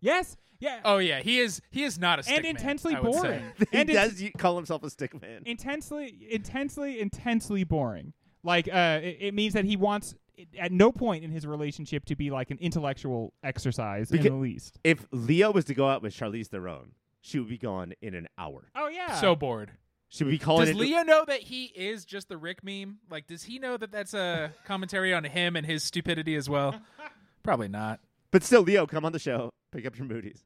Yes. 0.01 0.35
Yeah. 0.59 0.81
Oh 0.83 0.97
yeah, 0.97 1.21
he 1.21 1.39
is. 1.39 1.61
He 1.71 1.83
is 1.83 1.97
not 1.97 2.19
a 2.19 2.23
stick 2.23 2.35
and 2.35 2.43
man, 2.43 2.55
intensely 2.57 2.93
I 2.93 2.99
would 2.99 3.13
say. 3.13 3.21
boring. 3.21 3.43
he 3.71 3.77
and 3.77 3.87
does 3.87 4.21
y- 4.21 4.33
call 4.37 4.57
himself 4.57 4.83
a 4.83 4.89
stick 4.89 5.19
man. 5.21 5.43
intensely, 5.45 6.27
intensely, 6.29 6.99
intensely 6.99 7.63
boring. 7.63 8.11
Like, 8.43 8.67
uh, 8.67 8.99
it, 9.01 9.17
it 9.21 9.33
means 9.33 9.53
that 9.53 9.63
he 9.63 9.77
wants 9.77 10.13
at 10.59 10.73
no 10.73 10.91
point 10.91 11.23
in 11.23 11.31
his 11.31 11.47
relationship 11.47 12.03
to 12.07 12.17
be 12.17 12.31
like 12.31 12.51
an 12.51 12.57
intellectual 12.59 13.33
exercise 13.45 14.11
in 14.11 14.21
the 14.23 14.29
least. 14.31 14.77
If 14.83 15.05
Leo 15.11 15.51
was 15.53 15.63
to 15.65 15.73
go 15.73 15.87
out 15.87 16.01
with 16.01 16.13
Charlize 16.13 16.47
Theron, 16.47 16.91
she 17.21 17.39
would 17.39 17.47
be 17.47 17.57
gone 17.57 17.93
in 18.01 18.13
an 18.13 18.27
hour. 18.37 18.69
Oh 18.75 18.89
yeah. 18.89 19.15
So 19.21 19.37
bored. 19.37 19.71
She 20.11 20.25
we 20.25 20.31
be 20.31 20.39
calling 20.39 20.65
Does 20.65 20.75
it. 20.75 20.77
Leo 20.77 21.03
know 21.03 21.23
that 21.25 21.39
he 21.39 21.65
is 21.73 22.03
just 22.03 22.27
the 22.27 22.37
Rick 22.37 22.65
meme? 22.65 22.97
Like, 23.09 23.27
does 23.27 23.43
he 23.43 23.59
know 23.59 23.77
that 23.77 23.93
that's 23.93 24.13
a 24.13 24.51
commentary 24.65 25.13
on 25.13 25.23
him 25.23 25.55
and 25.55 25.65
his 25.65 25.83
stupidity 25.85 26.35
as 26.35 26.49
well? 26.49 26.75
Probably 27.43 27.69
not. 27.69 28.01
But 28.29 28.43
still, 28.43 28.61
Leo, 28.61 28.85
come 28.85 29.05
on 29.05 29.13
the 29.13 29.19
show. 29.19 29.51
Pick 29.71 29.85
up 29.85 29.97
your 29.97 30.05
moodies. 30.05 30.43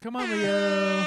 Come 0.00 0.14
on, 0.14 0.30
Leo. 0.30 1.04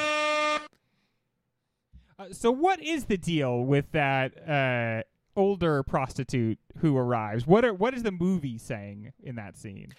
Uh, 2.20 2.34
so 2.34 2.52
what 2.52 2.82
is 2.82 3.06
the 3.06 3.18
deal 3.18 3.62
with 3.62 3.90
that 3.94 4.34
uh, 4.46 5.04
older 5.40 5.82
prostitute 5.84 6.60
who 6.80 6.98
arrives? 6.98 7.48
What 7.48 7.64
are 7.64 7.74
what 7.74 7.94
is 7.94 8.04
the 8.04 8.12
movie 8.12 8.58
saying 8.58 9.14
in 9.24 9.36
that 9.36 9.56
scene? 9.58 9.94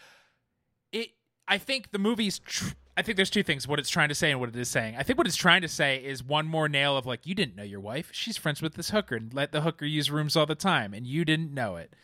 It. 0.92 1.12
I 1.48 1.58
think 1.58 1.92
the 1.92 1.98
movie's. 1.98 2.38
Tr- 2.38 2.74
I 2.96 3.02
think 3.02 3.16
there's 3.16 3.30
two 3.30 3.42
things: 3.42 3.68
what 3.68 3.78
it's 3.78 3.90
trying 3.90 4.08
to 4.08 4.14
say 4.14 4.30
and 4.30 4.40
what 4.40 4.48
it 4.48 4.56
is 4.56 4.68
saying. 4.68 4.96
I 4.96 5.02
think 5.02 5.18
what 5.18 5.26
it's 5.26 5.36
trying 5.36 5.62
to 5.62 5.68
say 5.68 6.02
is 6.02 6.22
one 6.22 6.46
more 6.46 6.68
nail 6.68 6.96
of 6.96 7.06
like, 7.06 7.26
you 7.26 7.34
didn't 7.34 7.56
know 7.56 7.62
your 7.62 7.80
wife. 7.80 8.08
She's 8.12 8.36
friends 8.36 8.62
with 8.62 8.74
this 8.74 8.90
hooker 8.90 9.16
and 9.16 9.32
let 9.32 9.52
the 9.52 9.60
hooker 9.60 9.84
use 9.84 10.10
rooms 10.10 10.36
all 10.36 10.46
the 10.46 10.54
time, 10.54 10.94
and 10.94 11.06
you 11.06 11.24
didn't 11.24 11.52
know 11.52 11.76
it. 11.76 11.94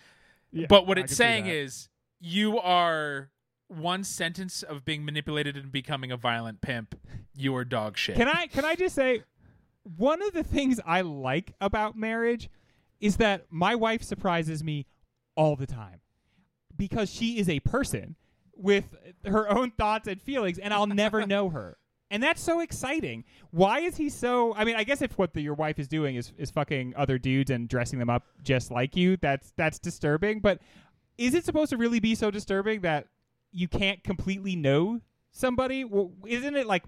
Yeah, 0.50 0.66
but 0.68 0.86
what 0.86 0.98
I 0.98 1.02
it's 1.02 1.16
saying 1.16 1.46
is, 1.46 1.88
you 2.20 2.58
are 2.58 3.30
one 3.68 4.04
sentence 4.04 4.62
of 4.62 4.84
being 4.84 5.04
manipulated 5.04 5.56
and 5.56 5.72
becoming 5.72 6.12
a 6.12 6.16
violent 6.16 6.60
pimp. 6.60 6.94
You 7.34 7.56
are 7.56 7.64
dog 7.64 7.96
shit. 7.96 8.16
Can 8.16 8.28
I 8.28 8.46
can 8.46 8.64
I 8.64 8.74
just 8.74 8.94
say 8.94 9.22
one 9.96 10.22
of 10.22 10.32
the 10.32 10.44
things 10.44 10.80
I 10.86 11.00
like 11.00 11.54
about 11.60 11.96
marriage 11.96 12.50
is 13.00 13.16
that 13.16 13.46
my 13.50 13.74
wife 13.74 14.02
surprises 14.02 14.62
me 14.62 14.86
all 15.34 15.56
the 15.56 15.66
time 15.66 16.00
because 16.76 17.10
she 17.10 17.38
is 17.38 17.48
a 17.48 17.60
person 17.60 18.16
with 18.56 18.94
her 19.24 19.48
own 19.48 19.70
thoughts 19.72 20.08
and 20.08 20.20
feelings 20.20 20.58
and 20.58 20.72
I'll 20.72 20.86
never 20.86 21.26
know 21.34 21.50
her. 21.50 21.78
And 22.10 22.22
that's 22.22 22.42
so 22.42 22.60
exciting. 22.60 23.24
Why 23.52 23.80
is 23.80 23.96
he 23.96 24.10
so 24.10 24.54
I 24.54 24.64
mean, 24.64 24.76
I 24.76 24.84
guess 24.84 25.00
if 25.00 25.16
what 25.18 25.32
the, 25.32 25.40
your 25.40 25.54
wife 25.54 25.78
is 25.78 25.88
doing 25.88 26.16
is 26.16 26.32
is 26.36 26.50
fucking 26.50 26.92
other 26.96 27.18
dudes 27.18 27.50
and 27.50 27.68
dressing 27.68 27.98
them 27.98 28.10
up 28.10 28.24
just 28.42 28.70
like 28.70 28.96
you, 28.96 29.16
that's 29.16 29.52
that's 29.56 29.78
disturbing, 29.78 30.40
but 30.40 30.60
is 31.16 31.34
it 31.34 31.44
supposed 31.44 31.70
to 31.70 31.76
really 31.76 32.00
be 32.00 32.14
so 32.14 32.30
disturbing 32.30 32.82
that 32.82 33.06
you 33.50 33.68
can't 33.68 34.02
completely 34.04 34.56
know 34.56 35.00
somebody? 35.30 35.84
Well, 35.84 36.12
isn't 36.26 36.54
it 36.54 36.66
like 36.66 36.84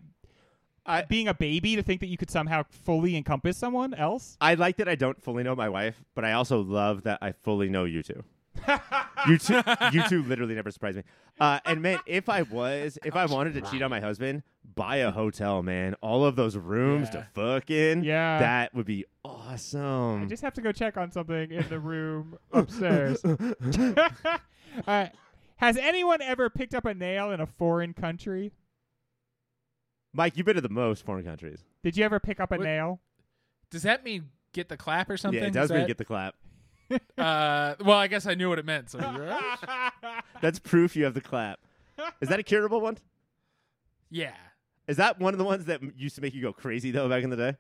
I- 0.87 1.03
being 1.03 1.29
a 1.29 1.35
baby 1.35 1.77
to 1.77 1.83
think 1.83 2.01
that 2.01 2.09
you 2.09 2.19
could 2.19 2.31
somehow 2.31 2.65
fully 2.69 3.17
encompass 3.17 3.57
someone 3.57 3.95
else? 3.95 4.37
I 4.41 4.55
like 4.55 4.77
that 4.77 4.89
I 4.89 4.95
don't 4.95 5.23
fully 5.23 5.43
know 5.43 5.57
my 5.57 5.69
wife, 5.71 6.03
but 6.15 6.25
I 6.27 6.33
also 6.33 6.61
love 6.61 7.05
that 7.05 7.19
I 7.23 7.33
fully 7.33 7.71
know 7.71 7.85
you 7.85 8.03
two. 8.03 8.23
you 9.29 9.39
two, 9.39 9.61
you 9.93 10.03
two 10.09 10.23
literally 10.23 10.55
never 10.55 10.71
surprise 10.71 10.97
me. 10.97 11.03
Uh, 11.41 11.59
and 11.65 11.83
man, 11.83 11.99
if 12.07 12.29
I 12.29 12.43
was, 12.43 12.99
if 13.05 13.17
I 13.17 13.27
wanted 13.27 13.55
to 13.55 13.61
cheat 13.63 13.83
on 13.83 13.91
my 13.91 14.01
husband, 14.01 14.43
buy 14.75 14.97
a 14.99 15.11
hotel, 15.11 15.63
man. 15.63 15.95
All 16.01 16.25
of 16.25 16.37
those 16.37 16.57
rooms 16.57 17.09
Yeah. 17.13 17.21
to 17.23 17.27
fuck 17.35 17.71
in, 17.71 18.05
Yeah. 18.05 18.39
that 18.39 18.75
would 18.75 18.87
be 18.87 19.05
awesome. 19.25 19.81
I 19.81 19.85
awesome. 19.85 20.29
just 20.29 20.43
have 20.43 20.55
to 20.55 20.61
go 20.61 20.73
check 20.73 20.97
on 20.97 21.11
something 21.11 21.51
in 21.51 21.69
the 21.69 21.79
room 21.81 22.39
upstairs. 22.53 23.23
uh, 24.87 25.07
has 25.57 25.77
anyone 25.77 26.21
ever 26.23 26.51
picked 26.51 26.75
up 26.75 26.85
a 26.85 26.95
nail 26.95 27.31
in 27.31 27.41
a 27.41 27.47
foreign 27.47 27.95
country? 27.95 28.53
Mike, 30.13 30.37
you've 30.37 30.47
been 30.47 30.55
to 30.57 30.61
the 30.61 30.69
most 30.69 31.05
foreign 31.05 31.25
countries. 31.25 31.65
Did 31.83 31.97
you 31.97 32.05
ever 32.05 32.21
pick 32.21 32.39
up 32.41 32.53
a 32.53 32.57
What- 32.57 32.65
nail? 32.65 33.01
Does 33.71 33.83
that 33.83 34.05
mean 34.05 34.29
get 34.53 34.69
the 34.69 34.77
clap 34.77 35.11
or 35.11 35.17
something? 35.17 35.41
yeah, 35.43 35.49
it 35.49 35.53
does 35.53 35.65
Is 35.67 35.71
mean 35.73 35.81
that- 35.81 35.87
get 35.89 35.99
the 35.99 36.05
clap. 36.05 36.37
Uh, 36.91 37.75
well, 37.81 37.99
I 37.99 38.07
guess 38.09 38.27
I 38.27 38.35
knew 38.35 38.49
what 38.49 38.59
it 38.59 38.65
meant. 38.65 38.91
So 38.91 38.99
That's 40.41 40.59
proof 40.59 40.97
you 40.97 41.05
have 41.05 41.15
the 41.15 41.21
clap. 41.21 41.59
Is 42.21 42.29
that 42.29 42.39
a 42.39 42.43
curable 42.43 42.81
one? 42.81 42.99
yeah, 44.11 44.35
Is 44.87 44.97
that 44.99 45.19
one 45.21 45.35
of 45.35 45.39
the 45.39 45.45
ones 45.45 45.65
that 45.67 45.83
m- 45.83 45.93
used 45.97 46.15
to 46.17 46.21
make 46.21 46.35
you 46.35 46.43
go 46.43 46.53
crazy 46.53 46.91
though 46.91 47.09
back 47.09 47.23
in 47.25 47.31
the 47.31 47.37
day? 47.37 47.57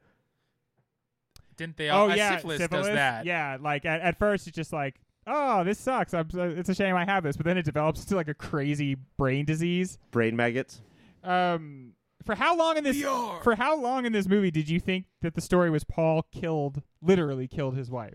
didn't 1.56 1.76
they? 1.76 1.88
All, 1.88 2.09
oh 2.09 2.10
uh, 2.10 2.14
yeah, 2.14 2.36
syphilis, 2.36 2.59
syphilis. 2.59 2.86
does 2.86 2.94
that. 2.96 3.24
Yeah, 3.26 3.56
like 3.60 3.84
at, 3.86 4.01
at 4.01 4.18
first 4.18 4.46
it's 4.48 4.56
just 4.56 4.72
like, 4.72 4.96
oh, 5.26 5.62
this 5.64 5.78
sucks. 5.78 6.12
I'm, 6.14 6.28
so- 6.30 6.42
it's 6.56 6.68
a 6.68 6.74
shame 6.74 6.96
I 6.96 7.05
have 7.05 7.22
this, 7.24 7.36
but 7.36 7.46
then 7.46 7.56
it 7.56 7.64
develops 7.64 8.01
into 8.01 8.16
like 8.16 8.28
a 8.28 8.34
crazy 8.34 8.96
brain 9.16 9.44
disease. 9.44 9.98
Brain 10.10 10.36
maggots. 10.36 10.80
Um, 11.22 11.92
for 12.24 12.34
how 12.34 12.56
long 12.56 12.76
in 12.76 12.84
this 12.84 12.96
VR. 12.96 13.42
for 13.42 13.55
how 13.55 13.76
long 13.76 14.05
in 14.06 14.12
this 14.12 14.26
movie 14.28 14.51
did 14.51 14.68
you 14.68 14.80
think 14.80 15.06
that 15.22 15.34
the 15.34 15.40
story 15.40 15.70
was 15.70 15.84
Paul 15.84 16.26
killed 16.32 16.82
literally 17.02 17.46
killed 17.48 17.76
his 17.76 17.90
wife? 17.90 18.14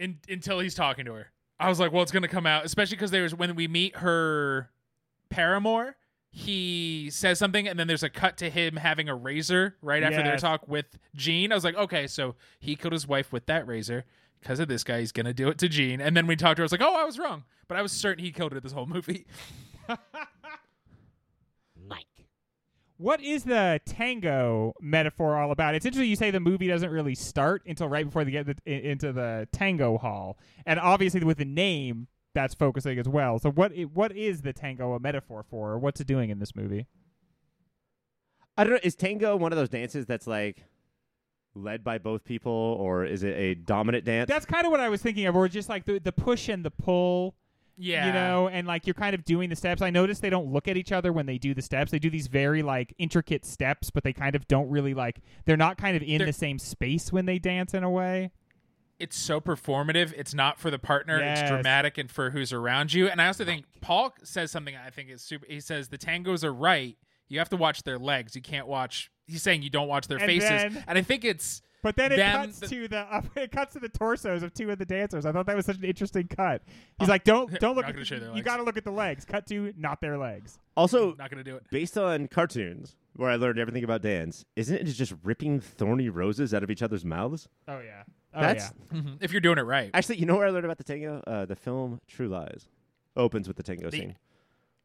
In, 0.00 0.18
until 0.28 0.58
he's 0.58 0.74
talking 0.74 1.04
to 1.04 1.12
her. 1.12 1.30
I 1.60 1.68
was 1.68 1.78
like, 1.78 1.92
well, 1.92 2.02
it's 2.02 2.10
gonna 2.10 2.26
come 2.26 2.46
out, 2.46 2.64
especially 2.64 2.96
because 2.96 3.10
there's 3.12 3.34
when 3.34 3.54
we 3.54 3.68
meet 3.68 3.96
her 3.96 4.70
paramour. 5.28 5.94
He 6.32 7.08
says 7.12 7.38
something, 7.38 7.68
and 7.68 7.78
then 7.78 7.86
there's 7.86 8.02
a 8.02 8.08
cut 8.08 8.36
to 8.38 8.48
him 8.50 8.76
having 8.76 9.08
a 9.08 9.14
razor 9.14 9.76
right 9.82 10.02
after 10.02 10.22
their 10.22 10.32
Yes. 10.34 10.40
talk 10.40 10.66
with 10.68 10.86
Jeanne. 11.14 11.52
I 11.52 11.54
was 11.56 11.64
like, 11.64 11.74
okay, 11.74 12.06
so 12.06 12.34
he 12.60 12.76
killed 12.76 12.92
his 12.92 13.06
wife 13.06 13.32
with 13.32 13.46
that 13.46 13.66
razor. 13.66 14.04
Because 14.40 14.58
of 14.58 14.68
this 14.68 14.82
guy, 14.84 15.00
he's 15.00 15.12
gonna 15.12 15.34
do 15.34 15.48
it 15.48 15.58
to 15.58 15.68
Jeanne. 15.68 16.00
And 16.00 16.16
then 16.16 16.26
we 16.26 16.34
talked 16.34 16.56
to 16.56 16.60
her. 16.60 16.64
I 16.64 16.66
was 16.66 16.72
like, 16.72 16.80
oh, 16.82 16.94
I 16.96 17.04
was 17.04 17.18
wrong, 17.18 17.44
but 17.68 17.76
I 17.76 17.82
was 17.82 17.92
certain 17.92 18.24
he 18.24 18.30
killed 18.32 18.52
her 18.52 18.60
this 18.60 18.72
whole 18.72 18.86
movie. 18.86 19.26
What 23.00 23.22
is 23.22 23.44
the 23.44 23.80
tango 23.86 24.74
metaphor 24.78 25.38
all 25.38 25.52
about? 25.52 25.74
It's 25.74 25.86
interesting 25.86 26.10
you 26.10 26.16
say 26.16 26.30
the 26.30 26.38
movie 26.38 26.68
doesn't 26.68 26.90
really 26.90 27.14
start 27.14 27.62
until 27.64 27.88
right 27.88 28.04
before 28.04 28.26
they 28.26 28.30
get 28.30 28.44
the, 28.44 28.56
into 28.66 29.10
the 29.10 29.48
tango 29.52 29.96
hall, 29.96 30.36
and 30.66 30.78
obviously 30.78 31.24
with 31.24 31.38
the 31.38 31.46
name 31.46 32.08
that's 32.34 32.52
focusing 32.52 32.98
as 32.98 33.08
well. 33.08 33.38
So 33.38 33.52
what 33.52 33.72
what 33.94 34.14
is 34.14 34.42
the 34.42 34.52
tango 34.52 34.92
a 34.92 35.00
metaphor 35.00 35.42
for, 35.48 35.70
or 35.70 35.78
what's 35.78 36.02
it 36.02 36.06
doing 36.06 36.28
in 36.28 36.40
this 36.40 36.54
movie? 36.54 36.88
I 38.58 38.64
don't 38.64 38.74
know. 38.74 38.80
Is 38.82 38.96
tango 38.96 39.34
one 39.34 39.50
of 39.50 39.56
those 39.56 39.70
dances 39.70 40.04
that's 40.04 40.26
like 40.26 40.66
led 41.54 41.82
by 41.82 41.96
both 41.96 42.22
people, 42.22 42.52
or 42.52 43.06
is 43.06 43.22
it 43.22 43.34
a 43.34 43.54
dominant 43.54 44.04
dance? 44.04 44.28
That's 44.28 44.44
kind 44.44 44.66
of 44.66 44.70
what 44.70 44.80
I 44.80 44.90
was 44.90 45.00
thinking 45.00 45.24
of, 45.24 45.34
or 45.34 45.48
just 45.48 45.70
like 45.70 45.86
the 45.86 46.00
the 46.00 46.12
push 46.12 46.50
and 46.50 46.62
the 46.62 46.70
pull. 46.70 47.34
Yeah, 47.82 48.06
you 48.06 48.12
know, 48.12 48.48
and 48.48 48.66
like 48.66 48.86
you're 48.86 48.94
kind 48.94 49.14
of 49.14 49.24
doing 49.24 49.48
the 49.48 49.56
steps. 49.56 49.80
I 49.80 49.90
notice 49.90 50.20
they 50.20 50.28
don't 50.30 50.52
look 50.52 50.68
at 50.68 50.76
each 50.76 50.92
other 50.92 51.12
when 51.12 51.26
they 51.26 51.38
do 51.38 51.54
the 51.54 51.62
steps. 51.62 51.90
They 51.90 51.98
do 51.98 52.10
these 52.10 52.26
very 52.26 52.62
like 52.62 52.94
intricate 52.98 53.44
steps, 53.46 53.90
but 53.90 54.04
they 54.04 54.12
kind 54.12 54.36
of 54.36 54.46
don't 54.48 54.68
really 54.68 54.92
like. 54.94 55.20
They're 55.46 55.56
not 55.56 55.78
kind 55.78 55.96
of 55.96 56.02
in 56.02 56.18
They're- 56.18 56.26
the 56.26 56.32
same 56.32 56.58
space 56.58 57.12
when 57.12 57.26
they 57.26 57.38
dance 57.38 57.72
in 57.74 57.82
a 57.82 57.90
way. 57.90 58.32
it's 58.98 59.16
so 59.16 59.40
performative. 59.40 60.12
It's 60.14 60.34
not 60.34 60.60
for 60.60 60.70
the 60.70 60.78
partner. 60.78 61.18
Yes. 61.20 61.40
It's 61.40 61.48
dramatic 61.50 61.96
and 61.96 62.10
for 62.10 62.28
who's 62.30 62.52
around 62.52 62.92
you. 62.92 63.08
And 63.08 63.18
I 63.22 63.28
also 63.28 63.46
think 63.46 63.64
Paul 63.80 64.12
says 64.22 64.50
something 64.50 64.76
I 64.76 64.90
think 64.90 65.08
is 65.08 65.22
super. 65.22 65.46
He 65.48 65.60
says 65.60 65.88
the 65.88 65.96
tangos 65.96 66.44
are 66.44 66.52
right. 66.52 66.98
You 67.28 67.38
have 67.38 67.48
to 67.48 67.56
watch 67.56 67.84
their 67.84 67.98
legs. 67.98 68.36
You 68.36 68.42
can't 68.42 68.66
watch. 68.66 69.10
He's 69.26 69.42
saying 69.42 69.62
you 69.62 69.70
don't 69.70 69.88
watch 69.88 70.06
their 70.06 70.18
And 70.18 70.26
faces. 70.26 70.48
then- 70.50 70.84
and 70.86 70.98
I 70.98 71.02
think 71.02 71.24
it's 71.24 71.62
But 71.82 71.96
then 71.96 72.12
it 72.12 72.16
Them- 72.16 72.46
cuts 72.46 72.58
the- 72.60 72.66
to 72.68 72.88
the 72.88 72.98
uh, 72.98 73.22
it 73.36 73.50
cuts 73.52 73.72
to 73.74 73.80
the 73.80 73.88
torsos 73.88 74.42
of 74.42 74.52
two 74.52 74.70
of 74.70 74.78
the 74.78 74.84
dancers. 74.84 75.24
I 75.24 75.32
thought 75.32 75.46
that 75.46 75.56
was 75.56 75.66
such 75.66 75.78
an 75.78 75.84
interesting 75.84 76.28
cut. 76.28 76.62
He's 76.98 77.08
like, 77.08 77.24
"Don't 77.24 77.50
don't 77.60 77.74
look 77.76 77.86
at 77.86 77.94
gonna 77.94 78.32
you 78.36 78.42
got 78.42 78.58
to 78.58 78.62
look 78.62 78.76
at 78.76 78.84
the 78.84 78.90
legs." 78.92 79.24
Cut 79.24 79.46
to 79.48 79.72
not 79.76 80.00
their 80.00 80.18
legs. 80.18 80.58
also 80.76 81.14
not 81.14 81.30
going 81.30 81.42
to 81.42 81.50
do 81.50 81.56
it. 81.56 81.64
based 81.70 81.96
on 81.96 82.28
cartoons 82.28 82.96
where 83.16 83.30
I 83.30 83.36
learned 83.36 83.58
everything 83.58 83.82
about 83.84 84.02
dance. 84.02 84.44
Isn't 84.56 84.76
it 84.76 84.84
just 84.84 85.14
ripping 85.24 85.60
thorny 85.60 86.08
roses 86.08 86.52
out 86.54 86.62
of 86.62 86.70
each 86.70 86.82
other's 86.82 87.04
mouths? 87.04 87.48
Oh 87.66 87.80
yeah. 87.80 88.02
Oh 88.34 88.40
That's 88.40 88.72
yeah. 88.92 88.98
Mhm. 89.00 89.16
If 89.22 89.32
you're 89.32 89.40
doing 89.40 89.58
it 89.58 89.62
right, 89.62 89.90
actually, 89.94 90.16
you 90.18 90.26
know 90.26 90.36
where 90.36 90.46
I 90.46 90.50
learned 90.50 90.64
about 90.66 90.78
the 90.78 90.84
tango? 90.84 91.22
Uh, 91.26 91.46
the 91.46 91.56
film 91.56 92.00
True 92.06 92.28
Lies 92.28 92.68
opens 93.16 93.48
with 93.48 93.56
the 93.56 93.62
tango 93.62 93.90
The- 93.90 93.96
scene. 93.96 94.16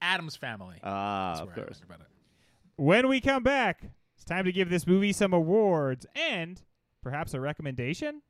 Adam's 0.02 0.36
family. 0.36 0.78
Ah, 0.84 1.30
That's 1.30 1.42
of 1.42 1.48
where 1.48 1.56
I 1.56 1.68
course. 1.68 1.82
about 1.84 2.00
it. 2.02 2.08
When 2.78 3.08
we 3.08 3.22
come 3.22 3.44
back, 3.44 3.84
it's 4.16 4.26
time 4.26 4.46
to 4.46 4.52
give 4.52 4.70
this 4.70 4.86
movie 4.86 5.14
some 5.14 5.34
awards 5.34 6.06
and 6.16 6.62
perhaps 7.06 7.36
a 7.36 7.40
recommendation. 7.40 8.24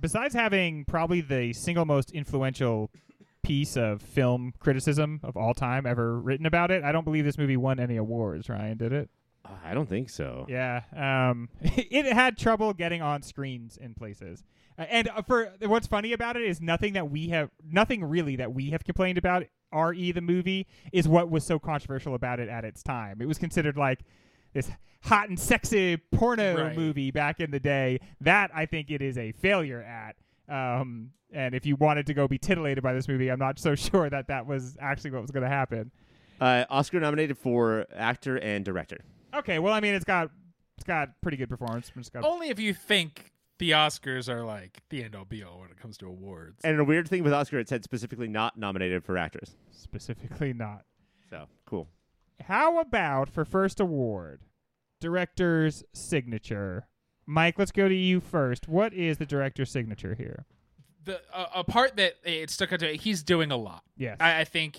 besides 0.00 0.34
having 0.34 0.82
probably 0.86 1.20
the 1.20 1.52
single 1.52 1.84
most 1.84 2.10
influential 2.10 2.90
piece 3.42 3.76
of 3.76 4.00
film 4.00 4.54
criticism 4.58 5.20
of 5.22 5.36
all 5.36 5.52
time 5.52 5.84
ever 5.84 6.18
written 6.18 6.46
about 6.46 6.70
it, 6.70 6.82
I 6.82 6.90
don't 6.90 7.04
believe 7.04 7.26
this 7.26 7.36
movie 7.36 7.58
won 7.58 7.78
any 7.78 7.96
awards. 7.98 8.48
Ryan 8.48 8.78
did 8.78 8.94
it? 8.94 9.10
Uh, 9.44 9.50
I 9.62 9.74
don't 9.74 9.88
think 9.88 10.08
so. 10.08 10.46
Yeah. 10.48 10.84
Um, 10.96 11.50
it 11.60 12.10
had 12.10 12.38
trouble 12.38 12.72
getting 12.72 13.02
on 13.02 13.20
screens 13.20 13.76
in 13.76 13.92
places. 13.92 14.42
Uh, 14.78 14.86
and 14.88 15.10
uh, 15.10 15.20
for 15.20 15.52
what's 15.66 15.86
funny 15.86 16.14
about 16.14 16.36
it 16.36 16.44
is 16.44 16.62
nothing 16.62 16.94
that 16.94 17.10
we 17.10 17.28
have, 17.28 17.50
nothing 17.62 18.02
really 18.02 18.36
that 18.36 18.54
we 18.54 18.70
have 18.70 18.84
complained 18.84 19.18
about. 19.18 19.44
Re 19.74 20.12
the 20.12 20.20
movie 20.22 20.66
is 20.92 21.08
what 21.08 21.30
was 21.30 21.44
so 21.44 21.58
controversial 21.58 22.14
about 22.14 22.40
it 22.40 22.48
at 22.48 22.64
its 22.64 22.82
time. 22.82 23.20
It 23.20 23.26
was 23.26 23.38
considered 23.38 23.76
like 23.76 24.00
this 24.52 24.70
hot 25.02 25.28
and 25.28 25.38
sexy 25.38 25.96
porno 26.12 26.66
Right. 26.66 26.76
movie 26.76 27.10
back 27.10 27.40
in 27.40 27.50
the 27.50 27.60
day. 27.60 27.98
That 28.20 28.50
I 28.54 28.66
think 28.66 28.90
it 28.90 29.02
is 29.02 29.18
a 29.18 29.32
failure 29.32 29.82
at. 29.82 30.16
Um, 30.48 31.10
and 31.32 31.54
if 31.54 31.64
you 31.64 31.76
wanted 31.76 32.06
to 32.06 32.14
go 32.14 32.28
be 32.28 32.38
titillated 32.38 32.82
by 32.84 32.92
this 32.92 33.08
movie, 33.08 33.28
I'm 33.30 33.38
not 33.38 33.58
so 33.58 33.74
sure 33.76 34.08
that 34.10 34.28
that 34.28 34.46
was 34.46 34.76
actually 34.80 35.12
what 35.12 35.22
was 35.22 35.30
going 35.30 35.44
to 35.44 35.48
happen. 35.48 35.90
Uh, 36.40 36.64
Oscar 36.70 37.00
nominated 37.00 37.38
for 37.38 37.86
actor 37.94 38.36
and 38.36 38.64
director. 38.64 38.98
Okay, 39.34 39.58
well, 39.58 39.72
I 39.72 39.80
mean, 39.80 39.94
it's 39.94 40.04
got 40.04 40.30
it's 40.76 40.84
got 40.84 41.08
pretty 41.22 41.36
good 41.36 41.48
performance. 41.48 41.90
It's 41.96 42.08
got 42.10 42.24
Only 42.24 42.48
if 42.48 42.58
you 42.58 42.74
think 42.74 43.30
the 43.58 43.70
Oscars 43.70 44.28
are 44.28 44.44
like 44.44 44.82
the 44.90 45.04
end 45.04 45.14
all 45.14 45.24
be 45.24 45.42
all 45.44 45.60
when 45.60 45.70
it 45.70 45.78
comes 45.80 45.96
to 45.98 46.06
awards. 46.06 46.60
And 46.64 46.78
a 46.80 46.84
weird 46.84 47.08
thing 47.08 47.22
with 47.22 47.32
Oscar, 47.32 47.58
it 47.60 47.68
said 47.68 47.84
specifically 47.84 48.26
not 48.28 48.58
nominated 48.58 49.04
for 49.04 49.16
actors. 49.16 49.54
specifically 49.70 50.52
not. 50.52 50.82
So 51.30 51.46
cool. 51.64 51.88
How 52.40 52.78
about 52.80 53.28
for 53.28 53.44
first 53.44 53.80
award, 53.80 54.40
director's 55.00 55.84
signature? 55.92 56.88
Mike, 57.26 57.58
let's 57.58 57.72
go 57.72 57.88
to 57.88 57.94
you 57.94 58.20
first. 58.20 58.68
What 58.68 58.92
is 58.92 59.18
the 59.18 59.26
director's 59.26 59.70
signature 59.70 60.14
here? 60.14 60.44
the 61.04 61.20
uh, 61.32 61.46
a 61.56 61.64
part 61.64 61.96
that 61.96 62.14
it 62.24 62.50
stuck 62.50 62.72
out 62.72 62.80
to 62.80 62.94
he's 62.94 63.22
doing 63.22 63.50
a 63.50 63.56
lot. 63.56 63.82
Yes. 63.96 64.16
I, 64.20 64.40
I 64.40 64.44
think 64.44 64.78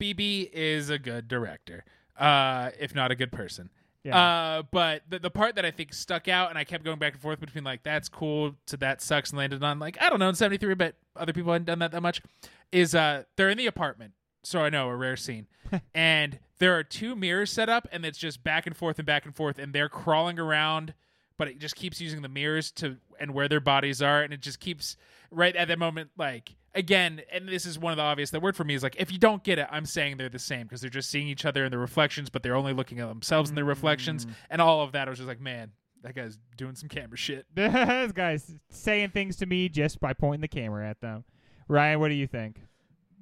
BB 0.00 0.50
is 0.52 0.90
a 0.90 0.98
good 0.98 1.28
director, 1.28 1.84
uh, 2.16 2.70
if 2.78 2.94
not 2.94 3.10
a 3.10 3.14
good 3.14 3.32
person. 3.32 3.70
yeah. 4.04 4.18
Uh, 4.18 4.62
but 4.70 5.02
the, 5.08 5.18
the 5.18 5.30
part 5.30 5.56
that 5.56 5.64
I 5.64 5.70
think 5.70 5.92
stuck 5.92 6.28
out, 6.28 6.50
and 6.50 6.58
I 6.58 6.64
kept 6.64 6.84
going 6.84 6.98
back 6.98 7.14
and 7.14 7.22
forth 7.22 7.40
between 7.40 7.64
like 7.64 7.82
that's 7.82 8.08
cool 8.08 8.54
to 8.66 8.76
that 8.78 9.00
sucks, 9.02 9.30
and 9.30 9.38
landed 9.38 9.62
on 9.62 9.78
like 9.78 9.96
I 10.00 10.08
don't 10.08 10.18
know 10.18 10.28
in 10.28 10.34
'73, 10.34 10.74
but 10.74 10.94
other 11.16 11.32
people 11.32 11.52
hadn't 11.52 11.66
done 11.66 11.80
that 11.80 11.92
that 11.92 12.02
much. 12.02 12.22
Is 12.70 12.94
uh 12.94 13.24
they're 13.36 13.50
in 13.50 13.58
the 13.58 13.66
apartment, 13.66 14.12
so 14.42 14.60
I 14.60 14.70
know 14.70 14.88
a 14.88 14.96
rare 14.96 15.16
scene, 15.16 15.46
and 15.94 16.38
there 16.58 16.76
are 16.76 16.84
two 16.84 17.16
mirrors 17.16 17.50
set 17.50 17.68
up, 17.68 17.88
and 17.92 18.04
it's 18.04 18.18
just 18.18 18.42
back 18.44 18.66
and 18.66 18.76
forth 18.76 18.98
and 18.98 19.06
back 19.06 19.24
and 19.24 19.34
forth, 19.34 19.58
and 19.58 19.72
they're 19.72 19.88
crawling 19.88 20.38
around, 20.38 20.94
but 21.38 21.48
it 21.48 21.58
just 21.58 21.76
keeps 21.76 22.00
using 22.00 22.22
the 22.22 22.28
mirrors 22.28 22.70
to 22.72 22.96
and 23.20 23.34
where 23.34 23.48
their 23.48 23.60
bodies 23.60 24.02
are, 24.02 24.22
and 24.22 24.32
it 24.32 24.40
just 24.40 24.60
keeps 24.60 24.96
right 25.30 25.56
at 25.56 25.68
that 25.68 25.78
moment 25.78 26.10
like 26.18 26.56
again 26.74 27.22
and 27.32 27.48
this 27.48 27.64
is 27.64 27.78
one 27.78 27.90
of 27.90 27.96
the 27.96 28.02
obvious 28.02 28.30
the 28.30 28.40
word 28.40 28.54
for 28.54 28.64
me 28.64 28.74
is 28.74 28.82
like 28.82 28.96
if 28.98 29.10
you 29.10 29.18
don't 29.18 29.44
get 29.44 29.58
it 29.58 29.66
i'm 29.70 29.86
saying 29.86 30.18
they're 30.18 30.28
the 30.28 30.38
same 30.38 30.64
because 30.64 30.82
they're 30.82 30.90
just 30.90 31.08
seeing 31.08 31.26
each 31.26 31.46
other 31.46 31.64
in 31.64 31.70
the 31.70 31.78
reflections 31.78 32.28
but 32.28 32.42
they're 32.42 32.54
only 32.54 32.74
looking 32.74 33.00
at 33.00 33.08
themselves 33.08 33.48
in 33.48 33.56
their 33.56 33.64
reflections 33.64 34.26
and 34.50 34.60
all 34.60 34.82
of 34.82 34.92
that 34.92 35.08
i 35.08 35.10
was 35.10 35.18
just 35.18 35.28
like 35.28 35.40
man 35.40 35.70
that 36.02 36.14
guy's 36.14 36.38
doing 36.56 36.74
some 36.74 36.88
camera 36.88 37.16
shit 37.16 37.46
this 37.54 38.12
guy's 38.12 38.58
saying 38.70 39.10
things 39.10 39.36
to 39.36 39.46
me 39.46 39.68
just 39.68 40.00
by 40.00 40.12
pointing 40.12 40.40
the 40.40 40.48
camera 40.48 40.88
at 40.88 41.00
them. 41.00 41.24
Ryan, 41.68 42.00
what 42.00 42.08
do 42.08 42.14
you 42.14 42.26
think? 42.26 42.60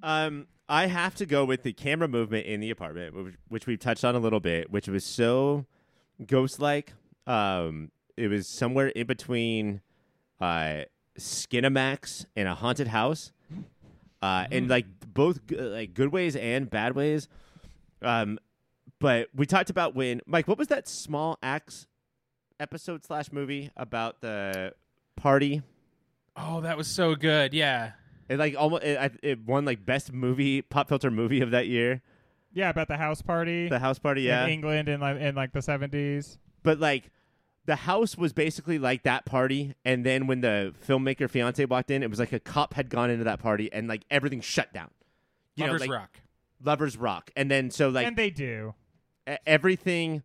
Um, 0.02 0.46
I 0.70 0.86
have 0.86 1.16
to 1.16 1.26
go 1.26 1.44
with 1.44 1.64
the 1.64 1.72
camera 1.72 2.06
movement 2.06 2.46
in 2.46 2.60
the 2.60 2.70
apartment, 2.70 3.14
which, 3.14 3.34
which 3.48 3.66
we've 3.66 3.78
touched 3.78 4.04
on 4.04 4.14
a 4.14 4.20
little 4.20 4.38
bit, 4.40 4.70
which 4.70 4.88
was 4.88 5.04
so 5.04 5.66
ghost-like. 6.24 6.92
Um, 7.26 7.90
it 8.16 8.28
was 8.28 8.46
somewhere 8.46 8.86
in 8.88 9.06
between 9.06 9.80
uh, 10.40 10.82
Skinamax 11.18 12.24
and 12.36 12.46
a 12.46 12.54
haunted 12.54 12.86
house, 12.86 13.32
uh, 14.22 14.46
in 14.50 14.68
like 14.68 14.86
both 15.12 15.40
like 15.50 15.92
good 15.92 16.12
ways 16.12 16.36
and 16.36 16.70
bad 16.70 16.94
ways. 16.94 17.28
Um, 18.00 18.38
but 19.00 19.28
we 19.34 19.46
talked 19.46 19.70
about 19.70 19.94
when 19.94 20.20
Mike. 20.24 20.46
What 20.46 20.56
was 20.58 20.68
that 20.68 20.86
small 20.86 21.38
axe 21.42 21.86
episode 22.60 23.04
slash 23.04 23.32
movie 23.32 23.70
about 23.76 24.20
the 24.20 24.74
party? 25.16 25.62
oh 26.36 26.60
that 26.60 26.76
was 26.76 26.86
so 26.86 27.14
good 27.14 27.52
yeah 27.52 27.92
It 28.30 28.38
like 28.38 28.54
almost 28.56 28.84
it, 28.84 29.18
it 29.24 29.40
won 29.44 29.64
like 29.64 29.84
best 29.84 30.12
movie 30.12 30.62
pop 30.62 30.88
filter 30.88 31.10
movie 31.10 31.40
of 31.40 31.50
that 31.50 31.66
year. 31.66 32.00
Yeah, 32.52 32.70
about 32.70 32.86
the 32.88 32.96
house 32.96 33.22
party 33.22 33.68
The 33.68 33.80
house 33.80 33.98
party, 33.98 34.22
yeah. 34.22 34.44
in 34.44 34.50
England 34.50 34.88
in 34.88 35.00
like 35.00 35.18
in 35.20 35.34
like 35.34 35.52
the 35.52 35.60
seventies. 35.60 36.38
But 36.62 36.78
like 36.78 37.10
the 37.66 37.74
house 37.74 38.16
was 38.16 38.32
basically 38.32 38.78
like 38.78 39.02
that 39.02 39.24
party, 39.24 39.74
and 39.84 40.06
then 40.06 40.28
when 40.28 40.42
the 40.42 40.72
filmmaker 40.86 41.28
fiance 41.28 41.64
walked 41.64 41.90
in, 41.90 42.04
it 42.04 42.08
was 42.10 42.20
like 42.20 42.32
a 42.32 42.38
cop 42.38 42.74
had 42.74 42.88
gone 42.88 43.10
into 43.10 43.24
that 43.24 43.40
party 43.40 43.70
and 43.72 43.88
like 43.88 44.04
everything 44.12 44.40
shut 44.40 44.72
down. 44.72 44.90
You 45.56 45.66
lovers 45.66 45.80
know, 45.80 45.86
like, 45.86 46.00
rock 46.00 46.20
Lovers 46.62 46.96
rock, 46.96 47.32
and 47.34 47.50
then 47.50 47.70
so 47.72 47.88
like 47.88 48.06
and 48.06 48.16
they 48.16 48.30
do. 48.30 48.74
e- 49.28 49.36
everything 49.44 50.22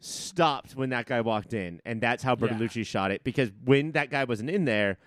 stopped 0.00 0.74
when 0.76 0.90
that 0.90 1.06
guy 1.06 1.22
walked 1.22 1.54
in, 1.54 1.80
and 1.86 2.02
that's 2.02 2.22
how 2.22 2.36
Yeah. 2.38 2.82
Shot 2.82 3.10
it. 3.12 3.24
Because 3.24 3.50
when 3.64 3.92
that 3.92 4.10
guy 4.10 4.24
wasn't 4.24 4.50
in 4.50 4.66
there, 4.66 4.98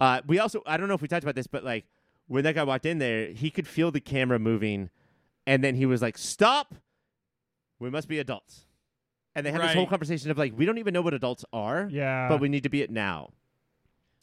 uh, 0.00 0.20
we 0.26 0.38
also 0.38 0.62
I 0.66 0.76
don't 0.76 0.88
know 0.88 0.94
if 0.94 1.02
we 1.02 1.08
talked 1.08 1.22
about 1.24 1.34
this, 1.34 1.46
but 1.46 1.64
like 1.64 1.86
when 2.28 2.44
that 2.44 2.54
guy 2.54 2.64
walked 2.64 2.86
in 2.86 2.98
there, 2.98 3.28
he 3.28 3.50
could 3.50 3.66
feel 3.66 3.90
the 3.90 4.00
camera 4.00 4.38
moving, 4.38 4.90
and 5.46 5.62
then 5.62 5.74
he 5.76 5.86
was 5.86 6.02
like, 6.02 6.18
"Stop! 6.18 6.74
We 7.78 7.90
must 7.90 8.08
be 8.08 8.18
adults." 8.18 8.66
And 9.34 9.44
they 9.44 9.52
had 9.52 9.60
this 9.60 9.74
whole 9.74 9.86
conversation 9.86 10.30
of 10.30 10.38
like, 10.38 10.56
"We 10.56 10.64
don't 10.66 10.78
even 10.78 10.94
know 10.94 11.02
what 11.02 11.12
adults 11.14 11.44
are, 11.52 11.88
Yeah. 11.90 12.28
but 12.28 12.40
we 12.40 12.48
need 12.48 12.62
to 12.62 12.68
be 12.70 12.82
it 12.82 12.90
now." 12.90 13.30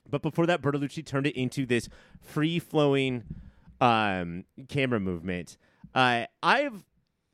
But 0.09 0.21
before 0.21 0.45
that, 0.47 0.61
Bertolucci 0.61 1.05
turned 1.05 1.27
it 1.27 1.35
into 1.35 1.65
this 1.65 1.87
free 2.21 2.59
flowing 2.59 3.23
um, 3.79 4.45
camera 4.69 4.99
movement. 4.99 5.57
Uh, 5.95 6.25
I've 6.41 6.83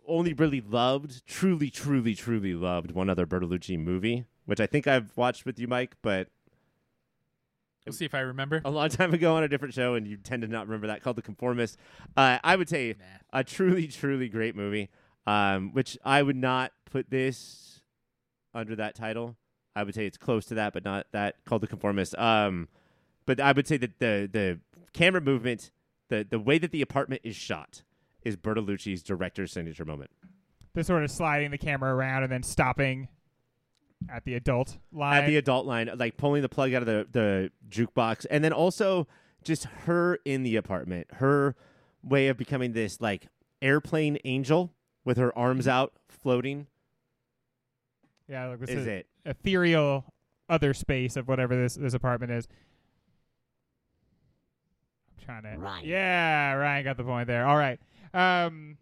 only 0.08 0.34
really 0.34 0.62
loved, 0.62 1.26
truly, 1.26 1.70
truly, 1.70 2.14
truly 2.16 2.54
loved 2.54 2.92
one 2.92 3.10
other 3.10 3.26
Bertolucci 3.26 3.78
movie, 3.80 4.26
which 4.46 4.60
I 4.60 4.66
think 4.68 4.88
I've 4.88 5.16
watched 5.18 5.46
with 5.46 5.58
you, 5.60 5.68
Mike, 5.68 5.96
but 6.02 6.28
we'll 7.90 7.98
see 7.98 8.06
if 8.06 8.16
i 8.16 8.20
remember 8.20 8.62
a 8.66 8.70
long 8.72 8.90
time 8.90 9.14
ago 9.14 9.36
on 9.36 9.44
a 9.44 9.48
different 9.48 9.74
show, 9.74 9.96
and 9.96 10.08
you 10.08 10.18
tend 10.18 10.42
to 10.44 10.48
not 10.48 10.68
remember 10.68 10.88
that, 10.88 11.02
called 11.04 11.16
The 11.18 11.22
Conformist. 11.22 11.78
Uh, 12.16 12.40
I 12.44 12.56
would 12.56 12.70
say 12.70 12.96
Nah. 13.00 13.40
a 13.40 13.44
truly, 13.44 13.88
truly 13.88 14.30
great 14.30 14.56
movie, 14.56 14.90
um, 15.28 15.74
which 15.74 15.98
I 16.06 16.22
would 16.22 16.36
not 16.36 16.72
put 16.90 17.10
this 17.10 17.82
under 18.54 18.76
that 18.78 18.96
title. 18.96 19.36
I 19.76 19.84
would 19.84 19.94
say 19.96 20.06
it's 20.06 20.18
close 20.18 20.46
to 20.48 20.56
that, 20.56 20.74
but 20.74 20.84
not 20.84 21.08
that, 21.12 21.44
called 21.46 21.62
The 21.62 21.68
Conformist. 21.68 22.18
Um, 22.18 22.68
but 23.26 23.40
I 23.40 23.52
would 23.52 23.68
say 23.68 23.78
that 23.78 24.00
the 24.00 24.28
the 24.32 24.60
camera 24.94 25.22
movement, 25.22 25.72
the 26.10 26.26
the 26.30 26.40
way 26.40 26.58
that 26.58 26.72
the 26.72 26.82
apartment 26.82 27.22
is 27.24 27.36
shot, 27.36 27.84
is 28.24 28.36
Bertolucci's 28.36 29.04
director's 29.04 29.52
signature 29.52 29.86
moment. 29.86 30.10
the 30.74 30.84
sort 30.84 31.04
of 31.04 31.12
sliding 31.12 31.52
the 31.52 31.58
camera 31.58 31.94
around 31.94 32.24
and 32.24 32.32
then 32.32 32.44
stopping 32.44 33.08
at 34.08 34.24
the 34.24 34.36
adult 34.36 34.78
line. 34.92 35.24
at 35.24 35.28
the 35.28 35.38
adult 35.38 35.66
line, 35.66 35.90
like 35.98 36.18
pulling 36.18 36.42
the 36.42 36.50
plug 36.50 36.74
out 36.74 36.82
of 36.82 36.86
the, 36.86 37.08
the 37.12 37.52
jukebox, 37.70 38.26
and 38.30 38.44
then 38.44 38.54
also 38.54 39.08
just 39.44 39.66
her 39.86 40.20
in 40.26 40.44
the 40.44 40.56
apartment, 40.56 41.08
her 41.16 41.56
way 42.04 42.28
of 42.28 42.38
becoming 42.38 42.74
this 42.74 43.02
like 43.02 43.28
airplane 43.62 44.18
angel 44.24 44.72
with 45.04 45.18
her 45.18 45.38
arms 45.38 45.68
out 45.68 45.94
floating 46.08 46.68
yeah, 48.30 48.46
like 48.46 48.60
this 48.60 48.70
is 48.70 48.82
is 48.82 48.88
it. 48.88 49.08
ethereal 49.26 50.06
other 50.48 50.74
space 50.74 51.18
of 51.18 51.28
whatever 51.28 51.56
this 51.56 51.76
this 51.76 51.96
apartment 51.96 52.32
is. 52.32 52.48
I'm 55.18 55.26
trying 55.26 55.44
to. 55.56 55.60
Ryan. 55.60 55.86
Yeah, 55.86 56.54
Ryan 56.54 56.84
got 56.84 56.98
the 56.98 57.04
point 57.04 57.28
there. 57.28 57.46
All 57.46 57.58
right. 57.58 57.80
Um, 58.14 58.78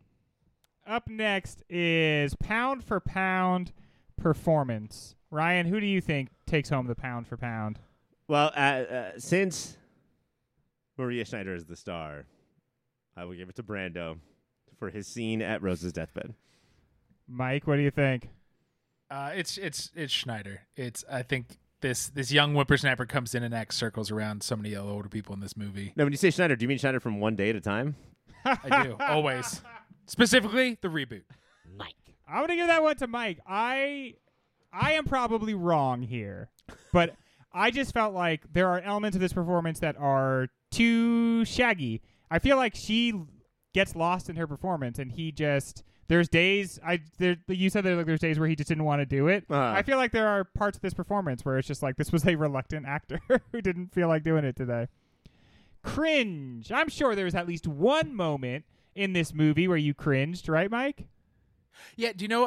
up 0.85 1.07
next 1.07 1.63
is 1.69 2.35
pound 2.35 2.83
for 2.83 2.99
pound 2.99 3.71
performance. 4.17 5.15
Ryan, 5.31 5.65
who 5.65 5.79
do 5.79 5.85
you 5.85 6.01
think 6.01 6.29
takes 6.45 6.69
home 6.69 6.87
the 6.87 6.95
pound 6.95 7.27
for 7.27 7.37
pound? 7.37 7.79
Well, 8.27 8.51
uh, 8.55 8.59
uh, 8.59 9.11
since 9.17 9.77
Maria 10.97 11.25
Schneider 11.25 11.55
is 11.55 11.65
the 11.65 11.75
star, 11.75 12.25
I 13.15 13.25
will 13.25 13.35
give 13.35 13.49
it 13.49 13.55
to 13.55 13.63
Brando 13.63 14.17
for 14.77 14.89
his 14.89 15.07
scene 15.07 15.41
at 15.41 15.61
Rose's 15.61 15.93
deathbed. 15.93 16.33
Mike, 17.27 17.67
what 17.67 17.77
do 17.77 17.81
you 17.81 17.91
think? 17.91 18.29
Uh, 19.09 19.31
it's 19.33 19.57
it's 19.57 19.91
it's 19.95 20.11
Schneider. 20.11 20.61
It's 20.75 21.05
I 21.09 21.23
think 21.23 21.57
this 21.81 22.09
this 22.09 22.31
young 22.31 22.53
whippersnapper 22.53 23.05
comes 23.05 23.35
in 23.35 23.43
and 23.43 23.53
acts 23.53 23.77
circles 23.77 24.11
around 24.11 24.43
so 24.43 24.55
many 24.55 24.75
older 24.75 25.09
people 25.09 25.33
in 25.33 25.39
this 25.39 25.55
movie. 25.55 25.93
Now, 25.95 26.03
when 26.03 26.13
you 26.13 26.17
say 26.17 26.29
Schneider, 26.29 26.55
do 26.55 26.63
you 26.63 26.69
mean 26.69 26.77
Schneider 26.77 26.99
from 26.99 27.19
One 27.19 27.35
Day 27.35 27.49
at 27.49 27.55
a 27.55 27.61
Time? 27.61 27.95
I 28.45 28.83
do 28.83 28.97
always, 28.99 29.61
specifically 30.05 30.77
the 30.81 30.87
reboot. 30.87 31.23
I'm 32.29 32.41
gonna 32.41 32.55
give 32.55 32.67
that 32.67 32.83
one 32.83 32.95
to 32.97 33.07
Mike. 33.07 33.39
I 33.47 34.15
I 34.73 34.93
am 34.93 35.05
probably 35.05 35.53
wrong 35.53 36.01
here, 36.01 36.49
but 36.91 37.15
I 37.53 37.71
just 37.71 37.93
felt 37.93 38.13
like 38.13 38.53
there 38.53 38.67
are 38.67 38.79
elements 38.81 39.15
of 39.15 39.21
this 39.21 39.33
performance 39.33 39.79
that 39.79 39.95
are 39.97 40.49
too 40.71 41.45
shaggy. 41.45 42.01
I 42.29 42.39
feel 42.39 42.57
like 42.57 42.75
she 42.75 43.13
gets 43.73 43.95
lost 43.95 44.29
in 44.29 44.35
her 44.35 44.45
performance, 44.47 44.99
and 44.99 45.11
he 45.11 45.31
just 45.31 45.83
There's 46.09 46.27
days 46.27 46.79
I 46.85 46.99
there 47.17 47.37
you 47.47 47.69
said 47.69 47.83
there 47.83 47.95
like 47.95 48.05
there's 48.05 48.19
days 48.19 48.39
where 48.39 48.47
he 48.49 48.55
just 48.55 48.67
didn't 48.69 48.83
want 48.83 49.01
to 49.01 49.05
do 49.05 49.27
it. 49.27 49.45
Uh-huh. 49.49 49.73
I 49.75 49.81
feel 49.83 49.97
like 49.97 50.11
there 50.11 50.27
are 50.27 50.43
parts 50.43 50.77
of 50.77 50.81
this 50.81 50.93
performance 50.93 51.45
where 51.45 51.57
it's 51.57 51.67
just 51.67 51.81
like 51.81 51.95
this 51.95 52.11
was 52.11 52.25
a 52.25 52.35
reluctant 52.35 52.85
actor 52.85 53.19
who 53.51 53.61
didn't 53.61 53.93
feel 53.93 54.07
like 54.07 54.23
doing 54.23 54.43
it 54.43 54.55
today. 54.55 54.87
Cringe. 55.83 56.71
I'm 56.71 56.89
sure 56.89 57.15
there 57.15 57.25
was 57.25 57.35
at 57.35 57.47
least 57.47 57.67
one 57.67 58.13
moment 58.13 58.65
in 58.95 59.13
this 59.13 59.33
movie 59.33 59.67
where 59.67 59.77
you 59.77 59.93
cringed, 59.93 60.49
right, 60.49 60.69
Mike? 60.69 61.07
Yeah, 61.95 62.13
do 62.15 62.23
you 62.23 62.29
know? 62.29 62.45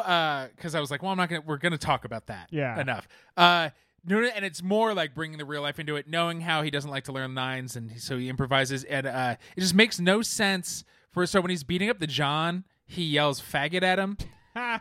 Because 0.57 0.75
I 0.75 0.81
was 0.81 0.91
like, 0.91 1.03
well, 1.03 1.11
I'm 1.13 1.19
not 1.19 1.29
gonna. 1.29 1.43
We're 1.47 1.59
gonna 1.59 1.79
talk 1.79 2.05
about 2.05 2.27
that. 2.27 2.49
Yeah. 2.51 2.81
enough. 2.81 3.07
Uh, 3.37 3.71
no, 4.05 4.21
no, 4.21 4.29
and 4.29 4.45
it's 4.45 4.63
more 4.63 4.95
like 4.95 5.15
bringing 5.15 5.37
the 5.39 5.45
real 5.45 5.63
life 5.63 5.79
into 5.79 5.97
it, 5.97 6.09
knowing 6.09 6.41
how 6.41 6.63
he 6.63 6.71
doesn't 6.71 6.91
like 6.91 7.05
to 7.05 7.13
learn 7.13 7.35
lines, 7.35 7.77
and 7.77 8.01
so 8.01 8.17
he 8.17 8.29
improvises, 8.29 8.85
and 8.85 9.07
uh, 9.07 9.37
it 9.57 9.61
just 9.61 9.75
makes 9.75 10.01
no 10.01 10.23
sense 10.23 10.85
for. 11.11 11.27
So 11.27 11.41
when 11.41 11.51
he's 11.51 11.65
beating 11.65 11.91
up 11.91 11.99
the 11.99 12.07
John, 12.07 12.65
he 12.87 13.05
yells 13.05 13.41
"faggot" 13.43 13.83
at 13.83 13.99
him. 13.99 14.17
uh, 14.57 14.79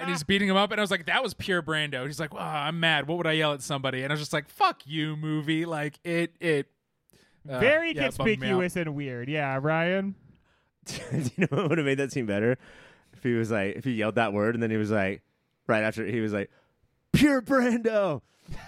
and 0.00 0.08
he's 0.10 0.22
beating 0.24 0.48
him 0.48 0.56
up, 0.56 0.72
and 0.72 0.80
I 0.80 0.82
was 0.82 0.90
like, 0.90 1.06
"That 1.06 1.22
was 1.22 1.34
pure 1.34 1.62
Brando." 1.62 2.06
He's 2.06 2.18
like, 2.18 2.32
"Oh, 2.32 2.38
I'm 2.38 2.80
mad. 2.80 3.06
What 3.06 3.18
would 3.18 3.26
I 3.26 3.32
yell 3.32 3.52
at 3.52 3.62
somebody?" 3.62 4.02
And 4.04 4.12
I 4.12 4.14
was 4.14 4.20
just 4.20 4.32
like, 4.32 4.48
"Fuck 4.48 4.80
you, 4.86 5.16
movie!" 5.16 5.64
Like 5.66 5.98
it, 6.02 6.34
it. 6.40 6.66
uh, 7.48 7.60
Very 7.60 7.94
yeah, 7.94 8.06
it 8.06 8.16
bummed 8.16 8.26
me 8.26 8.32
out. 8.32 8.38
conspicuous 8.38 8.76
and 8.76 8.94
weird. 8.94 9.28
Yeah, 9.28 9.58
Ryan. 9.60 10.14
Do 10.86 10.94
you 11.36 11.46
know 11.50 11.56
what 11.58 11.68
would 11.68 11.78
have 11.78 11.84
made 11.84 11.98
that 11.98 12.10
scene 12.10 12.26
better? 12.26 12.58
If 13.22 13.30
he 13.30 13.34
was 13.34 13.52
like, 13.52 13.76
if 13.76 13.84
he 13.84 13.92
yelled 13.92 14.16
that 14.16 14.32
word 14.32 14.56
and 14.56 14.62
then 14.62 14.72
he 14.72 14.76
was 14.76 14.90
like, 14.90 15.22
right 15.68 15.84
after 15.84 16.04
he 16.04 16.18
was 16.18 16.32
like, 16.32 16.50
pure 17.12 17.40
Brando. 17.40 18.20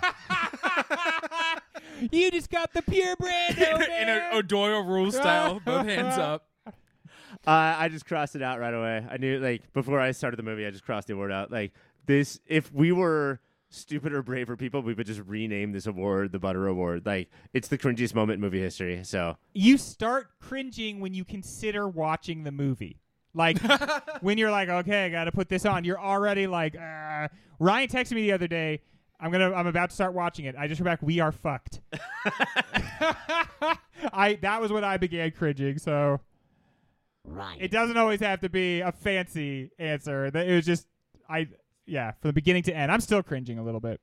you 2.12 2.30
just 2.30 2.50
got 2.50 2.72
the 2.72 2.82
pure 2.82 3.16
Brando. 3.16 3.88
in 4.00 4.08
a 4.08 4.30
O'Doyle 4.32 4.84
rule 4.84 5.10
style, 5.10 5.58
both 5.64 5.86
hands 5.86 6.18
up. 6.18 6.46
Uh, 6.62 7.74
I 7.78 7.88
just 7.88 8.06
crossed 8.06 8.36
it 8.36 8.42
out 8.42 8.60
right 8.60 8.72
away. 8.72 9.04
I 9.10 9.16
knew, 9.16 9.40
like, 9.40 9.72
before 9.72 9.98
I 9.98 10.12
started 10.12 10.36
the 10.36 10.44
movie, 10.44 10.64
I 10.64 10.70
just 10.70 10.84
crossed 10.84 11.08
the 11.08 11.16
word 11.16 11.32
out. 11.32 11.50
Like, 11.50 11.72
this, 12.06 12.38
if 12.46 12.72
we 12.72 12.92
were 12.92 13.40
stupid 13.70 14.12
or 14.12 14.22
braver 14.22 14.56
people, 14.56 14.82
we 14.82 14.94
would 14.94 15.06
just 15.06 15.22
rename 15.26 15.72
this 15.72 15.88
award 15.88 16.30
the 16.30 16.38
Butter 16.38 16.68
Award. 16.68 17.04
Like, 17.04 17.28
it's 17.52 17.66
the 17.66 17.76
cringiest 17.76 18.14
moment 18.14 18.36
in 18.36 18.40
movie 18.40 18.60
history. 18.60 19.02
So, 19.02 19.36
you 19.52 19.78
start 19.78 20.28
cringing 20.38 21.00
when 21.00 21.12
you 21.12 21.24
consider 21.24 21.88
watching 21.88 22.44
the 22.44 22.52
movie. 22.52 23.00
Like 23.34 23.58
when 24.22 24.38
you're 24.38 24.50
like, 24.50 24.68
okay, 24.68 25.06
I 25.06 25.08
got 25.10 25.24
to 25.24 25.32
put 25.32 25.48
this 25.48 25.66
on. 25.66 25.84
You're 25.84 26.00
already 26.00 26.46
like, 26.46 26.76
uh. 26.76 27.28
Ryan 27.60 27.88
texted 27.88 28.12
me 28.12 28.22
the 28.22 28.32
other 28.32 28.48
day. 28.48 28.80
I'm 29.20 29.30
gonna. 29.30 29.52
I'm 29.52 29.66
about 29.66 29.90
to 29.90 29.94
start 29.94 30.12
watching 30.12 30.44
it. 30.44 30.54
I 30.58 30.66
just 30.68 30.78
heard 30.80 30.84
back. 30.84 31.00
We 31.02 31.20
are 31.20 31.32
fucked. 31.32 31.80
I. 34.12 34.38
That 34.42 34.60
was 34.60 34.72
when 34.72 34.84
I 34.84 34.96
began 34.96 35.30
cringing. 35.30 35.78
So 35.78 36.20
Right. 37.26 37.56
it 37.60 37.70
doesn't 37.70 37.96
always 37.96 38.20
have 38.20 38.40
to 38.40 38.48
be 38.50 38.80
a 38.80 38.92
fancy 38.92 39.70
answer. 39.78 40.30
That- 40.30 40.46
It 40.48 40.54
was 40.54 40.66
just. 40.66 40.86
I. 41.28 41.48
Yeah, 41.86 42.12
from 42.20 42.28
the 42.30 42.32
beginning 42.32 42.62
to 42.64 42.74
end. 42.76 42.90
I'm 42.90 43.00
still 43.00 43.22
cringing 43.22 43.58
a 43.58 43.62
little 43.62 43.80
bit. 43.80 44.00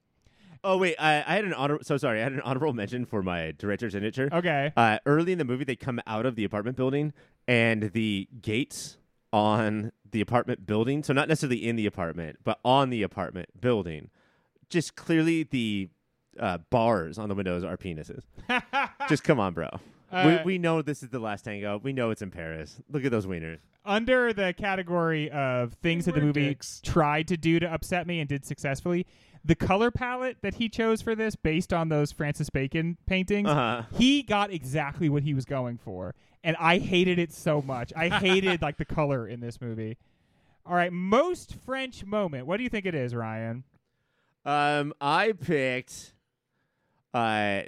oh, 0.64 0.78
wait, 0.78 0.96
I, 1.00 1.18
I 1.26 1.36
had 1.36 1.46
an 1.46 1.54
honor. 1.54 1.80
So 1.82 1.98
sorry. 1.98 2.20
I 2.20 2.24
had 2.24 2.32
an 2.34 2.42
honorable 2.42 2.74
mention 2.74 3.06
for 3.06 3.24
my 3.24 3.54
director's 3.58 3.94
signature. 3.94 4.30
Okay. 4.32 4.72
Uh, 4.78 5.00
early 5.08 5.32
in 5.32 5.40
the 5.40 5.46
movie, 5.46 5.64
they 5.64 5.76
come 5.76 6.00
out 6.06 6.26
of 6.28 6.36
the 6.36 6.44
apartment 6.44 6.78
building, 6.78 7.12
and 7.48 7.92
the 7.94 8.28
gates 8.42 8.98
on 9.34 9.92
the 10.10 10.22
apartment 10.22 10.66
building, 10.66 11.04
so 11.04 11.14
not 11.14 11.28
necessarily 11.28 11.66
in 11.68 11.76
the 11.76 11.86
apartment, 11.86 12.38
but 12.44 12.60
on 12.66 12.90
the 12.90 13.02
apartment 13.04 13.50
building, 13.60 14.10
just 14.70 14.96
clearly 14.96 15.44
the 15.44 15.90
uh, 16.40 16.58
bars 16.70 17.18
on 17.18 17.30
the 17.30 17.36
windows 17.36 17.64
are 17.64 17.78
penises. 17.78 18.24
just 19.10 19.24
come 19.24 19.40
on, 19.40 19.54
bro. 19.54 19.70
Uh, 20.12 20.40
we, 20.46 20.54
we 20.54 20.58
know 20.58 20.82
this 20.82 21.02
is 21.04 21.10
the 21.10 21.20
last 21.20 21.44
tango. 21.46 21.80
We 21.82 21.94
know 21.94 22.10
it's 22.10 22.22
in 22.22 22.32
Paris. 22.32 22.82
Look 22.90 23.06
at 23.06 23.12
those 23.12 23.26
wieners. 23.26 23.60
under 23.86 24.34
the 24.34 24.54
category 24.54 25.32
of 25.32 25.74
things 25.76 26.04
that 26.06 26.16
the 26.16 26.22
movie 26.22 26.50
dicks. 26.50 26.82
tried 26.84 27.28
to 27.30 27.38
do 27.38 27.60
to 27.60 27.74
upset 27.74 28.06
me 28.08 28.20
and 28.20 28.28
did 28.28 28.44
successfully, 28.46 29.06
the 29.46 29.56
color 29.56 29.90
palette 29.90 30.38
that 30.42 30.56
he 30.56 30.68
chose 30.70 31.02
for 31.02 31.16
this, 31.16 31.36
based 31.38 31.72
on 31.74 31.88
those 31.90 32.12
Francis 32.12 32.50
Bacon 32.50 32.98
paintings, 33.06 33.48
Uh-huh. 33.48 33.84
he 33.98 34.22
got 34.22 34.52
exactly 34.52 35.08
what 35.10 35.24
he 35.24 35.34
was 35.34 35.46
going 35.46 35.78
for, 35.78 36.14
and 36.44 36.56
I 36.60 36.78
hated 36.80 37.20
it 37.20 37.32
so 37.34 37.62
much. 37.62 37.92
I 37.96 38.10
hated 38.10 38.62
like 38.64 38.78
the 38.78 38.86
color 38.86 39.28
in 39.28 39.40
this 39.40 39.60
movie. 39.62 39.98
All 40.66 40.76
right, 40.76 40.92
most 40.94 41.56
French 41.66 42.06
moment. 42.06 42.46
What 42.48 42.58
do 42.58 42.64
you 42.64 42.70
think 42.70 42.86
it 42.86 42.94
is, 42.96 43.16
Ryan? 43.16 43.64
Um, 44.46 44.94
I 45.02 45.32
picked. 45.34 46.14
Uh, 47.14 47.64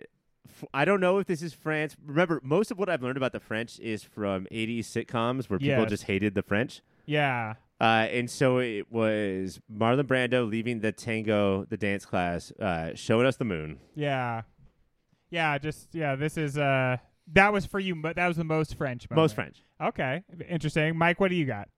f- 0.47 0.63
I 0.73 0.85
don't 0.85 0.99
know 1.01 1.17
if 1.19 1.27
this 1.27 1.41
is 1.41 1.53
France. 1.53 1.95
Remember, 2.05 2.39
most 2.43 2.71
of 2.71 2.77
what 2.77 2.89
I've 2.89 3.01
learned 3.03 3.17
about 3.17 3.31
the 3.33 3.39
French 3.39 3.79
is 3.79 4.03
from 4.03 4.45
'80s 4.51 4.85
sitcoms 4.85 5.49
where 5.49 5.59
people 5.59 5.79
Yes. 5.81 5.89
just 5.89 6.03
hated 6.03 6.33
the 6.35 6.41
French. 6.43 6.81
Yeah, 7.05 7.55
Uh, 7.81 8.07
and 8.09 8.29
so 8.29 8.59
it 8.59 8.89
was 8.89 9.59
Marlon 9.71 10.03
Brando 10.03 10.49
leaving 10.49 10.79
the 10.79 10.93
tango, 10.93 11.65
the 11.65 11.75
dance 11.75 12.05
class, 12.05 12.51
uh, 12.53 12.91
showing 12.95 13.25
us 13.27 13.35
the 13.35 13.43
moon. 13.43 13.79
yeah, 13.93 14.43
yeah. 15.29 15.57
Just 15.57 15.93
yeah. 15.93 16.15
This 16.15 16.37
is 16.37 16.57
uh, 16.57 16.97
that 17.31 17.53
was 17.53 17.65
for 17.65 17.79
you. 17.79 17.95
But 17.95 18.15
that 18.17 18.27
was 18.27 18.37
the 18.37 18.43
most 18.43 18.75
French. 18.75 19.09
Moment. 19.09 19.23
Most 19.23 19.35
French. 19.35 19.63
Okay, 19.81 20.23
interesting. 20.49 20.97
Mike, 20.97 21.19
what 21.19 21.29
do 21.29 21.35
you 21.35 21.45
got? 21.45 21.69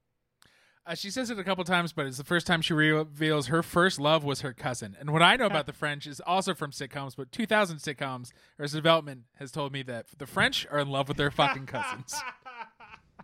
Uh, 0.88 0.94
she 0.94 1.10
says 1.10 1.32
it 1.32 1.40
a 1.40 1.44
couple 1.44 1.64
times, 1.64 1.94
but 1.94 2.06
it's 2.06 2.18
the 2.18 2.24
first 2.24 2.46
time 2.46 2.62
she 2.62 2.72
reveals 2.74 3.48
her 3.48 3.64
first 3.64 4.00
love 4.00 4.24
was 4.24 4.42
her 4.42 4.54
cousin. 4.54 4.96
And 5.00 5.10
what 5.12 5.24
I 5.24 5.36
know 5.36 5.48
about 5.48 5.66
the 5.66 5.74
French 5.74 6.06
is 6.06 6.20
also 6.20 6.54
from 6.54 6.70
sitcoms, 6.70 7.16
but 7.16 7.32
2000 7.32 7.78
sitcoms, 7.78 8.32
Arrested 8.60 8.78
Development 8.78 9.22
has 9.40 9.52
told 9.52 9.74
me 9.74 9.82
that 9.82 10.06
the 10.20 10.28
French 10.28 10.68
are 10.70 10.78
in 10.78 10.90
love 10.90 11.08
with 11.08 11.18
their 11.18 11.32
fucking 11.32 11.66
cousins. 11.66 12.14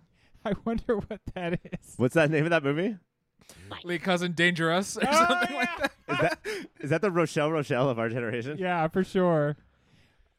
I 0.45 0.53
wonder 0.65 0.95
what 0.97 1.19
that 1.35 1.59
is. 1.63 1.93
What's 1.97 2.15
that 2.15 2.31
name 2.31 2.45
of 2.45 2.49
that 2.49 2.63
movie? 2.63 2.97
Mike. 3.69 3.83
Les 3.83 3.99
Cousins 3.99 4.35
Dangereux 4.35 4.97
or 4.97 5.07
Oh, 5.07 5.27
something 5.27 5.51
yeah. 5.51 5.57
like 5.57 5.77
that. 5.77 5.91
Is 6.07 6.17
that 6.19 6.39
is 6.79 6.89
that 6.89 7.01
the 7.01 7.11
Rochelle 7.11 7.51
Rochelle 7.51 7.89
of 7.89 7.99
our 7.99 8.09
generation? 8.09 8.57
Yeah, 8.57 8.87
for 8.87 9.03
sure. 9.03 9.55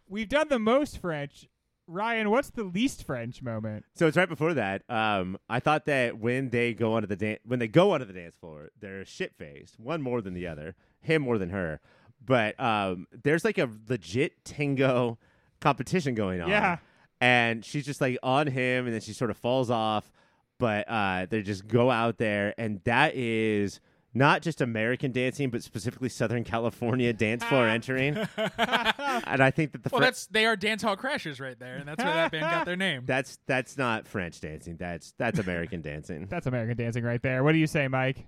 We've 0.09 0.29
done 0.29 0.49
the 0.49 0.59
most 0.59 0.99
French. 0.99 1.47
Ryan, 1.87 2.31
what's 2.31 2.51
the 2.51 2.65
least 2.65 3.05
French 3.05 3.43
moment? 3.43 3.85
So 3.95 4.07
it's 4.07 4.17
right 4.17 4.29
before 4.29 4.55
that. 4.55 4.83
Um, 4.89 5.39
I 5.49 5.61
thought 5.61 5.87
that 5.87 6.19
when 6.19 6.51
they 6.51 6.75
go 6.75 6.95
onto 6.95 7.07
the 7.09 7.17
dan- 7.17 7.39
when 7.45 7.59
they 7.59 7.69
go 7.69 7.93
onto 7.93 8.07
the 8.07 8.13
dance 8.13 8.37
floor, 8.37 8.71
they're 8.79 9.05
shit 9.05 9.35
faced. 9.37 9.79
One 9.79 10.01
more 10.03 10.21
than 10.23 10.35
the 10.35 10.47
other. 10.47 10.75
Him 11.01 11.23
more 11.23 11.39
than 11.39 11.51
her. 11.51 11.81
But 12.25 12.59
um, 12.61 13.07
there's 13.25 13.45
like 13.45 13.59
a 13.59 13.69
legit 13.89 14.45
tango 14.45 15.19
competition 15.61 16.15
going 16.15 16.41
on. 16.41 16.49
Yeah. 16.49 16.79
And 17.21 17.65
she's 17.65 17.85
just 17.85 18.01
like 18.01 18.19
on 18.23 18.47
him, 18.47 18.87
and 18.87 18.95
then 18.95 19.01
she 19.01 19.13
sort 19.13 19.31
of 19.31 19.37
falls 19.37 19.71
off. 19.71 20.11
But 20.59 20.89
uh, 20.89 21.27
they 21.29 21.43
just 21.43 21.67
go 21.67 21.91
out 21.91 22.19
there, 22.19 22.55
and 22.59 22.81
that 22.85 23.17
is 23.17 23.81
not 24.15 24.43
just 24.43 24.61
American 24.61 25.11
dancing, 25.13 25.51
but 25.51 25.63
specifically 25.63 26.09
Southern 26.09 26.45
California 26.45 27.13
dance 27.13 27.43
floor 27.45 27.67
entering. 27.69 28.17
and 28.37 29.43
I 29.43 29.51
think 29.51 29.73
that 29.73 29.83
the 29.83 29.89
Well, 29.93 30.01
Fre- 30.01 30.05
that's 30.05 30.27
they 30.27 30.45
are 30.47 30.57
dance 30.57 30.83
hall 30.83 30.97
crashers 30.97 31.41
right 31.41 31.59
there, 31.59 31.77
and 31.77 31.89
that's 31.89 32.03
where 32.03 32.13
that 32.13 32.31
band 32.33 32.43
got 32.43 32.67
their 32.67 32.77
name. 32.77 33.05
that's 33.07 33.39
that's 33.47 33.79
not 33.79 34.07
French 34.07 34.41
dancing. 34.41 34.77
That's 34.77 35.15
that's 35.19 35.39
American 35.39 35.81
dancing. 35.81 36.27
That's 36.29 36.47
American 36.47 36.77
Dancing 36.77 37.05
right 37.05 37.23
there. 37.23 37.43
What 37.45 37.53
do 37.53 37.59
you 37.59 37.67
say, 37.67 37.89
Mike? 37.89 38.27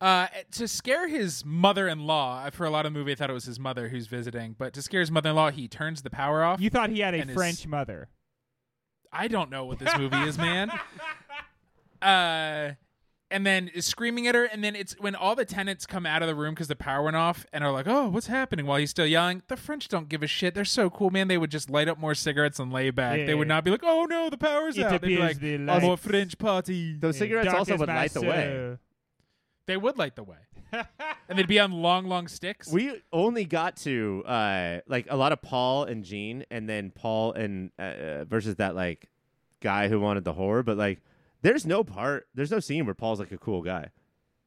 Uh, 0.00 0.28
to 0.52 0.66
scare 0.66 1.08
his 1.08 1.44
mother-in-law, 1.44 2.48
for 2.50 2.64
a 2.64 2.70
lot 2.70 2.86
of 2.86 2.92
the 2.94 2.98
movie, 2.98 3.12
I 3.12 3.14
thought 3.16 3.28
it 3.28 3.34
was 3.34 3.44
his 3.44 3.60
mother 3.60 3.88
who's 3.90 4.06
visiting, 4.06 4.54
but 4.58 4.72
to 4.72 4.80
scare 4.82 5.00
his 5.00 5.10
mother-in-law, 5.10 5.50
he 5.50 5.68
turns 5.68 6.00
the 6.00 6.08
power 6.08 6.42
off. 6.42 6.58
You 6.58 6.70
thought 6.70 6.88
he 6.88 7.00
had 7.00 7.12
a 7.14 7.18
And 7.18 7.28
his- 7.28 7.36
French 7.36 7.66
mother. 7.66 8.08
I 9.12 9.28
don't 9.28 9.50
know 9.50 9.66
what 9.66 9.78
this 9.78 9.94
movie 9.98 10.16
is, 10.22 10.38
man. 10.38 10.70
Uh, 12.02 12.70
and 13.30 13.46
then 13.46 13.68
is 13.68 13.86
screaming 13.86 14.26
at 14.26 14.34
her, 14.34 14.44
and 14.44 14.62
then 14.64 14.74
it's 14.74 14.94
when 14.98 15.14
all 15.14 15.34
the 15.34 15.44
tenants 15.44 15.86
come 15.86 16.04
out 16.06 16.22
of 16.22 16.28
the 16.28 16.34
room 16.34 16.54
because 16.54 16.68
the 16.68 16.76
power 16.76 17.02
went 17.02 17.16
off, 17.16 17.46
and 17.52 17.62
are 17.64 17.70
like, 17.72 17.86
"Oh, 17.88 18.08
what's 18.08 18.26
happening?" 18.26 18.66
While 18.66 18.78
he's 18.78 18.90
still 18.90 19.06
yelling, 19.06 19.42
the 19.48 19.56
French 19.56 19.88
don't 19.88 20.08
give 20.08 20.22
a 20.22 20.26
shit. 20.26 20.54
They're 20.54 20.64
so 20.64 20.90
cool, 20.90 21.10
man. 21.10 21.28
They 21.28 21.38
would 21.38 21.50
just 21.50 21.70
light 21.70 21.88
up 21.88 21.98
more 21.98 22.14
cigarettes 22.14 22.58
and 22.58 22.72
lay 22.72 22.90
back. 22.90 23.18
Yeah. 23.20 23.26
They 23.26 23.34
would 23.34 23.48
not 23.48 23.64
be 23.64 23.70
like, 23.70 23.82
"Oh 23.84 24.04
no, 24.04 24.30
the 24.30 24.36
power's 24.38 24.76
It 24.76 24.84
out." 24.84 24.90
They'd 25.00 25.02
be 25.08 25.14
appears 25.14 25.28
like, 25.28 25.38
the 25.40 25.54
"Oh, 25.56 25.58
lights- 25.58 25.84
more 25.84 25.96
French 25.96 26.38
party." 26.38 26.96
Those 26.98 27.18
cigarettes 27.18 27.46
Dark 27.46 27.58
also 27.58 27.74
as 27.74 27.80
would 27.80 27.88
my 27.88 27.94
light 27.96 28.12
the 28.12 28.20
way. 28.22 28.66
soul. 28.68 28.78
They 29.66 29.76
would 29.76 29.98
light 29.98 30.16
the 30.16 30.24
way, 30.24 30.38
and 31.28 31.38
they'd 31.38 31.46
be 31.46 31.60
on 31.60 31.70
long, 31.70 32.06
long 32.06 32.26
sticks. 32.26 32.72
We 32.72 33.00
only 33.12 33.44
got 33.44 33.76
to 33.78 34.24
uh, 34.26 34.80
like 34.88 35.06
a 35.08 35.16
lot 35.16 35.30
of 35.30 35.40
Paul 35.42 35.84
and 35.84 36.02
Jeanne, 36.04 36.44
and 36.50 36.68
then 36.68 36.90
Paul 36.90 37.32
and 37.34 37.70
uh, 37.78 37.82
uh, 37.82 38.24
versus 38.24 38.56
that 38.56 38.74
like 38.74 39.08
guy 39.60 39.86
who 39.88 40.00
wanted 40.00 40.24
the 40.24 40.32
horror. 40.32 40.64
But 40.64 40.76
like, 40.76 41.00
there's 41.42 41.66
no 41.66 41.82
part, 41.84 42.28
there's 42.34 42.50
no 42.50 42.60
scene 42.60 42.84
where 42.86 42.94
Paul's 42.94 43.18
like 43.20 43.32
a 43.32 43.38
cool 43.38 43.62
guy. 43.62 43.90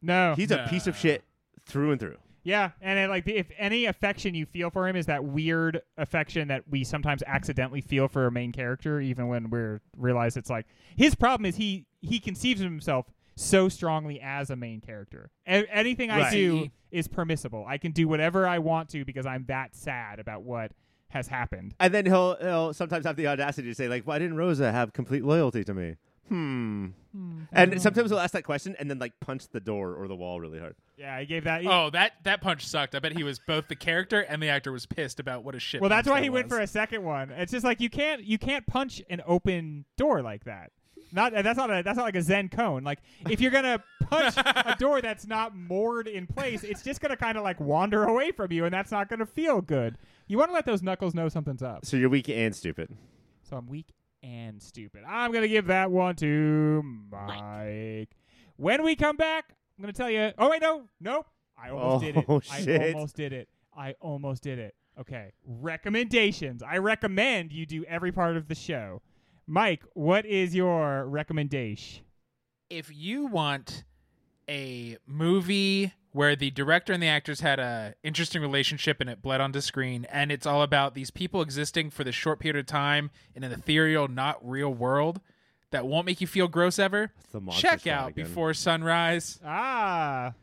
No. 0.02 0.34
He's 0.36 0.52
a 0.52 0.66
piece 0.70 0.88
of 0.88 0.98
shit 0.98 1.24
through 1.66 1.92
and 1.92 2.00
through. 2.00 2.18
Yeah, 2.46 2.72
and 2.82 3.00
it, 3.00 3.10
like 3.10 3.26
if 3.26 3.48
any 3.58 3.86
affection 3.86 4.36
you 4.36 4.46
feel 4.46 4.70
for 4.70 4.86
him 4.86 4.98
is 4.98 5.06
that 5.06 5.24
weird 5.24 5.82
affection 5.98 6.50
that 6.50 6.64
we 6.70 6.84
sometimes 6.84 7.24
accidentally 7.26 7.80
feel 7.80 8.10
for 8.10 8.28
a 8.28 8.32
main 8.32 8.52
character, 8.52 9.00
even 9.00 9.28
when 9.30 9.50
we're 9.50 9.80
realize 9.98 10.36
it's 10.36 10.50
like 10.50 10.66
his 10.98 11.16
problem 11.16 11.46
is 11.46 11.56
he 11.56 11.86
he 12.02 12.20
conceives 12.20 12.60
of 12.60 12.66
himself 12.66 13.06
so 13.38 13.70
strongly 13.70 14.20
as 14.22 14.50
a 14.50 14.58
main 14.58 14.82
character. 14.82 15.32
A- 15.48 15.66
anything 15.74 16.12
I 16.12 16.20
Right. 16.20 16.32
do 16.34 16.68
is 16.92 17.08
permissible. 17.08 17.64
I 17.66 17.78
can 17.78 17.94
do 17.94 18.10
whatever 18.10 18.46
I 18.46 18.60
want 18.60 18.90
to 18.90 19.06
because 19.06 19.26
I'm 19.26 19.46
that 19.46 19.74
sad 19.74 20.20
about 20.20 20.44
what 20.44 20.74
has 21.12 21.30
happened. 21.30 21.76
And 21.80 21.94
then 21.94 22.06
he'll 22.06 22.36
he'll 22.42 22.74
sometimes 22.74 23.06
have 23.06 23.16
the 23.16 23.28
audacity 23.28 23.70
to 23.70 23.74
say 23.76 23.88
like, 23.88 24.06
"Why 24.06 24.20
didn't 24.20 24.36
Rosa 24.36 24.70
have 24.74 24.92
complete 24.92 25.24
loyalty 25.24 25.64
to 25.64 25.74
me?" 25.74 25.96
Hmm. 26.30 26.88
Hmm. 27.12 27.42
And 27.52 27.82
sometimes 27.82 28.10
he'll 28.10 28.20
ask 28.20 28.34
that 28.34 28.44
question 28.44 28.76
and 28.80 28.90
then 28.90 28.98
like 28.98 29.14
punch 29.20 29.48
the 29.50 29.60
door 29.60 29.94
or 29.94 30.08
the 30.08 30.16
wall 30.16 30.40
really 30.40 30.60
hard. 30.60 30.76
yeah, 30.98 31.16
I 31.16 31.26
gave 31.26 31.44
that. 31.44 31.62
he- 31.62 31.68
Oh, 31.68 31.90
that 31.92 32.14
that 32.24 32.42
punch 32.42 32.66
sucked. 32.66 32.96
I 32.96 33.00
bet 33.00 33.12
he 33.14 33.24
was 33.24 33.40
both 33.40 33.68
the 33.68 33.76
character 33.76 34.22
and 34.22 34.42
the 34.42 34.50
actor 34.50 34.72
was 34.72 34.86
pissed 34.86 35.20
about 35.20 35.44
what 35.44 35.54
a 35.56 35.60
shit. 35.60 35.82
well, 35.82 35.90
that's 35.90 36.08
punch 36.08 36.14
why 36.14 36.20
that 36.20 36.24
he 36.24 36.30
went 36.30 36.48
was. 36.48 36.54
for 36.58 36.62
a 36.62 36.68
second 36.68 37.04
one. 37.04 37.30
It's 37.32 37.52
just 37.52 37.64
like 37.66 37.82
you 37.82 37.90
can't 37.90 38.24
you 38.24 38.38
can't 38.38 38.66
punch 38.66 39.02
an 39.10 39.22
open 39.28 39.86
door 39.98 40.22
like 40.22 40.46
that. 40.46 40.72
Not 41.12 41.34
that's 41.34 41.58
not 41.58 41.70
a 41.70 41.84
that's 41.84 41.98
not 41.98 42.04
like 42.06 42.16
a 42.16 42.22
Zen 42.24 42.50
koan. 42.50 42.84
Like 42.84 43.00
if 43.30 43.40
you're 43.40 43.52
gonna 43.52 43.84
punch 44.06 44.34
a 44.38 44.76
door 44.80 45.00
that's 45.02 45.28
not 45.28 45.56
moored 45.56 46.08
in 46.08 46.26
place, 46.26 46.64
it's 46.64 46.82
just 46.84 47.02
gonna 47.02 47.18
kind 47.18 47.38
of 47.38 47.44
like 47.44 47.60
wander 47.60 48.06
away 48.06 48.32
from 48.32 48.52
you, 48.52 48.66
and 48.66 48.74
that's 48.74 48.92
not 48.92 49.10
gonna 49.10 49.26
feel 49.28 49.62
good. 49.62 49.98
You 50.28 50.40
want 50.40 50.50
to 50.50 50.54
let 50.56 50.66
those 50.66 50.82
knuckles 50.82 51.14
know 51.14 51.30
something's 51.30 51.62
up. 51.62 51.86
So 51.86 51.98
you're 51.98 52.10
weak 52.10 52.30
and 52.30 52.56
stupid. 52.56 52.90
So 53.44 53.58
I'm 53.58 53.68
weak 53.68 53.88
and 54.24 54.62
stupid. 54.62 55.04
I'm 55.08 55.32
gonna 55.32 55.48
give 55.48 55.68
that 55.68 55.92
one 55.92 56.16
to 56.16 56.82
Mike. 57.12 58.10
When 58.56 58.84
we 58.84 58.96
come 58.96 59.18
back, 59.18 59.54
I'm 59.78 59.84
gonna 59.84 59.94
tell 59.94 60.10
you. 60.10 60.32
Oh 60.38 60.50
wait, 60.50 60.62
no, 60.62 60.86
nope. 61.00 61.28
I 61.62 61.70
almost 61.70 62.04
did 62.04 62.18
it. 62.18 62.26
Oh, 62.28 62.42
I 62.52 62.92
almost 62.94 63.16
did 63.16 63.34
it. 63.34 63.50
I 63.76 63.96
almost 64.00 64.44
did 64.44 64.60
it. 64.60 64.76
Okay. 65.00 65.34
Recommendations. 65.46 66.64
I 66.64 66.78
recommend 66.78 67.52
you 67.52 67.66
do 67.66 67.84
every 67.86 68.12
part 68.12 68.38
of 68.38 68.48
the 68.48 68.56
show. 68.56 69.02
Mike, 69.46 69.84
what 69.94 70.26
is 70.26 70.56
your 70.56 71.06
recommendation? 71.06 72.06
if 72.70 72.90
you 72.92 73.28
want 73.28 73.84
a 74.50 74.98
movie 75.06 75.94
where 76.14 76.36
the 76.36 76.50
director 76.52 76.94
and 76.94 77.04
the 77.04 77.08
actors 77.08 77.42
had 77.42 77.60
a 77.60 77.96
interesting 78.04 78.42
relationship 78.42 79.02
and 79.02 79.10
it 79.10 79.22
bled 79.22 79.42
onto 79.42 79.60
screen 79.60 80.06
and 80.12 80.32
it's 80.32 80.46
all 80.46 80.62
about 80.62 80.94
these 80.96 81.12
people 81.12 81.42
existing 81.42 81.90
for 81.90 82.04
this 82.04 82.16
short 82.16 82.40
period 82.40 82.58
of 82.60 82.66
time 82.66 83.12
in 83.36 83.44
an 83.44 83.52
ethereal 83.52 84.08
not 84.08 84.38
real 84.48 84.74
world 84.74 85.20
that 85.72 85.86
won't 85.86 86.06
make 86.06 86.22
you 86.22 86.28
feel 86.28 86.48
gross 86.48 86.78
ever 86.80 87.12
the 87.32 87.42
check 87.52 87.86
out 87.88 88.10
again. 88.12 88.26
before 88.26 88.54
sunrise 88.54 89.40
Ah, 89.44 90.34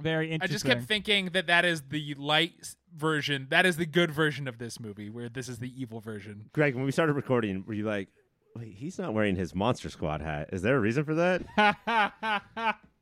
very 0.00 0.30
interesting. 0.30 0.50
i 0.50 0.52
just 0.52 0.64
kept 0.64 0.84
thinking 0.84 1.26
that 1.32 1.46
that 1.48 1.64
is 1.64 1.82
the 1.90 2.14
light 2.14 2.52
version 2.94 3.46
that 3.50 3.66
is 3.66 3.76
the 3.76 3.84
good 3.86 4.10
version 4.10 4.46
of 4.48 4.58
this 4.58 4.78
movie 4.80 5.10
where 5.10 5.28
this 5.28 5.48
is 5.48 5.58
the 5.58 5.72
evil 5.80 6.00
version 6.00 6.48
Greg, 6.52 6.74
when 6.74 6.84
we 6.84 6.92
started 6.92 7.12
recording, 7.14 7.64
were 7.66 7.74
you 7.74 7.84
like, 7.84 8.08
wait, 8.54 8.74
he's 8.74 8.98
not 8.98 9.12
wearing 9.12 9.36
his 9.36 9.54
Monster 9.54 9.90
Squad 9.90 10.22
hat. 10.22 10.48
Is 10.52 10.62
there 10.62 10.76
a 10.76 10.80
reason 10.80 11.04
for 11.04 11.14
that? 11.16 12.76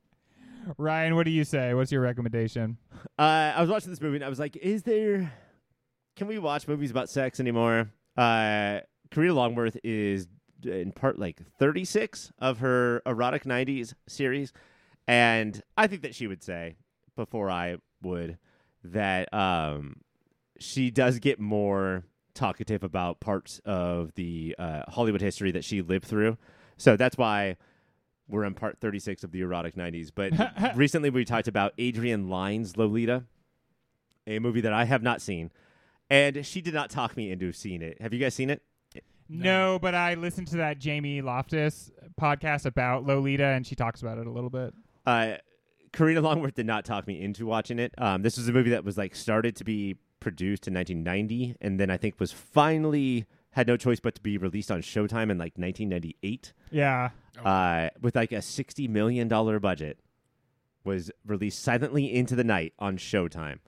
Ryan, 0.79 1.15
what 1.15 1.25
do 1.25 1.31
you 1.31 1.45
say? 1.45 1.75
What's 1.75 1.93
your 1.93 2.01
recommendation? 2.01 2.79
Uh, 3.19 3.53
I 3.55 3.61
was 3.61 3.71
watching 3.71 3.91
this 3.91 4.01
movie 4.01 4.17
and 4.17 4.25
I 4.25 4.29
was 4.29 4.39
like, 4.39 4.57
is 4.57 4.83
there. 4.83 5.33
Can 6.17 6.27
we 6.29 6.39
watch 6.39 6.69
movies 6.69 6.91
about 6.91 7.11
sex 7.11 7.41
anymore? 7.41 7.91
Uh, 8.17 8.81
Karina 9.11 9.35
Longworth 9.35 9.77
is 9.83 10.29
in 10.65 10.93
part 10.93 11.19
like 11.19 11.41
36 11.59 12.33
of 12.39 12.59
her 12.59 13.03
erotic 13.05 13.45
90s 13.45 13.95
series. 14.07 14.53
And 15.07 15.61
I 15.77 15.87
think 15.87 16.03
that 16.03 16.15
she 16.15 16.27
would 16.27 16.43
say, 16.43 16.77
before 17.17 17.51
I 17.51 17.77
would, 18.03 18.39
that 18.85 19.33
um, 19.35 19.97
she 20.59 20.91
does 20.91 21.19
get 21.19 21.39
more 21.39 22.05
talkative 22.35 22.83
about 22.83 23.21
parts 23.21 23.61
of 23.65 24.15
the 24.15 24.55
uh, 24.59 24.83
Hollywood 24.89 25.21
history 25.21 25.53
that 25.53 25.65
she 25.65 25.83
lived 25.83 26.07
through. 26.07 26.37
So 26.77 26.97
that's 26.97 27.17
why 27.19 27.57
we're 28.29 28.45
in 28.45 28.55
part 28.55 28.79
36 28.81 29.25
of 29.25 29.33
the 29.33 29.41
erotic 29.41 29.75
90s. 29.75 30.11
But 30.15 30.33
recently 30.77 31.11
we 31.11 31.25
talked 31.25 31.49
about 31.49 31.73
Adrian 31.79 32.29
Lyne's 32.29 32.77
Lolita, 32.77 33.25
a 34.27 34.39
movie 34.39 34.61
that 34.63 34.73
I 34.73 34.85
have 34.85 35.03
not 35.03 35.21
seen. 35.21 35.51
And 36.11 36.45
she 36.45 36.61
did 36.61 36.75
not 36.75 36.91
talk 36.91 37.17
me 37.17 37.31
into 37.31 37.53
seeing 37.53 37.83
it. 37.83 38.01
Have 38.01 38.13
you 38.13 38.21
guys 38.21 38.35
seen 38.35 38.51
it? 38.51 38.63
No, 39.29 39.79
but 39.81 39.95
I 39.95 40.15
listened 40.15 40.49
to 40.49 40.59
that 40.59 40.79
Jamie 40.79 41.23
Loftus 41.23 41.91
podcast 42.21 42.67
about 42.67 43.07
Lolita, 43.07 43.45
and 43.45 43.67
she 43.67 43.75
talks 43.75 44.03
about 44.03 44.19
it 44.19 44.27
a 44.27 44.31
little 44.31 44.51
bit. 44.51 44.75
Uh, 45.07 45.37
Karina 45.93 46.21
Longworth 46.21 46.55
did 46.55 46.67
not 46.67 46.85
talk 46.85 47.07
me 47.07 47.23
into 47.23 47.47
watching 47.47 47.79
it. 47.79 47.95
Um, 47.97 48.23
this 48.23 48.37
was 48.37 48.49
a 48.49 48.53
movie 48.53 48.71
that 48.71 48.85
was 48.85 48.99
like 48.99 49.15
started 49.15 49.57
to 49.57 49.65
be 49.65 49.97
produced 50.21 50.69
in 50.69 50.75
1990, 50.75 51.57
and 51.61 51.81
then 51.81 51.91
I 51.91 51.97
think 51.97 52.21
was 52.21 52.33
finally 52.33 53.25
had 53.53 53.67
no 53.67 53.77
choice 53.77 54.01
but 54.01 54.15
to 54.17 54.21
be 54.21 54.37
released 54.37 54.71
on 54.71 54.83
Showtime 54.83 55.31
in 55.31 55.39
like 55.39 55.57
1998. 55.57 56.53
Yeah. 56.71 57.11
Uh, 57.43 57.91
with 58.01 58.17
like 58.17 58.33
a 58.33 58.43
sixty 58.43 58.89
million 58.89 59.29
dollar 59.29 59.59
budget, 59.61 60.01
was 60.85 61.11
released 61.27 61.63
silently 61.63 62.15
into 62.15 62.37
the 62.37 62.45
night 62.45 62.75
on 62.79 62.97
Showtime. 62.97 63.59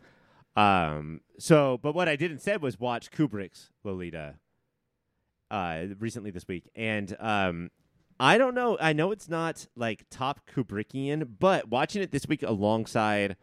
Um, 0.56 1.20
so, 1.38 1.78
but 1.82 1.94
what 1.94 2.08
I 2.08 2.16
did 2.16 2.30
instead 2.30 2.62
was 2.62 2.80
watch 2.80 3.10
Kubrick's 3.10 3.70
Lolita 3.84 4.36
uh, 5.50 5.84
recently 5.98 6.30
this 6.30 6.48
week, 6.48 6.70
and 6.74 7.14
um, 7.18 7.70
I 8.18 8.38
don't 8.38 8.54
know. 8.54 8.78
I 8.80 8.92
know 8.92 9.10
it's 9.12 9.28
not 9.28 9.66
like 9.76 10.06
top 10.10 10.40
Kubrickian, 10.52 11.28
but 11.38 11.68
watching 11.68 12.02
it 12.02 12.10
this 12.10 12.26
week 12.26 12.42
alongside 12.42 13.36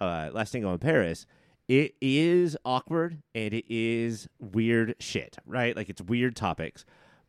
uh, 0.00 0.30
Last 0.32 0.52
Tango 0.52 0.72
in 0.72 0.78
Paris, 0.78 1.26
it 1.68 1.94
is 2.00 2.56
awkward 2.64 3.22
and 3.34 3.52
it 3.52 3.66
is 3.68 4.28
weird 4.38 4.94
shit, 4.98 5.36
right? 5.44 5.76
Like 5.76 5.90
it's 5.90 6.00
weird 6.00 6.34
topics, 6.34 6.86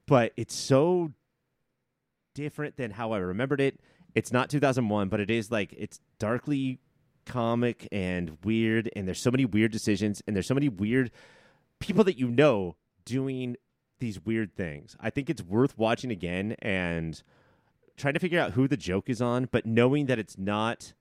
but 0.07 0.31
it's 0.37 0.55
so 0.55 1.11
different 2.39 2.77
than 2.77 2.91
how 2.91 3.11
I 3.11 3.17
remembered 3.17 3.59
it. 3.59 3.79
It's 4.15 4.31
not 4.31 4.49
2001, 4.49 5.09
but 5.09 5.19
it 5.19 5.29
is 5.29 5.51
like 5.51 5.73
it's 5.77 5.99
darkly 6.19 6.79
comic 7.25 7.87
and 7.91 8.37
weird, 8.43 8.89
and 8.95 9.07
there's 9.07 9.21
so 9.21 9.29
many 9.29 9.45
weird 9.45 9.71
decisions, 9.71 10.23
and 10.25 10.35
there's 10.35 10.47
so 10.47 10.53
many 10.53 10.69
weird 10.69 11.11
people 11.79 12.03
that 12.05 12.17
you 12.17 12.29
know 12.29 12.75
doing 13.05 13.55
these 13.99 14.23
weird 14.23 14.55
things. 14.55 14.95
I 14.99 15.09
think 15.09 15.29
it's 15.29 15.43
worth 15.43 15.77
watching 15.77 16.11
again 16.11 16.55
and 16.59 17.21
trying 17.97 18.13
to 18.13 18.19
figure 18.19 18.39
out 18.39 18.53
who 18.53 18.67
the 18.67 18.77
joke 18.77 19.09
is 19.09 19.21
on, 19.21 19.49
but 19.51 19.65
knowing 19.65 20.05
that 20.05 20.17
it's 20.17 20.37
not 20.37 20.93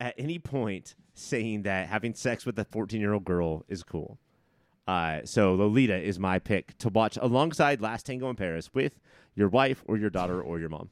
at 0.00 0.14
any 0.16 0.38
point 0.38 0.94
saying 1.14 1.62
that 1.62 1.88
having 1.88 2.14
sex 2.14 2.46
with 2.46 2.58
a 2.58 2.64
14 2.64 2.98
year 2.98 3.12
old 3.12 3.24
girl 3.24 3.64
is 3.68 3.82
cool. 3.82 4.18
Uh, 4.88 5.20
so 5.24 5.54
Lolita 5.54 5.96
is 5.96 6.18
my 6.18 6.38
pick 6.38 6.76
to 6.78 6.88
watch 6.88 7.18
alongside 7.20 7.80
Last 7.80 8.06
Tango 8.06 8.30
in 8.30 8.36
Paris 8.36 8.70
with 8.74 8.98
your 9.34 9.48
wife 9.48 9.82
or 9.86 9.96
your 9.96 10.10
daughter 10.10 10.40
or 10.40 10.58
your 10.58 10.68
mom. 10.68 10.90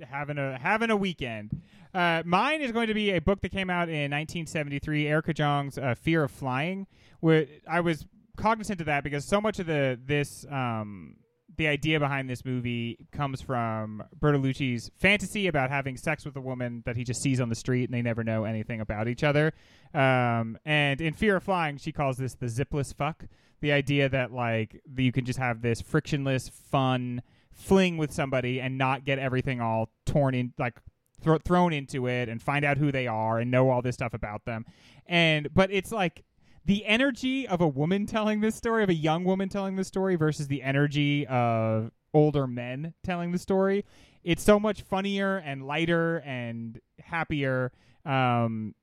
having 0.00 0.38
a 0.38 0.58
having 0.58 0.90
a 0.90 0.96
weekend. 0.96 1.62
Uh, 1.92 2.22
mine 2.24 2.60
is 2.60 2.72
going 2.72 2.88
to 2.88 2.94
be 2.94 3.12
a 3.12 3.20
book 3.20 3.40
that 3.42 3.52
came 3.52 3.70
out 3.70 3.88
in 3.88 4.10
1973, 4.10 5.06
Erica 5.06 5.32
Jong's 5.32 5.78
uh, 5.78 5.94
"Fear 5.94 6.24
of 6.24 6.30
Flying." 6.30 6.86
Where 7.20 7.46
I 7.70 7.80
was 7.80 8.04
cognizant 8.36 8.80
of 8.80 8.86
that 8.86 9.04
because 9.04 9.24
so 9.24 9.40
much 9.40 9.58
of 9.60 9.66
the 9.66 9.98
this 10.04 10.44
um, 10.50 11.16
the 11.56 11.68
idea 11.68 12.00
behind 12.00 12.28
this 12.28 12.44
movie 12.44 13.06
comes 13.12 13.40
from 13.40 14.02
Bertolucci's 14.18 14.90
fantasy 14.96 15.46
about 15.46 15.70
having 15.70 15.96
sex 15.96 16.24
with 16.24 16.36
a 16.36 16.40
woman 16.40 16.82
that 16.86 16.96
he 16.96 17.04
just 17.04 17.22
sees 17.22 17.40
on 17.40 17.48
the 17.48 17.54
street 17.54 17.84
and 17.84 17.94
they 17.94 18.02
never 18.02 18.24
know 18.24 18.44
anything 18.44 18.80
about 18.80 19.08
each 19.08 19.22
other. 19.22 19.52
Um, 19.94 20.58
and 20.64 21.00
in 21.00 21.14
Fear 21.14 21.36
of 21.36 21.44
Flying, 21.44 21.78
she 21.78 21.92
calls 21.92 22.16
this 22.16 22.34
the 22.34 22.46
zipless 22.46 22.94
fuck. 22.94 23.24
The 23.60 23.72
idea 23.72 24.08
that 24.08 24.32
like 24.32 24.82
you 24.96 25.12
can 25.12 25.24
just 25.24 25.38
have 25.38 25.62
this 25.62 25.80
frictionless, 25.80 26.48
fun 26.48 27.22
fling 27.52 27.96
with 27.96 28.12
somebody 28.12 28.60
and 28.60 28.76
not 28.76 29.04
get 29.04 29.18
everything 29.18 29.60
all 29.60 29.90
torn 30.04 30.34
in, 30.34 30.52
like 30.58 30.74
thro- 31.22 31.38
thrown 31.38 31.72
into 31.72 32.06
it, 32.06 32.28
and 32.28 32.42
find 32.42 32.64
out 32.64 32.76
who 32.76 32.92
they 32.92 33.06
are 33.06 33.38
and 33.38 33.50
know 33.50 33.70
all 33.70 33.80
this 33.80 33.94
stuff 33.94 34.12
about 34.12 34.44
them. 34.44 34.66
And 35.06 35.48
but 35.54 35.70
it's 35.70 35.92
like 35.92 36.24
the 36.64 36.84
energy 36.84 37.46
of 37.46 37.60
a 37.60 37.68
woman 37.68 38.06
telling 38.06 38.40
this 38.40 38.56
story, 38.56 38.82
of 38.82 38.90
a 38.90 38.94
young 38.94 39.24
woman 39.24 39.48
telling 39.48 39.76
this 39.76 39.88
story, 39.88 40.16
versus 40.16 40.48
the 40.48 40.62
energy 40.62 41.26
of 41.26 41.90
older 42.12 42.46
men 42.46 42.94
telling 43.02 43.32
the 43.32 43.38
story. 43.38 43.84
It's 44.22 44.42
so 44.42 44.58
much 44.58 44.82
funnier 44.82 45.36
and 45.38 45.66
lighter 45.66 46.18
and 46.24 46.80
happier, 46.98 47.72
um, 48.06 48.74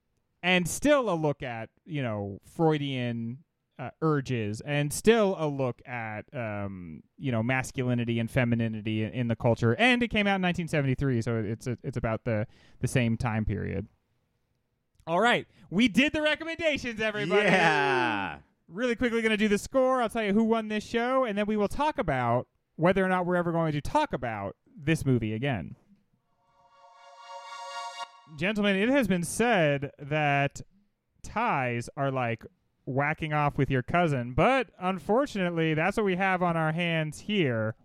and 0.43 0.67
still 0.67 1.09
a 1.09 1.15
look 1.15 1.43
at 1.43 1.69
you 1.85 2.01
know 2.01 2.39
Freudian 2.45 3.39
uh, 3.79 3.89
urges, 4.01 4.61
and 4.61 4.93
still 4.93 5.35
a 5.39 5.47
look 5.47 5.81
at 5.87 6.23
um, 6.33 7.01
you 7.17 7.31
know 7.31 7.41
masculinity 7.41 8.19
and 8.19 8.29
femininity 8.29 9.03
in, 9.03 9.11
in 9.11 9.27
the 9.27 9.35
culture. 9.35 9.75
And 9.77 10.03
it 10.03 10.09
came 10.09 10.27
out 10.27 10.35
in 10.35 10.43
1973, 10.43 11.21
so 11.21 11.37
it's 11.37 11.67
it's 11.83 11.97
about 11.97 12.23
the 12.23 12.47
the 12.79 12.87
same 12.87 13.17
time 13.17 13.45
period. 13.45 13.87
All 15.07 15.19
right, 15.19 15.47
we 15.69 15.87
did 15.87 16.13
the 16.13 16.21
recommendations, 16.21 17.01
everybody. 17.01 17.43
Yeah. 17.43 18.37
Really 18.67 18.95
quickly 18.95 19.21
going 19.21 19.31
to 19.31 19.37
do 19.37 19.49
the 19.49 19.57
score. 19.57 20.01
I'll 20.01 20.07
tell 20.07 20.23
you 20.23 20.31
who 20.31 20.43
won 20.45 20.69
this 20.69 20.85
show, 20.85 21.25
and 21.25 21.37
then 21.37 21.45
we 21.45 21.57
will 21.57 21.67
talk 21.67 21.97
about 21.97 22.47
whether 22.77 23.03
or 23.03 23.09
not 23.09 23.25
we're 23.25 23.35
ever 23.35 23.51
going 23.51 23.73
to 23.73 23.81
talk 23.81 24.13
about 24.13 24.55
this 24.81 25.05
movie 25.05 25.33
again. 25.33 25.75
Gentlemen, 28.37 28.75
it 28.75 28.89
has 28.89 29.07
been 29.07 29.23
said 29.23 29.91
that 29.99 30.61
ties 31.23 31.89
are 31.97 32.11
like 32.11 32.45
whacking 32.85 33.33
off 33.33 33.57
with 33.57 33.69
your 33.69 33.83
cousin, 33.83 34.33
but 34.33 34.69
unfortunately, 34.79 35.73
that's 35.73 35.97
what 35.97 36.05
we 36.05 36.15
have 36.15 36.41
on 36.41 36.57
our 36.57 36.71
hands 36.71 37.19
here. 37.19 37.75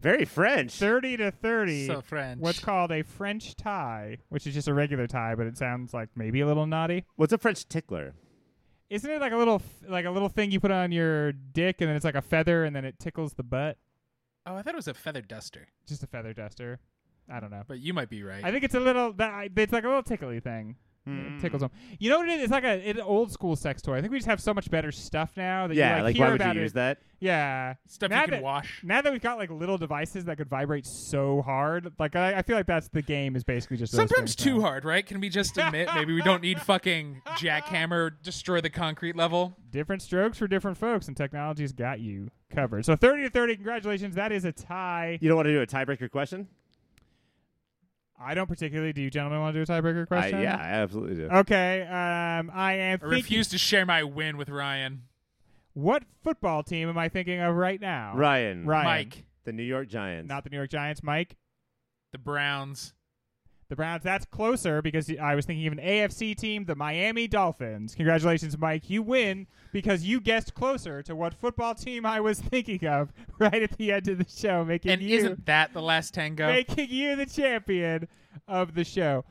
Very 0.00 0.24
French. 0.24 0.72
30 0.72 1.18
to 1.18 1.30
30. 1.30 1.86
So 1.86 2.00
French. 2.00 2.40
What's 2.40 2.58
called 2.58 2.90
a 2.90 3.02
French 3.02 3.54
tie, 3.54 4.18
which 4.30 4.46
is 4.48 4.54
just 4.54 4.66
a 4.66 4.74
regular 4.74 5.06
tie, 5.06 5.36
but 5.36 5.46
it 5.46 5.56
sounds 5.56 5.94
like 5.94 6.08
maybe 6.16 6.40
a 6.40 6.46
little 6.46 6.66
naughty. 6.66 7.04
What's 7.14 7.32
a 7.32 7.38
French 7.38 7.68
tickler? 7.68 8.14
Isn't 8.90 9.08
it 9.08 9.20
like 9.20 9.32
a 9.32 9.36
little 9.36 9.62
like 9.88 10.04
a 10.04 10.10
little 10.10 10.28
thing 10.28 10.50
you 10.50 10.60
put 10.60 10.72
on 10.72 10.92
your 10.92 11.32
dick 11.32 11.80
and 11.80 11.88
then 11.88 11.96
it's 11.96 12.04
like 12.04 12.16
a 12.16 12.20
feather 12.20 12.64
and 12.64 12.74
then 12.74 12.84
it 12.84 12.98
tickles 12.98 13.34
the 13.34 13.42
butt? 13.44 13.78
Oh, 14.44 14.56
I 14.56 14.62
thought 14.62 14.74
it 14.74 14.76
was 14.76 14.88
a 14.88 14.94
feather 14.94 15.22
duster, 15.22 15.68
Just 15.86 16.02
a 16.02 16.06
feather 16.08 16.34
duster. 16.34 16.80
I 17.32 17.40
don't 17.40 17.50
know. 17.50 17.62
but 17.66 17.80
you 17.80 17.94
might 17.94 18.10
be 18.10 18.22
right. 18.22 18.44
I 18.44 18.50
think 18.52 18.64
it's 18.64 18.74
a 18.74 18.80
little. 18.80 19.12
That 19.14 19.32
I- 19.32 19.50
it's 19.56 19.72
like 19.72 19.84
a 19.84 19.88
little 19.88 20.02
tickly 20.02 20.40
thing. 20.40 20.76
It 21.04 21.10
hmm. 21.10 21.38
tickles 21.40 21.62
them. 21.62 21.72
You 21.98 22.10
know 22.10 22.18
what 22.18 22.28
it 22.28 22.34
is? 22.38 22.42
It's 22.44 22.52
like 22.52 22.62
a 22.62 22.88
it's 22.88 22.96
an 22.96 23.04
old 23.04 23.32
school 23.32 23.56
sex 23.56 23.82
toy. 23.82 23.96
I 23.96 24.00
think 24.00 24.12
we 24.12 24.18
just 24.18 24.28
have 24.28 24.40
so 24.40 24.54
much 24.54 24.70
better 24.70 24.92
stuff 24.92 25.32
now 25.36 25.66
that 25.66 25.74
Yeah, 25.74 25.96
you, 25.96 26.02
like 26.04 26.14
hear 26.14 26.26
why 26.26 26.30
would 26.30 26.40
about 26.40 26.54
you 26.54 26.60
it. 26.60 26.62
use 26.62 26.72
that? 26.74 26.98
Yeah. 27.18 27.74
Stuff 27.88 28.10
Now 28.10 28.20
you 28.20 28.26
can 28.26 28.34
that- 28.34 28.42
wash. 28.44 28.80
Now 28.84 29.02
that 29.02 29.10
we've 29.12 29.20
got 29.20 29.36
like 29.36 29.50
little 29.50 29.76
devices 29.78 30.26
that 30.26 30.36
could 30.36 30.48
vibrate 30.48 30.86
so 30.86 31.42
hard, 31.42 31.92
like 31.98 32.14
I, 32.14 32.34
I 32.38 32.42
feel 32.42 32.54
like 32.54 32.66
that's 32.66 32.86
the 32.88 33.02
game 33.02 33.34
is 33.34 33.42
basically 33.42 33.78
just 33.78 33.92
Sometimes 33.92 34.36
too 34.36 34.58
now. 34.58 34.60
hard, 34.60 34.84
right? 34.84 35.04
Can 35.04 35.18
we 35.18 35.28
just 35.28 35.58
admit 35.58 35.88
maybe 35.92 36.12
we 36.14 36.22
don't 36.22 36.40
need 36.40 36.60
fucking 36.60 37.22
jackhammer 37.30 38.12
destroy 38.22 38.60
the 38.60 38.70
concrete 38.70 39.16
level? 39.16 39.56
Different 39.72 40.02
strokes 40.02 40.38
for 40.38 40.46
different 40.46 40.76
folks, 40.78 41.08
and 41.08 41.16
technology's 41.16 41.72
got 41.72 41.98
you 41.98 42.30
covered. 42.54 42.84
So 42.84 42.94
thirty 42.94 43.24
to 43.24 43.30
thirty, 43.30 43.56
congratulations. 43.56 44.14
That 44.14 44.30
is 44.30 44.44
a 44.44 44.52
tie. 44.52 45.18
You 45.20 45.28
don't 45.28 45.36
want 45.36 45.46
to 45.46 45.52
do 45.52 45.62
a 45.62 45.66
tiebreaker 45.66 46.08
question? 46.08 46.46
I 48.24 48.34
don't 48.34 48.48
particularly. 48.48 48.92
Do 48.92 49.02
you 49.02 49.10
gentlemen 49.10 49.40
want 49.40 49.54
to 49.54 49.64
do 49.64 49.72
a 49.72 49.76
tiebreaker 49.82 50.02
I, 50.02 50.06
question? 50.06 50.40
yeah, 50.40 50.56
I 50.56 50.68
absolutely 50.68 51.16
do. 51.16 51.28
Okay. 51.28 51.82
Um, 51.82 52.50
I 52.54 52.74
am. 52.74 52.94
I 52.94 52.96
Thinking, 52.96 53.08
refuse 53.08 53.48
to 53.48 53.58
share 53.58 53.84
my 53.86 54.02
win 54.04 54.36
with 54.36 54.48
Ryan. 54.48 55.02
What 55.74 56.04
football 56.22 56.62
team 56.62 56.88
am 56.88 56.98
I 56.98 57.08
thinking 57.08 57.40
of 57.40 57.54
right 57.56 57.80
now? 57.80 58.12
Ryan, 58.14 58.66
Ryan. 58.66 58.84
Mike, 58.84 59.24
the 59.44 59.52
New 59.52 59.62
York 59.62 59.88
Giants. 59.88 60.28
Not 60.28 60.44
the 60.44 60.50
New 60.50 60.58
York 60.58 60.70
Giants. 60.70 61.02
Mike. 61.02 61.36
the 62.12 62.18
Browns. 62.18 62.92
The 63.72 63.76
Browns. 63.76 64.02
That's 64.02 64.26
closer 64.26 64.82
because 64.82 65.10
I 65.18 65.34
was 65.34 65.46
thinking 65.46 65.66
of 65.66 65.72
an 65.72 65.78
AFC 65.78 66.36
team, 66.36 66.66
the 66.66 66.74
Miami 66.74 67.26
Dolphins. 67.26 67.94
Congratulations, 67.94 68.58
Mike. 68.58 68.90
You 68.90 69.02
win 69.02 69.46
because 69.72 70.04
you 70.04 70.20
guessed 70.20 70.52
closer 70.52 71.02
to 71.04 71.16
what 71.16 71.32
football 71.32 71.74
team 71.74 72.04
I 72.04 72.20
was 72.20 72.38
thinking 72.50 72.86
of 72.86 73.14
right 73.38 73.62
at 73.62 73.78
the 73.78 73.92
end 73.92 74.08
of 74.08 74.18
the 74.18 74.26
show, 74.28 74.62
making 74.62 74.90
And 74.90 75.00
you 75.00 75.16
isn't 75.16 75.46
that 75.46 75.72
the 75.72 75.80
last 75.80 76.12
tango? 76.12 76.48
making 76.48 76.90
you 76.90 77.16
the 77.16 77.24
champion 77.24 78.08
of 78.46 78.74
the 78.74 78.84
show. 78.84 79.24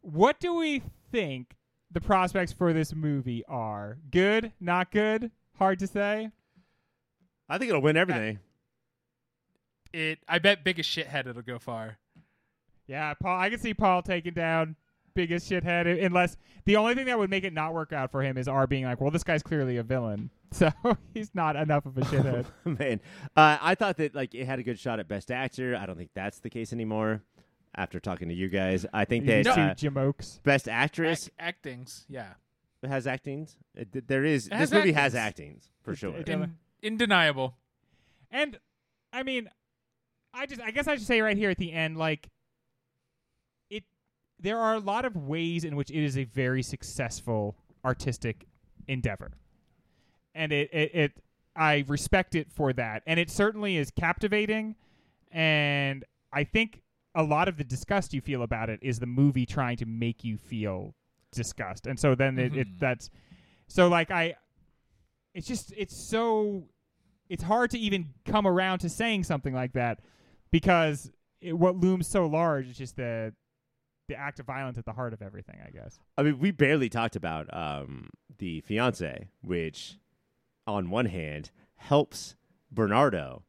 What 0.00 0.40
do 0.40 0.54
we 0.54 0.80
think 1.12 1.54
the 1.90 2.00
prospects 2.00 2.54
for 2.54 2.72
this 2.72 2.94
movie 2.94 3.44
are? 3.46 3.98
Good? 4.10 4.52
Not 4.60 4.92
good? 4.92 5.30
Hard 5.58 5.78
to 5.80 5.86
say. 5.86 6.30
I 7.50 7.58
think 7.58 7.68
it'll 7.68 7.82
win 7.82 7.98
everything. 7.98 8.38
It. 9.92 10.20
I 10.26 10.38
bet 10.38 10.64
biggest 10.64 10.88
shithead 10.88 11.26
it'll 11.26 11.42
go 11.42 11.58
far. 11.58 11.98
Yeah, 12.86 13.14
Paul. 13.14 13.38
I 13.40 13.50
can 13.50 13.58
see 13.58 13.74
Paul 13.74 14.02
taking 14.02 14.34
down 14.34 14.76
biggest 15.14 15.48
shithead 15.50 16.04
unless 16.04 16.36
the 16.64 16.76
only 16.76 16.94
thing 16.94 17.06
that 17.06 17.16
would 17.18 17.30
make 17.30 17.44
it 17.44 17.52
not 17.52 17.72
work 17.72 17.92
out 17.92 18.10
for 18.10 18.22
him 18.22 18.36
is 18.36 18.48
our 18.48 18.66
being 18.66 18.84
like, 18.84 19.00
well, 19.00 19.10
this 19.12 19.22
guy's 19.24 19.42
clearly 19.42 19.76
a 19.76 19.82
villain, 19.82 20.30
so 20.50 20.70
he's 21.14 21.34
not 21.34 21.56
enough 21.56 21.86
of 21.86 21.96
a 21.96 22.00
shithead. 22.02 22.46
Man, 22.78 23.00
uh, 23.36 23.58
I 23.60 23.74
thought 23.74 23.96
that 23.98 24.14
like 24.14 24.34
it 24.34 24.44
had 24.46 24.58
a 24.58 24.62
good 24.62 24.78
shot 24.78 24.98
at 25.00 25.08
best 25.08 25.30
actor. 25.30 25.76
I 25.76 25.86
don't 25.86 25.96
think 25.96 26.10
that's 26.14 26.40
the 26.40 26.50
case 26.50 26.72
anymore. 26.72 27.22
After 27.76 27.98
talking 27.98 28.28
to 28.28 28.34
you 28.34 28.48
guys, 28.48 28.86
I 28.92 29.04
think 29.04 29.24
You 29.24 29.42
that 29.42 29.54
two 29.54 29.60
uh, 29.60 29.74
jamokes. 29.74 30.40
best 30.44 30.68
actress 30.68 31.24
Ac- 31.24 31.32
actings, 31.40 32.06
yeah. 32.08 32.34
it 32.84 32.88
has 32.88 33.06
actings. 33.08 33.56
It, 33.74 34.06
there 34.06 34.24
is 34.24 34.46
It 34.46 34.50
this 34.50 34.58
has 34.58 34.72
movie 34.72 34.92
has 34.92 35.16
actings. 35.16 35.66
actings 35.66 35.70
for 35.82 35.90
It- 35.92 35.96
sure. 35.98 36.16
it- 36.16 36.28
In, 36.28 36.54
undeniable. 36.84 37.56
And 38.30 38.60
I 39.12 39.24
mean, 39.24 39.48
I 40.32 40.46
just 40.46 40.60
I 40.60 40.70
guess 40.70 40.86
I 40.86 40.94
should 40.96 41.06
say 41.06 41.20
right 41.20 41.36
here 41.36 41.50
at 41.50 41.58
the 41.58 41.72
end, 41.72 41.96
like 41.96 42.26
it 42.26 42.30
there 44.44 44.58
are 44.58 44.74
a 44.74 44.78
lot 44.80 45.04
of 45.04 45.16
ways 45.16 45.64
in 45.64 45.74
which 45.76 45.90
it 45.90 46.04
is 46.04 46.16
a 46.16 46.24
very 46.24 46.62
successful 46.62 47.56
artistic 47.84 48.46
endeavor. 48.86 49.32
And 50.34 50.52
it 50.52 50.70
it, 50.72 50.94
it 50.94 51.12
I 51.56 51.84
respect 51.88 52.34
it 52.34 52.50
for 52.52 52.72
that. 52.74 53.02
And 53.06 53.18
it 53.20 53.30
certainly 53.30 53.76
is 53.76 53.90
captivating 53.90 54.76
and 55.32 56.04
I 56.32 56.44
think 56.44 56.82
a 57.14 57.22
lot 57.22 57.48
of 57.48 57.56
the 57.56 57.64
disgust 57.64 58.12
you 58.12 58.20
feel 58.20 58.42
about 58.42 58.68
it 58.70 58.80
is 58.82 58.98
the 58.98 59.06
movie 59.06 59.46
trying 59.46 59.76
to 59.78 59.86
make 59.86 60.24
you 60.24 60.36
feel 60.36 60.94
disgust. 61.32 61.86
And 61.86 61.98
so 61.98 62.14
then 62.14 62.38
it, 62.38 62.56
it 62.56 62.68
Mhm. 62.68 62.78
that's 62.78 63.10
so 63.66 63.88
like 63.88 64.10
I 64.10 64.34
it's 65.34 65.46
just 65.46 65.72
it's 65.76 65.96
so 65.96 66.68
it's 67.28 67.42
hard 67.42 67.70
to 67.70 67.78
even 67.78 68.12
come 68.24 68.46
around 68.46 68.80
to 68.80 68.88
saying 68.88 69.24
something 69.24 69.54
like 69.54 69.72
that 69.72 70.00
because 70.50 71.10
it, 71.40 71.52
what 71.54 71.76
looms 71.76 72.06
so 72.06 72.26
large 72.26 72.68
is 72.68 72.76
just 72.76 72.96
the 72.96 73.32
the 74.08 74.16
act 74.16 74.38
of 74.40 74.46
violence 74.46 74.76
at 74.78 74.84
the 74.84 74.92
heart 74.92 75.12
of 75.12 75.22
everything 75.22 75.58
i 75.66 75.70
guess 75.70 75.98
I 76.16 76.22
mean, 76.22 76.38
we 76.38 76.50
barely 76.50 76.88
talked 76.88 77.16
about 77.16 77.52
um, 77.52 78.10
the 78.38 78.60
fiance, 78.60 79.28
which, 79.42 79.98
on 80.66 80.90
one 80.90 81.06
hand, 81.06 81.50
helps 81.76 82.36
Bernardo 82.70 83.42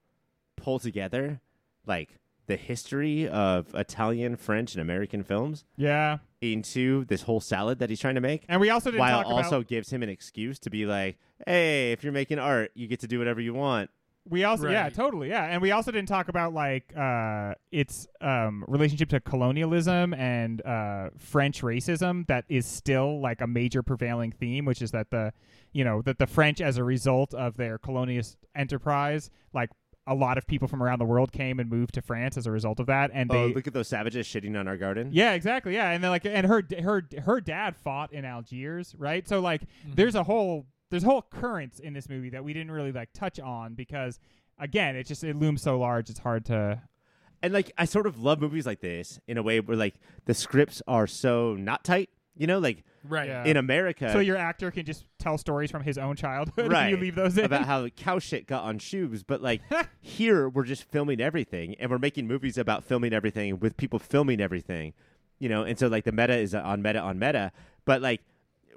pull 0.56 0.80
together 0.80 1.42
like 1.86 2.18
the 2.48 2.56
history 2.56 3.28
of 3.28 3.74
Italian, 3.74 4.36
French, 4.36 4.74
and 4.74 4.82
American 4.82 5.24
films 5.24 5.66
yeah 5.78 6.18
into 6.42 7.06
this 7.06 7.24
whole 7.24 7.40
salad 7.40 7.80
that 7.80 7.90
he's 7.90 8.00
trying 8.00 8.16
to 8.16 8.22
make. 8.22 8.44
and 8.48 8.62
we 8.62 8.70
also 8.70 8.92
didn't 8.92 9.00
while 9.00 9.24
talk 9.24 9.32
also 9.32 9.58
about 9.58 9.68
gives 9.68 9.92
him 9.92 10.04
an 10.04 10.10
excuse 10.10 10.60
to 10.60 10.70
be 10.70 10.86
like, 10.86 11.18
"Hey, 11.46 11.92
if 11.92 12.04
you're 12.04 12.14
making 12.14 12.40
art, 12.40 12.72
you 12.76 12.88
get 12.88 13.00
to 13.02 13.08
do 13.08 13.18
whatever 13.20 13.42
you 13.42 13.54
want." 13.54 13.90
We 14.28 14.44
also 14.44 14.70
yeah 14.70 14.90
totally 14.90 15.30
yeah 15.30 15.46
and 15.46 15.62
we 15.62 15.72
also 15.72 15.92
didn't 15.92 16.08
talk 16.08 16.30
about 16.30 16.54
like 16.54 16.92
uh 16.98 17.54
its 17.72 18.08
um 18.22 18.64
relationship 18.68 19.10
to 19.10 19.20
colonialism 19.20 20.14
and 20.14 20.66
uh 20.66 21.10
french 21.18 21.62
racism 21.62 22.26
that 22.28 22.46
is 22.50 22.66
still 22.66 23.22
like 23.22 23.42
a 23.42 23.48
major 23.48 23.84
prevailing 23.84 24.32
theme 24.32 24.66
which 24.66 24.82
is 24.82 24.92
that 24.92 25.10
the 25.12 25.32
you 25.74 25.84
know 25.84 26.02
that 26.02 26.18
the 26.18 26.28
french 26.28 26.62
as 26.62 26.78
a 26.78 26.84
result 26.84 27.34
of 27.34 27.58
their 27.58 27.78
colonialist 27.78 28.36
enterprise 28.56 29.30
like 29.54 29.70
a 30.08 30.14
lot 30.14 30.38
of 30.38 30.46
people 30.46 30.68
from 30.68 30.84
around 30.84 31.00
the 31.00 31.06
world 31.06 31.32
came 31.32 31.60
and 31.60 31.70
moved 31.70 31.94
to 31.94 32.02
france 32.02 32.38
as 32.38 32.46
a 32.48 32.52
result 32.52 32.80
of 32.80 32.88
that 32.88 33.12
and 33.14 33.30
they 33.30 33.38
oh, 33.38 33.48
look 33.48 33.68
at 33.68 33.74
those 33.74 33.88
savages 33.88 34.28
shitting 34.28 34.60
on 34.60 34.68
our 34.68 34.78
garden. 34.78 35.10
Yeah, 35.12 35.34
exactly. 35.34 35.74
Yeah, 35.74 35.92
and 35.92 36.04
then 36.04 36.12
like, 36.12 36.26
and 36.26 36.46
her 36.46 36.64
her 36.82 37.04
her 37.24 37.42
dad 37.42 37.76
fought 37.76 38.14
in 38.14 38.26
Algiers, 38.26 38.96
right? 38.98 39.28
So 39.28 39.40
like, 39.40 39.62
there's 39.86 40.16
a 40.16 40.24
whole 40.24 40.68
there's 40.96 41.04
a 41.04 41.08
whole 41.08 41.22
current 41.22 41.80
in 41.80 41.94
this 41.94 42.08
movie 42.10 42.30
that 42.30 42.44
we 42.44 42.54
didn't 42.54 42.72
really 42.72 42.92
like 42.94 43.10
touch 43.14 43.40
on 43.40 43.74
because 43.74 44.18
again, 44.58 44.96
it 44.96 45.06
just 45.06 45.24
it 45.24 45.36
looms 45.36 45.62
so 45.62 45.78
large, 45.78 46.10
it's 46.10 46.20
hard 46.20 46.46
to. 46.46 46.82
And 47.44 47.54
like, 47.54 47.72
I 47.78 47.84
sort 47.86 48.08
of 48.08 48.18
love 48.20 48.40
movies 48.40 48.66
like 48.66 48.80
this 48.80 49.20
in 49.28 49.38
a 49.38 49.44
way 49.44 49.60
where 49.60 49.76
like 49.78 49.96
the 50.26 50.34
scripts 50.34 50.82
are 50.88 51.06
so 51.06 51.56
not 51.56 51.84
tight. 51.84 52.10
You 52.38 52.48
know, 52.48 52.60
like 52.60 52.84
Right. 53.08 53.28
Yeah. 53.30 53.46
in 53.46 53.56
America, 53.56 54.12
so 54.12 54.20
your 54.20 54.36
actor 54.36 54.72
can 54.72 54.84
just 54.86 55.06
tell 55.20 55.38
stories 55.38 55.70
from 55.70 55.84
his 55.84 55.98
own 55.98 56.16
childhood, 56.16 56.72
right? 56.72 56.84
and 56.88 56.92
you 56.92 56.98
leave 56.98 57.14
those 57.16 57.38
in. 57.38 57.46
about 57.46 57.66
how 57.66 57.88
cow 57.90 58.18
shit 58.20 58.48
got 58.48 58.64
on 58.64 58.80
shoes, 58.80 59.22
but 59.22 59.42
like 59.44 59.62
here 60.02 60.50
we're 60.50 60.64
just 60.64 60.84
filming 60.84 61.22
everything, 61.22 61.76
and 61.80 61.92
we're 61.92 62.00
making 62.00 62.26
movies 62.28 62.58
about 62.58 62.84
filming 62.84 63.14
everything 63.14 63.60
with 63.60 63.78
people 63.78 64.00
filming 64.00 64.42
everything, 64.42 64.94
you 65.40 65.48
know. 65.50 65.64
And 65.64 65.78
so 65.78 65.88
like 65.88 66.04
the 66.04 66.12
meta 66.12 66.36
is 66.36 66.56
on 66.56 66.82
meta 66.82 67.00
on 67.00 67.20
meta, 67.20 67.52
but 67.86 68.02
like 68.02 68.22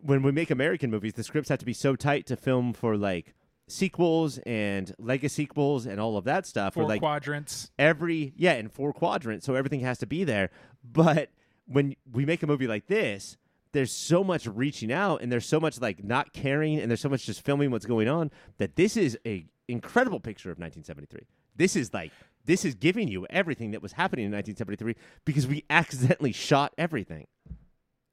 when 0.02 0.22
we 0.22 0.32
make 0.32 0.50
American 0.50 0.90
movies, 0.90 1.14
the 1.14 1.24
scripts 1.24 1.48
have 1.48 1.58
to 1.58 1.66
be 1.66 1.72
so 1.72 1.96
tight 1.96 2.26
to 2.26 2.36
film 2.36 2.72
for 2.72 2.96
like 2.96 3.34
sequels 3.68 4.38
and 4.38 4.94
Lego 4.98 5.28
sequels 5.28 5.86
and 5.86 6.00
all 6.00 6.16
of 6.16 6.24
that 6.24 6.46
stuff. 6.46 6.74
Four 6.74 6.84
like 6.84 7.00
quadrants. 7.00 7.70
every 7.78 8.32
yeah 8.36 8.54
in 8.54 8.68
four 8.68 8.92
quadrants, 8.92 9.46
so 9.46 9.54
everything 9.54 9.80
has 9.80 9.98
to 9.98 10.06
be 10.06 10.24
there. 10.24 10.50
But 10.82 11.30
when 11.66 11.96
we 12.10 12.24
make 12.24 12.42
a 12.42 12.46
movie 12.46 12.66
like 12.66 12.86
this, 12.86 13.36
there's 13.72 13.92
so 13.92 14.24
much 14.24 14.46
reaching 14.46 14.90
out 14.92 15.22
and 15.22 15.30
there's 15.30 15.46
so 15.46 15.60
much 15.60 15.80
like 15.80 16.02
not 16.02 16.32
caring 16.32 16.78
and 16.78 16.90
there's 16.90 17.00
so 17.00 17.08
much 17.08 17.26
just 17.26 17.44
filming 17.44 17.70
what's 17.70 17.86
going 17.86 18.08
on 18.08 18.30
that 18.56 18.76
this 18.76 18.96
is 18.96 19.18
a 19.26 19.46
incredible 19.68 20.20
picture 20.20 20.50
of 20.50 20.58
1973. 20.58 21.26
This 21.54 21.76
is 21.76 21.92
like 21.92 22.12
this 22.46 22.64
is 22.64 22.74
giving 22.74 23.08
you 23.08 23.26
everything 23.28 23.72
that 23.72 23.82
was 23.82 23.92
happening 23.92 24.24
in 24.24 24.32
1973 24.32 24.94
because 25.24 25.46
we 25.46 25.64
accidentally 25.70 26.32
shot 26.32 26.72
everything. 26.78 27.26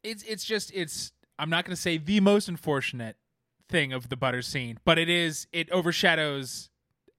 It's 0.04 0.24
it's 0.24 0.44
just 0.44 0.72
it's 0.74 1.12
I'm 1.40 1.50
not 1.50 1.66
going 1.66 1.76
to 1.76 1.82
say 1.82 1.98
the 1.98 2.20
most 2.20 2.48
unfortunate 2.48 3.18
thing 3.68 3.92
of 3.94 4.10
the 4.10 4.16
butter 4.18 4.42
scene, 4.42 4.78
but 4.86 4.98
it 4.98 5.10
is 5.10 5.48
it 5.52 5.70
overshadows 5.72 6.70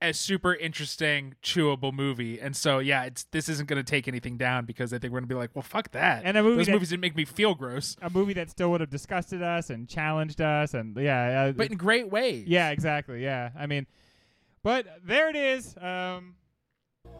a 0.02 0.12
super 0.12 0.54
interesting 0.54 1.34
chewable 1.42 1.92
movie. 1.92 2.38
And 2.38 2.54
so 2.54 2.78
yeah, 2.80 3.04
it's 3.04 3.24
this 3.32 3.48
isn't 3.48 3.66
going 3.68 3.82
to 3.82 3.90
take 3.90 4.06
anything 4.06 4.36
down 4.36 4.66
because 4.66 4.92
I 4.92 4.98
think 4.98 5.12
we're 5.12 5.20
going 5.20 5.28
to 5.28 5.34
be 5.34 5.38
like, 5.38 5.50
well, 5.54 5.62
fuck 5.62 5.90
that. 5.92 6.22
And 6.24 6.36
a 6.36 6.42
movie 6.42 6.56
Those 6.58 6.66
that- 6.66 6.72
movies 6.72 6.90
didn't 6.90 7.00
make 7.00 7.16
me 7.16 7.24
feel 7.24 7.54
gross, 7.54 7.96
a 8.02 8.10
movie 8.10 8.34
that 8.34 8.50
still 8.50 8.70
would 8.72 8.80
have 8.82 8.90
disgusted 8.90 9.42
us 9.42 9.70
and 9.70 9.88
challenged 9.88 10.40
us, 10.40 10.74
and 10.74 10.96
yeah, 10.98 11.46
uh, 11.48 11.52
but 11.52 11.70
in 11.70 11.78
great 11.78 12.10
ways. 12.10 12.44
yeah, 12.46 12.70
exactly. 12.70 13.22
Yeah, 13.22 13.50
I 13.58 13.66
mean, 13.66 13.86
but 14.62 14.86
there 15.04 15.28
it 15.30 15.36
is. 15.36 15.74
Um, 15.80 16.34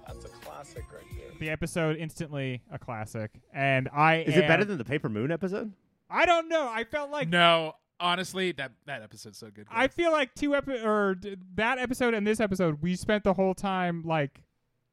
That's 0.06 0.24
a 0.26 0.28
classic 0.28 0.84
right 0.92 1.02
there. 1.16 1.30
the 1.40 1.48
episode 1.50 1.96
instantly 1.96 2.62
a 2.70 2.78
classic, 2.78 3.30
and 3.54 3.88
I 3.92 4.16
Is 4.18 4.36
it 4.36 4.46
better 4.46 4.64
than 4.66 4.76
the 4.78 4.84
Paper 4.84 5.08
Moon 5.08 5.30
episode? 5.32 5.72
I 6.10 6.26
don't 6.26 6.48
know. 6.48 6.68
I 6.72 6.84
felt 6.84 7.10
like 7.10 7.28
no, 7.28 7.74
honestly, 8.00 8.52
that 8.52 8.72
that 8.86 9.02
episode's 9.02 9.38
so 9.38 9.50
good. 9.50 9.66
I 9.70 9.88
feel 9.88 10.12
like 10.12 10.34
two 10.34 10.54
epi- 10.54 10.82
or 10.84 11.14
d- 11.16 11.36
that 11.54 11.78
episode 11.78 12.14
and 12.14 12.26
this 12.26 12.40
episode, 12.40 12.80
we 12.82 12.94
spent 12.96 13.24
the 13.24 13.34
whole 13.34 13.54
time 13.54 14.02
like 14.04 14.42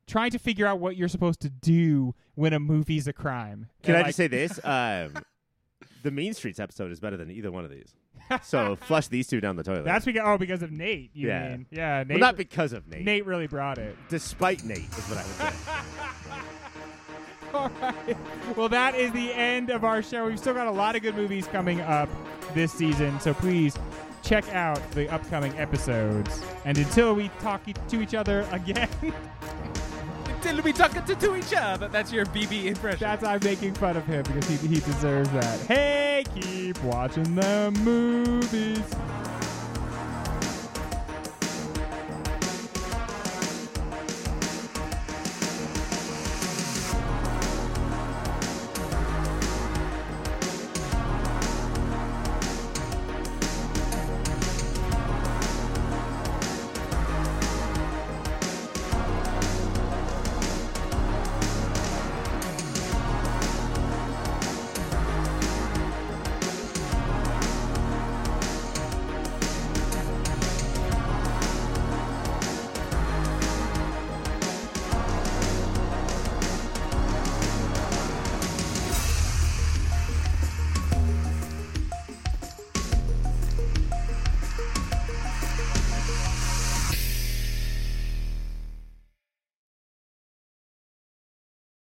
trying 0.07 0.31
to 0.31 0.39
figure 0.39 0.65
out 0.67 0.79
what 0.79 0.97
you're 0.97 1.07
supposed 1.07 1.39
to 1.41 1.49
do 1.49 2.13
when 2.35 2.51
a 2.53 2.59
movie's 2.59 3.07
a 3.07 3.13
crime. 3.13 3.67
Can 3.83 3.95
And, 3.95 3.97
I 3.97 4.01
like, 4.01 4.07
just 4.09 4.17
say 4.17 4.27
this? 4.27 4.59
Um, 4.65 5.13
the 6.01 6.11
Mean 6.11 6.33
Streets 6.33 6.59
episode 6.59 6.91
is 6.91 6.99
better 6.99 7.15
than 7.15 7.31
either 7.31 7.49
one 7.51 7.63
of 7.63 7.71
these. 7.71 7.93
so 8.41 8.75
flush 8.81 9.07
these 9.07 9.27
two 9.27 9.39
down 9.39 9.55
the 9.55 9.63
toilet. 9.63 9.85
That's 9.85 10.03
because 10.03 10.23
oh 10.25 10.37
because 10.37 10.61
of 10.61 10.71
Nate. 10.71 11.11
You 11.13 11.27
Yeah. 11.29 11.49
mean 11.49 11.65
yeah? 11.71 11.99
Nate, 12.03 12.09
well, 12.09 12.19
not 12.19 12.35
because 12.37 12.73
of 12.73 12.87
Nate. 12.87 13.05
Nate 13.05 13.25
really 13.25 13.47
brought 13.47 13.77
it. 13.77 13.95
Despite 14.09 14.63
Nate 14.65 14.79
is 14.79 15.07
what 15.09 15.17
I 15.19 15.23
would 15.23 15.53
say. 15.53 15.99
All 17.57 17.71
right. 17.81 18.17
Well, 18.57 18.69
that 18.69 18.95
is 18.95 19.11
the 19.11 19.31
end 19.33 19.69
of 19.69 19.83
our 19.83 20.01
show. 20.01 20.25
We've 20.27 20.39
still 20.39 20.53
got 20.53 20.67
a 20.67 20.71
lot 20.71 20.95
of 20.95 21.01
good 21.03 21.15
movies 21.15 21.47
coming 21.47 21.81
up 21.81 22.09
this 22.53 22.71
season, 22.71 23.19
so 23.19 23.33
please 23.33 23.77
check 24.23 24.47
out 24.53 24.79
the 24.91 25.07
upcoming 25.09 25.55
episodes. 25.57 26.41
And 26.65 26.77
until 26.77 27.13
we 27.13 27.29
talk 27.41 27.67
e- 27.67 27.73
to 27.89 28.01
each 28.01 28.13
other 28.15 28.47
again, 28.51 28.89
Until 30.45 30.61
we 30.61 30.73
talk 30.73 30.91
to, 31.05 31.15
to 31.15 31.35
each 31.37 31.53
other. 31.55 31.87
That's 31.87 32.11
your 32.11 32.25
BB 32.25 32.65
impression. 32.65 32.99
that's 32.99 33.23
I'm 33.23 33.39
making 33.43 33.75
fun 33.75 33.95
of 33.95 34.05
him 34.05 34.23
because 34.23 34.49
he, 34.49 34.67
he 34.67 34.75
deserves 34.81 35.29
that. 35.31 35.59
Hey, 35.61 36.25
keep 36.35 36.81
watching 36.83 37.35
the 37.35 37.71
movies. 37.81 38.83